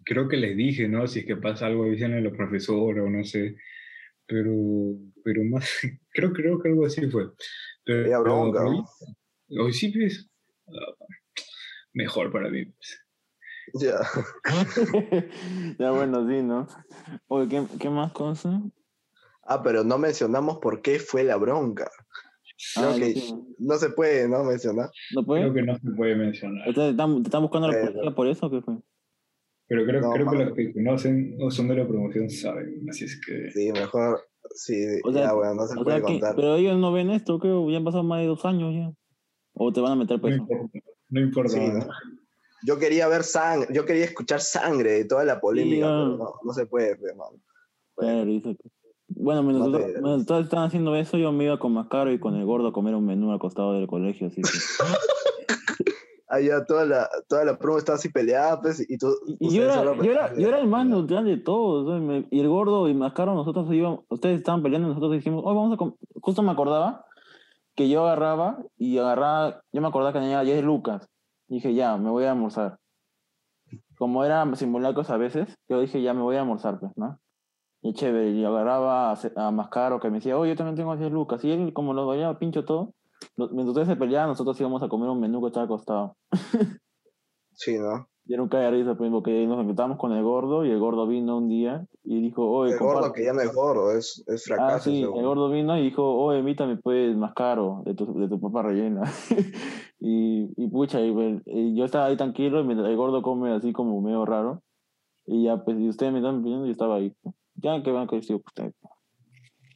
creo 0.05 0.27
que 0.27 0.37
les 0.37 0.55
dije, 0.55 0.87
¿no? 0.87 1.07
Si 1.07 1.19
es 1.19 1.25
que 1.25 1.37
pasa 1.37 1.65
algo, 1.65 1.85
dicen 1.85 2.13
a 2.13 2.19
los 2.19 2.33
profesores 2.37 3.03
o 3.03 3.09
no 3.09 3.23
sé, 3.23 3.55
pero, 4.27 4.51
pero 5.23 5.43
más, 5.43 5.67
creo, 6.13 6.31
creo 6.33 6.61
que 6.61 6.69
algo 6.69 6.85
así 6.85 7.09
fue. 7.09 7.29
Pero, 7.85 8.23
bronca, 8.23 8.59
pero- 8.59 8.71
¿no? 8.71 9.63
hoy 9.65 9.73
sí, 9.73 9.89
pues, 9.91 10.29
ah, 10.67 11.05
mejor 11.93 12.31
para 12.31 12.49
mí, 12.49 12.65
pues. 12.65 12.99
ya. 13.73 13.99
ya 15.79 15.91
bueno, 15.91 16.27
sí, 16.29 16.41
¿no? 16.41 16.67
Oye, 17.27 17.47
¿qué, 17.49 17.63
qué 17.79 17.89
más 17.89 18.11
cosas? 18.13 18.61
Ah, 19.43 19.61
pero 19.61 19.83
no 19.83 19.97
mencionamos 19.97 20.59
por 20.59 20.81
qué 20.81 20.99
fue 20.99 21.23
la 21.23 21.35
bronca. 21.35 21.89
Creo 22.75 22.91
Ah, 22.91 22.95
que 22.97 23.13
sí. 23.13 23.33
no 23.59 23.75
se 23.77 23.89
puede, 23.89 24.29
¿no? 24.29 24.43
Mencionar. 24.43 24.89
¿No 25.13 25.25
puede? 25.25 25.41
Creo 25.41 25.53
que 25.53 25.61
no 25.63 25.77
se 25.77 25.89
puede 25.91 26.15
mencionar. 26.15 26.73
¿Te 26.73 26.89
están, 26.91 27.23
te 27.23 27.27
están 27.27 27.41
buscando 27.41 27.67
la 27.67 27.81
policía 27.81 28.11
por 28.15 28.27
eso 28.27 28.45
o 28.45 28.49
qué 28.51 28.61
fue? 28.61 28.77
Pero 29.67 29.85
creo, 29.85 30.01
No, 30.01 30.11
creo 30.11 30.29
que 30.29 30.37
los 30.37 30.53
que 30.53 30.73
conocen 30.73 31.37
o 31.41 31.49
son 31.51 31.67
de 31.67 31.75
la 31.75 31.87
promoción 31.87 32.29
saben, 32.29 32.85
así 32.89 33.05
es 33.05 33.19
que... 33.25 33.49
Sí, 33.51 33.71
mejor, 33.71 34.21
sí, 34.53 34.85
O 35.03 35.11
sea, 35.11 35.23
ya, 35.27 35.33
bueno, 35.33 35.53
no 35.55 35.67
se 35.67 35.79
O 35.79 35.83
puede 35.83 35.97
sea 35.97 36.05
que, 36.05 36.13
contar. 36.13 36.35
pero 36.35 36.55
ellos 36.55 36.77
no 36.77 36.91
ven 36.91 37.09
esto, 37.11 37.39
creo, 37.39 37.69
ya 37.69 37.77
han 37.77 37.83
pasado 37.83 38.03
más 38.03 38.21
de 38.21 38.27
dos 38.27 38.45
años 38.45 38.73
ya. 38.73 38.91
O 39.53 39.71
te 39.71 39.81
van 39.81 39.91
a 39.93 39.95
meter 39.95 40.17
No 40.17 40.21
preso. 40.23 40.37
importa, 40.41 40.79
no 41.09 41.19
importa. 41.21 41.49
Sí, 41.51 41.59
¿no? 41.59 41.85
Yo 42.65 42.79
quería 42.79 43.07
ver 43.09 43.23
sangre, 43.23 43.67
yo 43.73 43.85
quería 43.85 44.05
escuchar 44.05 44.39
sangre 44.39 44.91
de 44.91 45.05
toda 45.05 45.25
la 45.25 45.41
polémica, 45.41 45.85
Sí, 45.85 45.91
pero 45.91 46.17
no, 46.17 46.33
no 46.43 46.53
se 46.53 46.65
puede, 46.65 46.91
hermano. 46.91 47.37
Dice 48.25 48.55
que- 48.55 48.69
Bueno, 49.15 49.43
mientras, 49.43 49.67
No 49.69 49.77
to- 49.77 49.85
te- 49.85 50.01
mientras 50.01 50.25
todos 50.25 50.43
estaban 50.45 50.67
haciendo 50.67 50.95
eso, 50.95 51.17
yo 51.17 51.31
me 51.31 51.43
iba 51.43 51.59
con 51.59 51.73
Mascaro 51.73 52.11
y 52.11 52.19
con 52.19 52.35
el 52.35 52.45
gordo 52.45 52.69
a 52.69 52.73
comer 52.73 52.95
un 52.95 53.05
menú 53.05 53.31
al 53.31 53.39
costado 53.39 53.73
del 53.73 53.85
colegio, 53.87 54.27
así 54.27 54.41
que... 54.41 54.49
Allá 56.33 56.65
toda 56.65 56.85
la, 56.85 57.09
toda 57.27 57.45
la 57.45 57.59
promo 57.59 57.77
estaba 57.77 57.97
así 57.97 58.09
peleada, 58.09 58.59
pues, 58.59 58.89
y 58.89 58.97
tú... 58.97 59.07
Y, 59.39 59.47
y 59.47 59.55
yo, 59.55 59.63
era, 59.65 59.83
yo, 59.83 60.11
era, 60.11 60.33
yo 60.35 60.47
era 60.47 60.59
el 60.59 60.67
más 60.67 60.85
neutral 60.85 61.25
de 61.25 61.37
todos, 61.37 61.85
¿no? 62.01 62.17
Y 62.17 62.27
y 62.31 62.39
el 62.39 62.49
gordo 62.49 62.89
y 62.89 62.95
Mascaro, 62.95 63.35
nosotros 63.35 63.71
íbamos, 63.71 64.01
ustedes 64.09 64.39
estaban 64.39 64.63
peleando, 64.63 64.87
nosotros 64.87 65.11
dijimos, 65.11 65.43
hoy 65.45 65.53
vamos 65.53 65.73
a... 65.73 65.77
com-". 65.77 65.95
Justo 66.21 66.41
me 66.41 66.51
acordaba 66.51 67.05
que 67.75 67.87
yo 67.87 68.03
agarraba 68.03 68.63
y 68.77 68.97
agarraba, 68.97 69.61
yo 69.71 69.81
me 69.81 69.87
acordaba 69.87 70.13
que 70.13 70.19
tenía 70.19 70.41
10 70.41 70.63
lucas. 70.63 71.07
Dije, 71.47 71.73
ya, 71.75 71.97
me 71.97 72.09
voy 72.09 72.23
a 72.25 72.31
almorzar. 72.31 72.79
Como 73.97 74.23
eran 74.23 74.55
simulacros 74.55 75.11
a 75.11 75.17
veces, 75.17 75.55
yo 75.69 75.81
dije, 75.81 76.01
ya 76.01 76.15
me 76.15 76.21
voy 76.21 76.35
a 76.35 76.41
almorzar, 76.41 76.79
pues, 76.79 76.91
¿no? 76.95 77.19
Y 77.83 77.93
chévere, 77.93 78.31
y 78.31 78.43
agarraba 78.43 79.11
a, 79.11 79.17
a 79.35 79.51
Mascaro 79.51 79.99
que 79.99 80.09
me 80.09 80.17
decía, 80.17 80.37
oye, 80.37 80.51
yo 80.51 80.57
también 80.57 80.77
tengo 80.77 80.95
10 80.95 81.11
lucas. 81.11 81.43
Y 81.43 81.51
él, 81.51 81.73
como 81.73 81.93
lo 81.93 82.07
bailaba 82.07 82.39
pincho 82.39 82.65
todo, 82.65 82.93
mientras 83.37 83.67
ustedes 83.69 83.87
se 83.87 83.95
peleaban, 83.95 84.29
nosotros 84.29 84.59
íbamos 84.59 84.81
a 84.83 84.89
comer 84.89 85.09
un 85.09 85.19
menú 85.19 85.41
que 85.41 85.47
estaba 85.47 85.63
al 85.63 85.69
costado. 85.69 86.15
Sí, 87.55 87.77
¿no? 87.77 88.07
Y 88.25 88.33
era 88.33 88.41
un 88.41 88.49
cae 88.49 88.71
risa, 88.71 88.95
pues, 88.95 89.11
porque 89.11 89.45
nos 89.45 89.59
enfrentamos 89.59 89.97
con 89.97 90.11
el 90.13 90.23
gordo 90.23 90.65
y 90.65 90.71
el 90.71 90.79
gordo 90.79 91.05
vino 91.05 91.37
un 91.37 91.49
día 91.49 91.85
y 92.03 92.21
dijo, 92.21 92.49
oye, 92.49 92.73
El 92.73 92.79
gordo 92.79 92.93
comparte". 92.93 93.19
que 93.19 93.25
ya 93.27 93.33
no 93.33 93.41
es 93.41 93.53
gordo, 93.53 93.91
es, 93.91 94.23
es 94.27 94.45
fracaso. 94.45 94.75
Ah, 94.75 94.79
sí, 94.79 94.91
ese 94.97 95.01
el 95.01 95.11
gordo. 95.11 95.27
gordo 95.27 95.49
vino 95.51 95.77
y 95.77 95.83
dijo, 95.83 96.03
oye, 96.03 96.39
invítame 96.39 96.77
pues 96.77 97.15
más 97.15 97.33
caro 97.33 97.83
de 97.85 97.93
tu, 97.93 98.11
de 98.17 98.27
tu 98.29 98.39
papa 98.39 98.63
rellena. 98.63 99.01
y, 99.99 100.51
y 100.57 100.67
pucha, 100.69 100.99
y, 101.01 101.11
pues, 101.11 101.41
y 101.45 101.75
yo 101.75 101.85
estaba 101.85 102.05
ahí 102.05 102.17
tranquilo 102.17 102.63
y 102.63 102.71
el 102.71 102.95
gordo 102.97 103.21
come 103.21 103.53
así 103.53 103.71
como 103.71 104.01
medio 104.01 104.25
raro. 104.25 104.63
Y 105.25 105.43
ya, 105.43 105.63
pues, 105.63 105.77
y 105.79 105.87
ustedes 105.89 106.11
me 106.11 106.19
estaban 106.19 106.41
pidiendo 106.43 106.65
y 106.65 106.69
yo 106.69 106.71
estaba 106.71 106.95
ahí. 106.95 107.13
Ya 107.55 107.83
que 107.83 107.91
van 107.91 108.03
a 108.03 108.07
coincidir 108.07 108.41
ustedes. 108.43 108.73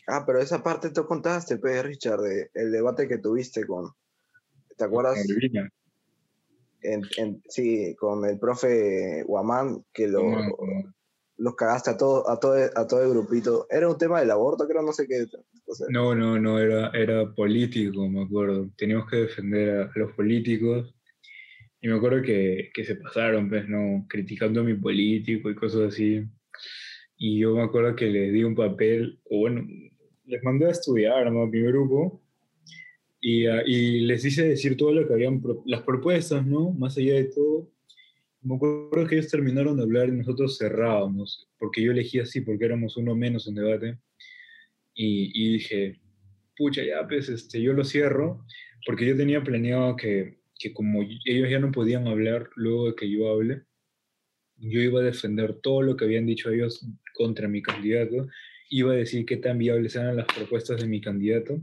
Ah, 0.08 0.24
pero 0.26 0.40
esa 0.40 0.64
parte 0.64 0.90
tú 0.92 1.06
contaste, 1.06 1.58
pues, 1.58 1.84
Richard, 1.84 2.22
de 2.22 2.50
el 2.54 2.72
debate 2.72 3.10
que 3.10 3.18
tuviste 3.18 3.68
con... 3.68 3.92
¿Te 4.78 4.86
acuerdas? 4.86 5.26
En, 6.82 7.02
en- 7.18 7.44
sí, 7.50 7.94
con 8.00 8.24
el 8.24 8.40
profe 8.40 9.24
Guamán, 9.24 9.84
que 9.92 10.08
lo, 10.08 10.24
los 11.38 11.56
cagaste 11.56 11.90
a 11.90 11.98
todo, 11.98 12.30
a 12.30 12.40
todo, 12.40 12.56
a 12.56 12.88
todo 12.88 13.04
el 13.04 13.10
grupito. 13.10 13.68
Era 13.70 13.90
un 13.90 13.98
tema 13.98 14.22
del 14.22 14.32
aborto, 14.32 14.66
creo, 14.66 14.82
no 14.82 14.94
sé 14.94 15.08
qué. 15.08 15.26
o 15.66 15.76
sea, 15.76 15.88
No, 15.90 16.16
no, 16.16 16.40
no, 16.40 16.58
era, 16.58 16.90
era 16.92 17.30
político, 17.34 18.08
me 18.08 18.24
acuerdo. 18.24 18.70
Teníamos 18.78 19.10
que 19.10 19.18
defender 19.18 19.82
a, 19.82 19.92
los 19.96 20.14
políticos. 20.14 20.96
Y 21.82 21.90
me 21.90 21.98
acuerdo 21.98 22.22
que, 22.22 22.70
que 22.74 22.86
se 22.86 22.96
pasaron, 22.96 23.50
pues, 23.50 23.68
¿no? 23.68 24.06
Criticando 24.08 24.62
a 24.62 24.64
mi 24.64 24.76
político 24.76 25.50
y 25.50 25.56
cosas 25.56 25.94
así. 25.94 26.24
Y 27.18 27.40
yo 27.40 27.56
me 27.56 27.64
acuerdo 27.64 27.96
que 27.96 28.06
les 28.06 28.32
di 28.32 28.44
un 28.44 28.56
papel, 28.56 29.20
o 29.26 29.40
bueno, 29.40 29.68
les 30.28 30.44
mandé 30.44 30.68
a 30.68 30.72
estudiar, 30.72 31.32
¿no? 31.32 31.42
A 31.44 31.48
mi 31.48 31.62
grupo. 31.62 32.22
Y, 33.20 33.48
ah, 33.48 33.64
y 33.66 34.02
les 34.02 34.24
hice 34.24 34.48
decir 34.48 34.78
todo 34.78 34.94
lo 34.94 35.08
que 35.08 35.14
habían, 35.14 35.42
las 35.66 35.82
propuestas, 35.82 36.46
¿no? 36.46 36.72
Más 36.72 36.98
allá 36.98 37.16
de 37.16 37.26
todo. 37.26 37.72
Me 38.42 38.56
acuerdo 38.56 39.08
que 39.08 39.16
ellos 39.16 39.32
terminaron 39.32 39.78
de 39.78 39.84
hablar 39.84 40.10
y 40.10 40.12
nosotros 40.12 40.58
cerrábamos, 40.58 41.50
porque 41.58 41.82
yo 41.82 41.92
elegí 41.92 42.20
así, 42.20 42.42
porque 42.42 42.66
éramos 42.66 42.96
uno 42.98 43.16
menos 43.16 43.48
en 43.48 43.56
debate. 43.56 43.98
Y, 44.94 45.32
y 45.34 45.54
dije, 45.54 46.00
pucha, 46.56 46.84
ya, 46.84 47.08
pues 47.08 47.30
este, 47.30 47.62
yo 47.62 47.74
lo 47.74 47.84
cierro, 47.84 48.46
porque 48.86 49.06
yo 49.06 49.18
tenía 49.18 49.44
planeado 49.44 49.96
que, 49.96 50.38
que 50.60 50.74
como 50.74 51.02
ellos 51.26 51.50
ya 51.50 51.60
no 51.60 51.72
podían 51.72 52.08
hablar 52.08 52.50
luego 52.56 52.88
de 52.88 52.96
que 52.96 53.10
yo 53.10 53.30
hable, 53.30 53.64
yo 54.58 54.82
iba 54.82 55.02
a 55.02 55.04
defender 55.04 55.54
todo 55.62 55.82
lo 55.82 55.96
que 55.96 56.06
habían 56.06 56.26
dicho 56.26 56.50
ellos 56.50 56.86
contra 57.14 57.48
mi 57.48 57.62
candidato, 57.62 58.28
iba 58.70 58.94
a 58.94 58.98
decir 58.98 59.26
qué 59.26 59.38
tan 59.38 59.58
viables 59.58 59.96
eran 59.96 60.16
las 60.16 60.28
propuestas 60.28 60.82
de 60.82 60.88
mi 60.88 61.02
candidato, 61.02 61.60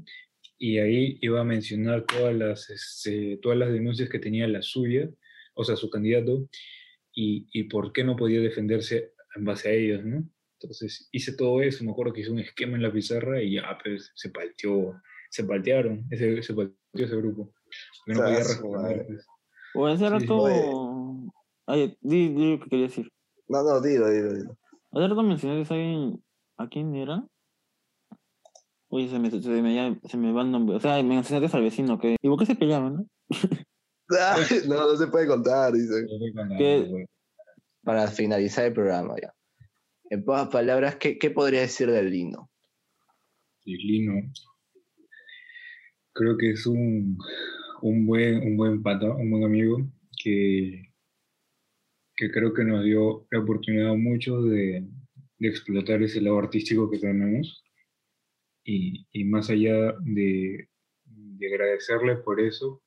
y 0.58 0.78
ahí 0.78 1.18
iba 1.20 1.40
a 1.40 1.44
mencionar 1.44 2.04
todas 2.06 2.34
las, 2.34 2.70
este, 2.70 3.38
todas 3.42 3.58
las 3.58 3.72
denuncias 3.72 4.08
que 4.08 4.18
tenía 4.18 4.46
la 4.48 4.62
suya, 4.62 5.10
o 5.54 5.64
sea, 5.64 5.76
su 5.76 5.90
candidato, 5.90 6.48
y, 7.12 7.46
y 7.52 7.64
por 7.64 7.92
qué 7.92 8.04
no 8.04 8.16
podía 8.16 8.40
defenderse 8.40 9.12
en 9.36 9.44
base 9.44 9.68
a 9.68 9.72
ellos, 9.72 10.04
¿no? 10.04 10.28
Entonces 10.60 11.08
hice 11.12 11.36
todo 11.36 11.60
eso, 11.60 11.84
me 11.84 11.90
acuerdo 11.90 12.12
que 12.12 12.22
hice 12.22 12.30
un 12.30 12.38
esquema 12.38 12.76
en 12.76 12.82
la 12.82 12.92
pizarra 12.92 13.42
y 13.42 13.54
ya, 13.54 13.78
pues 13.82 14.12
se 14.14 14.30
palteó, 14.30 14.94
se 15.28 15.44
paltearon, 15.44 16.06
ese, 16.10 16.42
se 16.42 16.54
palteó 16.54 16.76
ese 16.92 17.16
grupo. 17.16 17.52
No 18.06 18.20
podía 18.20 18.38
responder. 18.38 19.06
pues. 19.06 19.26
O 19.74 19.96
Sí, 19.96 20.06
rato... 20.06 21.32
Ay, 21.66 21.96
di, 22.00 22.28
di 22.28 22.52
lo 22.52 22.60
que 22.60 22.70
quería 22.70 22.86
decir. 22.86 23.10
No, 23.48 23.62
no, 23.62 23.80
dilo, 23.80 24.08
dilo, 24.10 24.34
dilo. 24.34 24.58
Hace 24.92 25.08
rato 25.08 25.22
mencionaste 25.22 25.74
a 25.74 25.76
alguien... 25.76 26.23
¿A 26.56 26.68
quién 26.68 26.94
era? 26.94 27.26
Oye, 28.88 29.08
se 29.08 29.18
me, 29.18 29.30
se 29.30 29.48
me, 29.62 29.74
ya- 29.74 29.98
se 30.08 30.16
me 30.16 30.32
va 30.32 30.42
el 30.42 30.50
nombre. 30.52 30.76
O 30.76 30.80
sea, 30.80 30.96
me 31.02 31.14
mencionaste 31.14 31.56
al 31.56 31.62
vecino 31.64 31.98
que... 31.98 32.16
¿Y 32.20 32.28
por 32.28 32.38
qué 32.38 32.46
se 32.46 32.54
peleaban, 32.54 32.94
no? 32.96 33.06
No, 34.68 34.74
no 34.92 34.96
se 34.96 35.06
puede 35.06 35.26
contar, 35.26 35.72
dice. 35.72 36.06
¿Qué? 36.58 37.06
Para 37.82 38.06
finalizar 38.08 38.66
el 38.66 38.74
programa, 38.74 39.14
ya. 39.20 39.32
En 40.10 40.22
pocas 40.24 40.48
palabras, 40.48 40.96
¿qué, 40.96 41.18
qué 41.18 41.30
podría 41.30 41.62
decir 41.62 41.90
del 41.90 42.10
Lino? 42.10 42.50
Y 43.64 43.76
Lino, 43.78 44.30
creo 46.12 46.36
que 46.36 46.50
es 46.50 46.66
un, 46.66 47.16
un, 47.80 48.06
buen, 48.06 48.46
un 48.46 48.56
buen 48.58 48.82
pata, 48.82 49.06
un 49.14 49.30
buen 49.30 49.44
amigo 49.44 49.78
que, 50.22 50.92
que 52.14 52.30
creo 52.30 52.52
que 52.52 52.64
nos 52.64 52.84
dio 52.84 53.26
la 53.30 53.40
oportunidad 53.40 53.92
a 53.92 53.96
muchos 53.96 54.44
de, 54.50 54.86
de 55.38 55.48
explotar 55.48 56.02
ese 56.02 56.20
lado 56.20 56.38
artístico 56.38 56.90
que 56.90 56.98
tenemos. 56.98 57.64
Y, 58.64 59.06
y 59.12 59.24
más 59.24 59.50
allá 59.50 59.94
de, 60.00 60.68
de 61.04 61.46
agradecerle 61.46 62.16
por 62.16 62.40
eso, 62.40 62.82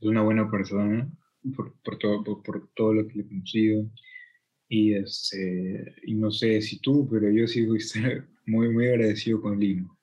es 0.00 0.06
una 0.06 0.22
buena 0.22 0.50
persona 0.50 1.10
por, 1.56 1.74
por, 1.82 1.98
todo, 1.98 2.22
por, 2.24 2.42
por 2.42 2.70
todo 2.74 2.94
lo 2.94 3.06
que 3.08 3.14
le 3.14 3.22
he 3.22 3.28
conocido. 3.28 3.90
Y, 4.68 4.94
este, 4.94 5.94
y 6.04 6.14
no 6.14 6.30
sé 6.30 6.60
si 6.62 6.80
tú, 6.80 7.08
pero 7.10 7.30
yo 7.30 7.46
sigo 7.46 7.74
muy, 8.46 8.68
muy 8.70 8.86
agradecido 8.86 9.40
con 9.40 9.58
Lino. 9.58 9.98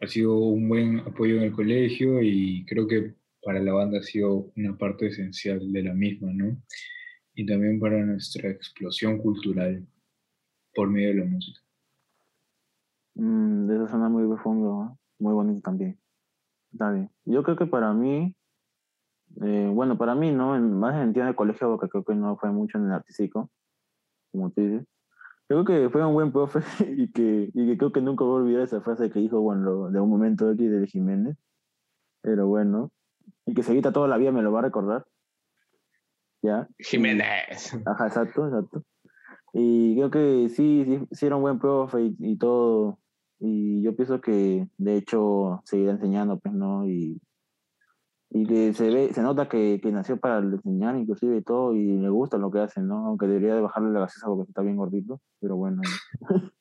Ha 0.00 0.06
sido 0.06 0.36
un 0.38 0.68
buen 0.68 0.98
apoyo 1.00 1.36
en 1.36 1.42
el 1.44 1.52
colegio 1.52 2.20
y 2.22 2.64
creo 2.66 2.86
que 2.86 3.14
para 3.42 3.60
la 3.60 3.72
banda 3.72 3.98
ha 3.98 4.02
sido 4.02 4.52
una 4.56 4.76
parte 4.76 5.06
esencial 5.06 5.72
de 5.72 5.82
la 5.82 5.94
misma, 5.94 6.32
¿no? 6.32 6.62
Y 7.34 7.46
también 7.46 7.78
para 7.78 8.04
nuestra 8.04 8.50
explosión 8.50 9.18
cultural 9.18 9.86
por 10.74 10.88
medio 10.88 11.08
de 11.08 11.14
la 11.14 11.24
música. 11.24 11.60
Mm, 13.14 13.66
de 13.66 13.74
eso 13.76 13.88
suena 13.88 14.08
muy 14.08 14.26
profundo, 14.26 14.68
¿no? 14.68 14.98
muy 15.18 15.32
bonito 15.34 15.60
también. 15.60 15.98
Está 16.72 16.92
bien. 16.92 17.10
Yo 17.24 17.42
creo 17.42 17.56
que 17.56 17.66
para 17.66 17.92
mí, 17.92 18.34
eh, 19.42 19.70
bueno, 19.72 19.98
para 19.98 20.14
mí, 20.14 20.30
¿no? 20.32 20.56
En- 20.56 20.78
más 20.78 20.94
en 20.94 21.08
el 21.08 21.12
de 21.12 21.34
colegio, 21.34 21.68
porque 21.70 21.88
creo 21.88 22.04
que 22.04 22.14
no 22.14 22.36
fue 22.36 22.50
mucho 22.50 22.78
en 22.78 22.86
el 22.86 22.92
artístico. 22.92 23.50
como 24.32 24.50
tú 24.50 24.60
dices. 24.60 24.86
Creo 25.48 25.64
que 25.64 25.88
fue 25.90 26.04
un 26.04 26.12
buen 26.14 26.32
profe 26.32 26.60
y 26.96 27.10
que, 27.10 27.50
y 27.54 27.66
que 27.66 27.78
creo 27.78 27.92
que 27.92 28.00
nunca 28.02 28.24
voy 28.24 28.40
a 28.40 28.42
olvidar 28.44 28.62
esa 28.62 28.80
frase 28.82 29.10
que 29.10 29.18
dijo 29.18 29.40
bueno, 29.40 29.90
de 29.90 30.00
un 30.00 30.10
momento 30.10 30.50
aquí 30.50 30.66
de 30.68 30.86
Jiménez. 30.86 31.36
Pero 32.22 32.46
bueno, 32.46 32.90
y 33.46 33.54
que 33.54 33.62
seguita 33.62 33.92
toda 33.92 34.08
la 34.08 34.18
vida 34.18 34.32
me 34.32 34.42
lo 34.42 34.52
va 34.52 34.60
a 34.60 34.62
recordar. 34.62 35.06
¿Ya? 36.42 36.68
Jiménez. 36.78 37.74
Ajá, 37.86 38.06
exacto, 38.06 38.46
exacto. 38.46 38.84
Y 39.52 39.94
creo 39.96 40.10
que 40.10 40.48
sí, 40.50 40.84
sí, 40.84 41.00
sí 41.10 41.26
era 41.26 41.36
un 41.36 41.42
buen 41.42 41.58
profe 41.58 42.02
y, 42.02 42.16
y 42.18 42.36
todo. 42.38 42.98
Y 43.40 43.82
yo 43.82 43.94
pienso 43.96 44.20
que 44.20 44.68
de 44.78 44.96
hecho 44.96 45.60
seguirá 45.64 45.92
enseñando, 45.92 46.38
pues, 46.38 46.54
¿no? 46.54 46.88
Y, 46.88 47.20
y 48.30 48.46
que 48.46 48.74
se 48.74 48.90
ve, 48.90 49.12
se 49.14 49.22
nota 49.22 49.48
que, 49.48 49.80
que 49.82 49.90
nació 49.90 50.18
para 50.18 50.38
enseñar 50.38 50.96
inclusive 50.96 51.38
y 51.38 51.42
todo, 51.42 51.74
y 51.74 51.84
le 51.98 52.08
gusta 52.10 52.36
lo 52.36 52.50
que 52.50 52.60
hace, 52.60 52.80
¿no? 52.80 53.06
Aunque 53.06 53.26
debería 53.26 53.54
de 53.54 53.62
bajarle 53.62 53.90
la 53.90 54.00
gaseosa 54.00 54.26
porque 54.26 54.50
está 54.50 54.62
bien 54.62 54.76
gordito, 54.76 55.20
pero 55.40 55.56
bueno. 55.56 55.82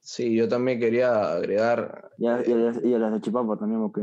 Sí, 0.00 0.34
yo 0.34 0.48
también 0.48 0.80
quería 0.80 1.34
agregar. 1.34 2.10
Y 2.16 2.26
a, 2.26 2.40
y 2.48 2.52
a 2.52 2.56
las, 2.56 2.82
y 2.82 2.94
a 2.94 2.98
las 2.98 3.12
de 3.12 3.20
Chipapa 3.20 3.58
también, 3.58 3.82
porque 3.82 4.00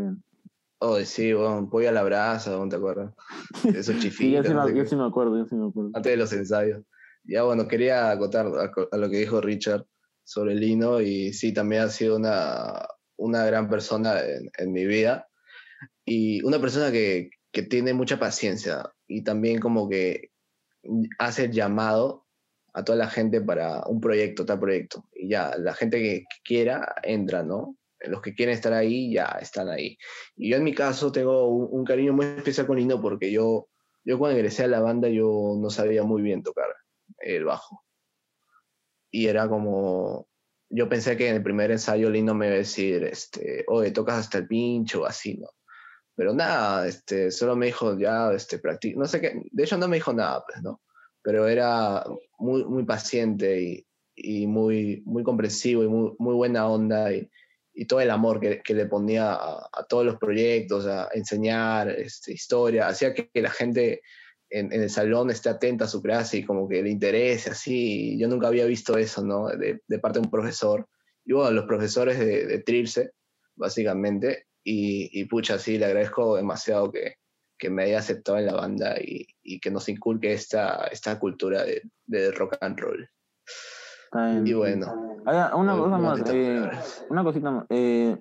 Oh, 0.80 1.00
sí, 1.00 1.34
bueno, 1.34 1.68
pollo 1.68 1.90
a 1.90 1.92
la 1.92 2.04
brasa, 2.04 2.52
¿no 2.52 2.70
te 2.70 2.76
acuerdas? 2.76 3.12
Esos 3.66 3.96
Sí, 3.96 4.32
yo 4.32 4.44
chifitos. 4.44 4.48
sí, 4.48 4.54
no 4.54 4.68
sé 4.68 4.74
me, 4.74 4.80
yo 4.80 4.86
sí 4.86 4.96
me 4.96 5.06
acuerdo, 5.06 5.38
yo 5.38 5.46
sí 5.46 5.56
me 5.56 5.68
acuerdo. 5.68 5.90
antes 5.96 6.12
de 6.12 6.18
los 6.18 6.34
ensayos. 6.34 6.84
Ya, 7.28 7.44
bueno, 7.44 7.68
quería 7.68 8.12
acotar 8.12 8.48
a, 8.48 8.72
a 8.92 8.98
lo 8.98 9.10
que 9.10 9.18
dijo 9.18 9.42
Richard 9.42 9.86
sobre 10.24 10.56
Lino 10.56 11.02
y 11.02 11.34
sí, 11.34 11.54
también 11.54 11.84
ha 11.84 11.90
sido 11.90 12.18
una, 12.18 12.88
una 13.18 13.46
gran 13.46 13.70
persona 13.70 14.20
en, 14.22 14.50
en 14.58 14.72
mi 14.72 14.86
vida 14.86 15.28
y 16.06 16.44
una 16.44 16.60
persona 16.60 16.92
que, 16.92 17.30
que 17.52 17.64
tiene 17.64 17.94
mucha 17.94 18.20
paciencia 18.20 18.92
y 19.08 19.24
también 19.24 19.60
como 19.60 19.90
que 19.90 20.32
hace 21.20 21.46
el 21.46 21.52
llamado 21.52 22.26
a 22.74 22.84
toda 22.84 22.98
la 22.98 23.10
gente 23.10 23.42
para 23.42 23.84
un 23.88 24.02
proyecto, 24.02 24.46
tal 24.46 24.60
proyecto. 24.60 25.06
Y 25.14 25.30
ya, 25.30 25.56
la 25.58 25.74
gente 25.74 26.00
que 26.02 26.26
quiera 26.44 26.94
entra, 27.04 27.44
¿no? 27.44 27.78
Los 28.02 28.22
que 28.22 28.36
quieren 28.36 28.54
estar 28.54 28.74
ahí 28.74 29.14
ya 29.14 29.38
están 29.42 29.70
ahí. 29.70 29.98
Y 30.36 30.50
yo 30.50 30.58
en 30.58 30.64
mi 30.64 30.74
caso 30.74 31.12
tengo 31.12 31.48
un, 31.48 31.70
un 31.72 31.86
cariño 31.86 32.14
muy 32.14 32.26
especial 32.26 32.68
con 32.68 32.78
Lino 32.78 33.02
porque 33.02 33.32
yo, 33.32 33.70
yo 34.04 34.20
cuando 34.20 34.38
ingresé 34.38 34.66
a 34.66 34.68
la 34.68 34.82
banda 34.82 35.08
yo 35.08 35.56
no 35.58 35.70
sabía 35.70 36.04
muy 36.04 36.22
bien 36.22 36.44
tocar 36.44 36.68
el 37.20 37.46
bajo. 37.46 37.84
Y 39.12 39.28
era 39.28 39.48
como, 39.48 40.28
yo 40.70 40.90
pensé 40.90 41.16
que 41.16 41.30
en 41.30 41.36
el 41.36 41.44
primer 41.44 41.72
ensayo 41.72 42.10
Lino 42.10 42.34
me 42.34 42.48
iba 42.48 42.56
a 42.56 42.60
decir, 42.60 43.04
este, 43.04 43.64
oye, 43.68 43.92
tocas 43.92 44.18
hasta 44.18 44.40
el 44.40 44.48
pincho 44.48 45.02
o 45.02 45.06
así, 45.06 45.38
¿no? 45.38 45.50
Pero 46.16 46.34
nada, 46.34 46.88
este, 46.88 47.32
solo 47.32 47.56
me 47.56 47.68
dijo, 47.68 47.98
ya, 47.98 48.32
este, 48.32 48.60
practica, 48.60 49.00
no 49.00 49.06
sé 49.06 49.22
qué, 49.22 49.42
de 49.52 49.64
hecho 49.64 49.78
no 49.78 49.88
me 49.88 49.98
dijo 49.98 50.14
nada, 50.14 50.44
pues, 50.46 50.62
¿no? 50.64 50.82
Pero 51.22 51.48
era 51.48 52.04
muy, 52.40 52.64
muy 52.66 52.84
paciente 52.84 53.62
y, 53.62 53.88
y 54.16 54.48
muy, 54.48 55.02
muy 55.06 55.24
comprensivo 55.24 55.84
y 55.84 55.88
muy, 55.88 56.34
buena 56.36 56.68
onda 56.68 57.12
y, 57.14 57.30
y 57.74 57.86
todo 57.86 58.00
el 58.00 58.12
amor 58.12 58.40
que, 58.40 58.62
que 58.62 58.74
le 58.74 58.86
ponía 58.86 59.34
a, 59.34 59.86
todos 59.90 60.06
los 60.06 60.18
proyectos, 60.18 60.86
a 60.86 61.10
enseñar 61.14 61.90
este, 61.90 62.34
historia, 62.34 62.88
hacía 62.88 63.14
que 63.14 63.30
la 63.42 63.52
gente 63.52 64.02
en, 64.50 64.72
en 64.72 64.82
el 64.82 64.90
salón 64.90 65.30
esté 65.30 65.50
atenta 65.50 65.86
a 65.86 65.88
su 65.88 66.02
clase 66.02 66.38
y 66.38 66.44
como 66.46 66.68
que 66.68 66.82
le 66.82 66.90
interese, 66.90 67.52
así. 67.52 68.18
Yo 68.20 68.28
nunca 68.28 68.48
había 68.48 68.66
visto 68.66 68.98
eso, 68.98 69.24
¿no? 69.24 69.48
De, 69.48 69.82
de 69.88 70.00
parte 70.00 70.20
de 70.20 70.26
un 70.26 70.32
profesor. 70.32 70.88
Y 71.26 71.34
bueno, 71.34 71.52
los 71.52 71.66
profesores 71.66 72.20
de, 72.20 72.46
de 72.46 72.60
Trilce, 72.60 73.12
básicamente, 73.56 74.48
y, 74.64 75.10
y 75.20 75.26
pucha, 75.26 75.58
sí, 75.58 75.78
le 75.78 75.86
agradezco 75.86 76.36
demasiado 76.36 76.92
que, 76.92 77.16
que 77.58 77.70
me 77.70 77.84
haya 77.84 78.00
aceptado 78.00 78.38
en 78.38 78.46
la 78.46 78.56
banda 78.56 78.96
y, 79.00 79.28
y 79.42 79.60
que 79.60 79.72
nos 79.72 79.90
inculque 79.90 80.34
esta, 80.34 80.88
esta 80.92 81.18
cultura 81.20 81.64
de, 81.64 81.82
de 82.06 82.32
rock 82.32 82.58
and 82.62 82.80
roll. 82.80 83.10
Y 84.46 84.54
bueno, 84.54 85.16
Ah, 85.28 85.54
una 85.56 85.76
cosa 85.76 85.98
más, 85.98 86.22
eh, 86.32 86.70
una 87.10 87.24
cosita 87.24 87.50
más. 87.50 87.66
Eh, 87.70 88.16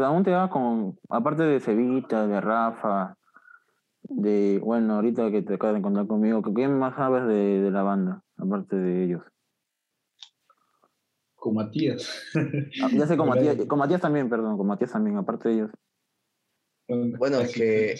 aún 0.00 0.22
te 0.22 0.30
vas 0.30 0.50
con, 0.50 0.98
aparte 1.08 1.42
de 1.42 1.58
Cevita, 1.58 2.26
de 2.26 2.38
Rafa, 2.38 3.16
de, 4.08 4.60
bueno, 4.62 4.94
ahorita 4.94 5.30
que 5.30 5.42
te 5.42 5.54
acabas 5.54 5.74
de 5.74 5.78
encontrar 5.80 6.06
conmigo, 6.06 6.42
¿qué 6.54 6.68
más 6.68 6.94
sabes 6.96 7.26
de, 7.26 7.60
de 7.60 7.70
la 7.70 7.82
banda, 7.82 8.22
aparte 8.36 8.76
de 8.76 9.04
ellos? 9.04 9.22
Con 11.34 11.54
Matías. 11.54 12.08
Ah, 12.82 12.88
Ya 12.92 13.06
sé, 13.06 13.16
con. 13.16 13.28
Matías, 13.28 13.56
con 13.66 13.78
Matías 13.78 14.00
también, 14.00 14.28
perdón, 14.28 14.56
con 14.56 14.66
Matías 14.66 14.92
también, 14.92 15.16
aparte 15.16 15.48
de 15.48 15.54
ellos. 15.54 15.70
Bueno, 17.18 17.40
es 17.40 17.52
que- 17.52 17.96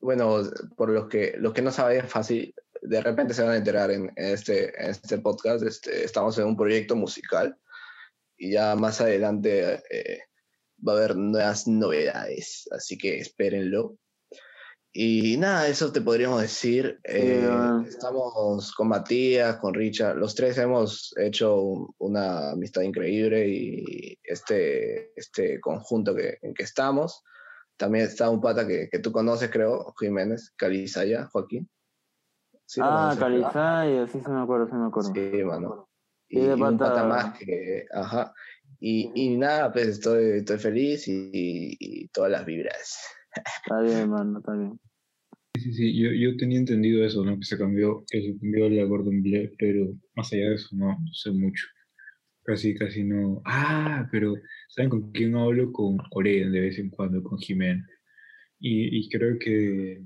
bueno, 0.00 0.40
por 0.76 0.90
los 0.90 1.08
que, 1.08 1.34
los 1.38 1.52
que 1.52 1.62
no 1.62 1.70
saben 1.72 2.06
fácil, 2.06 2.54
de 2.82 3.00
repente 3.00 3.34
se 3.34 3.42
van 3.42 3.52
a 3.52 3.56
enterar 3.56 3.90
en, 3.90 4.04
en 4.14 4.26
este, 4.34 4.68
en 4.80 4.90
este 4.90 5.18
podcast, 5.18 5.64
este, 5.64 6.04
estamos 6.04 6.38
en 6.38 6.46
un 6.46 6.56
proyecto 6.56 6.94
musical 6.94 7.58
y 8.36 8.52
ya 8.52 8.76
más 8.76 9.00
adelante 9.00 9.82
eh, 9.90 10.20
va 10.86 10.92
a 10.92 10.96
haber 10.96 11.16
nuevas 11.16 11.66
novedades, 11.66 12.68
así 12.70 12.96
que 12.96 13.18
espérenlo. 13.18 13.96
Y 14.98 15.36
nada, 15.36 15.68
eso 15.68 15.92
te 15.92 16.00
podríamos 16.00 16.40
decir. 16.40 16.98
Eh, 17.04 17.46
estamos 17.86 18.72
con 18.74 18.88
Matías, 18.88 19.56
con 19.56 19.74
Richard, 19.74 20.16
los 20.16 20.34
tres 20.34 20.56
hemos 20.56 21.12
hecho 21.18 21.60
un- 21.60 21.94
una 21.98 22.52
amistad 22.52 22.80
increíble 22.80 23.46
y 23.46 24.18
este, 24.24 25.12
este 25.18 25.60
conjunto 25.60 26.14
que, 26.14 26.38
en 26.40 26.54
que 26.54 26.62
estamos. 26.62 27.22
También 27.76 28.06
está 28.06 28.30
un 28.30 28.40
pata 28.40 28.66
que, 28.66 28.88
que 28.90 28.98
tú 29.00 29.12
conoces, 29.12 29.50
creo, 29.50 29.92
Jiménez, 30.00 30.54
Calizaya, 30.56 31.26
Joaquín. 31.30 31.68
Sí, 32.64 32.80
ah. 32.82 33.14
Calizaya, 33.18 34.06
sí, 34.06 34.18
sí 34.24 34.30
me 34.30 34.40
acuerdo, 34.40 34.66
sí 34.66 34.74
me 34.76 34.86
acuerdo. 34.86 35.12
Sí, 35.14 35.44
mano. 35.44 35.90
Y 36.30 36.38
Y, 36.38 36.40
de 36.40 36.56
y 36.56 36.62
un 36.62 36.78
pata- 36.78 36.94
pata 36.94 37.04
más 37.04 37.38
que, 37.38 37.84
ajá. 37.92 38.32
Y, 38.80 39.12
y 39.14 39.36
nada, 39.36 39.70
pues 39.74 39.88
estoy, 39.88 40.38
estoy 40.38 40.58
feliz 40.58 41.04
y, 41.06 42.08
todas 42.14 42.30
las 42.30 42.46
vibras. 42.46 42.98
Está 43.62 43.80
bien, 43.82 43.98
hermano, 43.98 44.38
está 44.38 44.52
bien. 44.52 44.80
Sí, 45.58 45.72
sí, 45.72 45.96
yo, 45.98 46.10
yo 46.12 46.36
tenía 46.36 46.58
entendido 46.58 47.04
eso, 47.04 47.24
¿no? 47.24 47.38
Que 47.38 47.44
se 47.44 47.56
cambió, 47.58 48.04
que 48.10 48.20
se 48.20 48.38
cambió 48.38 48.68
la 48.68 48.84
Gordon 48.84 49.22
Blair, 49.22 49.54
pero 49.58 49.94
más 50.14 50.32
allá 50.32 50.50
de 50.50 50.54
eso 50.56 50.68
no, 50.76 50.88
no 50.88 51.12
sé 51.12 51.30
mucho. 51.30 51.66
Casi, 52.44 52.74
casi 52.74 53.04
no. 53.04 53.42
Ah, 53.46 54.08
pero 54.12 54.34
¿saben 54.70 54.90
con 54.90 55.12
quién 55.12 55.36
hablo? 55.36 55.72
Con 55.72 55.98
Oren 56.12 56.52
de 56.52 56.60
vez 56.60 56.78
en 56.78 56.90
cuando, 56.90 57.22
con 57.22 57.38
Jimén. 57.38 57.84
Y, 58.60 58.98
y 59.00 59.08
creo 59.10 59.38
que, 59.38 60.02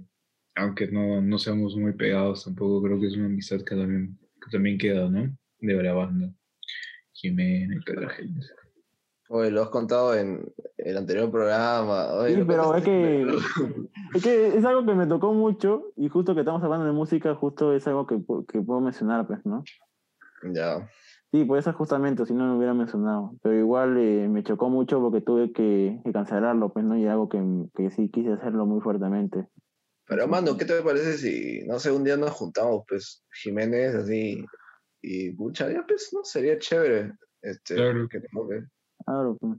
aunque 0.56 0.88
no, 0.88 1.20
no 1.22 1.38
seamos 1.38 1.76
muy 1.76 1.94
pegados, 1.94 2.44
tampoco 2.44 2.82
creo 2.82 3.00
que 3.00 3.08
es 3.08 3.16
una 3.16 3.26
amistad 3.26 3.58
que 3.64 3.76
también, 3.76 4.18
que 4.44 4.50
también 4.52 4.78
queda, 4.78 5.08
¿no? 5.10 5.36
De 5.60 5.82
la 5.82 5.92
banda. 5.94 6.34
Jimena 7.12 7.76
y 7.76 7.84
toda 7.84 8.02
la 8.02 8.10
gente. 8.10 8.46
Oye, 9.32 9.52
lo 9.52 9.62
has 9.62 9.68
contado 9.68 10.16
en 10.16 10.52
el 10.76 10.96
anterior 10.96 11.30
programa. 11.30 12.14
Oye, 12.14 12.34
Sí, 12.34 12.44
pero 12.44 12.74
es 12.74 12.82
que, 12.82 13.22
es 14.14 14.22
que 14.24 14.58
es 14.58 14.64
algo 14.64 14.84
que 14.84 14.94
me 14.94 15.06
tocó 15.06 15.32
mucho 15.32 15.92
y 15.96 16.08
justo 16.08 16.34
que 16.34 16.40
estamos 16.40 16.60
hablando 16.64 16.86
de 16.86 16.90
música, 16.90 17.36
justo 17.36 17.72
es 17.72 17.86
algo 17.86 18.08
que, 18.08 18.20
que 18.48 18.60
puedo 18.60 18.80
mencionar, 18.80 19.28
pues, 19.28 19.46
¿no? 19.46 19.62
Ya. 20.52 20.90
Sí, 21.30 21.44
por 21.44 21.58
eso 21.58 21.72
justamente, 21.74 22.26
si 22.26 22.34
no 22.34 22.44
lo 22.48 22.56
hubiera 22.56 22.74
mencionado. 22.74 23.36
Pero 23.40 23.54
igual 23.56 23.96
eh, 23.98 24.26
me 24.28 24.42
chocó 24.42 24.68
mucho 24.68 25.00
porque 25.00 25.20
tuve 25.20 25.52
que, 25.52 26.00
que 26.04 26.12
cancelarlo, 26.12 26.72
pues, 26.72 26.84
¿no? 26.84 26.98
Y 26.98 27.06
algo 27.06 27.28
que, 27.28 27.40
que 27.76 27.90
sí 27.90 28.08
quise 28.08 28.32
hacerlo 28.32 28.66
muy 28.66 28.80
fuertemente. 28.80 29.46
Pero, 30.06 30.26
mano, 30.26 30.56
¿qué 30.56 30.64
te 30.64 30.82
parece 30.82 31.18
si, 31.18 31.64
no 31.68 31.78
sé, 31.78 31.92
un 31.92 32.02
día 32.02 32.16
nos 32.16 32.32
juntamos, 32.32 32.82
pues, 32.88 33.24
Jiménez, 33.32 33.94
así, 33.94 34.44
y 35.00 35.30
pucha, 35.34 35.70
ya, 35.70 35.84
pues, 35.86 36.10
no, 36.12 36.24
sería 36.24 36.58
chévere. 36.58 37.12
Este, 37.42 37.76
Claro. 37.76 38.08
que. 38.08 38.18
Claro, 39.04 39.36
pues. 39.40 39.58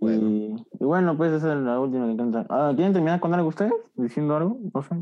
Bueno. 0.00 0.28
Y, 0.28 0.66
y 0.80 0.84
bueno, 0.84 1.16
pues 1.16 1.32
esa 1.32 1.52
es 1.54 1.60
la 1.60 1.78
última 1.78 2.08
que 2.10 2.16
canta. 2.16 2.46
Ah, 2.50 2.72
¿Quieren 2.74 2.92
terminar 2.92 3.20
con 3.20 3.32
algo 3.34 3.48
ustedes? 3.48 3.72
¿Diciendo 3.94 4.36
algo? 4.36 4.58
No 4.74 4.82
sé. 4.82 4.96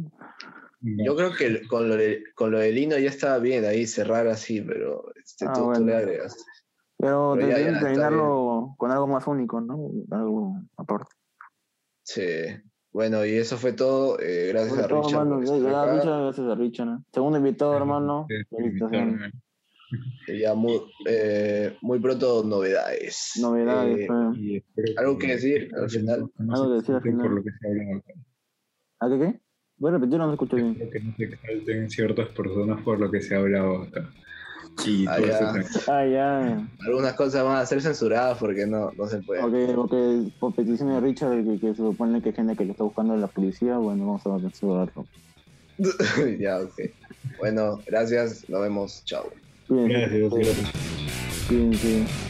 Yo 0.83 1.15
creo 1.15 1.33
que 1.33 1.67
con 1.69 1.89
lo, 1.89 1.97
de, 1.97 2.25
con 2.35 2.51
lo 2.51 2.59
de 2.59 2.73
Lino 2.73 2.99
ya 2.99 3.11
estaba 3.11 3.39
bien 3.39 3.65
ahí, 3.65 3.87
cerrar 3.87 4.27
así, 4.27 4.63
pero 4.63 5.05
este, 5.23 5.47
Ah, 5.47 5.53
tú, 5.53 5.73
le 5.85 5.95
agregaste. 5.95 6.43
Pero, 6.97 7.35
Pero 7.35 7.49
ya, 7.49 7.81
terminarlo 7.81 8.75
con 8.77 8.91
algo 8.91 9.07
más 9.07 9.27
único, 9.27 9.61
¿no? 9.61 9.91
Algo 10.11 10.57
aparte. 10.77 11.11
Sí. 12.03 12.23
Bueno, 12.93 13.25
y 13.25 13.37
eso 13.37 13.57
fue 13.57 13.73
todo. 13.73 14.19
eh, 14.21 14.49
gracias 14.49 14.79
a 14.79 14.89
todo, 14.89 15.03
Richard. 15.03 15.21
hermano, 15.21 15.43
ya, 15.43 15.83
acá. 15.83 15.93
Richard, 15.95 16.23
gracias 16.23 16.47
a 16.47 16.55
Richard. 16.57 16.87
¿no? 16.87 17.05
Segundo 17.13 17.39
invitado, 17.39 17.77
hermano. 17.77 18.27
Invitarme. 18.51 19.31
Y 20.29 20.41
ya 20.41 20.55
muy, 20.55 20.81
eh, 21.07 21.77
muy 21.83 21.99
pronto 21.99 22.43
novedades. 22.45 23.33
Novedades, 23.41 24.09
Eh. 24.09 24.09
Y 24.37 24.65
¿Algo 24.97 25.19
que 25.19 25.29
decir 25.29 25.71
al 25.77 25.91
final? 25.91 26.31
No 26.39 26.55
Algo 26.55 26.69
que 26.69 26.75
decir 26.77 26.95
al 26.95 26.99
exalten 26.99 27.17
por 27.19 27.23
final. 27.23 27.35
lo 27.37 27.43
que 27.43 27.51
se 27.51 27.69
habla 27.69 27.97
acá. 27.97 28.13
¿A 29.01 29.09
qué 29.09 29.19
qué? 29.19 29.41
Voy 29.79 29.89
a 29.91 29.95
repetir, 29.95 30.19
no 30.19 30.27
me 30.27 30.33
escucho 30.35 30.57
bien. 30.57 30.71
Espero 30.73 30.91
que 30.91 31.01
no 31.01 31.15
se 31.17 31.25
exalten 31.25 31.91
ciertas 31.91 32.29
personas 32.29 32.83
por 32.83 33.01
lo 33.01 33.11
que 33.11 33.21
se 33.23 33.35
ha 33.35 33.39
hablado 33.39 33.83
acá. 33.83 34.11
Y 34.87 35.07
Ah, 35.09 35.19
ya. 35.21 35.55
Ah, 35.89 36.07
ya. 36.07 36.69
Algunas 36.87 37.15
cosas 37.15 37.43
van 37.45 37.57
a 37.57 37.67
ser 37.67 37.83
censuradas 37.83 38.39
porque 38.39 38.67
no, 38.67 38.93
no 38.93 39.07
se 39.07 39.19
puede. 39.23 39.43
Ok, 39.43 39.77
ok, 39.79 40.33
por 40.39 40.55
petición 40.55 40.91
de 40.91 41.01
Richard, 41.01 41.45
que, 41.45 41.59
que 41.59 41.69
se 41.75 41.77
supone 41.77 42.23
que 42.23 42.29
hay 42.29 42.35
gente 42.35 42.55
que 42.57 42.65
le 42.65 42.71
está 42.73 42.85
buscando 42.85 43.15
a 43.15 43.17
la 43.17 43.27
policía, 43.27 43.79
bueno, 43.79 44.07
vamos 44.07 44.27
a 44.27 44.39
censurarlo. 44.39 45.07
ya, 46.39 46.61
ok. 46.61 46.75
Bueno, 47.39 47.81
gracias, 47.87 48.49
nos 48.49 48.61
vemos, 48.61 49.03
chao. 49.05 49.25
Cuídense, 49.71 50.19
Gracias, 50.19 50.31
gracias. 50.33 51.47
cuídense. 51.47 52.30